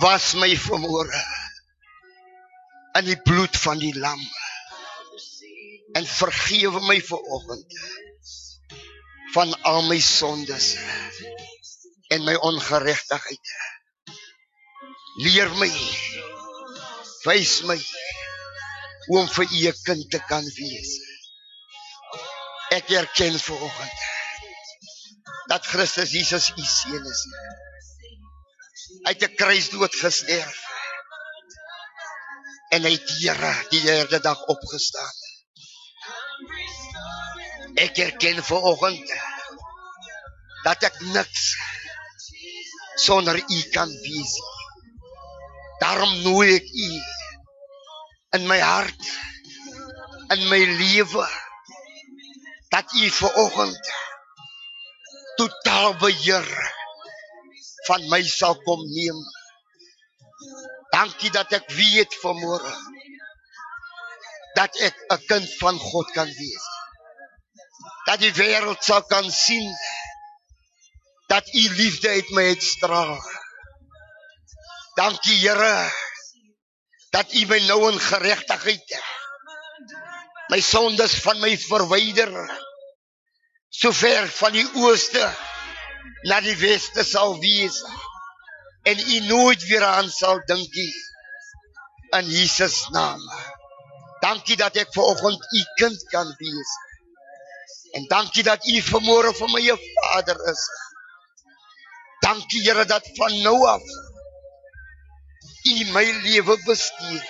Was 0.01 0.33
my 0.33 0.51
vanmôre 0.67 1.21
in 2.99 3.05
die 3.05 3.21
bloed 3.27 3.57
van 3.57 3.79
die 3.79 3.95
lam 3.95 4.21
en 5.95 6.05
vergewe 6.07 6.79
my 6.87 6.99
vanoggend 7.01 7.79
van 9.35 9.51
al 9.61 9.81
my 9.87 9.99
sondes 9.99 10.75
en 12.07 12.23
my 12.23 12.35
ongeregtigheid. 12.35 13.55
Leer 15.23 15.51
my. 15.59 15.71
Wys 17.25 17.63
my 17.65 17.77
hoe 19.07 19.19
om 19.19 19.29
vir 19.29 19.53
u 19.57 19.71
kind 19.87 20.09
te 20.13 20.19
kan 20.29 20.45
wees. 20.57 20.91
Ek 22.77 22.89
erken 22.89 23.39
vanoggend 23.39 24.03
dat 25.49 25.65
Christus 25.65 26.13
Jesus 26.13 26.51
u 26.57 26.65
seun 26.65 27.05
is. 27.05 27.21
Hy 29.05 29.13
het 29.13 29.25
'n 29.25 29.35
kruisdood 29.41 29.95
gesterf. 29.95 30.57
En 32.73 32.83
hy 32.83 32.91
het 32.97 33.09
Here 33.19 33.53
die 33.69 33.81
derde 33.81 34.19
dag 34.19 34.45
opgestaan. 34.53 35.15
Ek 37.75 37.97
erken 37.97 38.43
vanoggend 38.43 39.09
dat 40.63 40.83
ek 40.83 40.99
niks 41.13 41.43
sonder 43.05 43.37
U 43.37 43.61
kan 43.75 43.91
wees. 44.01 44.33
Daarom 45.79 46.21
nooi 46.21 46.55
ek 46.55 46.69
U 46.71 47.14
in 48.37 48.47
my 48.47 48.59
hart 48.59 49.09
in 50.35 50.47
my 50.51 50.61
lewe 50.79 51.27
dat 52.73 52.93
U 53.01 53.09
vanoggend 53.09 53.93
totaal 55.35 55.95
beheer 56.03 56.47
van 57.87 58.07
my 58.09 58.21
sal 58.23 58.55
kom 58.65 58.81
neem. 58.91 59.17
Dankie 60.95 61.31
dat 61.31 61.51
ek 61.59 61.67
weet 61.77 62.15
vanmôre 62.23 62.71
dat 64.55 64.79
ek 64.87 64.95
'n 65.11 65.21
kind 65.27 65.49
van 65.59 65.77
God 65.79 66.11
kan 66.15 66.31
wees 66.39 66.65
dat 68.05 68.21
die 68.21 68.33
wêreld 68.37 68.83
sal 68.85 69.03
kan 69.09 69.31
sien 69.31 69.71
dat 71.27 71.47
u 71.53 71.63
liefde 71.73 72.09
uit 72.09 72.29
my 72.29 72.43
uitstraal. 72.53 73.17
Dankie 74.95 75.37
Here 75.41 76.04
dat 77.15 77.33
u 77.33 77.45
my 77.47 77.59
nou 77.65 77.79
in 77.91 77.99
geregtigheid 78.09 78.95
my 80.51 80.61
sondes 80.61 81.15
van 81.25 81.39
my 81.39 81.53
verwyder 81.57 82.31
so 83.69 83.91
ver 83.95 84.27
van 84.39 84.55
die 84.55 84.67
ooste 84.83 85.23
na 86.29 86.41
die 86.43 86.57
weste 86.59 87.03
sal 87.07 87.39
wees 87.39 87.81
en 88.91 88.99
u 88.99 89.19
nooit 89.31 89.63
weer 89.71 89.85
aan 89.87 90.09
sal 90.11 90.41
dink 90.51 90.79
nie 90.81 90.93
in 92.19 92.29
Jesus 92.29 92.87
naam. 92.95 93.21
Dankie 94.21 94.55
dat 94.57 94.77
ek 94.79 94.93
vanoggend 94.93 95.41
u 95.53 95.61
kind 95.79 96.03
kan 96.13 96.29
wees. 96.37 96.71
En 97.97 98.07
dankie 98.11 98.43
dat 98.43 98.65
U 98.67 98.81
vanmôre 98.91 99.31
vir 99.39 99.49
my 99.51 99.61
'n 99.71 99.79
Vader 99.95 100.39
is. 100.51 100.63
Dankie 102.21 102.61
Here 102.63 102.85
dat 102.85 103.09
van 103.15 103.41
nou 103.41 103.67
af 103.67 103.81
U 105.65 105.75
my 105.93 106.05
lewe 106.23 106.55
bestuur. 106.65 107.23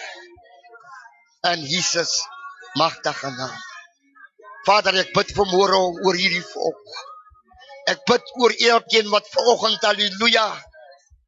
In 1.52 1.62
Jesus 1.64 2.12
magtige 2.76 3.30
naam. 3.32 3.60
Vader, 4.68 4.98
ek 5.04 5.14
bid 5.16 5.32
vanmôre 5.38 5.80
oor 6.04 6.18
hierdie 6.20 6.44
volk. 6.50 6.98
Ek 7.94 8.02
bid 8.10 8.34
oor 8.42 8.56
elkeen 8.72 9.08
wat 9.14 9.30
vanoggend 9.32 9.88
haleluja 9.88 10.50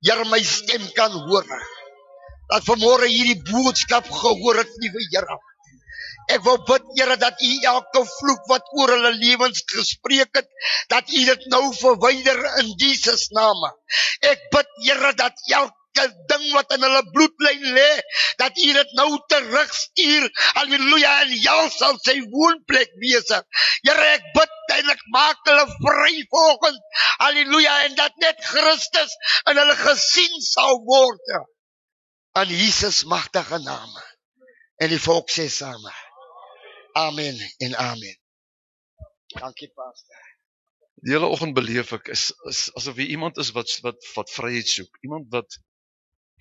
Here 0.03 0.25
my 0.29 0.41
stem 0.43 0.83
kan 0.97 1.15
hoor. 1.29 1.47
Dat 2.51 2.67
vanmôre 2.67 3.07
hierdie 3.07 3.39
boodskap 3.53 4.11
gehoor 4.11 4.59
het, 4.65 4.75
liewe 4.83 5.07
Here. 5.13 5.39
Ek 6.35 6.43
wil 6.43 6.59
bid 6.67 6.91
Here 6.99 7.15
dat 7.23 7.39
U 7.39 7.53
elke 7.71 8.03
vloek 8.17 8.51
wat 8.51 8.67
oor 8.75 8.97
hulle 8.97 9.15
lewens 9.15 9.63
gespreek 9.71 10.35
het, 10.41 10.51
dat 10.91 11.07
U 11.07 11.23
dit 11.31 11.49
nou 11.55 11.63
verwyder 11.71 12.43
in 12.65 12.75
Jesus 12.75 13.29
naam. 13.31 13.63
Ek 14.27 14.49
bid 14.51 14.77
Here 14.83 15.15
dat 15.15 15.39
elke 15.55 15.76
ding 16.31 16.45
wat 16.53 16.73
in 16.75 16.83
hulle 16.85 17.01
bloedlyn 17.15 17.63
lê, 17.77 17.89
dat 18.41 18.59
U 18.63 18.73
dit 18.77 18.93
nou 18.99 19.07
terugstuur. 19.33 20.27
Halleluja 20.59 21.13
en 21.25 21.33
jou 21.45 21.61
sal 21.73 21.97
sy 22.05 22.17
woonplek 22.33 22.93
wees. 23.01 23.31
Here 23.87 24.07
ek 24.13 24.27
bid 24.35 24.75
en 24.77 24.93
ek 24.93 25.03
maak 25.15 25.41
hulle 25.49 25.65
vry 25.79 26.13
volgens. 26.33 27.03
Halleluja 27.23 27.77
en 27.87 27.97
dat 27.99 28.21
net 28.23 28.43
Christus 28.51 29.15
in 29.49 29.57
hulle 29.61 29.77
gesien 29.81 30.41
sal 30.51 30.83
word. 30.85 31.33
In 32.37 32.53
Jesus 32.53 33.03
magtige 33.09 33.57
naam. 33.65 33.97
En 34.77 34.93
die 34.93 35.01
volk 35.01 35.33
sê 35.33 35.47
saam. 35.49 35.89
Amen 36.97 37.39
en 37.65 37.75
amen. 37.81 38.17
Dankie 39.33 39.71
pastor. 39.73 40.25
Die 41.05 41.13
hele 41.13 41.29
oggend 41.29 41.53
beleef 41.53 41.91
ek 41.93 42.09
is, 42.13 42.29
is 42.49 42.67
asof 42.79 42.97
jy 42.97 43.11
iemand 43.13 43.37
is 43.41 43.51
wat 43.53 43.73
wat 43.85 44.05
wat 44.15 44.33
vryheid 44.33 44.69
soek. 44.69 44.97
Iemand 45.05 45.27
wat 45.33 45.59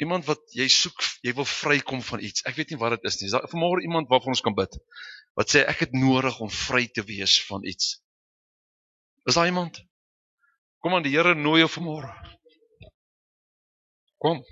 iemand 0.02 0.26
wat 0.28 0.42
jy 0.56 0.66
soek, 0.72 1.04
jy 1.24 1.32
wil 1.36 1.48
vrykom 1.48 2.02
van 2.04 2.22
iets. 2.24 2.44
Ek 2.48 2.56
weet 2.58 2.72
nie 2.72 2.80
wat 2.80 2.96
dit 2.96 3.08
is 3.08 3.20
nie. 3.20 3.28
Is 3.30 3.36
daar 3.36 3.48
vanmôre 3.50 3.84
iemand 3.86 4.10
waarvan 4.12 4.34
ons 4.36 4.44
kan 4.44 4.56
bid? 4.56 4.76
Wat 5.38 5.52
sê 5.52 5.64
ek 5.68 5.86
het 5.86 5.96
nodig 5.96 6.40
om 6.44 6.52
vry 6.52 6.86
te 6.88 7.04
wees 7.06 7.38
van 7.48 7.64
iets? 7.64 7.96
Is 9.26 9.38
daar 9.38 9.48
iemand? 9.48 9.80
Kom 10.84 10.94
aan, 10.94 11.06
die 11.06 11.16
Here 11.16 11.34
nooi 11.34 11.62
jou 11.62 11.70
vanmôre. 11.78 12.12
Kom. 14.22 14.44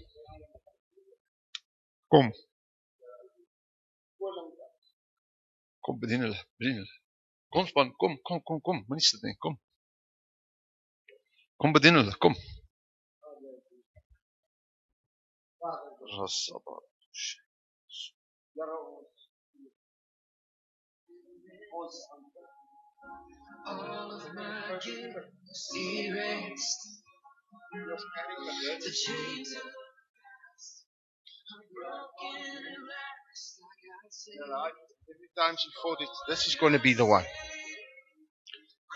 Kom. 2.13 2.33
Kom 5.85 6.01
bedien 6.01 6.25
hulle, 6.25 6.41
bedien 6.59 6.81
hulle. 6.81 6.95
Kom 7.55 7.69
span, 7.69 7.93
kom, 8.01 8.17
kom, 8.25 8.41
kom, 8.43 8.61
kom, 8.65 8.83
moenie 8.89 9.05
sit 9.05 9.23
nie, 9.23 9.37
kom. 9.39 9.59
Kom 11.61 11.77
bedien 11.77 12.01
hulle, 12.01 12.17
kom. 12.19 12.35
Erased. 25.77 26.93
The. 27.75 29.57
Every 35.11 35.29
time 35.37 35.57
she 35.59 35.69
thought 35.83 36.01
it, 36.01 36.09
this 36.29 36.47
is 36.47 36.55
going 36.55 36.73
to 36.75 36.79
be 36.79 36.95
the 36.95 37.05
one. 37.05 37.25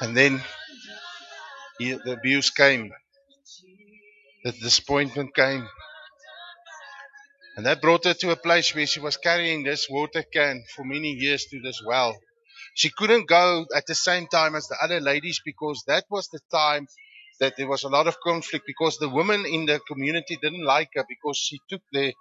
And 0.01 0.17
then 0.17 0.41
he, 1.79 1.93
the 1.93 2.13
abuse 2.13 2.51
came, 2.51 2.93
the 4.45 4.53
disappointment 4.53 5.35
came. 5.35 5.69
And 7.59 7.67
that 7.67 7.83
brought 7.83 8.05
her 8.05 8.15
to 8.15 8.31
a 8.31 8.37
place 8.37 8.73
where 8.73 8.87
she 8.87 9.01
was 9.01 9.17
carrying 9.17 9.65
this 9.65 9.89
water 9.91 10.23
can 10.33 10.63
for 10.77 10.85
many 10.85 11.11
years 11.11 11.45
to 11.47 11.61
this 11.61 11.83
well. 11.85 12.17
She 12.75 12.89
couldn't 12.97 13.29
go 13.29 13.67
at 13.77 13.85
the 13.89 13.97
same 13.97 14.29
time 14.29 14.55
as 14.55 14.69
the 14.69 14.79
other 14.81 15.01
ladies 15.01 15.41
because 15.45 15.83
that 15.89 16.05
was 16.09 16.29
the 16.29 16.39
time 16.53 16.87
that 17.41 17.55
there 17.57 17.67
was 17.67 17.83
a 17.83 17.89
lot 17.89 18.07
of 18.07 18.21
conflict 18.21 18.65
because 18.65 18.99
the 18.99 19.09
women 19.09 19.45
in 19.45 19.67
the 19.67 19.81
community 19.89 20.39
didn't 20.41 20.65
like 20.65 20.91
her 20.95 21.05
because 21.09 21.37
she 21.37 21.59
took 21.69 21.83
their 21.93 22.13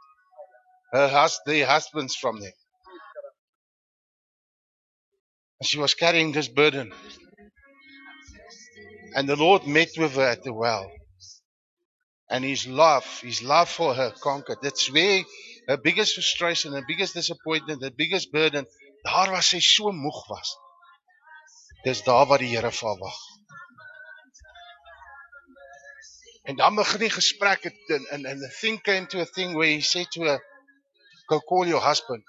her 0.94 1.08
hus- 1.08 1.42
their 1.46 1.68
husbands 1.68 2.16
from 2.16 2.40
them. 2.42 2.54
And 5.62 5.68
she 5.68 5.80
was 5.80 5.94
carrying 5.94 6.32
this 6.32 6.48
burden. 6.48 6.94
And 9.16 9.30
the 9.30 9.36
Lord 9.36 9.68
met 9.68 9.90
with 9.98 10.14
her 10.16 10.24
at 10.28 10.44
the 10.44 10.54
well. 10.54 10.92
And 12.30 12.44
his 12.44 12.68
love, 12.68 13.06
his 13.22 13.41
love 13.41 13.70
for 13.70 13.94
her 13.94 14.12
conquered. 14.22 14.58
That's 14.62 14.91
where 14.91 15.24
her 15.68 15.78
biggest 15.78 16.14
frustration, 16.14 16.74
her 16.74 16.84
biggest 16.88 17.14
disappointment, 17.14 17.84
her 17.84 17.91
biggest 17.91 18.32
burden, 18.32 18.66
daar 19.04 19.32
waar 19.32 19.44
sy 19.44 19.60
so 19.60 19.91
moeg 19.91 20.28
was. 20.28 20.56
Dis 21.84 22.04
daar 22.04 22.28
waar 22.28 22.44
die 22.44 22.52
Here 22.52 22.72
vir 22.72 22.90
haar 22.90 22.99
wag. 22.99 23.20
En 26.48 26.56
dan 26.56 26.76
begin 26.76 26.99
die 26.99 27.10
gesprek 27.12 27.66
and 28.12 28.26
the 28.41 28.52
thing 28.62 28.82
came 28.82 29.08
to 29.08 29.22
a 29.22 29.26
thing 29.26 29.54
where 29.56 29.70
he 29.70 29.82
said 29.82 30.08
to 30.12 30.24
her, 30.24 30.40
go 31.28 31.40
call 31.40 31.68
your 31.68 31.82
husband. 31.82 32.24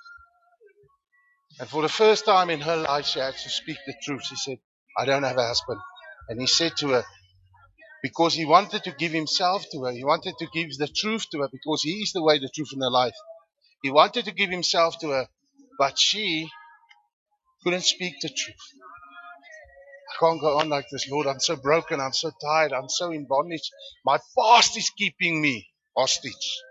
And 1.60 1.68
for 1.68 1.82
the 1.82 1.88
first 1.88 2.24
time 2.24 2.50
in 2.50 2.60
her 2.60 2.76
life, 2.76 3.06
she 3.06 3.20
had 3.20 3.34
to 3.34 3.48
speak 3.50 3.78
the 3.86 3.94
truth. 4.02 4.24
She 4.26 4.36
said, 4.36 4.58
I 4.96 5.04
don't 5.04 5.22
have 5.24 5.38
a 5.38 5.46
husband. 5.46 5.80
And 6.28 6.40
he 6.40 6.46
said 6.46 6.76
to 6.78 6.88
her, 6.90 7.04
because 8.02 8.34
he 8.34 8.44
wanted 8.44 8.84
to 8.84 8.92
give 8.92 9.12
himself 9.12 9.64
to 9.72 9.84
her, 9.84 9.92
he 9.92 10.04
wanted 10.04 10.34
to 10.38 10.46
give 10.52 10.76
the 10.76 10.88
truth 10.88 11.26
to 11.30 11.40
her 11.40 11.48
because 11.50 11.82
he 11.82 12.02
is 12.02 12.12
the 12.12 12.22
way, 12.22 12.38
the 12.38 12.48
truth, 12.54 12.70
and 12.72 12.82
the 12.82 12.90
life. 12.90 13.16
He 13.82 13.90
wanted 13.90 14.24
to 14.26 14.32
give 14.32 14.50
himself 14.50 14.98
to 15.00 15.10
her, 15.10 15.28
but 15.78 15.98
she 15.98 16.48
couldn't 17.62 17.82
speak 17.82 18.14
the 18.20 18.28
truth. 18.28 18.66
I 20.10 20.18
can't 20.20 20.40
go 20.40 20.58
on 20.58 20.68
like 20.68 20.86
this, 20.90 21.08
Lord. 21.10 21.26
I'm 21.26 21.40
so 21.40 21.56
broken. 21.56 22.00
I'm 22.00 22.12
so 22.12 22.30
tired. 22.42 22.72
I'm 22.72 22.88
so 22.88 23.10
in 23.12 23.26
bondage. 23.26 23.70
My 24.04 24.18
past 24.36 24.76
is 24.76 24.90
keeping 24.90 25.40
me 25.40 25.68
hostage. 25.96 26.62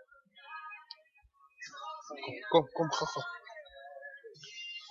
Kom, 2.52 2.66
kom, 2.76 2.90
kom, 2.90 2.90
gou, 3.00 3.08
gou. 3.14 3.24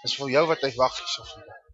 Dis 0.04 0.14
vir 0.20 0.28
jou 0.36 0.44
wat 0.48 0.62
hy 0.62 0.72
wag 0.78 0.92
hierso 0.94 1.24
vandag. 1.32 1.65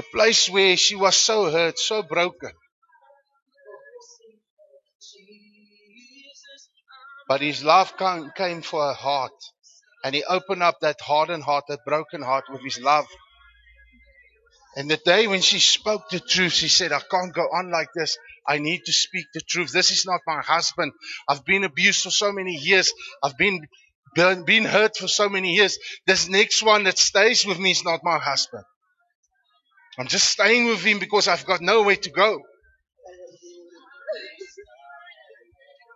The 0.00 0.06
place 0.14 0.48
where 0.48 0.78
she 0.78 0.96
was 0.96 1.14
so 1.14 1.50
hurt, 1.50 1.78
so 1.78 2.02
broken. 2.02 2.52
But 7.28 7.42
his 7.42 7.62
love 7.62 7.92
came, 7.98 8.62
for 8.62 8.80
her 8.80 8.94
heart. 8.94 9.38
And 10.02 10.14
he 10.14 10.24
opened 10.24 10.62
up 10.62 10.80
that 10.80 11.02
hardened 11.02 11.42
heart, 11.42 11.64
that 11.68 11.84
broken 11.84 12.22
heart 12.22 12.44
with 12.48 12.62
his 12.62 12.80
love. 12.80 13.04
And 14.74 14.90
the 14.90 14.96
day 14.96 15.26
when 15.26 15.42
she 15.42 15.58
spoke 15.58 16.08
the 16.08 16.18
truth, 16.18 16.52
she 16.52 16.68
said, 16.68 16.92
I 16.92 17.00
can't 17.00 17.34
go 17.34 17.42
on 17.42 17.70
like 17.70 17.90
this. 17.94 18.16
I 18.48 18.56
need 18.56 18.80
to 18.86 18.94
speak 18.94 19.26
the 19.34 19.42
truth. 19.42 19.70
This 19.70 19.90
is 19.90 20.06
not 20.06 20.22
my 20.26 20.40
husband. 20.40 20.92
I've 21.28 21.44
been 21.44 21.64
abused 21.64 22.04
for 22.04 22.10
so 22.10 22.32
many 22.32 22.54
years. 22.54 22.94
I've 23.22 23.36
been, 23.36 23.60
been 24.14 24.64
hurt 24.64 24.96
for 24.96 25.08
so 25.08 25.28
many 25.28 25.56
years. 25.56 25.78
This 26.06 26.26
next 26.26 26.62
one 26.62 26.84
that 26.84 26.96
stays 26.96 27.44
with 27.44 27.58
me 27.58 27.72
is 27.72 27.84
not 27.84 28.00
my 28.02 28.18
husband. 28.18 28.64
I'm 29.98 30.06
just 30.06 30.28
staying 30.30 30.66
with 30.66 30.82
him 30.82 30.98
because 30.98 31.28
I've 31.28 31.44
got 31.44 31.60
nowhere 31.60 31.96
to 31.96 32.10
go. 32.10 32.40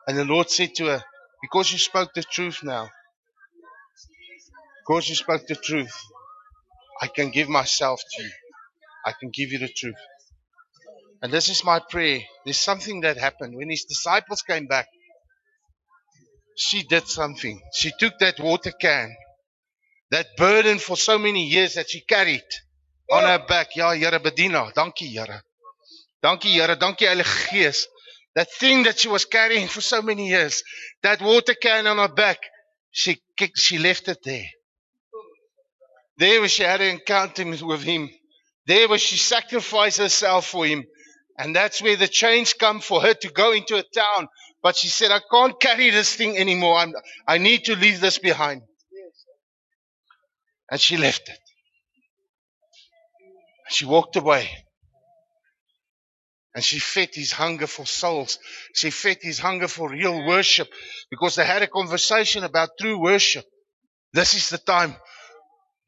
And 0.06 0.18
the 0.18 0.24
Lord 0.24 0.50
said 0.50 0.74
to 0.76 0.86
her, 0.86 1.02
Because 1.42 1.72
you 1.72 1.78
spoke 1.78 2.12
the 2.14 2.22
truth 2.22 2.62
now, 2.62 2.90
because 4.86 5.08
you 5.08 5.14
spoke 5.14 5.46
the 5.46 5.54
truth, 5.54 5.94
I 7.00 7.06
can 7.06 7.30
give 7.30 7.48
myself 7.48 8.00
to 8.16 8.22
you. 8.22 8.30
I 9.06 9.12
can 9.18 9.30
give 9.32 9.52
you 9.52 9.58
the 9.58 9.68
truth. 9.68 9.94
And 11.22 11.32
this 11.32 11.48
is 11.48 11.64
my 11.64 11.80
prayer. 11.90 12.20
There's 12.44 12.58
something 12.60 13.00
that 13.02 13.16
happened. 13.16 13.56
When 13.56 13.70
his 13.70 13.84
disciples 13.84 14.42
came 14.42 14.66
back, 14.66 14.88
she 16.56 16.82
did 16.82 17.06
something. 17.08 17.60
She 17.74 17.92
took 17.98 18.18
that 18.18 18.38
water 18.40 18.72
can, 18.72 19.14
that 20.10 20.26
burden 20.36 20.78
for 20.78 20.96
so 20.96 21.18
many 21.18 21.46
years 21.46 21.74
that 21.74 21.90
she 21.90 22.02
carried 22.02 22.44
on 23.10 23.22
her 23.24 23.44
back. 23.46 23.74
Ja, 23.76 23.92
Here 23.92 24.20
bedien 24.20 24.54
haar. 24.54 24.72
Dankie, 24.72 25.08
Here. 25.08 25.42
Dankie, 26.22 26.48
Here. 26.48 26.76
Dankie, 26.76 27.06
Heilige 27.06 27.48
Gees. 27.50 27.88
That 28.34 28.50
thing 28.50 28.84
that 28.84 28.98
she 28.98 29.08
was 29.08 29.24
carrying 29.24 29.68
for 29.68 29.80
so 29.80 30.02
many 30.02 30.28
years, 30.28 30.62
that 31.02 31.20
water 31.20 31.54
can 31.54 31.86
on 31.86 31.98
her 31.98 32.08
back, 32.08 32.38
she 32.90 33.20
kicked, 33.36 33.58
she 33.58 33.78
left 33.78 34.08
it 34.08 34.18
there. 34.24 34.46
There 36.16 36.40
where 36.40 36.48
she 36.48 36.62
had 36.62 36.80
an 36.80 36.90
encounter 36.90 37.44
with 37.64 37.82
him. 37.82 38.10
There 38.66 38.88
where 38.88 38.98
she 38.98 39.16
sacrificed 39.16 39.98
herself 39.98 40.46
for 40.46 40.66
him. 40.66 40.84
And 41.38 41.54
that's 41.54 41.82
where 41.82 41.96
the 41.96 42.08
change 42.08 42.56
come 42.58 42.80
for 42.80 43.00
her 43.02 43.14
to 43.14 43.28
go 43.30 43.52
into 43.52 43.76
a 43.76 43.82
town. 43.82 44.28
But 44.62 44.76
she 44.76 44.88
said, 44.88 45.10
I 45.10 45.20
can't 45.30 45.60
carry 45.60 45.90
this 45.90 46.14
thing 46.14 46.38
anymore. 46.38 46.76
I'm, 46.76 46.92
I 47.26 47.38
need 47.38 47.64
to 47.64 47.76
leave 47.76 48.00
this 48.00 48.18
behind. 48.18 48.62
And 50.70 50.80
she 50.80 50.96
left 50.96 51.28
it. 51.28 51.38
She 53.74 53.86
walked 53.86 54.14
away. 54.14 54.48
And 56.54 56.62
she 56.62 56.78
fed 56.78 57.10
his 57.12 57.32
hunger 57.32 57.66
for 57.66 57.84
souls. 57.84 58.38
She 58.72 58.90
fed 58.90 59.18
his 59.20 59.40
hunger 59.40 59.66
for 59.66 59.90
real 59.90 60.24
worship 60.24 60.68
because 61.10 61.34
they 61.34 61.44
had 61.44 61.62
a 61.62 61.66
conversation 61.66 62.44
about 62.44 62.78
true 62.78 63.00
worship. 63.00 63.44
This 64.12 64.34
is 64.34 64.48
the 64.48 64.58
time 64.58 64.94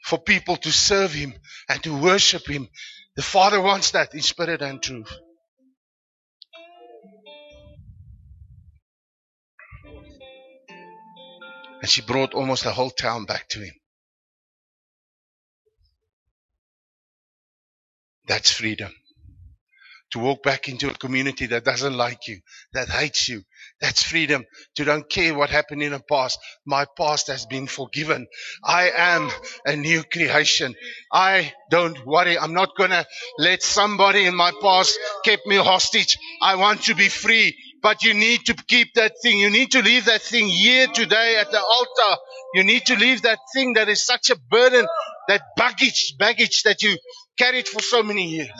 for 0.05 0.19
people 0.19 0.57
to 0.57 0.73
serve 0.73 1.13
him 1.13 1.35
and 1.69 1.81
to 1.85 1.97
worship 1.97 2.49
him. 2.49 2.69
The 3.15 3.23
Father 3.23 3.61
wants 3.61 3.93
that 3.93 4.13
in 4.15 4.23
spirit 4.23 4.63
and 4.63 4.83
truth. 4.83 5.13
And 11.81 11.89
she 11.89 12.03
brought 12.03 12.35
almost 12.35 12.65
the 12.65 12.73
whole 12.73 12.91
town 12.91 13.27
back 13.27 13.49
to 13.51 13.61
him. 13.61 13.75
That's 18.27 18.53
freedom. 18.53 18.93
To 20.13 20.21
walk 20.21 20.43
back 20.45 20.69
into 20.69 20.91
a 20.91 20.95
community 20.95 21.47
that 21.47 21.65
doesn't 21.65 21.95
like 21.97 22.29
you, 22.29 22.41
that 22.73 22.89
hates 22.89 23.29
you. 23.29 23.43
That's 23.81 24.03
freedom. 24.05 24.45
To 24.77 24.85
don't 24.85 25.11
care 25.11 25.35
what 25.35 25.51
happened 25.51 25.83
in 25.83 25.93
the 25.93 26.01
past. 26.01 26.39
My 26.67 26.87
past 26.97 27.27
has 27.29 27.47
been 27.47 27.67
forgiven. 27.67 28.27
I 28.65 28.91
am 28.97 29.31
a 29.67 29.77
new 29.77 30.05
creation. 30.05 30.75
I 31.13 31.53
don't 31.71 32.07
worry. 32.07 32.39
I'm 32.39 32.55
not 32.55 32.71
gonna 32.79 33.05
let 33.39 33.63
somebody 33.63 34.27
in 34.27 34.37
my 34.37 34.53
past 34.63 34.99
keep 35.25 35.41
me 35.47 35.57
hostage. 35.57 36.19
I 36.43 36.57
want 36.57 36.85
to 36.85 36.95
be 36.95 37.09
free 37.11 37.55
But 37.83 38.03
you 38.05 38.15
need 38.15 38.47
to 38.47 38.55
keep 38.55 38.95
that 38.95 39.15
thing. 39.23 39.39
You 39.41 39.51
need 39.51 39.73
to 39.73 39.83
leave 39.83 40.07
that 40.07 40.23
thing 40.23 40.49
here 40.49 40.89
today 40.89 41.37
at 41.41 41.51
the 41.53 41.61
altar. 41.61 42.21
You 42.55 42.65
need 42.65 42.87
to 42.87 42.97
leave 42.97 43.23
that 43.23 43.39
thing 43.55 43.75
that 43.75 43.89
is 43.89 44.05
such 44.07 44.31
a 44.31 44.37
burden, 44.51 44.87
that 45.29 45.43
baggage, 45.57 46.15
baggage 46.19 46.63
that 46.65 46.83
you 46.83 46.97
carried 47.39 47.69
for 47.69 47.81
so 47.81 48.03
many 48.03 48.29
years. 48.29 48.51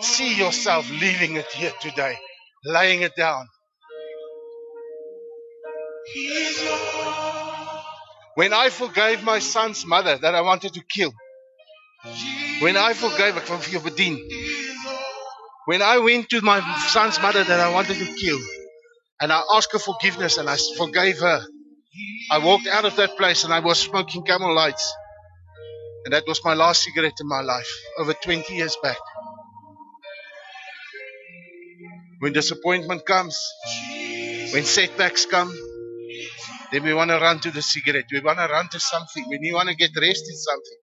See 0.00 0.34
yourself 0.36 0.88
leaving 0.90 1.36
it 1.36 1.50
here 1.52 1.72
today, 1.80 2.16
laying 2.64 3.02
it 3.02 3.16
down. 3.16 3.46
When 8.34 8.52
I 8.52 8.70
forgave 8.70 9.22
my 9.22 9.38
son's 9.38 9.84
mother 9.84 10.16
that 10.16 10.34
I 10.34 10.40
wanted 10.40 10.74
to 10.74 10.82
kill, 10.82 11.12
when 12.60 12.76
I 12.76 12.94
forgave 12.94 13.34
van 13.34 13.58
vir 13.58 13.90
jou. 13.90 14.16
When 15.66 15.82
I 15.82 15.98
went 15.98 16.30
to 16.30 16.40
my 16.40 16.60
son's 16.88 17.20
mother 17.20 17.44
that 17.44 17.60
I 17.60 17.70
wanted 17.72 17.98
to 17.98 18.06
kill, 18.14 18.38
and 19.20 19.32
I 19.32 19.42
asked 19.54 19.72
her 19.72 19.78
forgiveness 19.78 20.38
and 20.38 20.48
I 20.48 20.56
forgave 20.76 21.20
her, 21.20 21.44
I 22.30 22.38
walked 22.38 22.66
out 22.66 22.84
of 22.84 22.96
that 22.96 23.16
place 23.16 23.44
and 23.44 23.52
I 23.52 23.60
was 23.60 23.78
smoking 23.78 24.24
camel 24.24 24.54
lights. 24.54 24.92
And 26.04 26.14
that 26.14 26.24
was 26.26 26.44
my 26.44 26.54
last 26.54 26.82
cigarette 26.84 27.18
in 27.20 27.28
my 27.28 27.40
life, 27.42 27.70
over 27.98 28.14
20 28.14 28.54
years 28.54 28.76
back. 28.82 28.98
When 32.20 32.32
disappointment 32.32 33.06
comes, 33.06 33.38
when 34.52 34.64
setbacks 34.64 35.26
come, 35.26 35.52
then 36.72 36.84
we 36.84 36.94
want 36.94 37.10
to 37.10 37.18
run 37.18 37.40
to 37.40 37.50
the 37.50 37.62
cigarette. 37.62 38.06
We 38.12 38.20
want 38.20 38.38
to 38.38 38.46
run 38.46 38.68
to 38.70 38.80
something. 38.80 39.24
You 39.28 39.54
want 39.54 39.68
to 39.68 39.74
get 39.74 39.90
rest 40.00 40.24
in 40.28 40.36
something, 40.36 40.78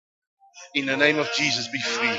in 0.75 0.87
the 0.87 0.97
name 0.97 1.19
of 1.19 1.29
Jesus, 1.37 1.69
be 1.69 1.81
free. 1.81 2.19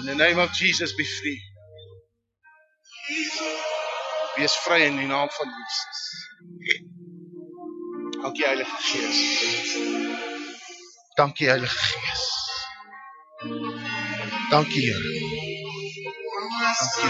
In 0.00 0.06
the 0.06 0.14
name 0.14 0.38
of 0.38 0.52
Jesus, 0.52 0.92
be 0.94 1.04
free. 1.04 1.40
Wees 4.38 4.54
vry 4.64 4.84
in 4.86 4.96
die 4.96 5.06
naam 5.06 5.28
van 5.30 5.50
Jesus. 5.50 7.07
Dankie 8.22 8.46
Heilige 8.46 8.70
Gees. 8.92 9.76
Dankie 11.16 11.50
Heilige 11.50 11.74
Gees. 11.74 12.22
Dankie 14.50 14.80
Here. 14.80 15.00
Dankie. 16.60 17.08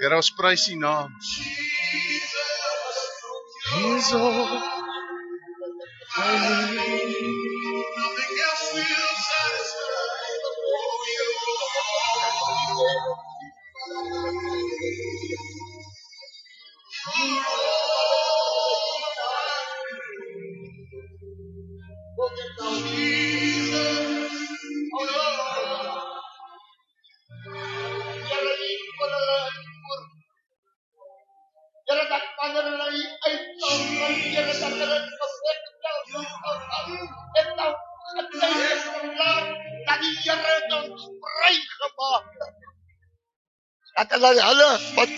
Here. 0.00 0.16
Ons 0.16 0.30
prys 0.32 0.68
U 0.72 0.76
naam. 0.80 1.10
Jesus. 3.76 4.62
Julle 6.16 7.55
Dat 43.96 44.10
hulle 44.12 44.30
hulle 44.44 44.70
wat 44.96 45.10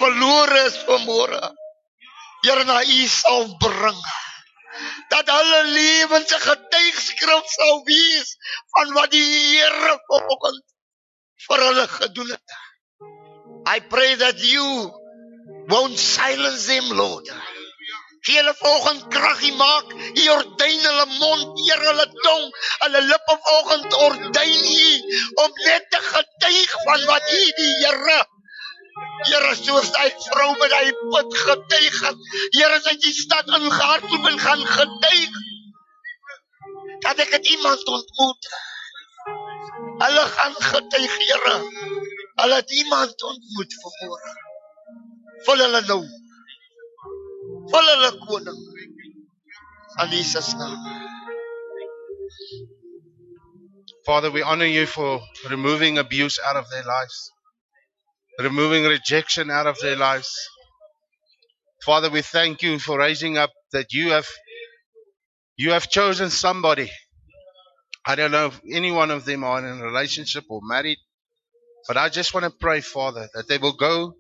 Here 2.49 2.65
na 2.65 2.81
U 2.81 3.07
sal 3.13 3.45
bring. 3.61 4.01
Dat 5.13 5.29
hulle 5.29 5.61
lewens 5.77 6.31
'n 6.33 6.45
getuigskrif 6.49 7.45
sal 7.55 7.83
wees 7.89 8.29
van 8.73 8.93
wat 8.97 9.11
die 9.13 9.27
Here 9.49 9.97
vanoggend 10.07 10.65
vir 11.47 11.65
hulle 11.67 11.85
gedoen 11.97 12.31
het. 12.33 12.57
I 13.75 13.77
pray 13.93 14.17
that 14.23 14.41
you 14.53 14.69
won't 15.73 15.99
silence 15.99 16.65
them, 16.73 16.89
Lord. 17.03 17.29
Gee 18.25 18.41
hulle 18.41 18.55
volgend 18.63 19.05
krag 19.13 19.45
hier 19.45 19.61
maak. 19.61 19.93
U 20.23 20.25
ordyn 20.39 20.89
hulle 20.89 21.07
mond, 21.19 21.61
eer 21.69 21.85
hulle 21.91 22.09
tong, 22.25 22.49
hulle 22.87 23.05
lippe 23.11 23.39
volgend 23.51 24.01
ordyn 24.09 24.59
u 24.79 24.89
om 25.45 25.63
net 25.69 25.85
te 25.93 26.01
getuig 26.09 26.75
van 26.89 27.07
wat 27.13 27.33
u 27.43 27.45
die 27.61 27.73
Here 27.85 28.21
Here 29.27 29.55
soos 29.59 29.91
hy 29.97 30.09
vrou 30.29 30.49
met 30.61 30.75
hy 30.77 30.91
put 30.99 31.37
getuig 31.43 32.01
het. 32.07 32.25
Here 32.57 32.81
sy 32.85 32.95
die 33.03 33.15
stad 33.17 33.51
ingehardloop 33.59 34.29
en 34.31 34.39
gaan 34.45 34.65
getuig. 34.75 35.39
Dat 37.07 37.23
ek 37.25 37.35
het 37.39 37.51
iemand 37.55 37.93
ontmoet. 37.99 38.51
Hulle 40.05 40.25
gaan 40.37 40.55
getuig, 40.71 41.19
Here. 41.25 41.57
Hulle 42.39 42.61
het 42.63 42.71
iemand 42.83 43.23
ontmoet 43.33 43.79
vanmôre. 43.83 44.35
Vul 45.47 45.65
hulle 45.67 45.83
nou. 45.91 46.03
Vul 47.75 47.93
hulle 47.95 48.11
koning. 48.27 48.65
In 50.03 50.15
Jesus 50.15 50.53
naam. 50.55 50.79
Father, 54.09 54.31
we 54.31 54.43
honor 54.43 54.65
you 54.65 54.87
for 54.87 55.21
removing 55.51 55.99
abuse 55.99 56.41
out 56.47 56.57
of 56.57 56.71
their 56.71 56.85
lives, 56.85 57.33
removing 58.39 58.85
rejection 58.85 59.51
out 59.51 59.67
of 59.67 59.79
their 59.81 59.97
lives. 59.97 60.33
Father, 61.85 62.11
we 62.11 62.23
thank 62.23 62.63
you 62.63 62.79
for 62.79 62.99
raising 62.99 63.39
up 63.39 63.51
that 63.73 63.93
you 63.93 64.11
have 64.11 64.29
you 65.57 65.73
have 65.73 65.89
chosen 65.91 66.31
somebody. 66.31 66.91
I 68.07 68.15
don't 68.15 68.31
know 68.31 68.47
if 68.47 68.61
any 68.73 68.91
one 68.91 69.11
of 69.11 69.25
them 69.25 69.45
are 69.45 69.59
in 69.59 69.81
a 69.81 69.85
relationship 69.85 70.45
or 70.49 70.61
married, 70.63 70.99
but 71.87 71.97
I 71.97 72.09
just 72.09 72.33
want 72.33 72.45
to 72.45 72.51
pray, 72.51 72.81
Father, 72.81 73.29
that 73.35 73.49
they 73.49 73.59
will 73.59 73.75
go 73.75 74.15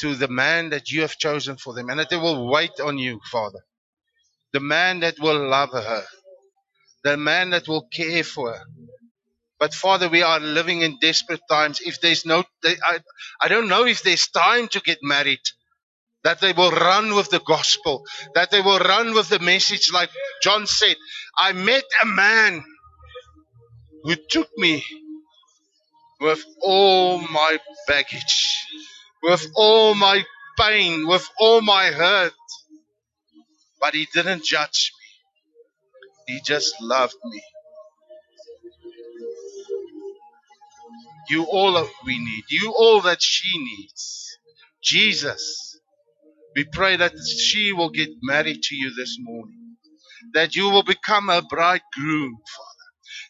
to 0.00 0.14
the 0.14 0.28
man 0.28 0.70
that 0.70 0.90
you 0.90 1.02
have 1.02 1.16
chosen 1.16 1.56
for 1.56 1.74
them 1.74 1.90
and 1.90 2.00
that 2.00 2.10
they 2.10 2.16
will 2.16 2.48
wait 2.48 2.80
on 2.82 2.98
you, 2.98 3.20
Father. 3.30 3.60
The 4.52 4.60
man 4.60 5.00
that 5.00 5.16
will 5.20 5.48
love 5.48 5.70
her, 5.72 6.04
the 7.04 7.16
man 7.16 7.50
that 7.50 7.68
will 7.68 7.86
care 7.92 8.24
for 8.24 8.52
her. 8.52 8.64
But 9.58 9.74
Father, 9.74 10.08
we 10.08 10.22
are 10.22 10.40
living 10.40 10.82
in 10.82 10.98
desperate 11.00 11.40
times. 11.50 11.80
If 11.84 12.00
there's 12.00 12.24
no, 12.26 12.44
I, 12.64 13.00
I 13.40 13.48
don't 13.48 13.68
know 13.68 13.86
if 13.86 14.02
there's 14.02 14.28
time 14.28 14.68
to 14.68 14.80
get 14.80 14.98
married. 15.02 15.40
That 16.24 16.40
they 16.40 16.52
will 16.52 16.70
run 16.72 17.14
with 17.14 17.30
the 17.30 17.40
gospel. 17.40 18.04
That 18.34 18.50
they 18.50 18.60
will 18.60 18.78
run 18.78 19.14
with 19.14 19.28
the 19.28 19.38
message 19.38 19.92
like 19.92 20.10
John 20.42 20.66
said. 20.66 20.96
I 21.36 21.52
met 21.52 21.84
a 22.02 22.06
man 22.06 22.64
who 24.04 24.16
took 24.30 24.48
me 24.58 24.84
with 26.20 26.44
all 26.62 27.18
my 27.20 27.58
baggage, 27.86 28.56
with 29.22 29.46
all 29.54 29.94
my 29.94 30.24
pain, 30.58 31.06
with 31.06 31.28
all 31.38 31.60
my 31.62 31.86
hurt. 31.86 32.32
But 33.80 33.94
he 33.94 34.08
didn't 34.12 34.44
judge 34.44 34.92
me. 36.28 36.34
He 36.34 36.40
just 36.44 36.74
loved 36.80 37.14
me. 37.24 37.42
You 41.30 41.44
all 41.44 41.74
that 41.74 41.90
we 42.06 42.18
need. 42.18 42.44
You 42.50 42.74
all 42.76 43.02
that 43.02 43.22
she 43.22 43.58
needs. 43.58 44.38
Jesus. 44.82 45.80
We 46.56 46.64
pray 46.64 46.96
that 46.96 47.14
she 47.18 47.72
will 47.72 47.90
get 47.90 48.10
married 48.22 48.62
to 48.62 48.76
you 48.76 48.94
this 48.96 49.16
morning. 49.20 49.76
That 50.34 50.56
you 50.56 50.70
will 50.70 50.84
become 50.84 51.30
a 51.30 51.42
bridegroom, 51.42 52.38
Father. 52.56 52.66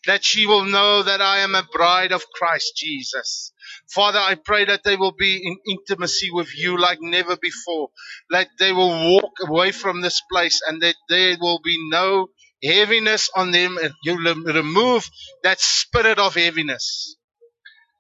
That 0.07 0.25
she 0.25 0.47
will 0.47 0.65
know 0.65 1.03
that 1.03 1.23
I 1.23 1.39
am 1.41 1.55
a 1.55 1.67
bride 1.73 2.13
of 2.13 2.25
Christ 2.35 2.75
Jesus. 2.77 3.53
Father, 3.91 4.19
I 4.21 4.37
pray 4.37 4.67
that 4.67 4.85
they 4.85 4.97
will 4.97 5.13
be 5.13 5.37
in 5.37 5.59
intimacy 5.69 6.31
with 6.33 6.57
you 6.57 6.79
like 6.79 6.99
never 7.03 7.37
before. 7.37 7.91
That 8.31 8.49
they 8.59 8.73
will 8.73 9.13
walk 9.15 9.33
away 9.47 9.73
from 9.73 10.01
this 10.03 10.23
place 10.33 10.61
and 10.69 10.83
that 10.83 10.97
there 11.09 11.37
will 11.41 11.61
be 11.65 11.77
no 11.91 12.29
heaviness 12.65 13.31
on 13.37 13.53
them. 13.53 13.79
You 14.05 14.19
remove 14.19 15.09
that 15.45 15.61
spirit 15.61 16.19
of 16.19 16.35
heaviness 16.37 17.17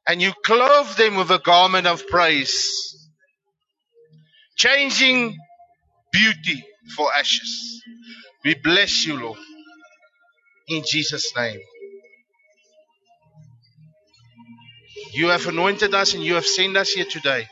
and 0.08 0.22
you 0.22 0.32
clothe 0.44 0.96
them 0.96 1.16
with 1.16 1.30
a 1.30 1.40
garment 1.40 1.86
of 1.86 2.06
praise, 2.08 3.08
changing 4.56 5.36
beauty 6.12 6.64
for 6.96 7.08
ashes. 7.14 7.82
We 8.44 8.54
bless 8.56 9.06
you, 9.06 9.20
Lord, 9.20 9.38
in 10.68 10.84
Jesus' 10.86 11.32
name. 11.36 11.60
You 15.14 15.28
have 15.28 15.46
anointed 15.46 15.94
us 15.94 16.14
and 16.14 16.22
you 16.24 16.34
have 16.34 16.46
sent 16.46 16.76
us 16.76 16.90
here 16.90 17.06
today 17.06 17.46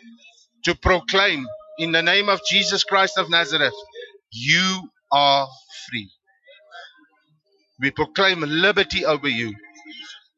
to 0.64 0.74
proclaim 0.76 1.46
in 1.78 1.92
the 1.92 2.02
name 2.02 2.28
of 2.28 2.40
Jesus 2.48 2.84
Christ 2.84 3.18
of 3.18 3.30
Nazareth, 3.30 3.74
you 4.32 4.90
are 5.12 5.48
free. 5.88 6.10
We 7.80 7.90
proclaim 7.92 8.40
liberty 8.42 9.04
over 9.06 9.28
you. 9.28 9.54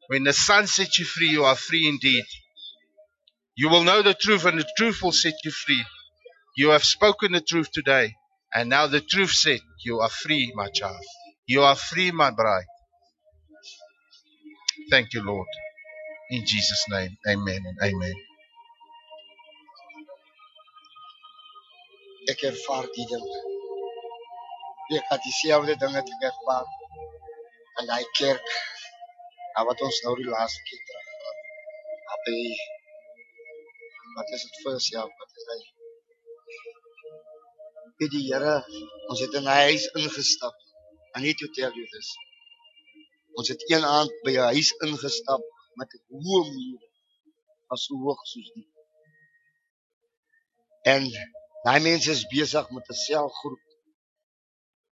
When 0.09 0.23
the 0.23 0.33
Son 0.33 0.65
sets 0.65 0.97
you 0.97 1.05
free, 1.05 1.29
you 1.29 1.45
are 1.45 1.55
free 1.55 1.87
indeed. 1.87 2.25
You 3.55 3.69
will 3.69 3.83
know 3.83 4.01
the 4.01 4.15
truth, 4.15 4.43
and 4.45 4.59
the 4.59 4.67
truth 4.75 5.03
will 5.03 5.11
set 5.11 5.35
you 5.43 5.51
free. 5.51 5.85
You 6.57 6.69
have 6.69 6.83
spoken 6.83 7.33
the 7.33 7.41
truth 7.41 7.71
today, 7.71 8.15
and 8.51 8.69
now 8.69 8.87
the 8.87 9.01
truth 9.01 9.29
said, 9.29 9.59
You 9.85 9.99
are 9.99 10.09
free, 10.09 10.51
my 10.55 10.69
child. 10.69 11.05
You 11.45 11.61
are 11.61 11.75
free, 11.75 12.09
my 12.09 12.31
bride. 12.31 12.65
Thank 14.89 15.13
you, 15.13 15.21
Lord. 15.21 15.47
In 16.31 16.43
Jesus' 16.43 16.85
name, 16.89 17.15
amen 17.27 17.61
and 17.67 17.77
amen. 17.83 18.15
Ek 22.33 22.41
ervaar 22.49 22.89
die. 22.97 23.05
Ek 24.97 25.05
het 25.13 25.21
dieselfde 25.21 25.77
ervaar. 25.77 26.65
In 27.77 27.85
daai 27.93 28.03
kerk. 28.17 28.57
Nou 29.55 29.65
wat 29.69 29.81
ons 29.87 30.01
nou 30.05 30.15
die 30.19 30.29
laaste 30.29 30.61
keer 30.67 30.81
terug 30.87 31.07
gehad. 31.13 31.39
Aby 32.15 32.37
wat 34.17 34.33
is 34.37 34.45
dit 34.47 34.57
vir 34.63 34.71
jouself? 34.75 35.11
Wat 35.21 35.37
is 35.41 35.51
hy? 35.53 35.59
By 37.99 38.07
die 38.15 38.25
Here, 38.29 38.55
ons 39.11 39.21
het 39.25 39.37
in 39.39 39.47
'n 39.47 39.59
huis 39.67 39.85
ingestap. 40.01 40.57
I 41.17 41.21
need 41.21 41.37
to 41.43 41.47
tell 41.59 41.73
you 41.79 41.85
this. 41.93 42.09
Ons 43.39 43.51
het 43.53 43.63
een 43.71 43.85
aand 43.85 44.13
by 44.25 44.33
'n 44.35 44.51
huis 44.53 44.71
ingestap 44.87 45.43
met 45.79 45.95
'n 45.95 46.03
hoë 46.25 46.43
muur. 46.55 46.83
Was 47.69 47.85
so 47.85 47.95
hoog 48.05 48.21
soos 48.33 48.49
die. 48.55 48.67
En 50.93 51.03
daai 51.65 51.79
mense 51.89 52.11
is 52.11 52.27
besig 52.35 52.69
met 52.75 52.89
'n 52.89 53.01
selgroep. 53.07 53.65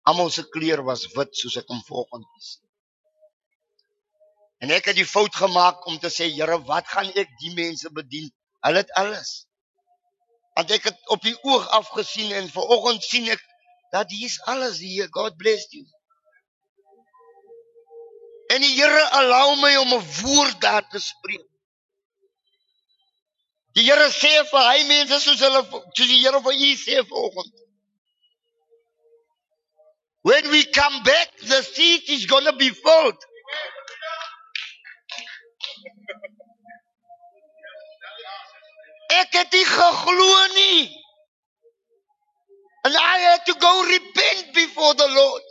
Almal 0.09 0.31
se 0.31 0.43
klere 0.55 0.82
was 0.82 1.06
wit 1.16 1.36
soos 1.36 1.56
ek 1.56 1.68
hom 1.72 1.82
vanoggend 1.89 2.27
gesien. 2.35 2.69
En 4.61 4.73
ek 4.77 4.91
het 4.91 4.99
die 4.99 5.09
fout 5.09 5.37
gemaak 5.37 5.87
om 5.89 5.97
te 5.99 6.11
sê, 6.12 6.28
Here, 6.28 6.59
wat 6.69 6.89
gaan 6.89 7.09
ek 7.16 7.31
die 7.41 7.53
mense 7.57 7.89
bedien? 7.97 8.28
Hulle 8.66 8.82
het 8.82 8.91
alles. 9.01 9.31
Want 10.59 10.74
ek 10.77 10.91
het 10.91 10.99
op 11.15 11.23
die 11.24 11.37
oog 11.49 11.69
afgesien 11.78 12.32
en 12.37 12.51
vanoggend 12.53 13.05
sien 13.05 13.31
ek 13.32 13.41
dat 13.95 14.11
hier 14.12 14.28
is 14.28 14.37
alles 14.53 14.82
hier. 14.85 15.09
God 15.16 15.39
bless 15.41 15.65
you. 15.73 15.87
En 18.53 18.61
die 18.61 18.74
Here 18.74 19.07
allow 19.23 19.55
my 19.62 19.73
om 19.81 19.95
'n 19.97 20.05
woord 20.20 20.61
daar 20.61 20.85
te 20.89 21.01
spreek. 21.01 21.47
Die 23.78 23.87
Here 23.89 24.11
sê 24.12 24.35
vir 24.51 24.69
hy 24.69 24.85
mense 24.93 25.20
soos 25.24 25.41
hulle 25.41 25.65
soos 25.70 26.07
die 26.12 26.20
Here 26.20 26.43
vir 26.45 26.53
u 26.69 26.70
sê 26.85 27.01
vanoggend. 27.01 27.57
When 30.23 30.51
we 30.51 30.65
come 30.65 31.03
back, 31.03 31.37
the 31.39 31.62
seat 31.62 32.09
is 32.09 32.27
going 32.27 32.45
to 32.45 32.57
be 32.57 32.70
filled. 32.74 33.24
Ek 39.11 39.32
het 39.35 39.53
nie 39.53 39.66
geglo 39.66 40.47
nie. 40.55 40.82
And 42.85 42.97
I 42.97 43.19
had 43.28 43.47
to 43.47 43.55
go 43.55 43.73
repent 43.85 44.55
before 44.55 44.95
the 44.95 45.09
Lord. 45.09 45.43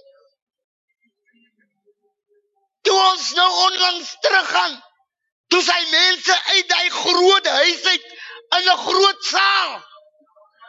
Toe 2.87 2.95
ons 3.11 3.33
nou 3.37 3.49
onlangs 3.65 4.15
teruggaan, 4.23 4.77
toe 5.51 5.59
sy 5.61 5.79
mense 5.91 6.37
uit 6.53 6.69
daai 6.71 6.89
groot 6.95 7.49
huis 7.57 7.83
uit 7.91 8.07
in 8.57 8.69
'n 8.71 8.83
groot 8.85 9.23
saal. 9.31 9.75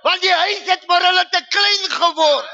Want 0.03 0.21
die 0.21 0.35
huis 0.35 0.67
het 0.73 0.85
vir 0.91 1.07
hulle 1.07 1.25
te 1.31 1.45
klein 1.55 1.87
geword. 2.01 2.51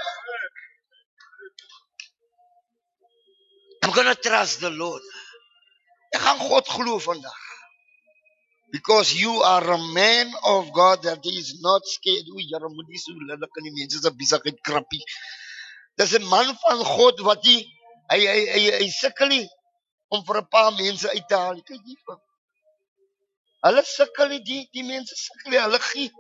I'm 3.82 3.92
going 3.92 4.14
to 4.14 4.20
trust 4.28 4.60
the 4.60 4.70
Lord. 4.70 5.02
Ek 6.10 6.20
gaan 6.20 6.38
God 6.38 6.68
glo 6.68 6.98
vandag. 6.98 7.45
Because 8.76 9.14
you 9.22 9.32
are 9.52 9.64
a 9.72 9.78
man 9.94 10.32
of 10.46 10.72
God 10.74 11.02
that 11.04 11.24
is 11.26 11.60
not 11.62 11.82
scared. 11.86 12.26
O 12.34 12.38
Here, 12.38 12.68
moenie 12.78 12.98
so 13.04 13.12
lelik 13.30 13.58
in 13.60 13.64
die 13.68 13.74
mense 13.80 14.02
se 14.04 14.10
besigheid 14.22 14.58
krappie. 14.68 15.04
Dis 15.98 16.14
'n 16.18 16.26
man 16.34 16.50
van 16.64 16.80
God 16.96 17.20
wat 17.28 17.44
hy 17.46 17.58
hy 18.12 18.20
hy 18.32 18.40
hy, 18.54 18.62
hy 18.82 18.88
sukkel 19.00 19.28
nie 19.34 19.48
om 20.14 20.24
vir 20.28 20.38
'n 20.42 20.48
paar 20.56 20.72
mense 20.82 21.08
uit 21.16 21.28
te 21.28 21.36
haal. 21.44 21.60
Kyk 21.70 21.82
hier. 21.86 22.18
Hulle 23.66 23.82
sukkel 23.96 24.28
nie 24.34 24.42
die 24.50 24.62
die 24.74 24.84
mense 24.92 25.14
sukkel 25.26 25.50
nie, 25.52 25.62
hulle 25.66 25.80
gee. 25.90 26.10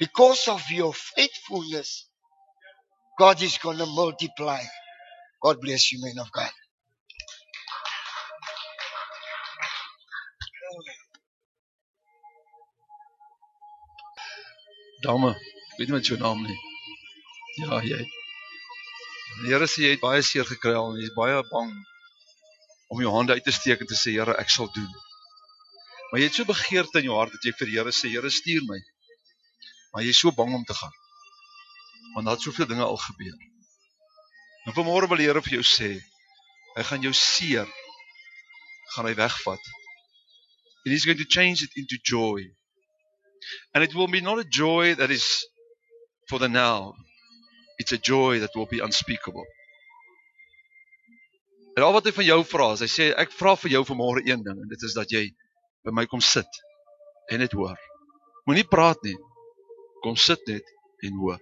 Because 0.00 0.48
of 0.48 0.62
your 0.70 0.94
faithfulness, 0.94 2.08
God 3.18 3.42
is 3.42 3.58
going 3.58 3.78
to 3.78 3.86
multiply. 3.86 4.62
God 5.42 5.60
bless 5.60 5.92
you, 5.92 6.00
man 6.02 6.18
of 6.20 6.32
God. 6.32 6.52
Dame, 15.04 15.30
ek 15.32 15.78
weet 15.78 15.88
nie 15.88 15.96
wat 15.96 16.08
jou 16.10 16.18
naam 16.20 16.42
nie. 16.44 16.56
Ja, 17.62 17.78
jy. 17.80 18.00
Die 19.40 19.48
Here 19.48 19.68
sê 19.70 19.86
jy 19.86 19.94
het 19.94 20.02
baie 20.02 20.20
seer 20.26 20.44
gekry 20.44 20.74
al 20.76 20.90
en 20.92 21.00
jy's 21.00 21.14
baie 21.16 21.38
bang 21.48 21.70
om 22.92 23.00
jou 23.00 23.12
hande 23.14 23.32
uit 23.32 23.46
te 23.46 23.54
steek 23.54 23.80
en 23.80 23.88
te 23.88 23.96
sê 23.96 24.12
Here, 24.12 24.34
ek 24.42 24.52
sal 24.52 24.68
doen. 24.74 24.90
Maar 26.10 26.20
jy 26.20 26.28
het 26.28 26.36
so 26.36 26.44
begeerte 26.48 27.00
in 27.00 27.08
jou 27.08 27.16
hart 27.16 27.32
dat 27.32 27.48
jy 27.48 27.54
vir 27.56 27.70
die 27.70 27.78
Here 27.78 27.94
sê, 27.96 28.12
Here, 28.12 28.32
stuur 28.34 28.66
my. 28.68 28.80
Maar 29.94 30.04
jy's 30.04 30.20
so 30.20 30.34
bang 30.36 30.52
om 30.58 30.68
te 30.68 30.76
gaan. 30.76 30.96
Want 32.14 32.26
daar 32.26 32.36
het 32.36 32.44
soveel 32.44 32.68
dinge 32.68 32.84
al 32.84 33.00
gebeur. 33.00 33.38
En 34.68 34.76
vanmôre 34.76 35.08
wil 35.08 35.22
die 35.22 35.30
Here 35.30 35.44
vir 35.48 35.60
jou 35.60 35.66
sê, 35.66 35.94
hy 36.76 36.88
gaan 36.90 37.08
jou 37.08 37.16
seer 37.16 37.70
gaan 38.92 39.08
hy 39.08 39.16
wegvat. 39.16 39.72
And 40.84 40.92
he's 40.92 41.08
going 41.08 41.18
to 41.24 41.28
change 41.28 41.64
it 41.64 41.72
into 41.76 41.96
joy. 42.02 42.50
And 43.74 43.84
it 43.84 43.94
will 43.94 44.08
be 44.08 44.20
not 44.20 44.38
a 44.38 44.44
joy 44.44 44.94
that 44.94 45.10
is 45.10 45.46
for 46.28 46.38
the 46.38 46.48
now. 46.48 46.94
It's 47.78 47.92
a 47.92 47.98
joy 47.98 48.40
that 48.40 48.50
will 48.54 48.66
be 48.66 48.80
unspeakable. 48.80 49.46
En 51.76 51.82
al 51.82 51.92
wat 51.92 52.04
hy 52.04 52.12
van 52.12 52.26
jou 52.26 52.40
vra, 52.44 52.72
is 52.74 52.82
hy 52.84 52.90
sê 52.92 53.06
ek 53.22 53.32
vra 53.32 53.54
vir 53.62 53.72
jou 53.76 53.84
vanmôre 53.88 54.24
een 54.26 54.42
ding 54.44 54.58
en 54.58 54.68
dit 54.68 54.82
is 54.84 54.96
dat 54.98 55.12
jy 55.14 55.22
by 55.86 55.94
my 55.96 56.04
kom 56.10 56.20
sit 56.20 56.60
en 57.32 57.40
dit 57.40 57.56
hoor. 57.56 57.78
Moenie 58.44 58.66
praat 58.68 59.00
nie. 59.06 59.16
Kom 60.04 60.18
sit 60.18 60.44
net 60.50 60.74
en 61.06 61.16
hoor. 61.22 61.40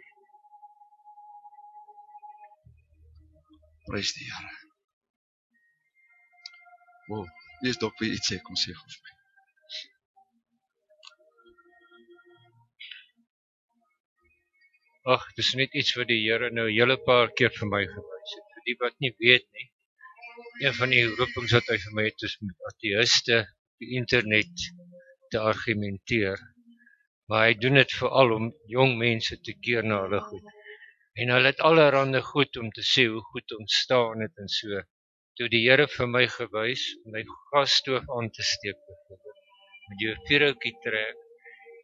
Prys 3.88 4.12
die 4.14 4.28
Here. 4.28 4.56
Wow, 7.08 7.24
dis 7.64 7.80
dalk 7.80 7.96
weer 8.02 8.12
iets 8.14 8.30
sê 8.30 8.38
kom 8.44 8.58
sê 8.60 8.74
vir 8.74 8.98
my. 9.06 9.17
Ag, 15.12 15.22
dis 15.38 15.54
net 15.56 15.76
iets 15.80 15.94
wat 15.96 16.08
die 16.10 16.18
Here 16.20 16.48
nou 16.52 16.64
'n 16.68 16.74
hele 16.78 16.96
paar 17.04 17.30
keer 17.40 17.52
vir 17.58 17.68
my 17.74 17.78
gewys 17.92 18.32
het. 18.38 18.48
Vir 18.56 18.64
die 18.66 18.74
wat 18.82 18.96
nie 19.04 19.10
weet 19.24 19.46
nie. 19.58 19.68
Een 20.64 20.74
van 20.78 20.92
die 20.94 21.04
roepings 21.20 21.54
wat 21.56 21.70
hy 21.72 21.76
vir 21.84 21.94
my 21.98 22.04
het 22.08 22.24
is 22.28 22.34
met 22.48 22.66
ateïste 22.70 23.38
op 23.46 23.84
die 23.84 23.96
internet 24.00 24.66
te 25.32 25.40
argumenteer. 25.52 26.44
Maar 27.28 27.46
hy 27.46 27.56
doen 27.62 27.80
dit 27.80 27.96
veral 28.02 28.36
om 28.36 28.52
jong 28.74 28.94
mense 29.06 29.40
te 29.48 29.56
keer 29.64 29.88
na 29.88 30.02
hulle 30.04 30.22
goed. 30.28 30.52
En 31.24 31.34
hulle 31.36 31.54
het 31.54 31.66
allerlei 31.70 32.22
goed 32.28 32.62
om 32.64 32.70
te 32.76 32.84
sê 32.92 33.08
hoe 33.08 33.24
goed 33.32 33.58
ons 33.62 33.80
staan 33.86 34.28
het 34.28 34.44
en 34.44 34.54
so. 34.60 34.86
Toe 35.40 35.48
die 35.56 35.64
Here 35.70 35.88
vir 35.98 36.16
my 36.18 36.26
gewys 36.38 36.88
om 37.04 37.16
my 37.16 37.24
gasstoof 37.54 38.16
aan 38.18 38.28
te 38.36 38.44
steek. 38.54 38.84
Met 39.88 40.04
jou 40.04 40.18
vuurhoutjie 40.28 40.78
trek. 40.84 41.28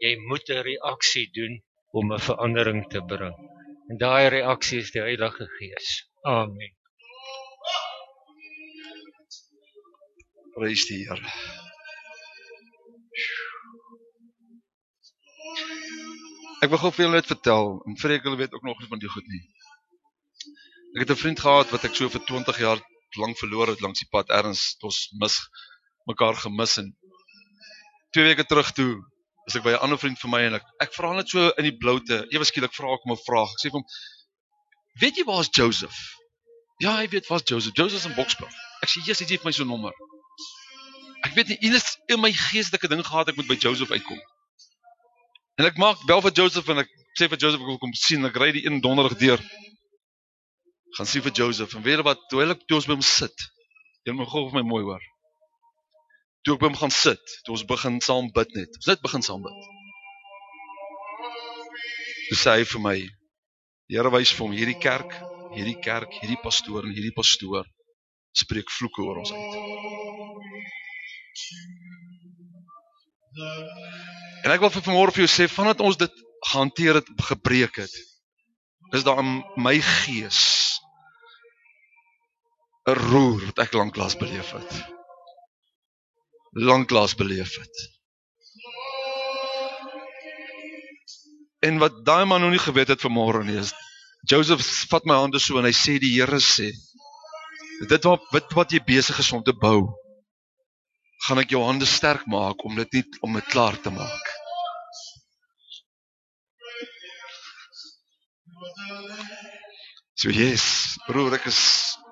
Jy 0.05 0.18
moet 0.28 0.51
'n 0.51 0.66
reaksie 0.72 1.30
doen 1.40 1.62
om 1.98 2.12
'n 2.12 2.24
verandering 2.28 2.86
te 2.90 3.00
bring. 3.12 3.36
En 3.88 3.96
daai 3.98 4.28
reaksie 4.28 4.78
is 4.84 4.90
die 4.90 5.00
Heilige 5.00 5.46
Gees. 5.58 5.90
Amen. 6.22 6.72
Prys 10.54 10.86
die 10.88 11.04
Here. 11.06 11.30
Ek 16.64 16.70
wil 16.72 16.80
gou 16.82 16.90
vir 16.96 17.04
julle 17.04 17.20
net 17.20 17.30
vertel 17.30 17.74
en 17.86 17.96
vir 18.02 18.16
ek 18.16 18.26
julle 18.26 18.40
weet 18.40 18.54
ook 18.56 18.66
nog 18.66 18.78
nie 18.80 18.90
van 18.90 19.02
die 19.02 19.12
goed 19.14 19.26
nie. 19.28 19.42
Ek 20.94 21.04
het 21.04 21.10
'n 21.10 21.22
vriend 21.22 21.40
gehad 21.46 21.70
wat 21.70 21.84
ek 21.84 21.94
so 21.94 22.08
vir 22.08 22.24
20 22.26 22.58
jaar 22.58 22.80
lank 23.22 23.38
verloor 23.38 23.68
het 23.68 23.80
langs 23.80 24.00
die 24.00 24.10
pad 24.10 24.30
ergens 24.30 24.76
ons 24.82 25.08
mis 25.20 25.36
mekaar 26.10 26.34
gemis 26.34 26.78
en 26.82 26.96
twee 28.10 28.24
weke 28.24 28.44
terug 28.44 28.72
toe 28.72 28.92
is 29.48 29.56
ek 29.58 29.64
by 29.64 29.72
'n 29.74 29.82
ander 29.84 29.98
vriend 29.98 30.18
van 30.20 30.30
my 30.30 30.40
en 30.48 30.54
ek 30.58 30.66
ek 30.80 30.94
vra 30.96 31.12
net 31.14 31.28
so 31.28 31.50
in 31.58 31.64
die 31.68 31.76
bloute. 31.76 32.26
Ewe 32.32 32.44
skielik 32.44 32.74
vra 32.74 32.94
ek 32.94 33.04
hom 33.04 33.12
'n 33.12 33.24
vraag. 33.26 33.50
Ek 33.52 33.60
sê 33.60 33.70
vir 33.70 33.78
hom 33.80 33.86
weet 35.00 35.16
jy 35.16 35.24
waar's 35.24 35.50
Joseph? 35.50 35.98
Ja 36.80 36.96
hy 36.96 37.08
weet 37.08 37.28
waar's 37.28 37.44
Joseph. 37.44 37.76
Joseph 37.76 38.00
is 38.00 38.06
in 38.06 38.14
Boksburg. 38.14 38.52
Ek 38.82 38.88
sê 38.88 39.04
Jesus 39.04 39.28
het 39.28 39.44
my 39.44 39.52
so 39.52 39.64
nommer. 39.64 39.92
Ek 41.24 41.34
weet 41.34 41.48
nie 41.48 41.58
iets 41.60 41.96
in 42.08 42.20
my 42.20 42.32
geestelike 42.32 42.88
ding 42.88 43.04
gehad 43.04 43.28
ek 43.28 43.36
moet 43.36 43.48
by 43.48 43.56
Joseph 43.56 43.90
uitkom. 43.90 44.20
En 45.60 45.66
ek 45.66 45.76
maak 45.78 46.00
bel 46.06 46.20
vir 46.20 46.32
Joseph 46.32 46.68
en 46.68 46.82
ek 46.82 46.90
sê 47.18 47.28
vir 47.28 47.38
Joseph 47.38 47.60
ek 47.60 47.66
wil 47.66 47.78
kom 47.78 47.94
sien, 47.94 48.24
ek 48.26 48.36
ry 48.36 48.50
die 48.52 48.64
een 48.66 48.80
donderdag 48.80 49.18
deur. 49.18 49.40
Gaan 50.96 51.06
sien 51.06 51.22
vir 51.22 51.32
Joseph 51.32 51.74
en 51.74 51.82
weet 51.82 52.02
wat, 52.06 52.20
toe 52.30 52.42
hy 52.42 52.54
toe 52.66 52.78
ons 52.78 52.86
by 52.86 52.96
hom 52.96 53.06
sit. 53.06 53.34
Jy 54.06 54.14
moet 54.18 54.28
gou 54.28 54.48
vir 54.48 54.60
my 54.60 54.64
mooi 54.66 54.82
hoor. 54.84 55.04
Toe 56.44 56.54
ek 56.54 56.60
by 56.60 56.68
hom 56.68 56.76
gaan 56.76 56.92
sit, 56.92 57.36
toe 57.44 57.54
ons 57.56 57.64
begin 57.68 58.00
saam 58.04 58.28
bid 58.36 58.50
net. 58.56 58.74
Ons 58.80 58.90
net 58.90 59.04
begin 59.04 59.24
saam 59.24 59.44
bid. 59.44 59.68
Toe 62.28 62.38
sê 62.40 62.58
hy 62.58 62.66
vir 62.68 62.82
my, 62.84 62.96
die 63.88 63.96
Here 63.96 64.10
wys 64.12 64.32
vir 64.36 64.46
hom 64.46 64.56
hierdie 64.56 64.80
kerk, 64.80 65.14
hierdie 65.54 65.78
kerk, 65.84 66.12
hierdie 66.20 66.40
pastoor 66.42 66.84
en 66.84 66.92
hierdie 66.92 67.14
pastoor 67.16 67.68
spreek 68.34 68.70
vloeke 68.76 69.04
oor 69.04 69.20
ons 69.22 69.32
uit. 69.32 69.54
En 74.44 74.52
ek 74.52 74.62
wil 74.62 74.72
vir 74.74 74.84
vanmôre 74.88 75.14
vir 75.14 75.24
jou 75.24 75.30
sê 75.32 75.46
vandat 75.50 75.80
ons 75.84 75.98
dit 76.00 76.22
gehanteer 76.50 77.00
het, 77.00 77.08
gebreek 77.28 77.80
het, 77.84 77.94
is 78.94 79.06
daar 79.06 79.22
in 79.22 79.38
my 79.56 79.78
gees 79.80 80.42
'n 82.84 82.98
roer 83.08 83.46
wat 83.48 83.64
ek 83.64 83.72
lanklaas 83.80 84.16
beleef 84.20 84.52
het. 84.52 84.72
Lanklaas 86.55 87.14
beleef 87.18 87.56
het. 87.59 87.82
En 91.64 91.78
wat 91.82 92.05
daai 92.06 92.24
man 92.24 92.40
nog 92.40 92.51
nie 92.55 92.62
geweet 92.62 92.93
het 92.93 93.02
vanmôre 93.02 93.43
nie 93.44 93.59
is 93.59 93.72
Joseph 94.31 94.62
vat 94.90 95.05
my 95.05 95.16
hande 95.20 95.40
so 95.40 95.59
en 95.59 95.66
hy 95.68 95.72
sê 95.76 95.98
die 96.01 96.14
Here 96.14 96.40
sê 96.40 96.70
dit 97.90 98.06
wat 98.09 98.22
wat, 98.32 98.52
wat 98.56 98.72
jy 98.72 98.81
besig 98.85 99.18
is 99.18 99.32
om 99.32 99.43
te 99.44 99.52
bou 99.52 99.81
gaan 101.26 101.40
ek 101.40 101.52
jou 101.56 101.62
hande 101.64 101.89
sterk 101.89 102.26
maak 102.31 102.64
om 102.68 102.76
dit 102.78 102.98
nie 102.98 103.05
om 103.24 103.36
dit 103.39 103.52
klaar 103.52 103.76
te 103.81 103.93
maak. 103.93 104.32
So 110.20 110.32
yes, 110.32 110.97
broer, 111.09 111.36
ek 111.39 111.48
is 111.51 111.60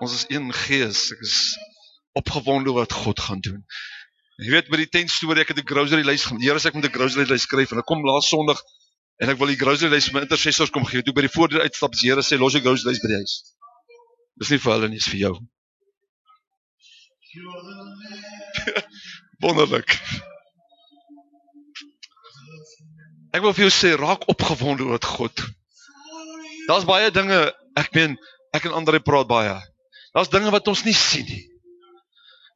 ons 0.02 0.14
is 0.16 0.24
een 0.32 0.48
gees. 0.64 1.06
Ek 1.14 1.20
is 1.24 1.36
opgewonde 2.18 2.74
wat 2.76 2.92
God 3.04 3.20
gaan 3.20 3.40
doen. 3.44 3.60
Jy 4.40 4.50
weet 4.54 4.70
by 4.72 4.78
die 4.80 4.88
tent 4.88 5.10
storie 5.12 5.42
ek 5.42 5.48
het 5.52 5.58
'n 5.60 5.68
grocery 5.68 6.02
lys 6.02 6.24
gaan. 6.24 6.40
Here 6.40 6.58
sê 6.58 6.68
ek 6.68 6.74
moet 6.74 6.86
'n 6.86 6.96
grocery 6.96 7.26
lys 7.28 7.42
skryf 7.42 7.72
en 7.72 7.78
ek 7.78 7.86
kom 7.86 8.04
laas 8.04 8.28
Sondag 8.28 8.60
en 9.20 9.28
ek 9.28 9.38
wil 9.38 9.48
die 9.48 9.60
grocery 9.60 9.90
lys 9.90 10.08
vir 10.08 10.14
my 10.14 10.22
intercessors 10.22 10.70
kom 10.70 10.84
gee. 10.84 11.02
Toe 11.02 11.12
by 11.12 11.22
die 11.22 11.36
voordeur 11.36 11.62
uitstap, 11.62 11.92
die 11.92 12.08
Here 12.08 12.22
sê 12.22 12.38
los 12.38 12.52
die 12.52 12.60
grocery 12.60 12.92
lys 12.92 13.02
by 13.02 13.08
die 13.08 13.20
huis. 13.20 13.34
Dis 14.40 14.50
nie 14.50 14.58
vir 14.58 14.72
hulle 14.72 14.88
nie, 14.88 14.98
dis 14.98 15.08
vir 15.08 15.20
jou. 15.20 15.34
Wonderlik. 19.42 19.98
Ek 23.32 23.42
wil 23.42 23.52
vir 23.52 23.68
jou 23.68 23.72
sê 23.72 23.96
raak 23.96 24.28
opgewonde 24.28 24.84
oor 24.84 25.00
God. 25.00 25.32
Daar's 26.68 26.84
baie 26.84 27.10
dinge, 27.10 27.52
ek 27.76 27.94
meen, 27.94 28.16
ek 28.52 28.64
en 28.64 28.72
ander 28.72 29.00
praat 29.00 29.28
baie. 29.28 29.60
Daar's 30.14 30.28
dinge 30.28 30.50
wat 30.50 30.68
ons 30.68 30.84
nie 30.84 30.94
sien 30.94 31.26
nie. 31.26 31.51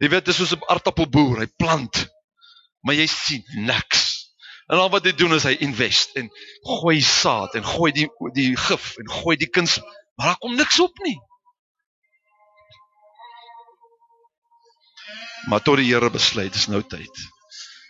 Jy 0.02 0.10
weet, 0.12 0.26
dis 0.28 0.36
soos 0.36 0.52
'n 0.52 0.66
aardappelboer, 0.68 1.40
hy 1.44 1.48
plant, 1.56 2.06
maar 2.84 2.94
jy 2.94 3.06
sien 3.08 3.44
niks. 3.66 4.04
En 4.68 4.78
al 4.82 4.90
wat 4.90 5.06
hy 5.06 5.12
doen 5.14 5.34
is 5.36 5.46
hy 5.46 5.54
invest 5.62 6.16
en 6.18 6.28
gooi 6.80 7.00
saad 7.00 7.54
en 7.54 7.64
gooi 7.64 7.92
die 7.94 8.08
die 8.34 8.56
gif 8.58 8.96
en 8.98 9.08
gooi 9.20 9.36
die 9.38 9.50
kuns, 9.50 9.78
maar 10.16 10.32
daar 10.32 10.42
kom 10.42 10.56
niks 10.58 10.80
op 10.82 10.98
nie. 11.04 11.16
Maar 15.46 15.62
tot 15.62 15.78
die 15.78 15.86
Here 15.86 16.10
besluit, 16.10 16.52
dis 16.52 16.66
nou 16.66 16.82
tyd. 16.82 17.22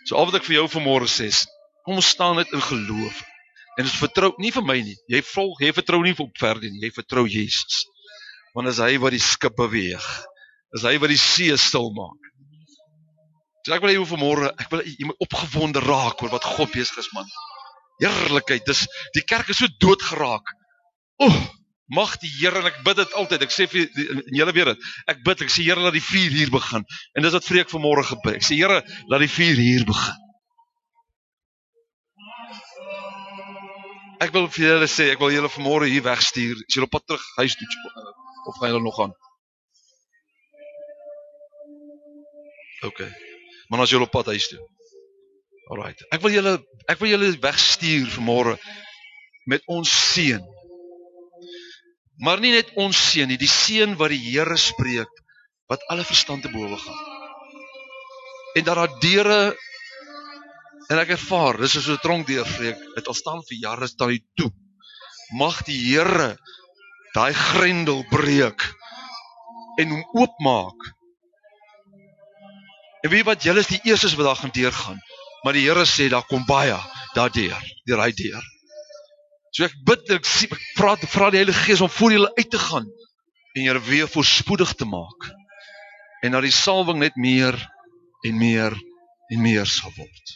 So 0.05 0.15
al 0.15 0.29
wat 0.29 0.37
ek 0.39 0.45
vir 0.45 0.59
jou 0.59 0.67
vanmôre 0.77 1.09
sê 1.09 1.31
is, 1.31 1.47
kom 1.83 1.97
ons 1.97 2.13
staan 2.13 2.37
net 2.37 2.53
in 2.53 2.61
geloof. 2.61 3.23
En 3.77 3.85
ons 3.85 3.99
vertrou 4.01 4.31
nie 4.41 4.51
vir 4.53 4.65
my 4.65 4.77
nie. 4.81 4.95
Jy 5.09 5.23
volg, 5.25 5.59
jy 5.61 5.73
vertrou 5.73 5.99
nie 6.05 6.13
op 6.17 6.37
verder 6.37 6.69
nie. 6.69 6.85
Jy 6.85 6.93
vertrou 6.95 7.25
Jesus. 7.29 7.83
Want 8.53 8.69
as 8.69 8.81
hy 8.81 8.95
wat 9.01 9.13
die 9.13 9.21
skip 9.21 9.57
beweeg, 9.57 10.05
is 10.75 10.85
hy 10.87 10.97
wat 11.01 11.13
die 11.13 11.21
see 11.21 11.55
stil 11.61 11.91
maak. 11.95 12.31
So 13.65 13.75
ek 13.75 13.83
wil 13.83 13.91
hê 13.91 13.99
vanmôre, 13.99 14.53
ek 14.59 14.71
wil 14.71 14.83
jy 14.87 15.09
moet 15.09 15.27
opgewonde 15.27 15.83
raak 15.83 16.23
oor 16.23 16.33
wat 16.35 16.47
God 16.55 16.71
besig 16.71 17.01
is 17.03 17.11
man. 17.15 17.27
Heerlikheid. 18.03 18.65
Dis 18.67 18.85
die 19.15 19.25
kerk 19.27 19.49
is 19.51 19.59
so 19.63 19.71
dood 19.81 20.03
geraak. 20.05 20.55
Oeg, 21.23 21.37
Mag 21.87 22.17
die 22.19 22.27
Here 22.27 22.59
en 22.59 22.67
ek 22.67 22.81
bid 22.83 22.97
dit 22.99 23.13
altyd. 23.15 23.43
Ek 23.47 23.53
sê 23.55 23.65
vir 23.71 23.85
julle 24.35 24.53
weet 24.55 24.73
dit. 24.73 24.87
Ek 25.07 25.21
bid, 25.23 25.43
ek 25.45 25.51
sê 25.53 25.63
Here 25.63 25.79
laat 25.79 25.95
die 25.95 26.03
vuur 26.03 26.33
hier 26.35 26.49
begin. 26.51 26.83
En 27.15 27.23
dis 27.23 27.35
wat 27.35 27.47
vreek 27.47 27.71
vanmôre 27.71 28.03
gebeur. 28.09 28.35
Ek 28.35 28.43
sê 28.43 28.57
Here 28.59 28.81
laat 29.07 29.23
die 29.23 29.31
vuur 29.31 29.61
hier 29.63 29.85
begin. 29.87 30.23
Ek 34.25 34.33
wil 34.33 34.49
vir 34.51 34.65
julle 34.65 34.89
sê, 34.91 35.11
ek 35.13 35.21
wil 35.21 35.31
julle 35.31 35.51
vanmôre 35.53 35.87
hier 35.87 36.03
wegstuur. 36.03 36.59
Is 36.65 36.75
julle 36.75 36.89
op 36.89 36.95
pad 36.97 37.05
terug 37.07 37.23
huis 37.37 37.55
toe 37.55 37.67
of 38.49 38.59
gaan 38.59 38.73
julle 38.73 38.83
nog 38.83 38.97
gaan? 38.97 39.15
OK. 42.85 43.01
Maar 43.69 43.81
as 43.81 43.89
julle 43.89 44.05
op 44.05 44.11
pad 44.11 44.25
huis 44.33 44.47
toe. 44.47 44.59
Alraight. 45.71 46.05
Ek 46.11 46.21
wil 46.21 46.31
julle 46.31 46.59
ek 46.87 46.99
wil 46.99 47.09
julle 47.09 47.33
wegstuur 47.43 48.07
vanmôre 48.13 48.57
met 49.47 49.63
ons 49.67 49.89
seën 50.13 50.43
Maar 52.17 52.41
nie 52.41 52.53
net 52.55 52.71
ons 52.81 52.97
seën 53.11 53.29
nie, 53.29 53.37
die 53.37 53.49
seën 53.49 53.93
wat 53.99 54.09
die 54.13 54.21
Here 54.31 54.57
spreek 54.57 55.11
wat 55.69 55.83
alle 55.91 56.05
verstand 56.07 56.45
te 56.45 56.49
bowe 56.49 56.77
gaan. 56.79 57.01
En 58.57 58.65
dat 58.65 58.79
daar 58.79 58.93
deure 59.03 59.39
en 60.87 61.01
ek 61.01 61.11
ervaar, 61.17 61.59
dis 61.61 61.75
so 61.75 61.93
'n 61.93 62.01
tronkdeur 62.01 62.47
vreek, 62.47 62.79
dit 62.95 63.07
al 63.07 63.13
staan 63.13 63.43
vir 63.43 63.57
jare 63.61 63.87
staan 63.87 64.09
hy 64.09 64.19
toe. 64.39 64.49
Mag 65.37 65.61
die 65.65 65.77
Here 65.77 66.37
daai 67.13 67.33
grendel 67.33 68.03
breek 68.09 68.65
en 69.77 69.89
hom 69.89 70.03
oopmaak. 70.13 70.79
En 73.05 73.09
weet 73.13 73.25
wat, 73.27 73.43
julle 73.43 73.61
is 73.61 73.69
die 73.69 73.81
eerstes 73.85 74.15
wat 74.17 74.25
daar 74.25 74.39
gaan 74.41 74.53
deurgaan, 74.53 75.01
maar 75.43 75.53
die 75.53 75.65
Here 75.67 75.85
sê 75.85 76.09
daar 76.09 76.25
kom 76.25 76.45
baie 76.47 76.77
daardeur, 77.15 77.57
deur 77.85 78.01
hy 78.01 78.11
deur. 78.17 78.45
So 79.53 79.65
ek 79.65 79.77
bid 79.85 80.11
ek 80.13 80.27
sê 80.27 80.49
ek 80.49 80.57
vra 80.77 80.95
vra 81.01 81.29
die 81.33 81.41
Heilige 81.41 81.63
Gees 81.65 81.81
om 81.81 81.89
voor 81.89 82.13
julle 82.13 82.33
uit 82.37 82.49
te 82.51 82.59
gaan 82.61 82.87
en 83.57 83.63
julle 83.65 83.81
weer 83.87 84.09
voorspoedig 84.11 84.73
te 84.77 84.85
maak. 84.85 85.29
En 86.25 86.35
dat 86.35 86.45
die 86.45 86.53
salwing 86.53 86.99
net 87.01 87.15
meer 87.17 87.57
en 88.25 88.37
meer 88.37 88.75
en 89.33 89.41
meer 89.41 89.65
sal 89.69 89.93
word. 89.97 90.35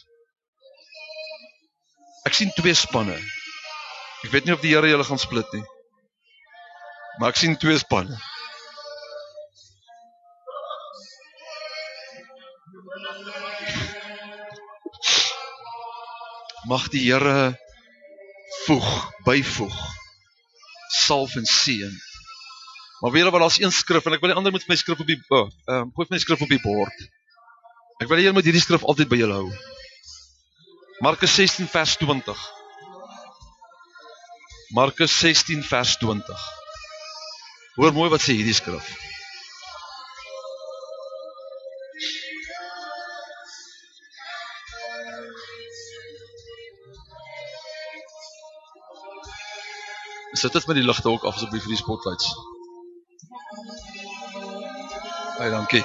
Ek 2.26 2.38
sien 2.38 2.54
twee 2.58 2.74
spanne. 2.78 3.18
Ek 4.26 4.34
weet 4.34 4.46
nie 4.46 4.54
of 4.54 4.62
die 4.62 4.74
Here 4.74 4.90
julle 4.90 5.06
gaan 5.06 5.22
split 5.22 5.54
nie. 5.54 5.64
Maar 7.20 7.34
ek 7.34 7.42
sien 7.42 7.58
twee 7.62 7.78
spanne. 7.82 8.18
Mag 16.72 16.88
die 16.94 17.04
Here 17.04 17.52
voeg, 18.64 18.92
byvoeg. 19.26 19.80
Salf 21.04 21.36
en 21.36 21.46
seën. 21.46 21.98
Maar 23.02 23.12
weet 23.12 23.26
jy 23.26 23.32
wat 23.34 23.44
daar's 23.44 23.60
een 23.60 23.74
skrif 23.76 24.06
en 24.06 24.16
ek 24.16 24.24
wil 24.24 24.32
die 24.32 24.38
ander 24.40 24.54
moet 24.56 24.68
my 24.70 24.78
skrif 24.80 25.00
op 25.02 25.10
die 25.10 25.18
oh, 25.34 25.50
ehm 25.68 25.90
uh, 25.90 25.92
gooi 25.98 26.08
my 26.14 26.20
skrif 26.22 26.44
op 26.46 26.54
die 26.54 26.62
bord. 26.64 27.04
Ek 28.00 28.08
wil 28.08 28.22
julle 28.22 28.38
moet 28.38 28.48
hierdie 28.48 28.64
skrif 28.64 28.86
altyd 28.88 29.10
by 29.12 29.20
julle 29.20 29.40
hou. 29.42 29.52
Markus 31.04 31.34
16 31.36 31.68
vers 31.74 31.98
20. 31.98 32.44
Markus 34.78 35.16
16 35.20 35.66
vers 35.66 35.98
20. 36.00 36.50
Hoor 37.82 37.96
mooi 37.98 38.12
wat 38.14 38.24
sê 38.24 38.38
hierdie 38.38 38.56
skrif. 38.56 38.86
Sit 50.42 50.52
dit 50.52 50.66
met 50.66 50.76
die 50.76 50.86
ligte 50.86 51.10
ook 51.10 51.24
af 51.24 51.36
asseblief 51.36 51.62
vir 51.62 51.70
die 51.70 51.78
spotlights. 51.78 52.30
Baie 55.38 55.52
dankie. 55.54 55.82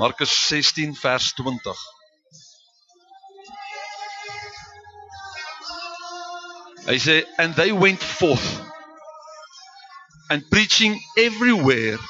Markus 0.00 0.32
16 0.46 0.96
vers 0.96 1.28
20. 1.42 1.84
Hy 6.88 6.96
sê 7.04 7.18
and 7.36 7.60
they 7.60 7.76
went 7.84 8.08
forth 8.14 8.48
and 10.32 10.48
preaching 10.48 10.96
everywhere 11.26 12.00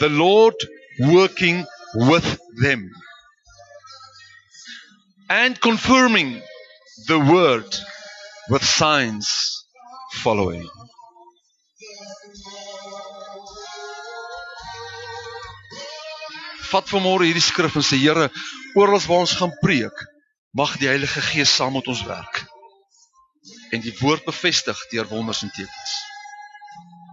the 0.00 0.08
Lord 0.08 0.68
working 1.12 1.66
with 2.08 2.32
them 2.64 2.88
and 5.30 5.60
confirming 5.60 6.42
the 7.06 7.18
word 7.18 7.70
with 8.50 8.64
signs 8.64 9.64
following. 10.22 10.68
vat 16.70 16.86
vanmôre 16.86 17.26
hierdie 17.26 17.42
skrif 17.42 17.74
en 17.74 17.82
sê 17.82 17.98
Here, 17.98 18.28
oral 18.78 19.02
waar 19.02 19.24
ons 19.24 19.34
gaan 19.38 19.52
preek, 19.62 20.04
mag 20.54 20.76
die 20.78 20.86
Heilige 20.90 21.22
Gees 21.30 21.54
saam 21.56 21.74
met 21.74 21.88
ons 21.90 22.04
werk. 22.06 22.44
En 23.74 23.82
die 23.82 23.94
woord 23.98 24.22
bevestig 24.26 24.78
deur 24.92 25.08
wonders 25.10 25.42
en 25.42 25.50
tekens. 25.56 25.96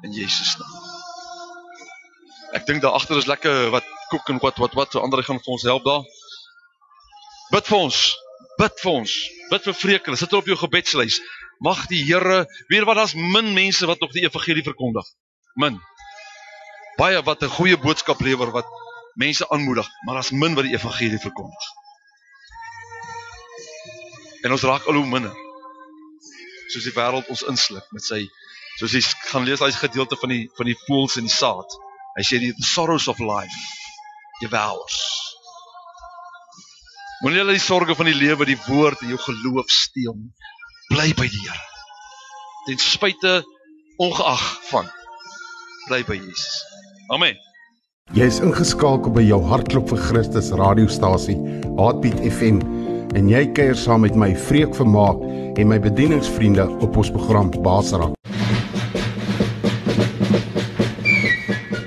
In 0.05 0.13
Jesus 0.13 0.53
naam. 0.59 0.75
Ek 2.57 2.67
dink 2.69 2.81
daar 2.81 2.95
agter 2.97 3.17
is 3.19 3.29
lekker 3.29 3.71
wat 3.73 3.85
koek 4.11 4.29
en 4.31 4.39
wat 4.43 4.61
wat 4.61 4.77
wat 4.77 4.93
so 4.93 5.01
ander 5.03 5.23
gaan 5.25 5.41
vir 5.41 5.53
ons 5.57 5.65
help 5.67 5.85
daar. 5.85 6.05
Bid 7.51 7.67
vir 7.67 7.77
ons. 7.77 7.99
Bid 8.59 8.81
vir 8.83 8.91
ons. 8.91 9.13
Bid 9.51 9.67
vir 9.69 9.77
vreekers. 9.81 10.19
Sit 10.19 10.33
op 10.33 10.47
jou 10.49 10.57
gebedslys. 10.59 11.21
Mag 11.63 11.85
die 11.89 12.03
Here, 12.05 12.43
weet 12.69 12.85
wat 12.85 12.99
daar's 12.99 13.15
min 13.17 13.53
mense 13.55 13.85
wat 13.89 14.01
nog 14.03 14.13
die 14.13 14.25
evangelie 14.27 14.65
verkondig. 14.65 15.07
Min. 15.55 15.79
Baie 16.97 17.21
wat 17.23 17.43
'n 17.43 17.49
goeie 17.49 17.77
boodskap 17.77 18.21
lewer 18.21 18.51
wat 18.51 18.65
mense 19.15 19.49
aanmoedig, 19.49 19.87
maar 20.05 20.15
daar's 20.15 20.31
min 20.31 20.55
wat 20.55 20.65
die 20.65 20.73
evangelie 20.73 21.19
verkondig. 21.19 21.65
En 24.43 24.51
ons 24.51 24.61
raak 24.61 24.85
al 24.85 24.93
hoe 24.93 25.05
minder. 25.05 25.33
Soos 26.67 26.83
die 26.83 26.93
wêreld 26.93 27.29
ons 27.29 27.43
insluk 27.49 27.85
met 27.91 28.03
sy 28.03 28.27
soos 28.77 28.93
jy 28.93 29.01
gaan 29.31 29.45
lees 29.47 29.59
daai 29.59 29.71
gedeelte 29.73 30.17
van 30.21 30.29
die 30.29 30.43
van 30.57 30.69
die 30.69 30.77
voëls 30.85 31.17
en 31.17 31.25
die 31.29 31.33
saad. 31.33 31.77
Hy 32.17 32.23
sê 32.23 32.39
die 32.39 32.53
sorrows 32.61 33.07
of 33.07 33.19
life 33.19 33.57
devours. 34.41 34.97
Moenie 37.23 37.39
hulle 37.41 37.55
die 37.55 37.61
sorges 37.61 37.97
van 37.97 38.05
die 38.05 38.13
lewe, 38.13 38.45
die 38.45 38.59
woord 38.67 38.99
en 39.01 39.09
jou 39.09 39.17
geloof 39.23 39.71
steel 39.73 40.13
nie. 40.13 40.29
Bly 40.91 41.07
by 41.17 41.25
die 41.25 41.39
Here. 41.47 41.63
Ten 42.67 42.77
spyte 42.83 43.31
ongeag 44.03 44.43
van 44.69 44.85
bly 45.87 46.03
by 46.05 46.19
Jesus. 46.19 46.59
Amen. 47.15 47.39
Jy 48.13 48.27
is 48.29 48.37
ingeskakel 48.43 49.15
by 49.15 49.23
jou 49.25 49.39
hartklop 49.49 49.89
vir 49.89 50.03
Christus 50.11 50.51
radiostasie, 50.61 51.39
Heartbeat 51.79 52.21
FM, 52.29 52.61
en 53.17 53.31
jy 53.33 53.47
kuier 53.57 53.75
saam 53.75 54.05
met 54.05 54.15
my 54.15 54.29
Vreek 54.47 54.77
Vermaak 54.77 55.23
en 55.57 55.71
my 55.71 55.81
bedieningsvriende 55.81 56.69
op 56.85 57.01
ons 57.01 57.09
program 57.17 57.49
Basrak. 57.65 58.13